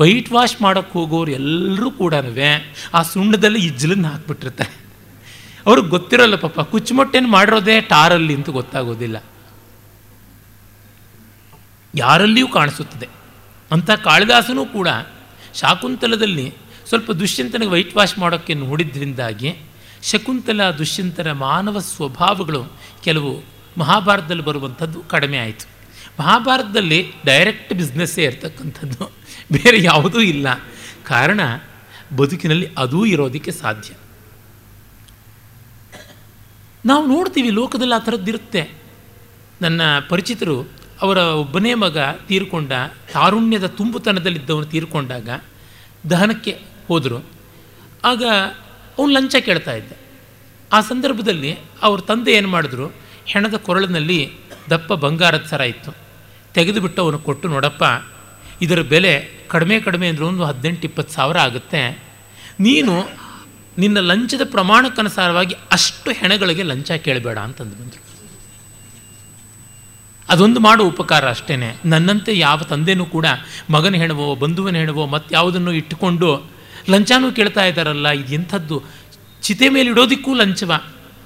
[0.00, 2.14] ವೈಟ್ ವಾಶ್ ಮಾಡೋಕ್ಕೆ ಹೋಗೋರು ಎಲ್ಲರೂ ಕೂಡ
[2.94, 4.83] ಆ ಸುಣ್ಣದಲ್ಲಿ ಇಜ್ಜಲನ್ನು ಹಾಕ್ಬಿಟ್ಟಿರ್ತಾರೆ.
[5.66, 9.24] ಅವ್ರಿಗೆ ಗೊತ್ತಿರಲ್ಲ ಪಾಪ, ಕುಚ್ಚುಮೊಟ್ಟೆನ ಮಾಡಿರೋದೇ ಟಾರಲ್ಲಿ ಅಂತೂ ಗೊತ್ತಾಗೋದಿಲ್ಲ.
[11.94, 13.08] ಯಾರಲ್ಲಿಯೂ ಕಾಣಿಸುತ್ತದೆ.
[13.72, 14.88] ಅಂಥ ಕಾಳಿದಾಸನೂ ಕೂಡ
[15.54, 16.54] ಶಾಕುಂತಲದಲ್ಲಿ
[16.88, 19.56] ಸ್ವಲ್ಪ ದುಷ್ಯಂತನಿಗೆ ವೈಟ್ ವಾಶ್ ಮಾಡೋಕ್ಕೆ ನೋಡಿದ್ರಿಂದಾಗಿ
[20.02, 22.64] ಶಕುಂತಲ, ದುಷ್ಯಂತರ ಮಾನವ ಸ್ವಭಾವಗಳು
[23.04, 23.42] ಕೆಲವು
[23.78, 25.68] ಮಹಾಭಾರತದಲ್ಲಿ ಬರುವಂಥದ್ದು ಕಡಿಮೆ ಆಯಿತು.
[26.20, 29.10] ಮಹಾಭಾರತದಲ್ಲಿ ಡೈರೆಕ್ಟ್ ಬಿಸ್ನೆಸ್ಸೇ ಇರ್ತಕ್ಕಂಥದ್ದು,
[29.52, 30.46] ಬೇರೆ ಯಾವುದೂ ಇಲ್ಲ.
[31.04, 31.40] ಕಾರಣ,
[32.16, 33.94] ಬದುಕಿನಲ್ಲಿ ಅದೂ ಇರೋದಕ್ಕೆ ಸಾಧ್ಯ.
[36.86, 38.70] ನಾವು ನೋಡ್ತೀವಿ ಲೋಕದಲ್ಲಿ ಆ ಥರದ್ದಿರುತ್ತೆ
[39.62, 40.68] ನನ್ನ ಪರಿಚಿತರು
[41.02, 41.98] ಅವರ ಒಬ್ಬನೇ ಮಗ
[42.28, 42.72] ತೀರ್ಕೊಂಡ,
[43.12, 45.28] ತಾರುಣ್ಯದ ತುಂಬುತನದಲ್ಲಿದ್ದವನು ತೀರ್ಕೊಂಡಾಗ
[46.10, 47.24] ದಹನಕ್ಕೆ ಹೋದರು.
[48.04, 48.24] ಆಗ
[48.98, 49.92] ಅವನು ಲಂಚ ಕೇಳ್ತಾ ಇದ್ದ.
[50.72, 52.86] ಆ ಸಂದರ್ಭದಲ್ಲಿ ಅವ್ರ ತಂದೆ ಏನು ಮಾಡಿದ್ರು,
[53.24, 54.30] ಹೆಣದ ಕೊರಳಿನಲ್ಲಿ
[54.70, 55.96] ದಪ್ಪ ಬಂಗಾರದ ಸರ ಇತ್ತು.
[56.54, 57.84] ತೆಗೆದುಬಿಟ್ಟು ಅವನು ಕೊಟ್ಟು, ನೋಡಪ್ಪ,
[58.62, 62.02] ಇದರ ಬೆಲೆ ಕಡಿಮೆ ಕಡಿಮೆ ಅಂದ್ರೆ ಒಂದು ಹದಿನೆಂಟು ಇಪ್ಪತ್ತು ಸಾವಿರ ಆಗುತ್ತೆ.
[62.60, 62.94] ನೀನು
[63.78, 68.04] ನಿನ್ನ ಲಂಚದ ಪ್ರಮಾಣಕ್ಕನುಸಾರವಾಗಿ ಅಷ್ಟು ಹೆಣಗಳಿಗೆ ಲಂಚ ಕೇಳಬೇಡ ಅಂತಂದು ಬಂದರು.
[70.28, 73.26] ಅದೊಂದು ಮಾಡೋ ಉಪಕಾರ ಅಷ್ಟೇ ನನ್ನಂತೆ ಯಾವ ತಂದೆನೂ ಕೂಡ
[73.70, 76.50] ಮಗನ ಹೆಣವೋ, ಬಂಧುವನ ಹೆಣವೋ ಮತ್ತಾವುದನ್ನು ಇಟ್ಟುಕೊಂಡು
[76.90, 78.82] ಲಂಚನೂ ಕೇಳ್ತಾ ಇದ್ದಾರಲ್ಲ, ಇದು ಎಂಥದ್ದು?
[79.42, 80.72] ಚಿತೆ ಮೇಲೆ ಇಡೋದಕ್ಕೂ ಲಂಚವ.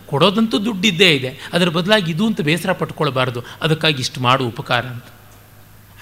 [0.06, 1.50] ಕೊಡೋದಂತೂ ದುಡ್ಡಿದ್ದೇ ಇದೆ.
[1.52, 3.44] ಅದರ ಬದಲಾಗಿ ಇದು ಅಂತ ಬೇಸರ ಪಟ್ಕೊಳ್ಬಾರ್ದು.
[3.62, 5.04] ಅದಕ್ಕಾಗಿ ಇಷ್ಟು ಮಾಡು ಉಪಕಾರ ಅಂತ.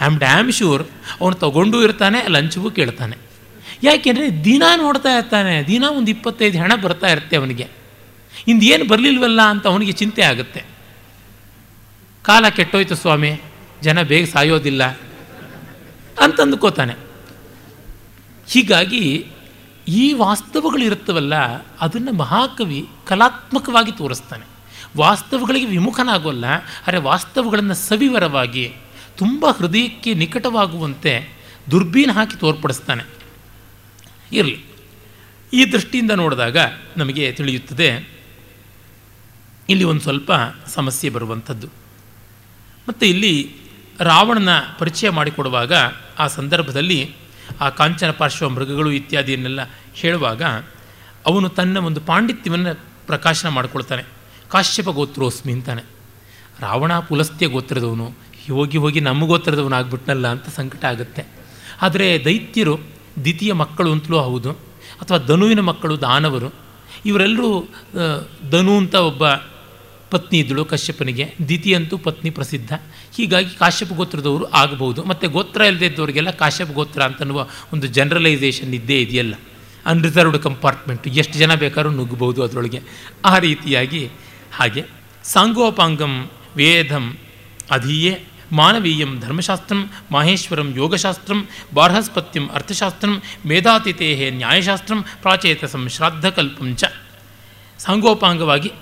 [0.03, 0.83] ಐ ಆಮ್ ಡ್ಯಾಮ್ ಶ್ಯೂರ್
[1.21, 3.17] ಅವನು ತಗೊಂಡೂ ಇರ್ತಾನೆ, ಲಂಚವೂ ಕೇಳ್ತಾನೆ.
[3.83, 7.67] ಯಾಕೆಂದರೆ ದಿನ ನೋಡ್ತಾ ಇರ್ತಾನೆ, ದಿನ ಒಂದು ಇಪ್ಪತ್ತೈದು ಹಣ ಬರ್ತಾ ಇರುತ್ತೆ ಅವನಿಗೆ.
[8.49, 10.61] ಇಂದೇನು ಬರಲಿಲ್ವಲ್ಲ ಅಂತ ಅವನಿಗೆ ಚಿಂತೆ ಆಗುತ್ತೆ.
[12.25, 13.33] ಕಾಲ ಕೆಟ್ಟೋಯ್ತು ಸ್ವಾಮಿ,
[13.83, 14.83] ಜನ ಬೇಗ ಸಾಯೋದಿಲ್ಲ
[16.25, 16.95] ಅಂತ ಅಂದ್ಕೋತಾನೆ
[18.49, 19.05] ಹೀಗಾಗಿ
[19.89, 21.35] ಈ ವಾಸ್ತವಗಳಿರುತ್ತವಲ್ಲ
[21.81, 24.47] ಅದನ್ನು ಮಹಾಕವಿ ಕಲಾತ್ಮಕವಾಗಿ ತೋರಿಸ್ತಾನೆ.
[24.97, 26.45] ವಾಸ್ತವಗಳಿಗೆ ವಿಮುಖನಾಗೋಲ್ಲ,
[26.87, 28.67] ಆದರೆ ವಾಸ್ತವಗಳನ್ನು ಸವಿವರವಾಗಿ,
[29.17, 31.13] ತುಂಬ ಹೃದಯಕ್ಕೆ ನಿಕಟವಾಗುವಂತೆ
[31.71, 33.05] ದುರ್ಬೀನ್ ಹಾಕಿ ತೋರ್ಪಡಿಸ್ತಾನೆ.
[34.33, 34.65] ಇರಲಿ.
[35.53, 36.57] ಈ ದೃಷ್ಟಿಯಿಂದ ನೋಡಿದಾಗ
[36.97, 38.11] ನಮಗೆ ತಿಳಿಯುತ್ತದೆ,
[39.69, 40.33] ಇಲ್ಲಿ ಒಂದು ಸ್ವಲ್ಪ
[40.67, 41.67] ಸಮಸ್ಯೆ ಬರುವಂಥದ್ದು.
[42.89, 43.57] ಮತ್ತು ಇಲ್ಲಿ
[44.01, 44.49] ರಾವಣನ
[44.79, 45.73] ಪರಿಚಯ ಮಾಡಿಕೊಡುವಾಗ
[46.19, 47.15] ಆ ಸಂದರ್ಭದಲ್ಲಿ
[47.61, 49.61] ಆ ಕಾಂಚನ ಪಾರ್ಶ್ವ ಮೃಗಗಳು ಇತ್ಯಾದಿಯನ್ನೆಲ್ಲ
[49.95, 50.43] ಹೇಳುವಾಗ
[51.27, 54.03] ಅವನು ತನ್ನ ಒಂದು ಪಾಂಡಿತ್ಯವನ್ನು ಪ್ರಕಾಶನ ಮಾಡಿಕೊಳ್ತಾನೆ.
[54.49, 55.83] ಕಾಶ್ಯಪ ಗೋತ್ರೋಸ್ಮಿ ಅಂತಾನೆ.
[56.61, 58.15] ರಾವಣ ಪುಲಸ್ತ್ಯ ಗೋತ್ರದವನು,
[58.53, 61.25] ಹೋಗಿ ಹೋಗಿ ನಮ್ಮ ಗೋತ್ರದವನು ಆಗ್ಬಿಟ್ನಲ್ಲ ಅಂತ ಸಂಕಟ ಆಗುತ್ತೆ.
[61.83, 64.51] ಆದರೆ ದೈತ್ಯರು ದ್ವಿತೀಯ ಮಕ್ಕಳು ಅಂತಲೂ ಹೌದು,
[65.01, 66.49] ಅಥವಾ ಧನುವಿನ ಮಕ್ಕಳು ದಾನವರು.
[67.07, 67.49] ಇವರೆಲ್ಲರೂ
[68.51, 69.25] ಧನು ಅಂತ ಒಬ್ಬ
[70.11, 71.25] ಪತ್ನಿ ಇದ್ದಳು ಕಶ್ಯಪನಿಗೆ.
[71.45, 72.73] ದ್ವಿತೀಯ ಅಂತೂ ಪತ್ನಿ ಪ್ರಸಿದ್ಧ.
[73.17, 75.01] ಹೀಗಾಗಿ ಕಾಶ್ಯಪ ಗೋತ್ರದವರು ಆಗಬಹುದು.
[75.05, 77.41] ಮತ್ತು ಗೋತ್ರ ಇಲ್ಲದೇ ಇದ್ದವರಿಗೆಲ್ಲ ಕಾಶ್ಯಪ ಗೋತ್ರ ಅಂತನ್ನುವ
[77.73, 79.35] ಒಂದು ಜನರಲೈಸೇಷನ್ ಇದ್ದೇ ಇದೆಯಲ್ಲ.
[79.87, 82.81] ಅನ್ರಿಸರ್ವ್ಡ್ ಕಂಪಾರ್ಟ್ಮೆಂಟು ಎಷ್ಟು ಜನ ಬೇಕಾದ್ರೂ ನುಗ್ಗಬಹುದು ಅದರೊಳಗೆ.
[83.25, 84.03] ಆ ರೀತಿಯಾಗಿ
[84.53, 84.83] ಹಾಗೆ.
[85.25, 86.15] ಸಾಂಗೋಪಾಂಗಂ,
[86.57, 87.07] ವೇದಂ,
[87.71, 88.13] ಅಧೀಯೇ
[88.53, 96.85] ಮಾನವೀಯಂ ಧರ್ಮಶಾಸ್ತ್ರಂ, ಮಹೇಶ್ವರಂ ಯೋಗಶಾಸ್ತ್ರಂ, ಬಾರ್ಹಸ್ಪತ್ಯಂ ಅರ್ಥಶಾಸ್ತ್ರಂ ಮೇಧಾತಿಥೇ ನ್ಯಾಯಶಾಸ್ತ್ರಂ, ಪ್ರಾಚೇತಸಂ ಶ್ರಾದ್ದಕಲ್ಪಂ ಚ.
[97.79, 98.73] ಸಾಂಗೋಪಾಂಗವಾಗಿ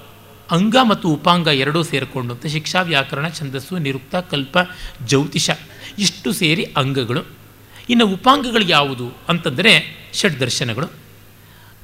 [0.51, 4.59] ಅಂಗ ಮತ್ತು ಉಪಾಂಗ ಎರಡೂ ಸೇರಿಕೊಂಡು ಅಂತ ಶಿಕ್ಷಾ, ವ್ಯಾಕರಣ, ಛಂದಸ್ಸು, ನಿರುಕ್ತ, ಕಲ್ಪ,
[5.03, 5.51] ಜ್ಯೋತಿಷ
[5.99, 7.23] ಇಷ್ಟು ಸೇರಿ ಅಂಗಗಳು.
[7.91, 10.87] ಇನ್ನು ಉಪಾಂಗಗಳು ಯಾವುದು ಅಂತಂದರೆ ಷಡ್ ದರ್ಶನಗಳು.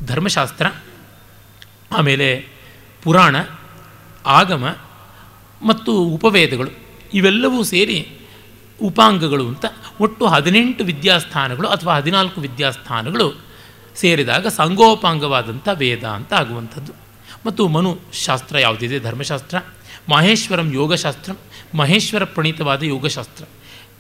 [0.07, 0.67] ಧರ್ಮಶಾಸ್ತ್ರ,
[1.97, 2.47] ಆಮೇಲೆ
[3.03, 3.37] ಪುರಾಣ,
[4.27, 4.77] ಆಗಮ
[5.63, 6.90] ಮತ್ತು ಉಪವೇದಗಳು.
[7.15, 8.09] ಇವೆಲ್ಲವೂ ಸೇರಿ
[8.83, 9.65] ಉಪಾಂಗಗಳು ಅಂತ.
[10.01, 13.51] ಒಟ್ಟು ಹದಿನೆಂಟು ವಿದ್ಯಾಸ್ಥಾನಗಳು ಅಥವಾ ಹದಿನಾಲ್ಕು ವಿದ್ಯಾಸ್ಥಾನಗಳು
[13.97, 16.93] ಸೇರಿದಾಗ ಸಂಗೋಪಾಂಗವಾದಂಥ ವೇದ ಅಂತ ಆಗುವಂಥದ್ದು.
[17.47, 18.99] ಮತ್ತು ಮನು ಶಾಸ್ತ್ರ ಯಾವುದಿದೆ?
[18.99, 19.59] ಧರ್ಮಶಾಸ್ತ್ರ,
[20.09, 21.33] ಮಹೇಶ್ವರಂ ಯೋಗಶಾಸ್ತ್ರ,
[21.75, 23.45] ಮಹೇಶ್ವರ ಪ್ರಣೀತವಾದ ಯೋಗಶಾಸ್ತ್ರ,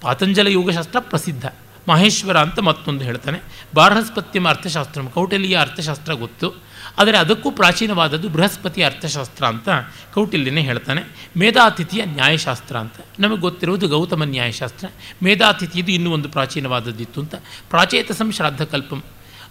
[0.00, 1.46] ಪಾತಂಜಲ ಯೋಗಶಾಸ್ತ್ರ ಪ್ರಸಿದ್ಧ.
[1.88, 3.38] ಮಹೇಶ್ವರ ಅಂತ ಮತ್ತೊಂದು ಹೇಳ್ತಾನೆ.
[3.74, 6.70] ಬಾರ್ಹಸ್ಪತ್ಯಮ ಅರ್ಥಶಾಸ್ತ್ರ ಕೌಟಿಲ್ಯ ಅರ್ಥಶಾಸ್ತ್ರ ಗೊತ್ತು.
[6.98, 9.68] ಆದರೆ ಅದಕ್ಕೂ ಪ್ರಾಚೀನವಾದದ್ದು ಬೃಹಸ್ಪತಿ ಅರ್ಥಶಾಸ್ತ್ರ ಅಂತ
[10.14, 11.30] ಕೌಟಿಲ್ಯನೇ ಹೇಳ್ತಾನೆ.
[11.36, 12.94] ಮೇಧಾತಿಥಿಯ ನ್ಯಾಯಶಾಸ್ತ್ರ ಅಂತ.
[13.18, 14.88] ನಮಗೆ ಗೊತ್ತಿರುವುದು ಗೌತಮ ನ್ಯಾಯಶಾಸ್ತ್ರ.
[15.22, 17.34] ಮೇಧಾತಿಥಿಯದು ಇನ್ನೂ ಒಂದು ಪ್ರಾಚೀನವಾದದ್ದಿತ್ತು ಅಂತ.
[17.70, 19.02] ಪ್ರಾಚೇತಸಂ ಶ್ರಾದ್ದಕಲ್ಪಂ.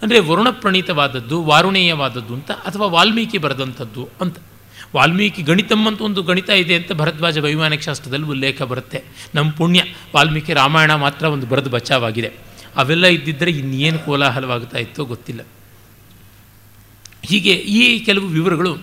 [0.02, 4.38] ಅಂದರೆ ವರುಣ ಪ್ರಣೀತವಾದದ್ದು ವಾರುಣೇಯವಾದದ್ದು ಅಂತ, ಅಥವಾ ವಾಲ್ಮೀಕಿ ಬರೆದಂಥದ್ದು ಅಂತ.
[4.96, 9.04] ವಾಲ್ಮೀಕಿ ಗಣಿತಂ ಅಂತ ಒಂದು ಗಣಿತ ಇದೆ ಅಂತ ಭರದ್ವಾಜ ವೈಮಾನಿಕ ಶಾಸ್ತ್ರದಲ್ಲಿ ಉಲ್ಲೇಖ ಬರುತ್ತೆ.
[9.36, 9.84] ನಮ್ಮ ಪುಣ್ಯ,
[10.16, 12.32] ವಾಲ್ಮೀಕಿ ರಾಮಾಯಣ ಮಾತ್ರ ಒಂದು ಬರೆದು ಬಚಾವಾಗಿದೆ.
[12.76, 15.42] ಅವೆಲ್ಲ ಇದ್ದಿದ್ದರೆ ಇನ್ನೇನು ಕೋಲಾಹಲವಾಗ್ತಾ ಇತ್ತೋ ಗೊತ್ತಿಲ್ಲ.
[17.24, 18.78] ಹೀಗೆ ಈ ಕೆಲವು ವಿವರಗಳು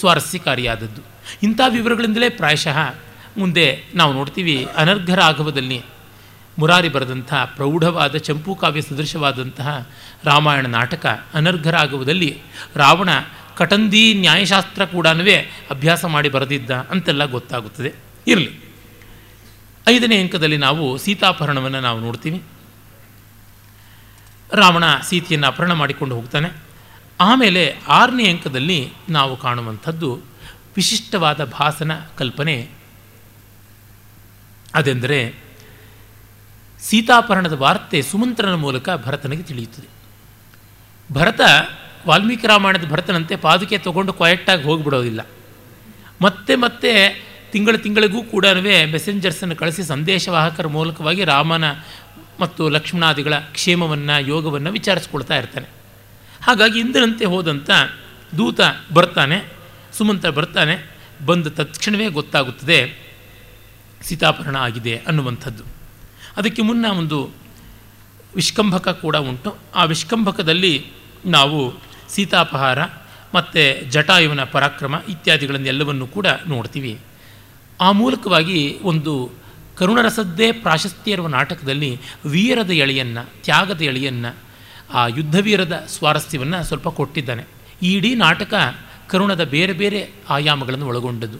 [0.00, 1.02] ಸ್ವಾರಸ್ಯಕಾರಿಯಾದದ್ದು.
[1.42, 2.94] ಇಂಥ ವಿವರಗಳಿಂದಲೇ ಪ್ರಾಯಶಃ
[3.36, 5.82] ಮುಂದೆ ನಾವು ನೋಡ್ತೀವಿ ಅನರ್ಘ ರಾಘವದಲ್ಲಿ
[6.58, 9.88] ಮುರಾರಿ ಬರೆದಂತಹ ಪ್ರೌಢವಾದ ಚಂಪು ಕಾವ್ಯ ಸದೃಶವಾದಂತಹ
[10.24, 12.38] ರಾಮಾಯಣ ನಾಟಕ ಅನರ್ಘ ರಾಘವದಲ್ಲಿ
[12.76, 13.08] ರಾವಣ
[13.56, 15.06] ಕಟಂದಿ ನ್ಯಾಯಶಾಸ್ತ್ರ ಕೂಡ
[15.70, 17.92] ಅಭ್ಯಾಸ ಮಾಡಿ ಬರೆದಿದ್ದ ಅಂತೆಲ್ಲ ಗೊತ್ತಾಗುತ್ತದೆ.
[18.26, 18.64] ಇರಲಿ.
[19.88, 22.42] ಐದನೇ ಅಂಕದಲ್ಲಿ ನಾವು ಸೀತಾಪಹರಣವನ್ನು ನಾವು ನೋಡ್ತೀವಿ.
[24.52, 26.50] ರಾವಣ ಸೀತೆಯನ್ನು ಅಪಹರಣ ಮಾಡಿಕೊಂಡು ಹೋಗ್ತಾನೆ.
[27.20, 30.20] ಆಮೇಲೆ ಆರನೇ ಅಂಕದಲ್ಲಿ ನಾವು ಕಾಣುವಂಥದ್ದು
[30.76, 32.68] ವಿಶಿಷ್ಟವಾದ ಭಾಸನ ಕಲ್ಪನೆ.
[34.74, 35.34] ಅದೆಂದರೆ
[36.80, 39.88] ಸೀತಾಪಹರಣದ ವಾರ್ತೆ ಸುಮಂತ್ರನ ಮೂಲಕ ಭರತನಿಗೆ ತಿಳಿಯುತ್ತದೆ.
[41.14, 41.40] ಭರತ
[42.06, 45.26] ವಾಲ್ಮೀಕಿ ರಾಮಾಯಣದ ಭರತನಂತೆ ಪಾದುಕೆ ತಗೊಂಡು ಕ್ವಾಯೆಟ್ಟಾಗಿ ಹೋಗಿಬಿಡೋದಿಲ್ಲ.
[46.22, 46.90] ಮತ್ತೆ ಮತ್ತೆ
[47.52, 48.46] ತಿಂಗಳ ತಿಂಗಳಿಗೂ ಕೂಡ
[48.90, 51.64] ಮೆಸೆಂಜರ್ಸನ್ನು ಕಳಿಸಿ ಸಂದೇಶವಾಹಕರ ಮೂಲಕವಾಗಿ ರಾಮನ
[52.40, 55.68] ಮತ್ತು ಲಕ್ಷ್ಮಣಾದಿಗಳ ಕ್ಷೇಮವನ್ನು, ಯೋಗವನ್ನು ವಿಚಾರಿಸ್ಕೊಳ್ತಾ ಇರ್ತಾನೆ.
[56.42, 57.70] ಹಾಗಾಗಿ ಇಂದ್ರನಂತೆ ಹೋದಂಥ
[58.38, 58.60] ದೂತ
[58.94, 59.52] ಬರ್ತಾನೆ
[59.92, 60.90] ಸುಮಂತ ಬರ್ತಾನೆ,
[61.26, 62.98] ಬಂದ ತಕ್ಷಣವೇ ಗೊತ್ತಾಗುತ್ತದೆ
[64.02, 65.64] ಸೀತಾಪರಣ ಆಗಿದೆ ಅನ್ನುವಂಥದ್ದು.
[66.36, 67.30] ಅದಕ್ಕೆ ಮುನ್ನ ಒಂದು
[68.34, 69.56] ವಿಷ್ಕಂಭಕ ಕೂಡ ಉಂಟು.
[69.74, 70.86] ಆ ವಿಷ್ಕಂಭಕದಲ್ಲಿ
[71.26, 72.78] ನಾವು ಸೀತಾಪಹಾರ
[73.34, 76.98] ಮತ್ತು ಜಟಾಯುವನ ಪರಾಕ್ರಮ ಇತ್ಯಾದಿಗಳನ್ನೆಲ್ಲವನ್ನು ಕೂಡ ನೋಡ್ತೀವಿ.
[77.80, 79.30] ಆ ಮೂಲಕವಾಗಿ ಒಂದು
[79.76, 84.36] ಕರುಣರಸದ್ದೇ ಪ್ರಾಶಸ್ತ್ಯ ಇರುವ ನಾಟಕದಲ್ಲಿ ವೀರದ ಎಳೆಯನ್ನು, ತ್ಯಾಗದ ಎಳೆಯನ್ನು,
[84.92, 87.44] ಆ ಯುದ್ಧವೀರದ ಸ್ವಾರಸ್ಯವನ್ನು ಸ್ವಲ್ಪ ಕೊಟ್ಟಿದ್ದಾನೆ.
[87.82, 88.54] ಈ ಇಡೀ ನಾಟಕ
[89.08, 91.38] ಕರುಣದ ಬೇರೆ ಬೇರೆ ಆಯಾಮಗಳನ್ನು ಒಳಗೊಂಡದ್ದು.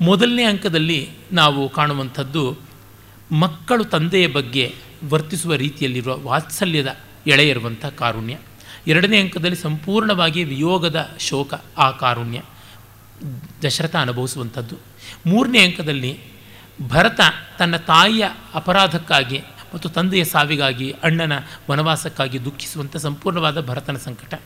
[0.00, 2.56] ಮೊದಲನೇ ಅಂಕದಲ್ಲಿ ನಾವು ಕಾಣುವಂಥದ್ದು
[3.32, 4.74] ಮಕ್ಕಳು ತಂದೆಯ ಬಗ್ಗೆ
[5.10, 6.96] ವರ್ತಿಸುವ ರೀತಿಯಲ್ಲಿರುವ ವಾತ್ಸಲ್ಯದ
[7.26, 7.54] ಎಳೆ
[7.96, 8.36] ಕಾರುಣ್ಯ.
[8.86, 12.42] ಎರಡನೇ ಅಂಕದಲ್ಲಿ ಸಂಪೂರ್ಣವಾಗಿ ವಿಯೋಗದ ಶೋಕ ಆ ಕಾರುಣ್ಯ
[13.66, 14.76] ದಶರಥ ಅನುಭವಿಸುವಂಥದ್ದು.
[15.26, 16.18] ಮೂರನೇ ಅಂಕದಲ್ಲಿ
[16.88, 17.20] ಭರತ
[17.58, 18.24] ತನ್ನ ತಾಯಿಯ
[18.54, 19.42] ಅಪರಾಧಕ್ಕಾಗಿ
[19.74, 21.32] ಮತ್ತು ತಂದೆಯ ಸಾವಿಗಾಗಿ, ಅಣ್ಣನ
[21.70, 24.40] ವನವಾಸಕ್ಕಾಗಿ ದುಃಖಿಸುವಂಥ ಸಂಪೂರ್ಣವಾದ ಭರತನ ಸಂಕಟ.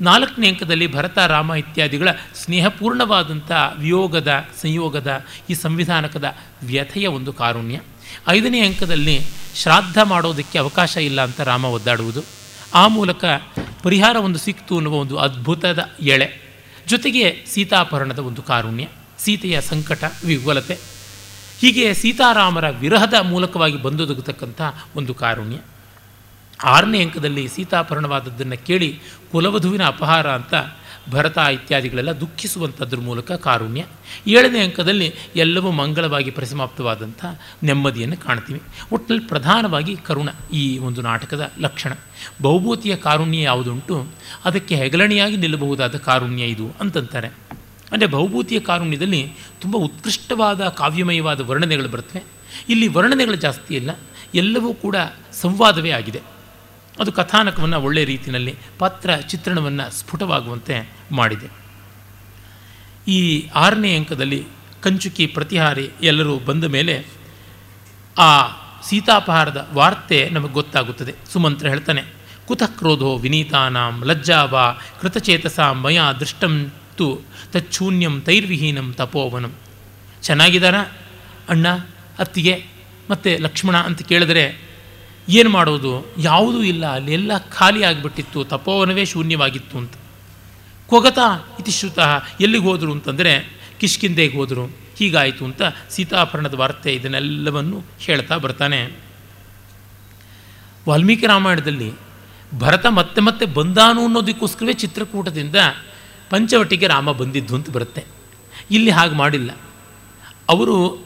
[0.00, 7.80] ನಾಲ್ಕನೇ ಅಂಕದಲ್ಲಿ ಭರತ, ರಾಮ ಇತ್ಯಾದಿಗಳ ಸ್ನೇಹಪೂರ್ಣವಾದಂಥ ವಿಯೋಗದ, ಸಂಯೋಗದ, ಈ ಸಂವಿಧಾನಕದ ವ್ಯಥೆಯ ಒಂದು ಕಾರುಣ್ಯ.
[8.28, 9.20] ಐದನೇ ಅಂಕದಲ್ಲಿ
[9.54, 12.41] ಶ್ರಾದ್ದ ಮಾಡೋದಕ್ಕೆ ಅವಕಾಶ ಇಲ್ಲ ಅಂತ ರಾಮ ಒದ್ದಾಡುವುದು.
[12.74, 13.24] ಆ ಮೂಲಕ
[13.82, 16.52] ಪರಿಹಾರ ಒಂದು ಸಿಕ್ತು ಅನ್ನುವ ಒಂದು ಅದ್ಭುತದ ಎಳೆ.
[16.86, 18.86] ಜೊತೆಗೆ ಸೀತಾಪರಣದ ಒಂದು ಕಾರುಣ್ಯ,
[19.18, 20.78] ಸೀತೆಯ ಸಂಕಟ ವಿವಲತೆ
[21.58, 24.62] ಹೀಗೆ ಸೀತಾರಾಮರ ವಿರಹದ ಮೂಲಕವಾಗಿ ಬಂದೊದಗತಕ್ಕಂಥ
[24.96, 25.58] ಒಂದು ಕಾರುಣ್ಯ.
[26.64, 29.00] ಆರನೇ ಅಂಕದಲ್ಲಿ ಸೀತಾಪರಣವಾದದ್ದನ್ನು ಕೇಳಿ
[29.32, 30.54] ಕುಲವಧುವಿನ ಅಪಹಾರ ಅಂತ
[31.10, 33.86] ಭರತ ಇತ್ಯಾದಿಗಳೆಲ್ಲ ದುಃಖಿಸುವಂಥದ್ರ ಮೂಲಕ ಕಾರುಣ್ಯ.
[34.26, 37.24] ಏಳನೇ ಅಂಕದಲ್ಲಿ ಎಲ್ಲವೂ ಮಂಗಳವಾಗಿ ಪರಿಸಮಾಪ್ತವಾದಂಥ
[37.62, 38.62] ನೆಮ್ಮದಿಯನ್ನು ಕಾಣ್ತೀವಿ.
[38.92, 41.92] ಒಟ್ಟಿನಲ್ಲಿ ಪ್ರಧಾನವಾಗಿ ಕರುಣ ಈ ಒಂದು ನಾಟಕದ ಲಕ್ಷಣ.
[42.42, 44.08] ಬಹುಭೂತಿಯ ಕಾರುಣ್ಯ ಯಾವುದುಂಟು?
[44.44, 47.28] ಅದಕ್ಕೆ ಹೆಗಲಣಿಯಾಗಿ ನಿಲ್ಲಬಹುದಾದ ಕಾರುಣ್ಯ ಇದು ಅಂತಂತಾರೆ.
[47.92, 52.24] ಅಂದರೆ ಬಹುಭೂತಿಯ ಕಾರುಣ್ಯದಲ್ಲಿ ತುಂಬ ಉತ್ಕೃಷ್ಟವಾದ, ಕಾವ್ಯಮಯವಾದ ವರ್ಣನೆಗಳು ಬರ್ತವೆ
[52.68, 53.98] ಇಲ್ಲಿ ವರ್ಣನೆಗಳು ಜಾಸ್ತಿ ಇಲ್ಲ.
[54.34, 54.96] ಎಲ್ಲವೂ ಕೂಡ
[55.32, 56.20] ಸಂವಾದವೇ ಆಗಿದೆ.
[56.98, 61.48] ಅದು ಕಥಾನಕವನ್ನು ಒಳ್ಳೆಯ ರೀತಿಯಲ್ಲಿ ಪಾತ್ರ ಚಿತ್ರಣವನ್ನು ಸ್ಫುಟವಾಗುವಂತೆ ಮಾಡಿದೆ.
[63.08, 64.44] ಈ ಆರನೇ ಅಂಕದಲ್ಲಿ
[64.82, 67.06] ಕಂಚುಕಿ ಪ್ರತಿಹಾರಿ ಎಲ್ಲರೂ ಬಂದ ಮೇಲೆ
[68.18, 68.48] ಆ
[68.88, 71.14] ಸೀತಾಪಹಾರದ ವಾರ್ತೆ ನಮಗೆ ಗೊತ್ತಾಗುತ್ತದೆ.
[71.32, 72.02] ಸುಮಂತ್ರ ಹೇಳ್ತಾನೆ,
[72.46, 77.20] ಕುತಃ ಕ್ರೋಧೋ ವಿನೀತಾನಾಂ ಲಜ್ಜಾವಾ ಕೃತಚೇತಸ ಮಯ ದೃಷ್ಟಂ ತು
[77.52, 79.52] ತಚ್ಛೂನ್ಯಂ ತೈರ್ವಿಹೀನಂ ತಪೋವನಂ.
[80.22, 80.74] ಚೆನ್ನಾಗಿದ್ದಾರ?
[81.48, 81.68] ಅಣ್ಣ,
[82.18, 82.66] ಅತ್ತಿಗೆ,
[83.10, 84.71] ಮತ್ತು ಲಕ್ಷ್ಮಣ ಅಂತ ಕೇಳಿದ್ರೆ
[85.28, 86.14] ಏನು ಮಾಡೋದು?
[86.18, 86.94] ಯಾವುದೂ ಇಲ್ಲ.
[86.94, 88.44] ಅಲ್ಲೆಲ್ಲ ಖಾಲಿ ಆಗಿಬಿಟ್ಟಿತ್ತು.
[88.44, 89.92] ತಪೋವನವೇ ಶೂನ್ಯವಾಗಿತ್ತು ಅಂತ.
[90.86, 91.18] ಕೊಗತ
[91.60, 94.76] ಇತಿ ಶ್ರುತಃ ಎಲ್ಲಿಗೆ ಹೋದರು ಅಂತಂದರೆ ಕಿಷ್ಕಿಂದೆಗೆ ಹೋದರು.
[94.96, 98.98] ಹೀಗಾಯಿತು ಅಂತ ಸೀತಾಭರಣದ ವಾರ್ತೆ ಇದನ್ನೆಲ್ಲವನ್ನು ಹೇಳ್ತಾ ಬರ್ತಾನೆ.
[100.88, 101.92] ವಾಲ್ಮೀಕಿ ರಾಮಾಯಣದಲ್ಲಿ
[102.58, 105.56] ಭರತ ಮತ್ತೆ ಮತ್ತೆ ಬಂದಾನು ಅನ್ನೋದಕ್ಕೋಸ್ಕರವೇ ಚಿತ್ರಕೂಟದಿಂದ
[106.30, 108.04] ಪಂಚವಟಿಗೆ ರಾಮ ಬಂದಿದ್ದು ಅಂತ ಬರುತ್ತೆ.
[108.70, 109.50] ಇಲ್ಲಿ ಹಾಗೆ ಮಾಡಿಲ್ಲ.
[110.48, 111.04] ಅವರು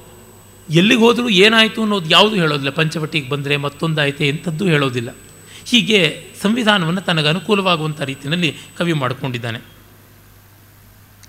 [0.70, 2.70] ಎಲ್ಲಿಗೆ ಹೋದರೂ ಏನಾಯಿತು ಅನ್ನೋದು ಯಾವುದು ಹೇಳೋದಿಲ್ಲ.
[2.70, 5.16] ಪಂಚವಟಿಗೆ ಬಂದರೆ ಮತ್ತೊಂದಾಯಿತೆ ಎಂಥದ್ದು ಹೇಳೋದಿಲ್ಲ.
[5.64, 9.58] ಹೀಗೆ ಸಂವಿಧಾನವನ್ನು ತನಗೆ ಅನುಕೂಲವಾಗುವಂಥ ರೀತಿಯಲ್ಲಿ ಕವಿ ಮಾಡಿಕೊಂಡಿದ್ದಾನೆ.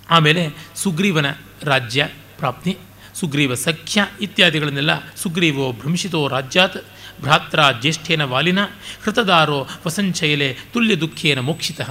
[0.09, 1.25] ಆಮೇಲೆ ಸುಗ್ರೀವನ
[1.63, 2.77] ರಾಜ್ಯ ಪ್ರಾಪ್ತಿ,
[3.13, 6.77] ಸುಗ್ರೀವ ಸಖ್ಯ ಇತ್ಯಾದಿಗಳನ್ನೆಲ್ಲ ಸುಗ್ರೀವೋ ಭ್ರಂಶಿತೋ ರಾಜ್ಯಾತ್,
[7.21, 8.59] ಭ್ರಾತ್ರ ಜ್ಯೇಷ್ಠೇನ ವಾಲಿನ,
[9.03, 11.81] ಹೃತದಾರೋ ವಸಂಚೈಲೆ ತುಲ್ಯ ದುಃಖೇನ ಮೋಕ್ಷಿತ.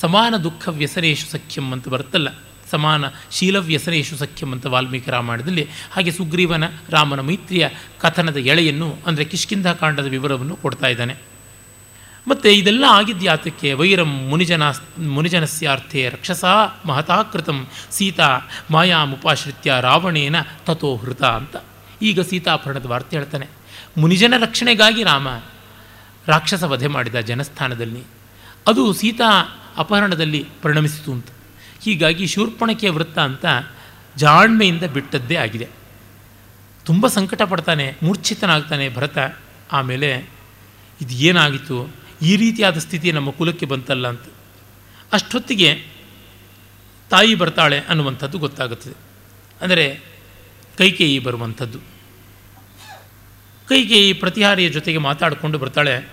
[0.00, 2.43] ಸಮಾನ ದುಃಖ ವ್ಯಸನೇಶು ಸಖ್ಯಂ ಅಂತ ಬರುತ್ತಲ್ಲ.
[2.70, 7.68] ಸಮಾನ ಶೀಲವ್ಯಸನೇಶು ಸಖ್ಯಂ ಅಂತ ವಾಲ್ಮೀಕಿ ರಾಮಾಯಣದಲ್ಲಿ, ಹಾಗೆ ಸುಗ್ರೀವನ ರಾಮನ ಮೈತ್ರಿಯ
[8.00, 11.16] ಕಥನದ ಎಳೆಯನ್ನು ಅಂದರೆ ಕಿಷ್ಕಿಂಧ ಕಾಂಡದ ವಿವರವನ್ನು ಕೊಡ್ತಾ ಇದ್ದಾನೆ.
[12.28, 14.62] ಮತ್ತು ಇದೆಲ್ಲ ಆಗಿದ್ಯಾತಕ್ಕೆ ವೈರಂ ಮುನಿಜನ
[14.98, 16.44] ಮುನಿಜನಸ್ಯಾರ್ಥೆ ರಕ್ಷಸ
[16.86, 17.58] ಮಹತಾಕೃತಂ
[17.90, 18.28] ಸೀತಾ
[18.70, 20.36] ಮಾಯಾಮುಪಾಶ್ರಿತ್ಯ ರಾವಣೇನ
[20.66, 21.56] ತಥೋ ಹೃತ ಅಂತ.
[22.02, 23.48] ಈಗ ಸೀತಾಪರ್ಣದ ವಾರ್ತೆ ಹೇಳ್ತಾನೆ.
[23.98, 25.28] ಮುನಿಜನ ರಕ್ಷಣೆಗಾಗಿ ರಾಮ
[26.26, 28.02] ರಾಕ್ಷಸ ವಧೆ ಮಾಡಿದ ಜನಸ್ಥಾನದಲ್ಲಿ,
[28.66, 29.30] ಅದು ಸೀತಾ
[29.76, 31.28] ಅಪಹರಣದಲ್ಲಿ ಪರಿಣಮಿಸಿತು ಅಂತ.
[31.84, 33.44] ಹೀಗಾಗಿ ಶೂರ್ಪಣಕೆಯ ವೃತ್ತ ಅಂತ
[34.16, 35.68] ಜಾಣ್ಮೆಯಿಂದ ಬಿಟ್ಟದ್ದೇ ಆಗಿದೆ.
[36.84, 39.18] ತುಂಬ ಸಂಕಟ ಪಡ್ತಾನೆ ಮೂರ್ಛಿತನಾಗ್ತಾನೆ ಭರತ.
[39.72, 40.30] ಆಮೇಲೆ
[41.00, 41.94] ಇದು ಏನಾಗಿತ್ತು?
[42.22, 44.20] ಈ ರೀತಿಯಾದ ಸ್ಥಿತಿ ನಮ್ಮ ಕುಲಕ್ಕೆ ಬಂತಲ್ಲ ಅಂತ.
[45.12, 45.86] ಅಷ್ಟೊತ್ತಿಗೆ
[47.10, 48.94] ತಾಯಿ ಬರ್ತಾಳೆ ಅನ್ನುವಂಥದ್ದು ಗೊತ್ತಾಗುತ್ತದೆ.
[49.60, 50.00] ಅಂದರೆ
[50.78, 51.78] ಕೈಕೇಯಿ ಬರುವಂಥದ್ದು.
[53.68, 56.08] ಕೈಕೇಯಿ ಪ್ರತಿಹಾರಿಯ ಜೊತೆಗೆ ಮಾತಾಡಿಕೊಂಡು ಬರ್ತಾಳೆ.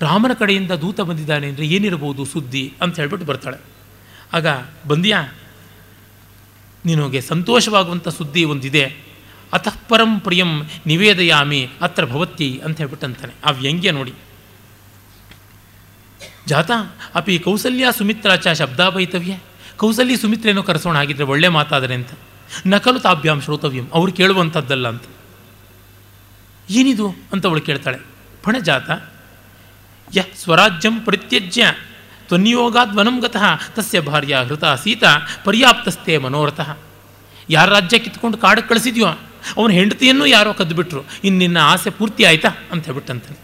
[0.00, 3.73] ರಾಮನ ಕಡೆಯಿಂದ ದೂತ ಬಂದಿದ್ದಾನೆ ಅಂದರೆ ಏನಿರಬಹುದು ಸುದ್ದಿ ಅಂತ ಹೇಳ್ಬಿಟ್ಟು ಬರ್ತಾಳೆ.
[4.34, 4.46] ಆಗ
[4.86, 5.32] ಬಂದಿಯಾ?
[6.86, 8.96] ನಿನಗೆ ಸಂತೋಷವಾಗುವಂಥ ಸುದ್ದಿ ಒಂದಿದೆ.
[9.52, 13.34] ಅತಃ ಪರಂ ಪ್ರಿಯಂ ನಿವೇದಯಾಮಿ, ಅತ್ರ ಭವತ್ತಿ ಅಂತ ಹೇಳ್ಬಿಟ್ಟಂತಾನೆ.
[13.44, 14.12] ಆ ವ್ಯಂಗ್ಯ ನೋಡಿ.
[16.46, 16.70] ಜಾತ,
[17.14, 19.38] ಅಪಿ ಕೌಸಲ್ಯ ಸುಮಿತ್ರಾಚ ಶಬ್ದಾಭೈತವ್ಯ?
[19.76, 22.08] ಕೌಸಲ್ಯ ಸುಮಿತ್ರೇನೋ ಕರೆಸೋಣ ಆಗಿದ್ರೆ ಒಳ್ಳೆ ಮಾತಾದರೆ ಅಂತ.
[22.66, 25.02] ನಕಲು ತಾಭ್ಯಾಂ ಶ್ರೋತವ್ಯಂ, ಅವ್ರು ಕೇಳುವಂಥದ್ದಲ್ಲ ಅಂತ.
[26.70, 27.14] ಏನಿದು?
[27.32, 27.98] ಅಂತ ಅವಳು ಕೇಳ್ತಾಳೆ
[28.42, 28.90] ಫಣಜಾತ
[30.14, 31.74] ಯ ಸ್ವರಾಜ್ಯಂ ಪರಿತ್ಯಜ್ಯ.
[32.26, 33.44] ತ್ವನ್ನಿಯೋಗಾದ್ ವನಂ ಗತಃ
[33.74, 35.02] ತಸ್ಯ ಭಾರ್ಯ ಹೃತ ಸೀತ
[35.44, 36.78] ಪರ್ಯಾಪ್ತಸ್ಥೆ ಮನೋರಥಃ.
[37.50, 39.06] ಯಾರ ರಾಜ್ಯ ಕಿತ್ಕೊಂಡು ಕಾಡಕ್ಕೆ ಕಳಿಸಿದ್ಯೋ
[39.56, 41.02] ಅವನ ಹೆಂಡತಿಯನ್ನು ಯಾರೋ ಕದ್ದುಬಿಟ್ರು.
[41.24, 42.48] ಇನ್ನು ನಿನ್ನ ಆಸೆ ಪೂರ್ತಿ ಆಯ್ತಾ?
[42.72, 43.38] ಅಂತ ಹೇಳ್ಬಿಟ್ಟಂತಾನೆ.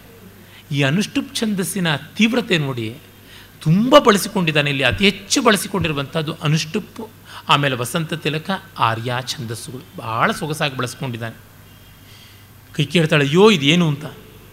[0.77, 2.97] ಈ ಅನುಷ್ಠುಪ್ ಛಂದಸ್ಸಿನ ತೀವ್ರತೆ ನೋಡಿ
[3.61, 4.71] ತುಂಬ ಬಳಸಿಕೊಂಡಿದ್ದಾನೆ.
[4.71, 7.09] ಇಲ್ಲಿ ಅತಿ ಹೆಚ್ಚು ಬಳಸಿಕೊಂಡಿರುವಂಥದ್ದು ಅನುಷ್ಠುಪ್ಪು.
[7.49, 9.99] ಆಮೇಲೆ ವಸಂತ ತಿಲಕ, ಆರ್ಯ, ಛಂದಸ್ಸುಗಳು.
[9.99, 11.37] ಭಾಳ ಸೊಗಸಾಗಿ ಬಳಸ್ಕೊಂಡಿದ್ದಾನೆ.
[12.75, 13.89] ಕೈ ಕೇಳ್ತಾಳೆ, ಅಯ್ಯೋ, ಇದೇನು?
[13.89, 14.05] ಅಂತ.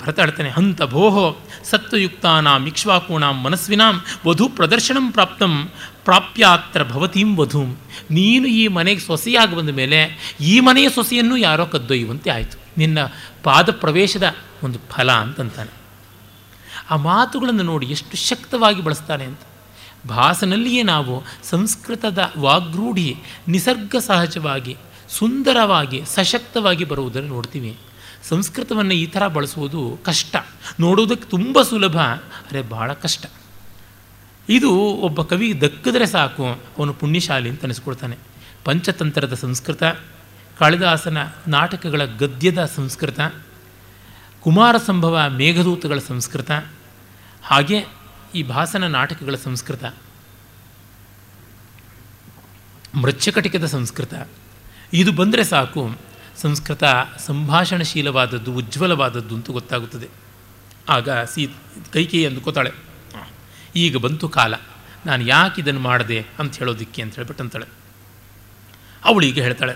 [0.01, 1.25] ಭರತ ಹೇಳ್ತಾನೆ ಹಂತ ಭೋಹೋ
[1.63, 5.69] ಸತ್ವಯುಕ್ತಾನಾಂ ಇಕ್ಷ್ವಾಕೂಣಾಂ ಮನಸ್ವಿನಾಂ ವಧು ಪ್ರದರ್ಶನಂ ಪ್ರಾಪ್ತಂ
[6.05, 7.77] ಪ್ರಾಪ್ಯಾತ್ರ ಭವತೀಂ ವಧೂಂ.
[8.11, 9.99] ನೀನು ಈ ಮನೆಗೆ ಸೊಸೆಯಾಗಿ ಬಂದ ಮೇಲೆ
[10.41, 12.57] ಈ ಮನೆಯ ಸೊಸೆಯನ್ನು ಯಾರೋ ಕದ್ದೊಯ್ಯುವಂತೆ ಆಯಿತು.
[12.77, 12.97] ನಿನ್ನ
[13.43, 15.73] ಪಾದ ಪ್ರವೇಶದ ಒಂದು ಫಲ ಅಂತಂತಾನೆ.
[16.89, 19.39] ಆ ಮಾತುಗಳನ್ನು ನೋಡಿ ಎಷ್ಟು ಶಕ್ತವಾಗಿ ಬಳಸ್ತಾನೆ ಅಂತ.
[20.07, 23.15] ಭಾಸನಲ್ಲಿಯೇ ನಾವು ಸಂಸ್ಕೃತದ ವಾಗ್ರೂಢಿ
[23.47, 24.77] ನಿಸರ್ಗ ಸಹಜವಾಗಿ
[25.09, 27.77] ಸುಂದರವಾಗಿ ಸಶಕ್ತವಾಗಿ ಬರುವುದನ್ನು ನೋಡ್ತೀವಿ.
[28.29, 30.35] ಸಂಸ್ಕೃತವನ್ನು ಈ ಥರ ಬಳಸುವುದು ಕಷ್ಟ.
[30.79, 31.97] ನೋಡೋದಕ್ಕೆ ತುಂಬ ಸುಲಭ,
[32.51, 33.25] ಅರೆ ಭಾಳ ಕಷ್ಟ.
[34.49, 36.47] ಇದು ಒಬ್ಬ ಕವಿ ದಕ್ಕಿದ್ರೆ ಸಾಕು,
[36.77, 38.17] ಅವನು ಪುಣ್ಯಶಾಲಿ ಅಂತ ಅನಿಸ್ಕೊಳ್ತಾನೆ.
[38.63, 39.83] ಪಂಚತಂತ್ರದ ಸಂಸ್ಕೃತ,
[40.59, 41.17] ಕಾಳಿದಾಸನ
[41.47, 43.19] ನಾಟಕಗಳ ಗದ್ಯದ ಸಂಸ್ಕೃತ,
[44.41, 46.51] ಕುಮಾರ ಸಂಭವ ಮೇಘದೂತಗಳ ಸಂಸ್ಕೃತ,
[47.43, 47.85] ಹಾಗೆ
[48.35, 49.85] ಈ ಭಾಸನ ನಾಟಕಗಳ ಸಂಸ್ಕೃತ.
[52.95, 54.13] ಮೃಚ್ಛಕಟಿಕದ ಸಂಸ್ಕೃತ.
[54.93, 55.97] ಇದು ಬಂದರೆ ಸಾಕು
[56.41, 56.83] ಸಂಸ್ಕೃತ
[57.17, 60.07] ಸಂಭಾಷಣಶೀಲವಾದದ್ದು ಉಜ್ವಲವಾದದ್ದು ಅಂತ ಗೊತ್ತಾಗುತ್ತದೆ.
[60.89, 61.47] ಆಗ ಸೀ
[61.93, 62.69] ಕೈಕೇಯಿ ಅಂದುಕೋತಾಳೆ
[63.15, 63.21] "ಆ,
[63.75, 64.53] ಈಗ ಬಂತು ಕಾಲ
[65.05, 67.01] ನಾನು ಯಾಕೆ ಇದನ್ನು ಮಾಡಿದೆ ಅಂತ ಹೇಳೋದಿಕ್ಕೆ?
[67.01, 67.67] ಅಂತ ಹೇಳ್ಬಿಟ್ಟು
[69.05, 69.75] ಅವಳು ಈಗ ಹೇಳ್ತಾಳೆ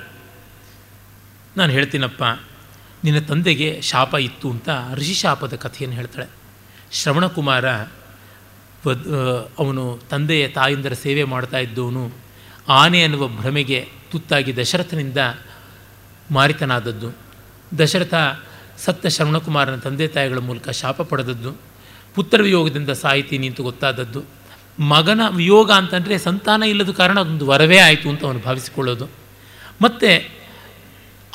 [1.57, 2.23] ನಾನು ಹೇಳ್ತೀನಪ್ಪ
[3.03, 6.27] ನಿನ್ನ ತಂದೆಗೆ ಶಾಪ ಇತ್ತು ಅಂತ ಋಷಿ ಶಾಪದ ಕಥೆಯನ್ನು ಹೇಳ್ತಾಳೆ.
[6.91, 7.65] ಶ್ರವಣಕುಮಾರ
[8.87, 9.07] ವದ್
[9.59, 12.11] ಅವನು ತಂದೆಯ ತಾಯಿಂದರ ಸೇವೆ ಮಾಡ್ತಾ ಇದ್ದವನು
[12.67, 15.17] ಆನೆ ಅನ್ನುವ ಭ್ರಮೆಗೆ ತುತ್ತಾಗಿ ದಶರಥನಿಂದ
[16.31, 17.15] ಮಾರಿತನಾದದ್ದು.
[17.79, 18.13] ದಶರಥ
[18.77, 21.57] ಸತ್ತ ಶ್ರವಣಕುಮಾರನ ತಂದೆ ತಾಯಿಗಳ ಮೂಲಕ ಶಾಪ ಪಡೆದದ್ದು.
[22.15, 24.23] ಪುತ್ರವಿಯೋಗದಿಂದ ಸಾಹಿತಿ ನಿಂತು ಗೊತ್ತಾದದ್ದು.
[24.79, 29.07] ಮಗನ ವಿಯೋಗ ಅಂತಂದರೆ ಸಂತಾನ ಇಲ್ಲದ ಕಾರಣ ಅದೊಂದು ವರವೇ ಆಯಿತು ಅಂತ ಅವನು ಭಾವಿಸಿಕೊಳ್ಳೋದು.
[29.81, 30.29] ಮತ್ತು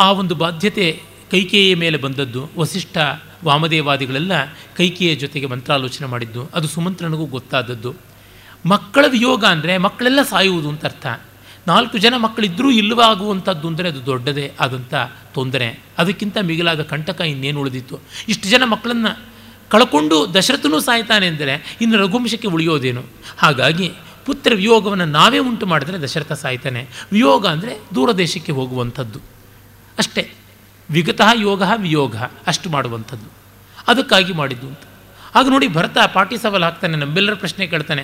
[0.01, 2.51] ಆ ಒಂದು ಬಾಧ್ಯತೆ ಕೈಕೇಯಿಯ ಮೇಲೆ ಬಂದದ್ದು.
[2.59, 2.99] ವಸಿಷ್ಠ
[3.45, 4.33] ವಾಮದೇವಾದಿಗಳೆಲ್ಲ
[4.77, 6.51] ಕೈಕೇಯ ಜೊತೆಗೆ ಮಂತ್ರಾಲೋಚನೆ ಮಾಡಿದ್ದು.
[6.55, 7.95] ಅದು ಸುಮಂತ್ರನಿಗೂ ಗೊತ್ತಾದದ್ದು.
[8.67, 11.07] ಮಕ್ಕಳ ವಿಯೋಗ ಅಂದರೆ ಮಕ್ಕಳೆಲ್ಲ ಸಾಯುವುದು ಅಂತ ಅರ್ಥ.
[11.67, 14.95] ನಾಲ್ಕು ಜನ ಮಕ್ಕಳಿದ್ದರೂ ಇಲ್ಲವಾಗುವಂಥದ್ದು ಅಂದರೆ ಅದು ದೊಡ್ಡದೇ ಆದಂಥ
[15.35, 15.83] ತೊಂದರೆ.
[15.99, 17.99] ಅದಕ್ಕಿಂತ ಮಿಗಿಲಾದ ಕಂಟಕ ಇನ್ನೇನು ಉಳಿದಿತ್ತು?
[18.29, 19.37] ಇಷ್ಟು ಜನ ಮಕ್ಕಳನ್ನು
[19.69, 23.03] ಕಳ್ಕೊಂಡು ದಶರಥನೂ ಸಾಯ್ತಾನೆ ಅಂದರೆ ಇನ್ನು ರಘುವಂಶಕ್ಕೆ ಉಳಿಯೋದೇನು?
[23.39, 23.93] ಹಾಗಾಗಿ
[24.27, 26.89] ಪುತ್ರ ವಿಯೋಗವನ್ನು ನಾವೇ ಉಂಟು ಮಾಡಿದ್ರೆ ದಶರಥ ಸಾಯ್ತಾನೆ.
[27.13, 29.19] ವಿಯೋಗ ಅಂದರೆ ದೂರ ದೇಶಕ್ಕೆ ಹೋಗುವಂಥದ್ದು.
[29.99, 30.33] ಅಷ್ಟೇ.
[30.91, 32.17] ವಿಗತಃ ಯೋಗ ವಿಯೋಗ
[32.47, 33.31] ಅಷ್ಟು ಮಾಡುವಂಥದ್ದು.
[33.89, 34.79] ಅದಕ್ಕಾಗಿ ಮಾಡಿದ್ದು ಅಂತ.
[35.37, 38.03] ಆಗ ನೋಡಿ ಭರತ ಪಾಟಿ ಸವಾಲು ಹಾಕ್ತಾನೆ, ನಮ್ಮೆಲ್ಲರ ಪ್ರಶ್ನೆ ಕೇಳ್ತಾನೆ,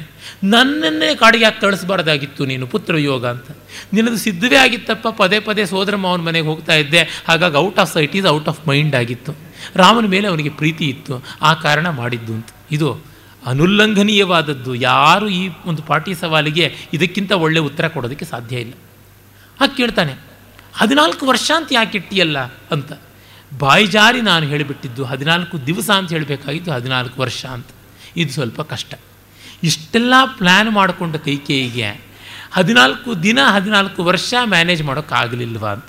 [0.54, 3.48] ನನ್ನನ್ನೇ ಕಾಡಿಗೆ ಯಾಕೆ ಕಳಿಸ್ಬಾರ್ದಾಗಿತ್ತು ನೀನು ಪುತ್ರ ಯೋಗ ಅಂತ.
[3.94, 8.28] ನಿನ್ನದು ಸಿದ್ಧವೇ ಆಗಿತ್ತಪ್ಪ, ಪದೇ ಪದೇ ಸೋದರ ಮಾವನ ಮನೆಗೆ ಹೋಗ್ತಾ ಇದ್ದೆ, ಹಾಗಾಗಿ out of sight is
[8.34, 9.34] out of mind ಆಗಿತ್ತು.
[9.82, 12.50] ರಾಮನ ಮೇಲೆ ಅವನಿಗೆ ಪ್ರೀತಿ ಇತ್ತು, ಆ ಕಾರಣ ಮಾಡಿದ್ದು ಅಂತ.
[12.78, 12.90] ಇದು
[13.42, 14.72] ಅನುಲ್ಲಂಘನೀಯವಾದದ್ದು.
[14.90, 18.74] ಯಾರು ಈ ಒಂದು ಪಾಟಿ ಸವಾಲಿಗೆ ಇದಕ್ಕಿಂತ ಒಳ್ಳೆ ಉತ್ತರ ಕೊಡೋದಕ್ಕೆ ಸಾಧ್ಯ ಇಲ್ಲ.
[19.60, 20.14] ಹಾಗೆ ಕೇಳ್ತಾನೆ,
[20.80, 22.38] ಹದಿನಾಲ್ಕು ವರ್ಷ ಅಂತ ಯಾಕೆ ಇಟ್ಟಿಯಲ್ಲ
[22.76, 22.92] ಅಂತ.
[23.58, 27.66] ಬಾಯಿ ಜಾರಿ ನಾನು ಹೇಳಿಬಿಟ್ಟಿದ್ದು ಹದಿನಾಲ್ಕು ದಿವಸ ಅಂತ ಹೇಳಬೇಕಾಗಿದ್ದು ಹದಿನಾಲ್ಕು ವರ್ಷ ಅಂತ.
[28.16, 28.94] ಇದು ಸ್ವಲ್ಪ ಕಷ್ಟ.
[29.62, 32.12] ಇಷ್ಟೆಲ್ಲ ಪ್ಲ್ಯಾನ್ ಮಾಡಿಕೊಂಡ ಕೈಕೇಯಿಗೆ
[32.52, 35.84] ಹದಿನಾಲ್ಕು ದಿನ, ಹದಿನಾಲ್ಕು ವರ್ಷ ಮ್ಯಾನೇಜ್ ಮಾಡೋಕ್ಕಾಗಲಿಲ್ವಾ ಅಂತ.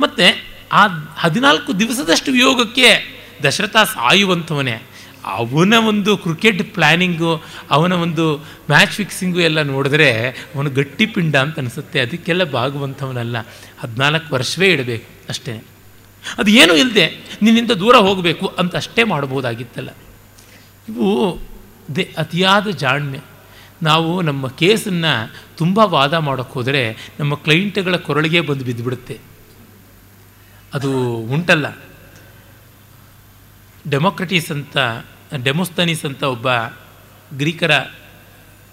[0.00, 0.86] ಮತ್ತು ಆ
[1.16, 4.82] ಹದಿನಾಲ್ಕು ದಿವಸದಷ್ಟು ವಿಯೋಗಕ್ಕೆ ದಶರಥ ಸಾಯುವಂಥವನೇ,
[5.24, 12.00] ಅವನ ಒಂದು ಕ್ರಿಕೆಟ್ ಪ್ಲ್ಯಾನಿಂಗು ಅವನ ಒಂದು ಮ್ಯಾಚ್ ಫಿಕ್ಸಿಂಗು ಎಲ್ಲ ನೋಡಿದ್ರೆ ಅವನು ಗಟ್ಟಿ ಪಿಂಡ ಅಂತ ಅನಿಸುತ್ತೆ.
[12.00, 13.36] ಅದಕ್ಕೆಲ್ಲ ಬಾಗುವಂಥವನಲ್ಲ
[13.80, 15.73] ಹದಿನಾಲ್ಕು ವರ್ಷವೇ ಇಡಬೇಕು ಅಷ್ಟೇ.
[16.38, 17.06] ಅದು ಏನೂ ಇಲ್ಲದೆ
[17.42, 19.90] ನಿನ್ನಿಂದ ದೂರ ಹೋಗಬೇಕು ಅಂತ ಅಷ್ಟೇ ಮಾಡ್ಬೋದಾಗಿತ್ತಲ್ಲ
[20.88, 21.38] ಇವು
[21.96, 23.20] ದೇ ಅತಿಯಾದ ಜಾಣ್ಮೆ.
[23.82, 29.18] ನಾವು ನಮ್ಮ ಕೇಸನ್ನು ತುಂಬ ವಾದ ಮಾಡೋಕ್ಕೆ ಹೋದರೆ ನಮ್ಮ ಕ್ಲೈಂಟ್ಗಳ ಕೊರಳಿಗೆ ಬಂದು ಬಿದ್ದುಬಿಡುತ್ತೆ
[30.74, 30.90] ಅದು
[31.34, 31.66] ಉಂಟಲ್ಲ.
[33.90, 34.76] ಡೆಮೋಕ್ರಟೀಸ್ ಅಂತ,
[35.44, 36.48] ಡೆಮೊಸ್ತನೀಸ್ ಅಂತ ಒಬ್ಬ
[37.36, 37.78] ಗ್ರೀಕರ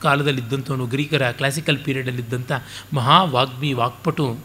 [0.01, 2.51] ಕಾಲದಲ್ಲಿದ್ದಂಥವನು ಗ್ರೀಕರ ಕ್ಲಾಸಿಕಲ್ ಪೀರಿಯಡಲ್ಲಿದ್ದಂಥ
[2.93, 4.37] ಮಹಾ ವಾಗ್ಪಟು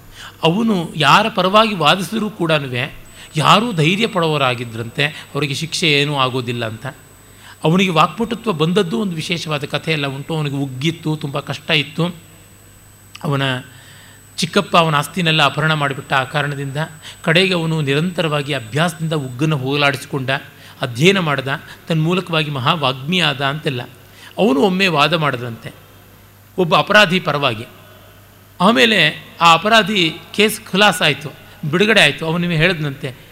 [0.43, 2.53] ಅವನು ಯಾರ ಪರವಾಗಿ ವಾದಿಸಿದರೂ ಕೂಡ
[3.37, 6.87] ಯಾರೂ ಧೈರ್ಯ ಪಡೋರಾಗಿದ್ದರಂತೆ ಅವರಿಗೆ ಶಿಕ್ಷೆ ಏನೂ ಆಗೋದಿಲ್ಲ ಅಂತ.
[7.65, 10.37] ಅವನಿಗೆ ವಾಕ್ಪಟುತ್ವ ಬಂದದ್ದು ಒಂದು ವಿಶೇಷವಾದ ಕಥೆ ಎಲ್ಲ ಉಂಟು.
[10.37, 12.07] ಅವನಿಗೆ ಉಗ್ಗಿತ್ತು, ತುಂಬ ಕಷ್ಟ ಇತ್ತು.
[13.25, 13.43] ಅವನ
[14.37, 16.77] ಚಿಕ್ಕಪ್ಪ ಅವನ ಆಸ್ತಿನೆಲ್ಲ ಅಪಹರಣ ಮಾಡಿಬಿಟ್ಟ ಆ ಕಾರಣದಿಂದ
[17.23, 20.31] ಕಡೆಗೆ ಅವನು ನಿರಂತರವಾಗಿ ಅಭ್ಯಾಸದಿಂದ ಉಗ್ಗನ್ನು ಹೋಗಲಾಡಿಸಿಕೊಂಡ,
[20.83, 21.49] ಅಧ್ಯಯನ ಮಾಡ್ದ
[21.89, 22.71] ತನ್ನ ಮೂಲಕವಾಗಿ ಮಹಾ
[23.27, 23.83] ಆದ ಅಂತೆಲ್ಲ.
[24.39, 25.75] ಅವನು ಒಮ್ಮೆ ವಾದ ಮಾಡಿದ್ರಂತೆ.
[26.59, 27.67] ಒಬ್ಬ ಅಪರಾಧಿ ಪರವಾಗಿ.
[28.61, 31.33] ಆಮೇಲೆ ಆ ಅಪರಾಧಿ ಕೇಸ್ ಖುಲಾಸ ಆಯಿತು
[31.71, 33.27] ಬಿಡುಗಡೆ ಆಯಿತು ಅವನು ನಿಮಗೆ ಹೇಳಿದಂತೆ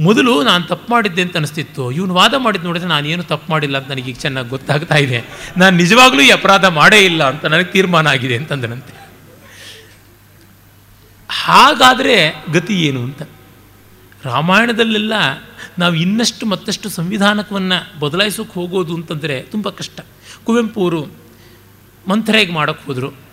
[0.00, 1.90] ಮೊದಲು ನಾನು ತಪ್ಪು ಮಾಡಿದ್ದೆ ಅಂತ ಅನಿಸ್ತಿತ್ತು.
[1.90, 5.24] ಇವನು ವಾದ ಮಾಡಿದ್ದು ನೋಡಿದ್ರೆ ನಾನು ಏನು ತಪ್ಪು ಮಾಡಿಲ್ಲ ಅಂತ ನನಗೆ ಈಗ ಚೆನ್ನಾಗಿ ಗೊತ್ತಾಗ್ತಾ ಇದೆ.
[5.56, 8.94] ನಾನು ನಿಜವಾಗ್ಲೂ ಈ ಅಪರಾಧ ಮಾಡೇ ಇಲ್ಲ ಅಂತ ನನಗೆ ತೀರ್ಮಾನ ಆಗಿದೆ ಅಂತಂದನಂತೆ.
[11.30, 13.22] ಹಾಗಾದರೆ ಗತಿ ಏನು ಅಂತ?
[14.24, 15.12] ರಾಮಾಯಣದಲ್ಲೆಲ್ಲ
[15.78, 20.00] ನಾವು ಇನ್ನಷ್ಟು ಮತ್ತಷ್ಟು ಸಂವಿಧಾನಕವನ್ನು ಬದಲಾಯಿಸೋಕೆ ಹೋಗೋದು ಅಂತಂದರೆ ತುಂಬ ಕಷ್ಟ.
[20.44, 21.06] ಕುವೆಂಪು ಅವರು
[22.08, 23.27] ಮಂಥರೆಗೆ ಮಾಡೋಕ್ಕೆ ಹೋದರು.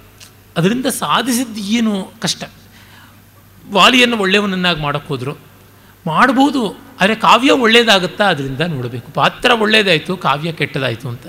[0.57, 2.43] ಅದರಿಂದ ಸಾಧಿಸಿದ್ದು ಏನು ಕಷ್ಟ?
[3.71, 5.37] ವಾಲಿಯನ್ನು ಒಳ್ಳೆಯವನನ್ನಾಗಿ ಮಾಡೋಕ್ಕೋದ್ರು
[6.07, 9.11] ಮಾಡ್ಬೋದು ಆದರೆ ಕಾವ್ಯ ಒಳ್ಳೆಯದಾಗುತ್ತಾ ಅದರಿಂದ ನೋಡಬೇಕು.
[9.11, 11.27] ಪಾತ್ರ ಒಳ್ಳೆಯದಾಯಿತು ಕಾವ್ಯ ಕೆಟ್ಟದಾಯಿತು ಅಂತ.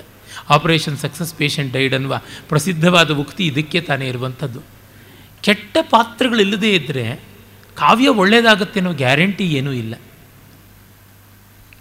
[0.49, 4.61] ಆಪರೇಷನ್ ಸಕ್ಸಸ್ ಪೇಷಂಟ್ ಡೈಡ್ ಅನ್ನುವ ಪ್ರಸಿದ್ಧವಾದ ಉಕ್ತಿ ಇದಕ್ಕೆ ತಾನೇ ಇರುವಂಥದ್ದು.
[5.41, 7.19] ಕೆಟ್ಟ ಪಾತ್ರಗಳಿಲ್ಲದೇ ಇದ್ದರೆ
[7.75, 9.95] ಕಾವ್ಯ ಒಳ್ಳೆಯದಾಗುತ್ತೆ ಅನ್ನೋ ಗ್ಯಾರಂಟಿ ಏನೂ ಇಲ್ಲ.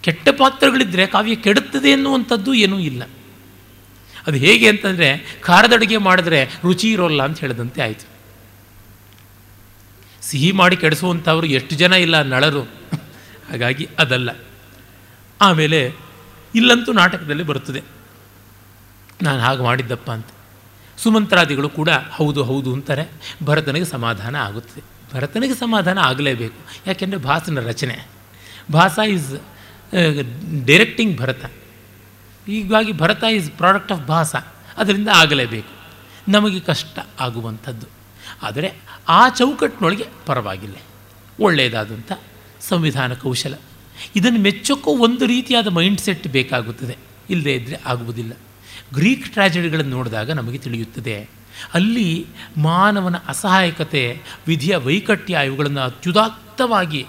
[0.02, 3.02] ಕೆಟ್ಟ ಪಾತ್ರಗಳಿದ್ದರೆ ಕಾವ್ಯ ಕೆಡುತ್ತದೆ ಎನ್ನುವಂಥದ್ದು ಏನೂ ಇಲ್ಲ.
[4.26, 8.06] ಅದು ಹೇಗೆ ಅಂತಂದರೆ ಖಾರದ ಅಡುಗೆ ಮಾಡಿದ್ರೆ ರುಚಿ ಇರೋಲ್ಲ ಅಂತ ಹೇಳಿದಂತೆ ಆಯಿತು.
[10.22, 12.62] ಸಿಹಿ ಮಾಡಿ ಕೆಡಿಸುವಂಥವ್ರು ಎಷ್ಟು ಜನ ಇಲ್ಲ ನಳರು.
[13.50, 14.30] ಹಾಗಾಗಿ ಅದಲ್ಲ.
[15.40, 15.80] ಆಮೇಲೆ
[16.54, 17.82] ಇಲ್ಲಂತೂ ನಾಟಕದಲ್ಲಿ ಬರುತ್ತದೆ.
[19.22, 20.26] ನಾನು ಹಾಗೆ ಮಾಡಿದ್ದಪ್ಪ ಅಂತ.
[20.98, 23.04] ಸುಮಂತ್ರಾದಿಗಳು ಕೂಡ ಹೌದು ಹೌದು ಅಂತಾರೆ,
[23.44, 24.82] ಭರತನಿಗೆ ಸಮಾಧಾನ ಆಗುತ್ತದೆ.
[25.14, 27.96] ಭರತನಿಗೆ ಸಮಾಧಾನ ಆಗಲೇಬೇಕು, ಯಾಕೆಂದರೆ ಭಾಸನ ರಚನೆ.
[28.72, 29.30] Bhasa is
[30.66, 31.44] directing Bharata.
[32.46, 34.34] ಹೀಗಾಗಿ Bharata is product of Bhasa.
[34.76, 35.76] ಅದರಿಂದ ಆಗಲೇಬೇಕು.
[36.30, 37.86] ನಮಗೆ ಕಷ್ಟ ಆಗುವಂಥದ್ದು.
[38.42, 38.72] ಆದರೆ
[39.08, 40.74] ಆ ಚೌಕಟ್ಟಿನೊಳಗೆ ಪರವಾಗಿಲ್ಲ.
[41.40, 42.12] ಒಳ್ಳೆಯದಾದಂಥ
[42.60, 43.54] ಸಂವಿಧಾನ ಕೌಶಲ.
[44.16, 46.96] ಇದನ್ನು ಮೆಚ್ಚೋಕ್ಕೂ ಒಂದು ರೀತಿಯಾದ ಮೈಂಡ್ ಸೆಟ್ ಬೇಕಾಗುತ್ತದೆ.
[47.30, 48.32] ಇಲ್ಲದೇ ಇದ್ದರೆ ಆಗುವುದಿಲ್ಲ.
[48.94, 51.28] ಗ್ರೀಕ್ ಟ್ರಾಜಡಿಗಳನ್ನು ನೋಡಿದಾಗ ನಮಗೆ ತಿಳಿಯುತ್ತದೆ.
[51.74, 57.06] ಅಲ್ಲಿ ಮಾನವನ ಅಸಹಾಯಕತೆ, ವಿಧಿಯ ವೈಕಟ್ಯ ಇವುಗಳನ್ನು ಅತ್ಯುದಾತ್ತವಾಗಿ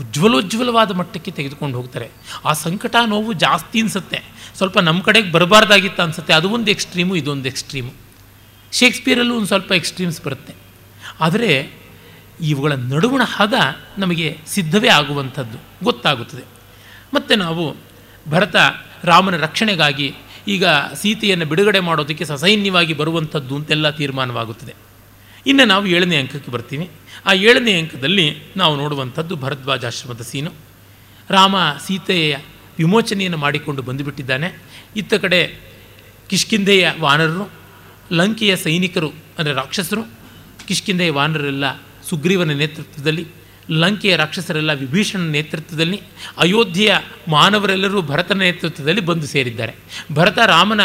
[0.00, 2.10] ಉಜ್ವಲೋಜ್ವಲವಾದ ಮಟ್ಟಕ್ಕೆ ತೆಗೆದುಕೊಂಡು ಹೋಗ್ತಾರೆ.
[2.44, 4.22] ಆ ಸಂಕಟ, ನೋವು ಜಾಸ್ತಿ ಅನಿಸುತ್ತೆ.
[4.56, 6.32] ಸ್ವಲ್ಪ ನಮ್ಮ ಕಡೆಗೆ ಬರಬಾರ್ದಾಗಿತ್ತು ಅನಿಸುತ್ತೆ.
[6.32, 7.92] ಅದು ಒಂದು ಎಕ್ಸ್ಟ್ರೀಮು, ಇದೊಂದು ಎಕ್ಸ್ಟ್ರೀಮು.
[8.72, 10.54] ಶೇಕ್ಸ್ಪಿಯರಲ್ಲೂ ಒಂದು ಸ್ವಲ್ಪ ಎಕ್ಸ್ಟ್ರೀಮ್ಸ್ ಬರುತ್ತೆ.
[11.20, 11.72] ಆದರೆ
[12.40, 13.54] ಇವುಗಳ ನಡುವಣ ಹದ
[13.98, 15.84] ನಮಗೆ ಸಿದ್ಧವೇ ಆಗುವಂಥದ್ದು.
[15.84, 16.42] ಗೊತ್ತಾಗುತ್ತದೆ.
[17.14, 17.76] ಮತ್ತು ನಾವು
[18.30, 18.56] ಭರತ
[19.04, 20.14] ರಾಮನ ರಕ್ಷಣೆಗಾಗಿ
[20.48, 20.64] ಈಗ
[20.94, 24.74] ಸೀತೆಯನ್ನು ಬಿಡುಗಡೆ ಮಾಡೋದಕ್ಕೆ ಸಸೈನ್ಯವಾಗಿ ಬರುವಂಥದ್ದು ಅಂತೆಲ್ಲ ತೀರ್ಮಾನವಾಗುತ್ತದೆ.
[25.46, 26.90] ಇನ್ನು ನಾವು ಏಳನೇ ಅಂಕಕ್ಕೆ ಬರ್ತೀವಿ.
[27.26, 30.52] ಆ ಏಳನೇ ಅಂಕದಲ್ಲಿ ನಾವು ನೋಡುವಂಥದ್ದು ಭರದ್ವಾಜಾಶ್ರಮದ ಸೀನು.
[31.30, 32.36] ರಾಮ ಸೀತೆಯ
[32.78, 34.62] ವಿಮೋಚನೆಯನ್ನು ಮಾಡಿಕೊಂಡು ಬಂದುಬಿಟ್ಟಿದ್ದಾನೆ.
[34.96, 35.72] ಇತ್ತ ಕಡೆ
[36.30, 37.50] ಕಿಷ್ಕಿಂಧೆಯ ವಾನರರು,
[38.12, 39.08] ಲಂಕೆಯ ಸೈನಿಕರು,
[39.38, 40.02] ಅಂದರೆ ರಾಕ್ಷಸರು,
[40.68, 41.64] ಕಿಷ್ಕಿಂಧೆಯ ವಾನರೆಲ್ಲ
[42.08, 43.26] ಸುಗ್ರೀವನ ನೇತೃತ್ವದಲ್ಲಿ,
[43.70, 46.00] ಲಂಕೆಯ ರಾಕ್ಷಸರೆಲ್ಲ ವಿಭೀಷಣನ ನೇತೃತ್ವದಲ್ಲಿ,
[46.38, 46.94] ಅಯೋಧ್ಯೆಯ
[47.28, 49.74] ಮಾನವರೆಲ್ಲರೂ ಭರತನ ನೇತೃತ್ವದಲ್ಲಿ ಬಂದು ಸೇರಿದ್ದಾರೆ.
[50.12, 50.80] ಭರತ ರಾಮನ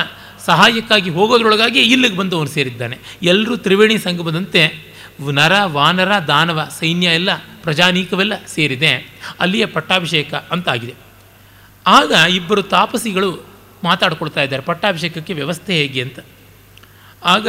[0.45, 2.97] ಸಹಾಯಕ್ಕಾಗಿ ಹೋಗೋದ್ರೊಳಗಾಗಿ ಇಲ್ಲಿಗೆ ಬಂದು ಅವನು ಸೇರಿದ್ದಾನೆ.
[3.23, 4.86] ಎಲ್ಲರೂ ತ್ರಿವೇಣಿ ಸಂಗಮದಂತೆ
[5.25, 7.29] ನರ, ವಾನರ, ದಾನವ, ಸೈನ್ಯ ಎಲ್ಲ
[7.63, 9.19] ಪ್ರಜಾನೀಕವೆಲ್ಲ ಸೇರಿದೆ.
[9.39, 10.95] ಅಲ್ಲಿಯ ಪಟ್ಟಾಭಿಷೇಕ ಅಂತಾಗಿದೆ.
[11.87, 13.45] ಆಗ ಇಬ್ಬರು ತಾಪಸಿಗಳು
[13.83, 14.63] ಮಾತಾಡ್ಕೊಳ್ತಾ ಇದ್ದಾರೆ.
[14.63, 16.19] ಪಟ್ಟಾಭಿಷೇಕಕ್ಕೆ ವ್ಯವಸ್ಥೆ ಹೇಗೆ ಅಂತ.
[17.23, 17.47] ಆಗ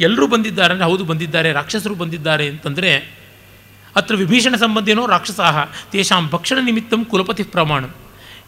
[0.00, 3.20] ಎಲ್ಲರೂ ಬಂದಿದ್ದಾರೆ ಅಂದರೆ ಹೌದು ಬಂದಿದ್ದಾರೆ, ರಾಕ್ಷಸರು ಬಂದಿದ್ದಾರೆ ಅಂತಂದರೆ,
[3.96, 7.84] ಅತ್ರ ವಿಭೀಷಣ ಸಂಬಂಧಿನೋ ರಾಕ್ಷಸಾಹ, ತೇಷಾಂ ಭಕ್ಷಣ ನಿಮಿತ್ತಂ ಕುಲಪತಿ ಪ್ರಮಾಣ.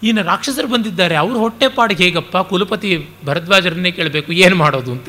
[0.02, 1.14] ಇನ್ನು ರಾಕ್ಷಸರು ಬಂದಿದ್ದಾರೆ.
[1.14, 2.36] ಅವ್ರ ಹೊಟ್ಟೆಪಾಡಿಗೆ ಹೇಗಪ್ಪ?
[2.36, 5.09] ಕುಲಪತಿ ಭರದ್ವಾಜರನ್ನೇ ಕೇಳಬೇಕು, ಏನು ಮಾಡೋದು ಅಂತ.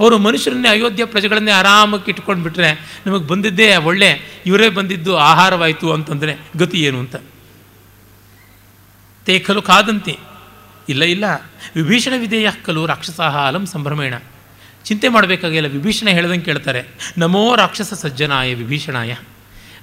[0.00, 6.82] ಅವರು ಮನುಷ್ಯರನ್ನೇ ಅಯೋಧ್ಯ ಪ್ರಜೆಗಳನ್ನೇ ಆರಾಮಕ್ಕೆ ಇಟ್ಕೊಂಡು ಬಿಟ್ಟರೆ ನಮಗೆ ಬಂದಿದ್ದೇ ಒಳ್ಳೆ, ಇವರೇ ಬಂದಿದ್ದು ಆಹಾರವಾಯಿತು ಅಂತಂದರೆ ಗತಿ
[6.82, 7.16] ಏನು ಅಂತ.
[9.26, 10.18] ತೇ ಖಲು ಕಾದಂತೆ.
[10.88, 11.24] ಇಲ್ಲ ಇಲ್ಲ.
[11.76, 14.14] ವಿಭೀಷಣ ವಿಧೇಯ ಕಲು ರಾಕ್ಷಸಾಹ ಅಲಂ ಸಂಭ್ರಮೇಣ.
[14.84, 16.84] ಚಿಂತೆ ಮಾಡಬೇಕಾಗಿಲ್ಲ, ವಿಭೀಷಣ ಹೇಳ್ದಂಗೆ ಕೇಳ್ತಾರೆ.
[17.18, 19.14] ನಮೋ ರಾಕ್ಷಸ ಸಜ್ಜನಾಯ ವಿಭೀಷಣಾಯ.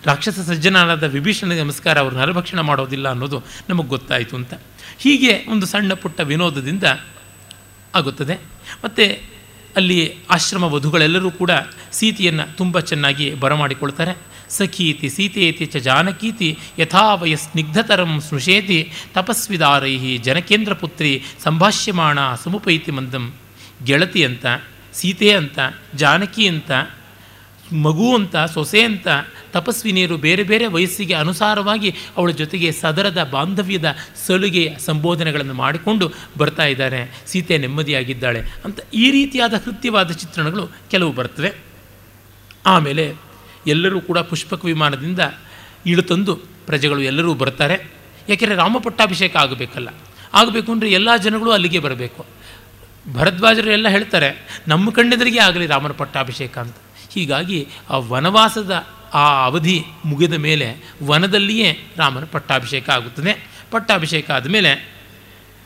[0.05, 4.53] ರಾಕ್ಷಸ ಸಜ್ಜನಾದ ವಿಭೀಷಣ ನಮಸ್ಕಾರ ಅವರು ನರಭಕ್ಷಣ ಮಾಡೋದಿಲ್ಲ ಅನ್ನೋದು ನಮಗೆ ಗೊತ್ತಾಯಿತು ಅಂತ.
[4.97, 6.83] ಹೀಗೆ ಒಂದು ಸಣ್ಣ ಪುಟ್ಟ ವಿನೋದದಿಂದ
[7.95, 8.35] ಆಗುತ್ತದೆ.
[8.85, 9.23] ಮತ್ತು
[9.75, 11.51] ಅಲ್ಲಿ ಆಶ್ರಮ ವಧುಗಳೆಲ್ಲರೂ ಕೂಡ
[11.91, 14.29] ಸೀತೆಯನ್ನು ತುಂಬ ಚೆನ್ನಾಗಿ ಬರಮಾಡಿಕೊಳ್ತಾರೆ.
[14.49, 23.33] ಸಖೀತಿ ಸೀತೆಯತಿ ಚ ಜಾನಕೀತಿ ಯಥಾವಯ ಸ್ನಿಗ್ಧತರಂ ಸ್ನುಷೇತಿ ತಪಸ್ವಿದಾರೈ ಜನಕೇಂದ್ರ ಪುತ್ರಿ ಸಂಭಾಷ್ಯಮಾಣ ಸುಮುಪೈತಿ ಮಂದಂ
[23.83, 24.45] ಗೆಳತಿ ಅಂತ,
[24.93, 25.59] ಸೀತೆ ಅಂತ,
[25.95, 26.71] ಜಾನಕಿ ಅಂತ
[27.73, 29.07] ಮಗು ಅಂತ ಸೊಸೆ ಅಂತ
[29.53, 33.95] ತಪಸ್ವಿನಿಯರು ಬೇರೆ ಬೇರೆ ವಯಸ್ಸಿಗೆ ಅನುಸಾರವಾಗಿ ಅವಳ ಜೊತೆಗೆ ಸದರದ ಬಾಂಧವ್ಯದ
[34.27, 41.51] ಸಲುಗೆ ಸಂಬೋಧನೆಗಳನ್ನು ಮಾಡಿಕೊಂಡು ಬರ್ತಾ ಇದ್ದಾರೆ ಸೀತೆ ನೆಮ್ಮದಿಯಾಗಿದ್ದಾಳೆ ಅಂತ ಈ ರೀತಿಯಾದ ಹೃತ್ಯವಾದ ಚಿತ್ರಣಗಳು ಕೆಲವು ಬರ್ತವೆ.
[42.65, 43.15] ಆಮೇಲೆ
[43.67, 45.19] ಎಲ್ಲರೂ ಕೂಡ ಪುಷ್ಪಕ ವಿಮಾನದಿಂದ
[45.85, 46.35] ಇಳುತಂದು
[46.65, 47.77] ಪ್ರಜೆಗಳು ಎಲ್ಲರೂ ಬರ್ತಾರೆ.
[48.29, 49.89] ಯಾಕೆಂದರೆ ರಾಮಪಟ್ಟಾಭಿಷೇಕ ಆಗಬೇಕಲ್ಲ.
[50.33, 52.25] ಆಗಬೇಕು ಅಂದರೆ ಎಲ್ಲ ಜನಗಳು ಅಲ್ಲಿಗೆ ಬರಬೇಕು.
[53.13, 56.75] ಭರದ್ವಾಜರು ಎಲ್ಲ ಹೇಳ್ತಾರೆ, ನಮ್ಮ ಕಣ್ಣೆದರಿಗೆ ಆಗಲಿ ರಾಮನ ಪಟ್ಟಾಭಿಷೇಕ ಅಂತ.
[57.09, 63.49] ಹೀಗಾಗಿ ಆ ವನವಾಸದ ಆ ಅವಧಿ ಮುಗಿದ ಮೇಲೆ ವನದಲ್ಲಿಯೇ ರಾಮನ ಪಟ್ಟಾಭಿಷೇಕ ಆಗುತ್ತದೆ.
[63.71, 64.99] ಪಟ್ಟಾಭಿಷೇಕ ಆದಮೇಲೆ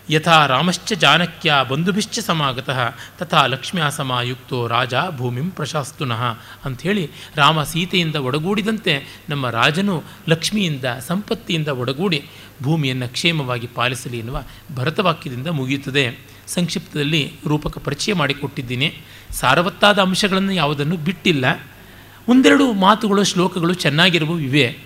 [0.09, 6.21] ಯಥಾ ರಾಮಶ್ಚ ಜಾನಕ್ಯ ಬಂಧುಭಿಶ್ಚ ಸಮಾಗತಃ ತಥಾ ಲಕ್ಷ್ಮ್ಯಾ ಸಮಾಯುಕ್ತೋ ರಾಜ ಭೂಮಿಂ ಪ್ರಶಾಸ್ತುನಃ
[6.65, 12.25] ಅಂಥೇಳಿ ರಾಮ ಸೀತೆಯಿಂದ ಒಡಗೂಡಿದಂತೆ ನಮ್ಮ ರಾಜನು ಲಕ್ಷ್ಮಿಯಿಂದ ಸಂಪತ್ತಿಯಿಂದ ಒಡಗೂಡಿ
[12.63, 14.43] ಭೂಮಿಯನ್ನು ಕ್ಷೇಮವಾಗಿ ಪಾಲಿಸಲಿ ಎನ್ನುವ
[14.75, 16.32] ಭರತವಾಕ್ಯದಿಂದ ಮುಗಿಯುತ್ತದೆ.
[16.47, 18.93] ಸಂಕ್ಷಿಪ್ತದಲ್ಲಿ ರೂಪಕ ಪರಿಚಯ ಮಾಡಿಕೊಟ್ಟಿದ್ದೀನಿ.
[19.31, 21.59] ಸಾರವತ್ತಾದ ಅಂಶಗಳನ್ನು ಯಾವುದನ್ನು ಬಿಟ್ಟಿಲ್ಲ.
[22.27, 24.77] ಒಂದೆರಡು ಮಾತುಗಳು, ಶ್ಲೋಕಗಳು ಚೆನ್ನಾಗಿರುವ ಇವೆ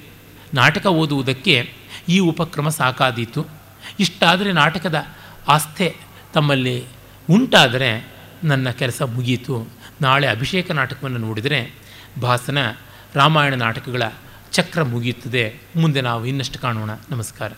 [0.54, 1.74] ನಾಟಕ ಓದುವುದಕ್ಕೆ
[2.10, 3.46] ಈ ಉಪಕ್ರಮ ಸಾಕಾದೀತು.
[4.00, 5.04] ಇಷ್ಟಾದರೆ ನಾಟಕದ
[5.48, 5.96] ಆಸ್ಥೆ
[6.34, 6.84] ತಮ್ಮಲ್ಲಿ
[7.30, 8.14] ಉಂಟಾದರೆ
[8.44, 9.68] ನನ್ನ ಕೆಲಸ ಮುಗೀತು.
[10.02, 11.74] ನಾಳೆ ಅಭಿಷೇಕ ನಾಟಕವನ್ನು ನೋಡಿದರೆ
[12.22, 12.58] ಭಾಸನ
[13.14, 14.02] ರಾಮಾಯಣ ನಾಟಕಗಳ
[14.52, 15.56] ಚಕ್ರ ಮುಗಿಯುತ್ತದೆ.
[15.76, 16.90] ಮುಂದೆ ನಾವು ಇನ್ನಷ್ಟು ಕಾಣೋಣ.
[17.12, 17.52] ನಮಸ್ಕಾರ.